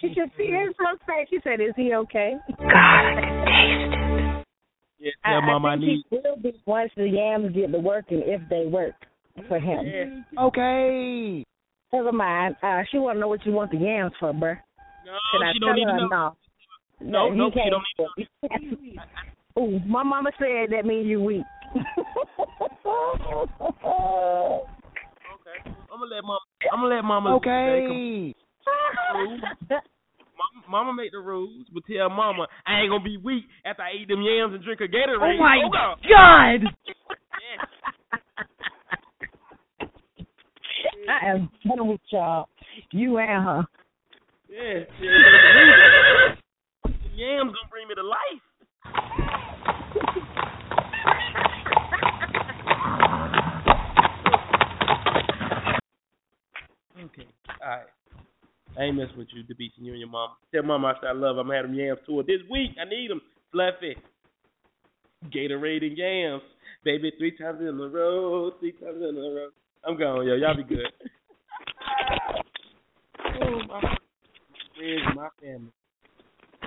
she 0.00 0.08
should 0.14 0.30
see 0.36 0.46
his 0.52 0.74
look 0.78 1.00
face. 1.06 1.26
She 1.30 1.38
said, 1.42 1.60
"Is 1.60 1.72
he 1.76 1.94
okay?" 1.94 2.34
God, 2.58 2.66
I, 2.68 3.20
can 3.22 4.44
taste 4.98 5.06
it. 5.08 5.14
tell 5.24 5.42
mama 5.42 5.68
I, 5.68 5.72
I 5.72 5.76
need. 5.76 6.02
he 6.10 6.18
will 6.22 6.36
be 6.42 6.52
once 6.66 6.90
the 6.96 7.08
yams 7.08 7.54
get 7.54 7.72
to 7.72 7.78
working, 7.78 8.22
if 8.24 8.40
they 8.50 8.66
work 8.66 8.94
for 9.48 9.58
him. 9.58 10.24
Okay. 10.38 11.44
Never 11.92 12.12
mind. 12.12 12.56
Uh, 12.62 12.82
she 12.90 12.98
want 12.98 13.16
to 13.16 13.20
know 13.20 13.28
what 13.28 13.44
you 13.46 13.52
want 13.52 13.70
the 13.72 13.78
yams 13.78 14.12
for, 14.20 14.32
bruh. 14.32 14.58
No, 15.06 15.12
Can 15.32 15.42
I 15.48 15.52
she 15.52 15.58
tell 15.58 15.68
don't 15.68 15.76
need 15.76 15.84
to 15.86 16.08
know. 16.08 16.08
no? 16.08 16.36
No, 17.00 17.30
he 17.32 17.38
no, 17.38 17.50
she 17.50 17.54
can't. 17.58 17.72
don't 17.72 18.84
need 18.84 18.98
Ooh, 19.58 19.80
my 19.86 20.02
mama 20.04 20.30
said 20.38 20.70
that 20.70 20.84
means 20.86 21.06
you 21.06 21.20
weak. 21.20 21.42
Okay, 22.38 22.46
I'm 25.90 25.98
gonna 26.00 26.14
let 26.14 26.22
mama. 26.22 26.38
I'm 26.72 26.80
gonna 26.80 26.94
let 26.94 27.04
mama. 27.04 27.34
Okay. 27.36 28.34
Mama, 30.40 30.64
mama 30.68 30.92
make 30.94 31.12
the 31.12 31.18
rules, 31.18 31.66
but 31.72 31.84
tell 31.86 32.08
mama 32.08 32.46
I 32.66 32.80
ain't 32.80 32.90
gonna 32.90 33.04
be 33.04 33.16
weak 33.16 33.44
after 33.64 33.82
I 33.82 33.92
eat 34.00 34.08
them 34.08 34.22
yams 34.22 34.54
and 34.54 34.64
drink 34.64 34.80
a 34.80 34.84
Gatorade. 34.84 35.20
Oh 35.20 35.36
my 35.38 35.60
God! 35.72 35.98
God! 36.08 36.66
I 41.08 41.26
am 41.30 41.50
done 41.66 41.88
with 41.88 42.00
y'all. 42.10 42.48
You 42.92 43.18
and 43.18 43.44
her. 43.44 43.66
Yeah, 44.48 44.84
yeah, 45.00 46.34
the 46.84 46.90
yams 47.14 47.52
gonna 47.52 47.70
bring 47.70 47.88
me 47.88 47.94
to 47.94 48.02
life. 48.02 48.42
Okay, 57.04 57.26
all 57.62 57.68
right. 57.68 57.86
I 58.78 58.84
ain't 58.84 58.96
messing 58.96 59.16
with 59.16 59.28
you, 59.34 59.42
the 59.48 59.54
beast 59.54 59.74
and 59.78 59.86
you 59.86 59.92
and 59.92 60.00
your 60.00 60.08
mom. 60.08 60.30
Tell 60.54 60.62
mom 60.62 60.84
I 60.84 60.94
said 61.00 61.08
I 61.08 61.12
love 61.12 61.36
her. 61.36 61.40
I'm 61.40 61.46
gonna 61.46 61.56
have 61.56 61.66
them 61.66 61.74
yams 61.74 61.98
tour 62.06 62.22
this 62.22 62.40
week. 62.50 62.70
I 62.80 62.88
need 62.88 63.10
them. 63.10 63.20
Fluffy. 63.52 63.96
Gatorade 65.34 65.84
and 65.84 65.98
yams. 65.98 66.42
Baby, 66.84 67.12
three 67.18 67.36
times 67.36 67.60
in 67.60 67.68
a 67.68 67.88
row, 67.88 68.52
three 68.60 68.72
times 68.72 68.96
in 68.96 69.16
a 69.16 69.34
row. 69.34 69.48
I'm 69.86 69.98
gone, 69.98 70.26
yo. 70.26 70.34
Y'all 70.34 70.56
be 70.56 70.62
good. 70.62 70.78
oh, 73.42 73.62
my 73.68 73.80
friends 73.80 75.16
my 75.16 75.28
family. 75.40 75.72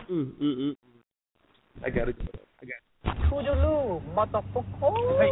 Mm, 0.10 0.32
mm, 0.34 0.42
mm, 0.42 0.72
mm. 0.72 0.76
I 1.86 1.90
gotta 1.90 2.14
go. 2.14 2.24
I 2.62 2.66
got 2.66 2.82
Toodaloo, 3.30 4.02
motherfucker. 4.14 5.20
Hey. 5.20 5.32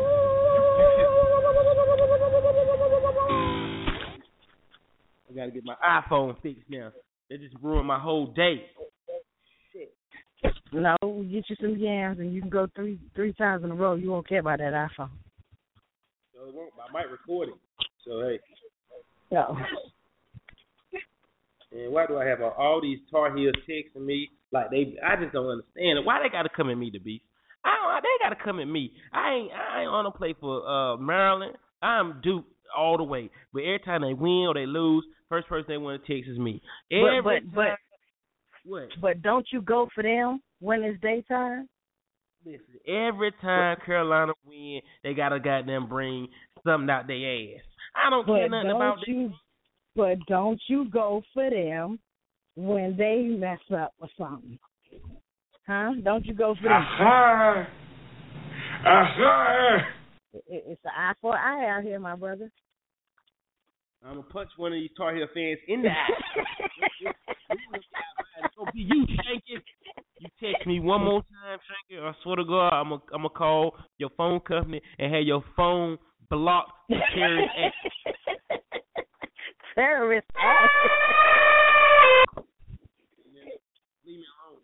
I 5.31 5.35
gotta 5.35 5.51
get 5.51 5.63
my 5.63 5.75
iPhone 5.85 6.41
fixed 6.41 6.69
now. 6.69 6.91
They 7.29 7.37
just 7.37 7.55
ruined 7.61 7.87
my 7.87 7.99
whole 7.99 8.27
day. 8.27 8.65
No, 10.73 10.95
get 11.01 11.49
you 11.49 11.55
some 11.61 11.77
yams 11.77 12.19
and 12.19 12.33
you 12.33 12.41
can 12.41 12.49
go 12.49 12.67
three 12.75 12.99
three 13.15 13.33
times 13.33 13.63
in 13.63 13.71
a 13.71 13.75
row. 13.75 13.95
You 13.95 14.11
won't 14.11 14.27
care 14.27 14.39
about 14.39 14.59
that 14.59 14.73
iPhone. 14.73 15.09
So 16.33 16.47
it 16.47 16.53
won't, 16.53 16.71
I 16.77 16.91
might 16.91 17.09
record 17.09 17.49
it. 17.49 17.55
So 18.05 18.21
hey. 18.21 18.39
No. 19.31 19.57
And 21.71 21.93
why 21.93 22.05
do 22.05 22.17
I 22.17 22.25
have 22.25 22.41
all, 22.41 22.53
all 22.57 22.81
these 22.81 22.99
Tar 23.09 23.35
Heels 23.35 23.55
texting 23.69 24.05
me? 24.05 24.29
Like 24.51 24.71
they, 24.71 24.97
I 25.05 25.15
just 25.15 25.31
don't 25.31 25.47
understand 25.47 25.99
it. 25.99 26.05
Why 26.05 26.21
they 26.21 26.29
got 26.29 26.43
to 26.43 26.49
come 26.49 26.69
at 26.69 26.77
me, 26.77 26.89
the 26.91 26.99
beast? 26.99 27.23
I 27.63 27.69
don't. 27.69 28.03
They 28.03 28.25
got 28.25 28.37
to 28.37 28.43
come 28.43 28.59
at 28.59 28.65
me. 28.67 28.91
I 29.13 29.33
ain't. 29.33 29.51
I 29.53 29.81
ain't 29.81 29.89
on 29.89 30.03
to 30.03 30.11
play 30.11 30.35
for 30.39 30.67
uh 30.67 30.97
Maryland. 30.97 31.55
I'm 31.81 32.19
Duke 32.21 32.45
all 32.77 32.97
the 32.97 33.03
way. 33.03 33.29
But 33.53 33.63
every 33.63 33.79
time 33.79 34.01
they 34.01 34.13
win 34.13 34.45
or 34.47 34.53
they 34.53 34.65
lose, 34.65 35.05
first 35.29 35.47
person 35.47 35.65
they 35.67 35.77
want 35.77 36.03
to 36.03 36.13
text 36.13 36.29
is 36.29 36.37
me. 36.37 36.61
Every 36.91 37.21
but 37.21 37.53
but 37.53 37.55
but 37.55 37.67
what? 38.63 38.87
but 39.01 39.21
don't 39.21 39.45
you 39.51 39.61
go 39.61 39.87
for 39.93 40.03
them 40.03 40.41
when 40.59 40.83
it's 40.83 41.01
daytime? 41.01 41.67
Listen, 42.45 42.61
every 42.87 43.31
time 43.41 43.77
Carolina 43.85 44.33
win, 44.45 44.81
they 45.03 45.13
gotta 45.13 45.39
goddamn 45.39 45.87
bring 45.87 46.27
something 46.65 46.89
out 46.89 47.07
their 47.07 47.17
ass. 47.17 47.61
I 47.95 48.09
don't 48.09 48.25
But 48.25 48.35
care 48.35 48.49
nothing 48.49 48.69
don't 48.69 48.75
about 48.77 49.07
you 49.07 49.31
but 49.95 50.17
don't 50.27 50.59
you 50.67 50.89
go 50.89 51.21
for 51.33 51.49
them 51.49 51.99
when 52.55 52.95
they 52.97 53.23
mess 53.23 53.59
up 53.75 53.93
or 53.99 54.07
something. 54.17 54.57
Huh? 55.67 55.91
Don't 56.03 56.25
you 56.25 56.33
go 56.33 56.55
for 56.55 56.63
them. 56.63 56.71
Aha. 56.71 57.67
Aha. 58.85 59.77
It- 60.33 60.43
It's 60.47 60.85
an 60.85 60.91
eye 60.95 61.13
for 61.21 61.35
an 61.35 61.41
eye 61.41 61.67
out 61.69 61.83
here, 61.83 61.99
my 61.99 62.15
brother. 62.15 62.51
I'm 64.03 64.15
gonna 64.15 64.23
punch 64.23 64.49
one 64.57 64.73
of 64.73 64.79
these 64.79 64.91
Tar 64.97 65.13
Heel 65.13 65.27
fans 65.33 65.59
in 65.67 65.81
the 65.83 65.89
eye. 65.89 66.07
It's 67.01 68.55
gonna 68.55 68.71
be 68.71 68.81
you, 68.81 69.05
Shanky. 69.07 69.61
You 70.19 70.29
text 70.39 70.65
me 70.65 70.79
one 70.79 71.03
more 71.03 71.21
time, 71.23 71.59
Shanky. 71.59 71.99
I 72.01 72.13
swear 72.23 72.37
to 72.37 72.45
God, 72.45 72.73
I'm 72.73 72.89
gonna 72.89 73.01
I'm 73.13 73.21
gonna 73.21 73.29
call 73.29 73.75
your 73.97 74.09
phone 74.17 74.39
company 74.39 74.81
and 74.97 75.13
have 75.13 75.23
your 75.23 75.43
phone 75.55 75.97
blocked 76.29 76.71
for 76.87 76.99
terrorist 77.13 77.51
act. 77.57 77.75
Terrorist 79.75 80.27
act. 80.35 80.71
Leave 84.03 84.17
me 84.19 84.25
alone. 84.47 84.61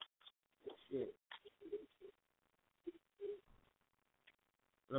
Shit. 0.89 1.14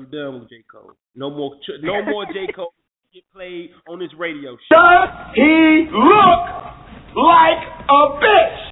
I'm 0.09 0.19
done 0.19 0.41
with 0.41 0.49
J 0.51 0.65
Cole. 0.71 0.93
No 1.15 1.31
more, 1.31 1.57
ch- 1.57 1.83
no 1.83 2.05
more 2.07 2.25
J 2.27 2.53
Cole 2.55 2.73
get 3.13 3.25
played 3.33 3.71
on 3.89 3.99
this 3.99 4.11
radio 4.19 4.57
show. 4.69 4.75
Does 4.75 5.35
he 5.35 5.87
look 5.91 7.17
like 7.17 7.63
a 7.89 8.19
bitch? 8.21 8.71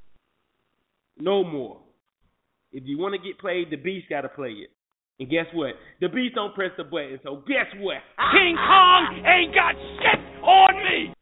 No 1.18 1.44
more. 1.44 1.80
If 2.72 2.84
you 2.86 2.98
want 2.98 3.14
to 3.14 3.26
get 3.26 3.38
played, 3.38 3.70
the 3.70 3.76
Beast 3.76 4.08
got 4.08 4.22
to 4.22 4.28
play 4.28 4.50
it. 4.50 4.70
And 5.18 5.30
guess 5.30 5.46
what? 5.54 5.72
The 6.00 6.08
Beast 6.08 6.34
don't 6.34 6.54
press 6.54 6.70
the 6.76 6.84
button. 6.84 7.18
So 7.22 7.42
guess 7.46 7.66
what? 7.78 7.96
King 8.32 8.56
Kong 8.56 9.24
ain't 9.24 9.54
got 9.54 9.74
shit 9.74 10.44
on 10.44 10.74
me. 10.84 11.14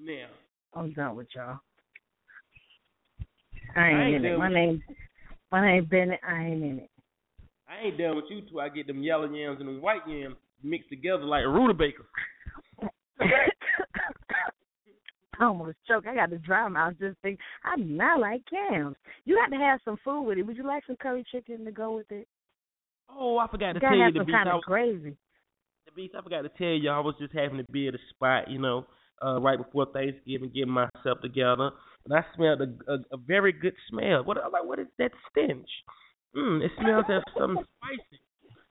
Now, 0.00 0.26
oh, 0.74 0.80
I'm 0.80 0.92
done 0.92 1.16
with 1.16 1.28
y'all. 1.34 1.58
I 3.76 3.88
ain't, 3.88 3.98
I 3.98 4.02
ain't 4.06 4.16
in 4.16 4.24
it. 4.24 4.38
My 4.38 4.52
name 4.52 4.82
my 5.52 5.66
name 5.66 5.84
Bennett, 5.84 6.20
I 6.28 6.42
ain't 6.42 6.62
in 6.62 6.78
it. 6.78 6.90
I 7.68 7.86
ain't 7.86 7.98
done 7.98 8.16
with 8.16 8.24
you 8.30 8.40
till 8.42 8.60
I 8.60 8.68
get 8.68 8.86
them 8.86 9.02
yellow 9.02 9.28
yams 9.30 9.60
and 9.60 9.68
them 9.68 9.82
white 9.82 10.06
yams 10.08 10.36
mixed 10.62 10.88
together 10.88 11.24
like 11.24 11.44
a 11.44 11.48
rutabaga. 11.48 12.02
I 15.40 15.44
almost 15.44 15.76
choked. 15.86 16.06
I 16.06 16.14
got 16.14 16.30
to 16.30 16.38
dry 16.38 16.66
mouth 16.68 16.94
just 16.98 17.16
think 17.22 17.38
I 17.64 17.76
do 17.76 17.84
not 17.84 18.20
like 18.20 18.42
yams. 18.50 18.96
You 19.24 19.36
got 19.36 19.54
to 19.54 19.62
have 19.62 19.80
some 19.84 19.96
food 20.04 20.22
with 20.22 20.38
it. 20.38 20.42
Would 20.42 20.56
you 20.56 20.66
like 20.66 20.82
some 20.86 20.96
curry 20.96 21.24
chicken 21.30 21.64
to 21.64 21.70
go 21.70 21.94
with 21.94 22.10
it? 22.10 22.26
Oh, 23.10 23.38
I 23.38 23.46
forgot 23.48 23.74
to 23.74 23.80
tell 23.80 23.94
you 23.94 24.12
the 24.12 24.24
kind 24.24 24.48
I 24.48 24.52
of 24.52 24.56
was, 24.56 24.64
gravy. 24.66 25.16
the 25.86 25.92
Beast. 25.94 26.14
I 26.18 26.22
forgot 26.22 26.42
to 26.42 26.50
tell 26.50 26.66
you. 26.68 26.90
I 26.90 26.98
was 26.98 27.14
just 27.20 27.32
having 27.32 27.58
to 27.58 27.64
be 27.72 27.88
at 27.88 27.94
a 27.94 27.98
spot, 28.10 28.50
you 28.50 28.58
know, 28.58 28.86
uh, 29.24 29.40
right 29.40 29.58
before 29.58 29.86
Thanksgiving, 29.92 30.50
getting 30.52 30.70
myself 30.70 31.20
together, 31.22 31.70
and 32.04 32.14
I 32.14 32.24
smelled 32.34 32.60
a, 32.60 32.92
a, 32.92 32.96
a 33.12 33.16
very 33.16 33.52
good 33.52 33.74
smell. 33.88 34.24
What 34.24 34.38
I'm 34.38 34.52
like? 34.52 34.64
What 34.64 34.78
is 34.78 34.88
that 34.98 35.12
stench? 35.30 35.68
Mm, 36.36 36.62
it 36.64 36.70
smells 36.80 37.04
of 37.08 37.22
something 37.38 37.64
spicy. 37.78 38.20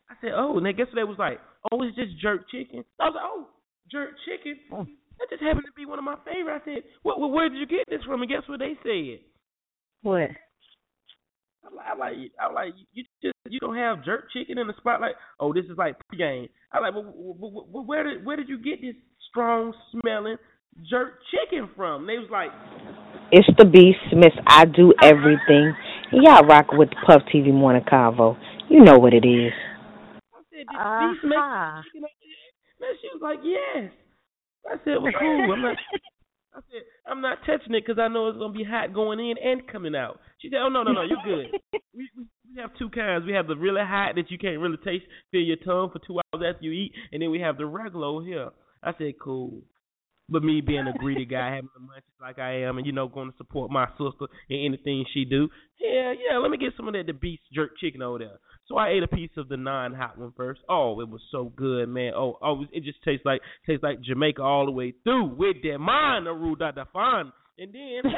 I 0.10 0.14
said, 0.22 0.32
oh, 0.36 0.58
and 0.58 0.66
then 0.66 0.76
guess 0.76 0.88
what 0.88 0.96
they 0.96 1.04
was 1.04 1.20
like? 1.20 1.40
Oh, 1.72 1.82
it's 1.84 1.96
just 1.96 2.20
jerk 2.22 2.50
chicken. 2.50 2.84
I 3.00 3.06
was 3.10 3.16
like, 3.16 3.26
oh, 3.26 3.48
jerk 3.92 4.12
chicken. 4.26 4.58
Oh. 4.72 4.86
That 5.20 5.30
just 5.30 5.44
happened 5.44 5.66
to 5.66 5.74
be 5.76 5.86
one 5.86 5.98
of 5.98 6.06
my 6.06 6.16
favorites. 6.26 6.66
I 6.68 6.76
said, 6.76 6.84
"What? 7.02 7.20
what 7.20 7.32
where 7.32 7.50
did 7.50 7.58
you 7.58 7.66
get 7.66 7.90
this 7.90 8.04
from?" 8.06 8.22
And 8.22 8.30
guess 8.30 8.44
what 8.46 8.60
they 8.60 8.78
said? 8.84 9.26
What? 10.04 10.30
I'm 11.66 11.76
like, 11.76 11.86
I'm 11.92 12.00
like, 12.00 12.16
I'm 12.40 12.54
like, 12.54 12.74
you 12.94 13.04
just 13.22 13.34
you 13.50 13.60
don't 13.60 13.76
have 13.76 14.06
jerk 14.06 14.32
chicken 14.32 14.58
in 14.58 14.68
the 14.68 14.74
spotlight. 14.78 15.16
Oh, 15.40 15.54
this 15.54 15.66
is 15.66 15.78
like 15.78 15.96
pregame. 16.14 16.50
I'm 16.72 16.84
like, 16.84 16.94
well, 16.94 17.14
well, 17.16 17.68
well, 17.68 17.86
where 17.86 18.04
did 18.04 18.26
where 18.26 18.38
did 18.38 18.48
you 18.48 18.58
get 18.62 18.80
this 18.82 18.96
strong 19.30 19.74
smelling 19.92 20.38
jerk 20.90 21.20
chicken 21.32 21.70
from? 21.76 22.06
They 22.06 22.18
was 22.18 22.30
like, 22.32 22.52
It's 23.32 23.48
the 23.58 23.66
Beast, 23.66 23.98
Miss 24.16 24.34
I 24.46 24.66
Do 24.66 24.94
Everything. 25.02 25.74
Y'all 26.12 26.46
rock 26.46 26.68
with 26.72 26.90
the 26.90 26.96
Puff 27.06 27.22
TV 27.34 27.54
Morning 27.54 27.84
Convo. 27.84 28.38
You 28.70 28.84
know 28.84 28.98
what 28.98 29.14
it 29.14 29.26
is. 29.28 29.52
I 30.34 30.40
said, 30.50 30.60
did 30.60 30.68
Beast 30.68 31.24
make 31.24 31.38
Uh-huh. 31.38 31.82
chicken 31.84 32.04
up 32.04 32.12
there? 32.22 32.88
Man, 32.88 32.96
she 33.02 33.08
was 33.14 33.22
like, 33.22 33.40
yes. 33.44 33.92
I 34.66 34.76
said, 34.84 35.02
well, 35.02 35.12
cool. 35.20 35.52
I'm 35.54 35.62
not. 35.62 35.78
I 36.56 36.60
said, 36.72 36.82
I'm 37.06 37.22
not 37.22 37.38
touching 37.46 37.76
it 37.76 37.86
because 37.86 38.00
I 38.00 38.08
know 38.08 38.30
it's 38.30 38.38
gonna 38.38 38.54
be 38.54 38.64
hot 38.64 38.94
going 38.94 39.20
in 39.20 39.36
and 39.38 39.68
coming 39.68 39.96
out. 39.96 40.20
She 40.40 40.50
said, 40.50 40.58
oh 40.62 40.70
no, 40.70 40.82
no, 40.82 40.92
no, 40.92 41.04
you're 41.04 41.22
good. 41.24 41.52
we, 41.94 42.10
we 42.18 42.26
we 42.56 42.62
have 42.62 42.72
two 42.80 42.90
kinds. 42.90 43.26
We 43.26 43.34
have 43.34 43.48
the 43.48 43.56
really 43.56 43.82
hot 43.84 44.16
that 44.16 44.32
you 44.32 44.40
can't 44.40 44.60
really 44.60 44.78
taste, 44.84 45.06
feel 45.30 45.42
your 45.42 45.58
tongue 45.58 45.92
for 45.92 46.00
two 46.00 46.18
hours 46.18 46.56
after 46.56 46.66
you 46.66 46.72
eat, 46.72 46.94
and 47.12 47.22
then 47.22 47.30
we 47.30 47.40
have 47.42 47.58
the 47.58 47.66
regular 47.68 48.08
over 48.08 48.26
here. 48.26 48.50
I 48.82 48.94
said, 48.98 49.14
cool. 49.22 49.62
But 50.30 50.44
me 50.44 50.60
being 50.60 50.88
a 50.88 50.98
greedy 50.98 51.26
guy, 51.26 51.56
having 51.56 51.70
the 51.74 51.82
munchies 51.82 52.22
like 52.22 52.38
I 52.38 52.64
am, 52.64 52.78
and 52.78 52.86
you 52.86 52.92
know, 52.92 53.08
going 53.08 53.32
to 53.32 53.38
support 53.38 53.72
my 53.72 53.88
sister 53.92 54.28
in 54.50 54.66
anything 54.66 55.06
she 55.14 55.24
do. 55.24 55.48
Yeah, 55.80 56.14
yeah. 56.14 56.38
Let 56.38 56.52
me 56.52 56.58
get 56.58 56.74
some 56.76 56.88
of 56.88 56.94
that 56.96 57.06
the 57.08 57.14
beast 57.14 57.44
jerk 57.54 57.72
chicken 57.80 58.02
over 58.02 58.20
there. 58.20 58.40
So 58.68 58.76
I 58.76 58.90
ate 58.90 59.04
a 59.04 59.08
piece 59.08 59.32
of 59.38 59.48
the 59.48 59.56
non-hot 59.56 60.18
one 60.18 60.34
first. 60.36 60.60
Oh, 60.68 61.00
it 61.00 61.08
was 61.08 61.22
so 61.32 61.54
good, 61.56 61.88
man. 61.88 62.12
Oh, 62.14 62.38
oh, 62.42 62.66
it 62.74 62.84
just 62.84 63.02
tastes 63.06 63.26
like 63.26 63.40
tastes 63.66 63.84
like 63.84 64.02
Jamaica 64.02 64.42
all 64.42 64.66
the 64.66 64.72
way 64.72 64.94
through 65.04 65.36
with 65.36 65.58
that 65.64 65.80
Aru 65.80 66.56
da 66.58 66.72
da 66.72 66.84
fan. 66.92 67.32
And 67.58 67.74
then, 67.74 68.02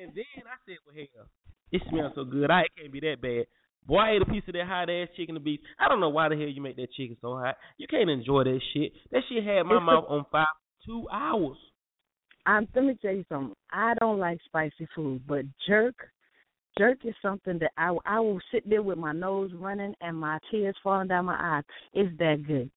and 0.00 0.12
then 0.14 0.24
I 0.46 0.56
said, 0.64 0.76
well, 0.86 0.94
hell, 0.94 1.28
it 1.72 1.82
smells 1.90 2.12
so 2.14 2.24
good. 2.24 2.50
I 2.50 2.62
it 2.62 2.70
can't 2.78 2.92
be 2.92 3.00
that 3.00 3.20
bad. 3.20 3.46
Boy, 3.88 3.96
I 3.98 4.10
ate 4.12 4.22
a 4.22 4.26
piece 4.26 4.42
of 4.46 4.52
that 4.54 4.66
hot 4.66 4.90
ass 4.90 5.08
chicken 5.16 5.34
to 5.34 5.40
beef. 5.40 5.60
I 5.80 5.88
don't 5.88 5.98
know 6.00 6.10
why 6.10 6.28
the 6.28 6.36
hell 6.36 6.46
you 6.46 6.60
make 6.60 6.76
that 6.76 6.92
chicken 6.92 7.16
so 7.22 7.36
hot. 7.36 7.56
You 7.78 7.86
can't 7.88 8.10
enjoy 8.10 8.44
that 8.44 8.60
shit. 8.74 8.92
That 9.10 9.22
shit 9.28 9.42
had 9.42 9.62
my 9.62 9.76
It's 9.76 9.80
a- 9.82 9.84
mouth 9.84 10.04
on 10.08 10.24
fire 10.30 10.46
for 10.78 10.86
two 10.86 11.08
hours. 11.10 11.56
I'm, 12.44 12.68
let 12.74 12.84
me 12.84 12.96
tell 13.00 13.12
you 13.12 13.24
something. 13.28 13.54
I 13.72 13.94
don't 14.00 14.18
like 14.18 14.38
spicy 14.46 14.86
food, 14.94 15.22
but 15.26 15.44
jerk, 15.66 15.94
jerk 16.78 16.98
is 17.04 17.14
something 17.20 17.58
that 17.58 17.72
I 17.76 17.94
I 18.06 18.20
will 18.20 18.40
sit 18.52 18.68
there 18.68 18.82
with 18.82 18.96
my 18.98 19.12
nose 19.12 19.50
running 19.54 19.94
and 20.00 20.16
my 20.16 20.38
tears 20.50 20.76
falling 20.82 21.08
down 21.08 21.26
my 21.26 21.36
eyes. 21.38 21.64
It's 21.92 22.16
that 22.18 22.44
good. 22.46 22.70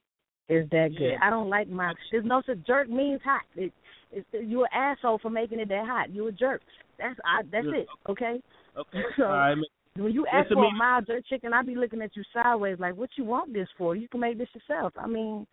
It's 0.50 0.70
that 0.72 0.90
good. 0.98 1.12
Yeah. 1.12 1.18
I 1.22 1.30
don't 1.30 1.50
like 1.50 1.70
my. 1.70 1.94
There's 2.12 2.26
no 2.26 2.42
such 2.46 2.66
jerk 2.68 2.90
means 2.90 3.22
hot. 3.24 3.44
It, 3.56 3.72
it's 4.12 4.28
you're 4.34 4.66
an 4.66 4.70
asshole 4.98 5.20
for 5.20 5.30
making 5.30 5.60
it 5.62 5.70
that 5.70 5.86
hot. 5.88 6.14
You 6.14 6.28
a 6.28 6.32
jerk. 6.34 6.62
That's 6.98 7.18
I. 7.24 7.44
That's 7.50 7.68
it. 7.68 7.88
Okay. 8.10 8.42
Okay. 8.78 9.02
So 9.18 9.24
all 9.24 9.30
right. 9.32 9.58
When 9.96 10.14
you 10.14 10.26
ask 10.28 10.50
Listen, 10.50 10.58
for 10.58 10.66
a 10.68 10.72
mild 10.72 11.08
jerk 11.08 11.24
chicken, 11.28 11.54
I 11.54 11.64
be 11.64 11.76
looking 11.76 12.02
at 12.02 12.16
you 12.16 12.24
sideways 12.34 12.78
like, 12.80 12.96
what 12.96 13.10
you 13.18 13.26
want 13.26 13.54
this 13.54 13.68
for? 13.78 13.96
You 13.96 14.08
can 14.08 14.22
make 14.22 14.38
this 14.38 14.48
yourself. 14.54 14.94
I 14.98 15.08
mean, 15.08 15.46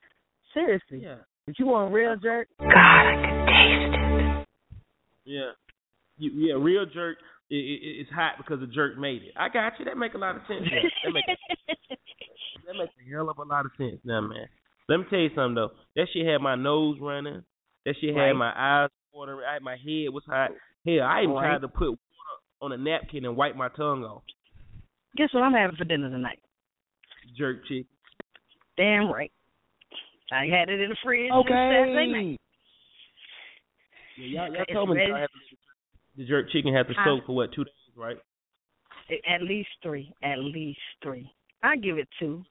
seriously. 0.54 1.00
Yeah. 1.02 1.16
If 1.46 1.58
you 1.58 1.66
want 1.66 1.92
real 1.92 2.14
jerk, 2.16 2.48
God, 2.60 2.68
I 2.68 3.14
can 3.14 3.46
taste 3.46 4.44
it. 4.44 4.48
Yeah. 5.24 5.50
You, 6.18 6.30
yeah, 6.34 6.54
real 6.54 6.84
jerk 6.86 7.18
i 7.50 7.54
i 7.54 8.02
is 8.02 8.06
hot 8.14 8.34
because 8.36 8.60
the 8.60 8.66
jerk 8.66 8.98
made 8.98 9.22
it. 9.22 9.32
I 9.36 9.48
got 9.48 9.72
you. 9.78 9.84
That 9.86 9.96
make 9.96 10.14
a 10.14 10.18
lot 10.18 10.36
of 10.36 10.42
sense. 10.46 10.62
Now. 10.70 10.82
That 11.04 11.12
make 11.12 11.24
that 12.66 12.74
makes 12.76 12.92
a 13.00 13.10
hell 13.10 13.30
of 13.30 13.38
a 13.38 13.42
lot 13.44 13.64
of 13.64 13.70
sense 13.78 13.96
now, 14.04 14.20
man. 14.20 14.46
Let 14.88 14.98
me 14.98 15.04
tell 15.08 15.18
you 15.18 15.30
something 15.34 15.54
though. 15.54 15.70
That 15.96 16.06
shit 16.12 16.26
had 16.26 16.38
my 16.42 16.54
nose 16.54 16.98
running. 17.00 17.42
That 17.86 17.94
shit 18.00 18.14
had 18.14 18.20
Right. 18.20 18.32
my 18.36 18.52
eyes 18.54 18.90
watering. 19.12 19.40
I, 19.48 19.58
my 19.60 19.76
head 19.76 20.10
was 20.12 20.22
hot. 20.26 20.50
Hell, 20.84 21.02
I 21.02 21.22
even 21.22 21.34
Right. 21.34 21.48
tried 21.48 21.60
to 21.62 21.68
put 21.68 21.88
water 21.88 21.98
on 22.60 22.72
a 22.72 22.76
napkin 22.76 23.24
and 23.24 23.36
wipe 23.36 23.56
my 23.56 23.68
tongue 23.70 24.04
off. 24.04 24.22
guess 25.16 25.32
what 25.32 25.42
I'm 25.42 25.52
having 25.52 25.76
for 25.76 25.84
dinner 25.84 26.10
tonight? 26.10 26.38
Jerk 27.36 27.62
chicken. 27.66 27.86
Damn 28.76 29.10
right. 29.10 29.32
I 30.32 30.46
had 30.46 30.68
it 30.68 30.80
in 30.80 30.90
the 30.90 30.96
fridge 31.02 31.30
since 31.32 31.48
Saturday 31.48 32.12
night. 32.12 32.40
Yeah, 34.18 34.44
y'all, 34.46 34.54
y'all 34.54 34.64
told 34.72 34.88
me 34.90 34.96
ready. 34.96 35.10
y'all 35.10 35.20
have 35.20 35.28
the 36.16 36.24
jerk 36.26 36.50
chicken 36.50 36.74
had 36.74 36.88
to 36.88 36.94
Huh? 36.96 37.04
soak 37.04 37.26
for 37.26 37.36
what 37.36 37.52
two 37.52 37.64
days, 37.64 37.74
right? 37.96 38.16
At 39.28 39.42
least 39.42 39.68
three. 39.82 40.12
At 40.22 40.38
least 40.38 40.80
three. 41.02 41.30
I 41.62 41.76
give 41.76 41.96
it 41.98 42.08
two. 42.18 42.44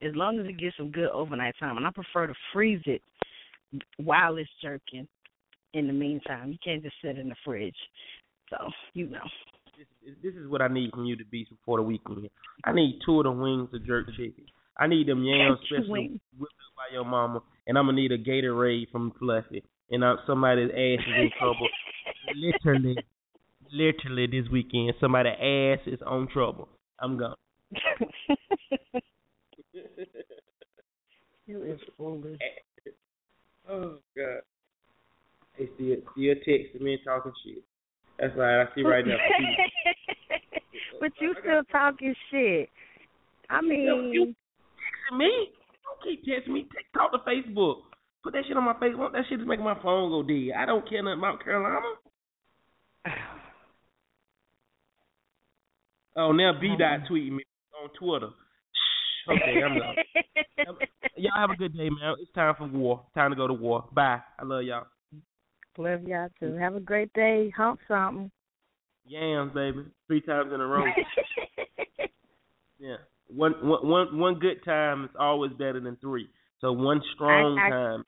As 0.00 0.14
long 0.14 0.38
as 0.38 0.46
it 0.46 0.58
gets 0.58 0.76
some 0.76 0.90
good 0.92 1.08
overnight 1.10 1.54
time. 1.58 1.76
And 1.76 1.86
I 1.86 1.90
prefer 1.90 2.26
to 2.28 2.34
freeze 2.52 2.82
it 2.86 3.02
while 3.96 4.36
it's 4.36 4.48
jerking 4.62 5.08
in 5.74 5.86
the 5.88 5.92
meantime. 5.92 6.52
You 6.52 6.58
can't 6.62 6.82
just 6.82 6.94
sit 7.02 7.18
in 7.18 7.28
the 7.28 7.34
fridge. 7.44 7.74
So, 8.50 8.56
you 8.94 9.08
know. 9.08 9.20
This, 9.76 10.14
this 10.22 10.34
is 10.34 10.48
what 10.48 10.60
I 10.60 10.68
need 10.68 10.90
from 10.90 11.04
you 11.04 11.16
to 11.16 11.24
be 11.24 11.46
before 11.48 11.78
the 11.78 11.82
weekend. 11.84 12.28
I 12.64 12.72
need 12.72 12.98
two 13.04 13.18
of 13.20 13.24
the 13.24 13.32
wings 13.32 13.68
of 13.72 13.86
jerk 13.86 14.06
chicken. 14.10 14.46
I 14.78 14.86
need 14.86 15.08
them 15.08 15.24
yams, 15.24 15.58
Two 15.68 15.76
especially 15.76 16.20
whipped 16.38 16.54
by 16.76 16.92
your 16.92 17.04
mama, 17.04 17.40
and 17.66 17.76
I'm 17.76 17.86
gonna 17.86 17.96
need 17.96 18.12
a 18.12 18.18
Gatorade 18.18 18.90
from 18.90 19.12
Fluffy, 19.18 19.64
and 19.90 20.04
uh, 20.04 20.16
somebody's 20.26 20.70
ass 20.70 21.04
is 21.06 21.14
in 21.16 21.30
trouble. 21.38 21.68
literally, 22.36 22.96
literally 23.72 24.26
this 24.26 24.48
weekend, 24.50 24.94
somebody's 25.00 25.32
ass 25.34 25.80
is 25.86 26.00
on 26.06 26.28
trouble. 26.28 26.68
I'm 27.00 27.18
gone. 27.18 27.34
you 31.46 31.62
is 31.64 31.80
foolish. 31.96 32.38
oh 33.68 33.98
God. 34.16 34.42
They 35.58 35.68
still 35.74 35.96
still 36.12 36.34
texting 36.46 36.80
me 36.80 36.94
and 36.94 37.02
talking 37.04 37.32
shit. 37.44 37.64
That's 38.18 38.36
right. 38.36 38.62
I 38.62 38.74
see 38.74 38.82
right 38.82 39.06
now. 39.06 39.16
but 41.00 41.12
you 41.20 41.34
still 41.40 41.62
talking 41.70 42.14
shit. 42.30 42.68
I 43.48 43.60
mean, 43.60 44.10
you 44.12 44.34
texting 44.34 45.18
me? 45.18 45.50
Don't 45.84 46.02
keep 46.02 46.24
texting 46.26 46.52
me. 46.52 46.62
Text, 46.74 46.86
talk 46.94 47.12
to 47.12 47.18
Facebook. 47.18 47.76
Put 48.22 48.32
that 48.34 48.44
shit 48.46 48.56
on 48.56 48.64
my 48.64 48.74
Facebook. 48.74 49.12
That 49.12 49.22
shit 49.28 49.40
is 49.40 49.46
making 49.46 49.64
my 49.64 49.80
phone 49.82 50.10
go 50.10 50.22
dead. 50.22 50.54
I 50.58 50.66
don't 50.66 50.88
care 50.88 51.02
nothing 51.02 51.18
about 51.18 51.44
Carolina. 51.44 51.80
Oh, 56.16 56.32
now 56.32 56.50
B 56.60 56.66
mm-hmm. 56.66 56.80
dot 56.80 57.08
tweeting 57.08 57.36
me 57.36 57.44
on 57.80 57.90
Twitter. 57.96 58.30
Shh. 58.74 59.30
Okay, 59.30 59.62
I'm 59.64 59.78
done. 59.78 59.94
Y'all 61.16 61.30
have 61.36 61.50
a 61.50 61.56
good 61.56 61.76
day, 61.76 61.88
man. 61.90 62.16
It's 62.20 62.32
time 62.32 62.56
for 62.58 62.66
war. 62.66 63.04
Time 63.14 63.30
to 63.30 63.36
go 63.36 63.46
to 63.46 63.54
war. 63.54 63.84
Bye. 63.92 64.18
I 64.36 64.44
love 64.44 64.64
y'all. 64.64 64.86
Love 65.78 66.02
y'all 66.02 66.28
too. 66.40 66.54
Have 66.54 66.74
a 66.74 66.80
great 66.80 67.12
day. 67.12 67.50
Hump 67.56 67.78
something. 67.86 68.30
Yams, 69.06 69.52
baby. 69.54 69.84
Three 70.08 70.20
times 70.20 70.50
in 70.52 70.60
a 70.60 70.66
row. 70.66 70.84
yeah. 72.78 72.96
One, 73.28 73.52
one, 73.62 73.86
one, 73.86 74.18
one 74.18 74.34
good 74.40 74.64
time 74.64 75.04
is 75.04 75.10
always 75.18 75.52
better 75.52 75.80
than 75.80 75.96
three. 76.00 76.28
So 76.60 76.72
one 76.72 77.00
strong 77.14 77.58
I- 77.58 77.66
I- 77.66 77.70
time. 77.70 78.04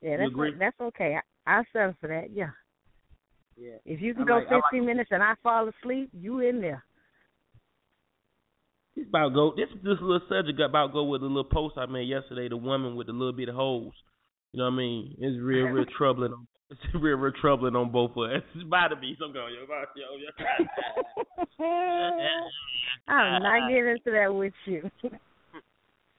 Yeah, 0.00 0.16
that's 0.18 0.30
agree? 0.30 0.54
that's 0.56 0.80
okay. 0.80 1.16
I, 1.46 1.52
I'll 1.56 1.64
settle 1.72 1.94
for 2.00 2.06
that. 2.08 2.28
Yeah. 2.32 2.50
Yeah. 3.56 3.78
If 3.84 4.00
you 4.00 4.14
can 4.14 4.22
I 4.22 4.26
go 4.26 4.34
like- 4.34 4.46
I 4.48 4.54
like- 4.54 4.64
15 4.70 4.86
minutes 4.86 5.10
and 5.10 5.22
I 5.24 5.34
fall 5.42 5.68
asleep, 5.68 6.10
you 6.12 6.38
in 6.40 6.60
there. 6.60 6.84
This 8.94 9.06
about 9.08 9.34
go. 9.34 9.52
This 9.56 9.68
this 9.82 9.98
little 10.00 10.20
subject 10.28 10.60
about 10.60 10.92
go 10.92 11.02
with 11.04 11.20
the 11.22 11.26
little 11.26 11.42
post 11.44 11.76
I 11.76 11.86
made 11.86 12.04
yesterday. 12.08 12.48
The 12.48 12.56
woman 12.56 12.94
with 12.94 13.08
the 13.08 13.12
little 13.12 13.32
bit 13.32 13.48
of 13.48 13.56
holes. 13.56 13.94
You 14.52 14.58
know 14.58 14.66
what 14.66 14.74
I 14.74 14.76
mean? 14.76 15.16
It's 15.18 15.40
real, 15.42 15.66
real 15.66 15.84
troubling. 15.98 16.32
On, 16.32 16.46
real, 16.94 17.16
real 17.16 17.32
troubling 17.40 17.76
on 17.76 17.90
both 17.90 18.12
of 18.12 18.30
us. 18.30 18.42
It's 18.54 18.64
about 18.64 18.88
to 18.88 18.96
be. 18.96 19.16
So 19.18 19.26
I'm 19.26 19.32
going, 19.32 19.54
yo, 19.54 19.60
yo, 19.96 20.16
yo. 20.18 20.30
I'm 23.08 23.42
not 23.42 23.68
getting 23.68 23.88
into 23.88 24.10
that 24.10 24.34
with 24.34 24.52
you. 24.66 24.90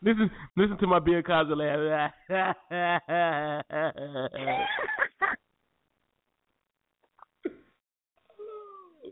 Listen, 0.02 0.32
listen 0.56 0.78
to 0.78 0.88
my 0.88 1.00
Bill 1.00 1.22
Cosby 1.22 1.56
laugh. 1.56 2.12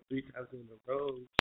Three 0.10 0.22
times 0.22 0.48
in 0.54 0.60
a 0.60 0.92
row. 0.92 1.20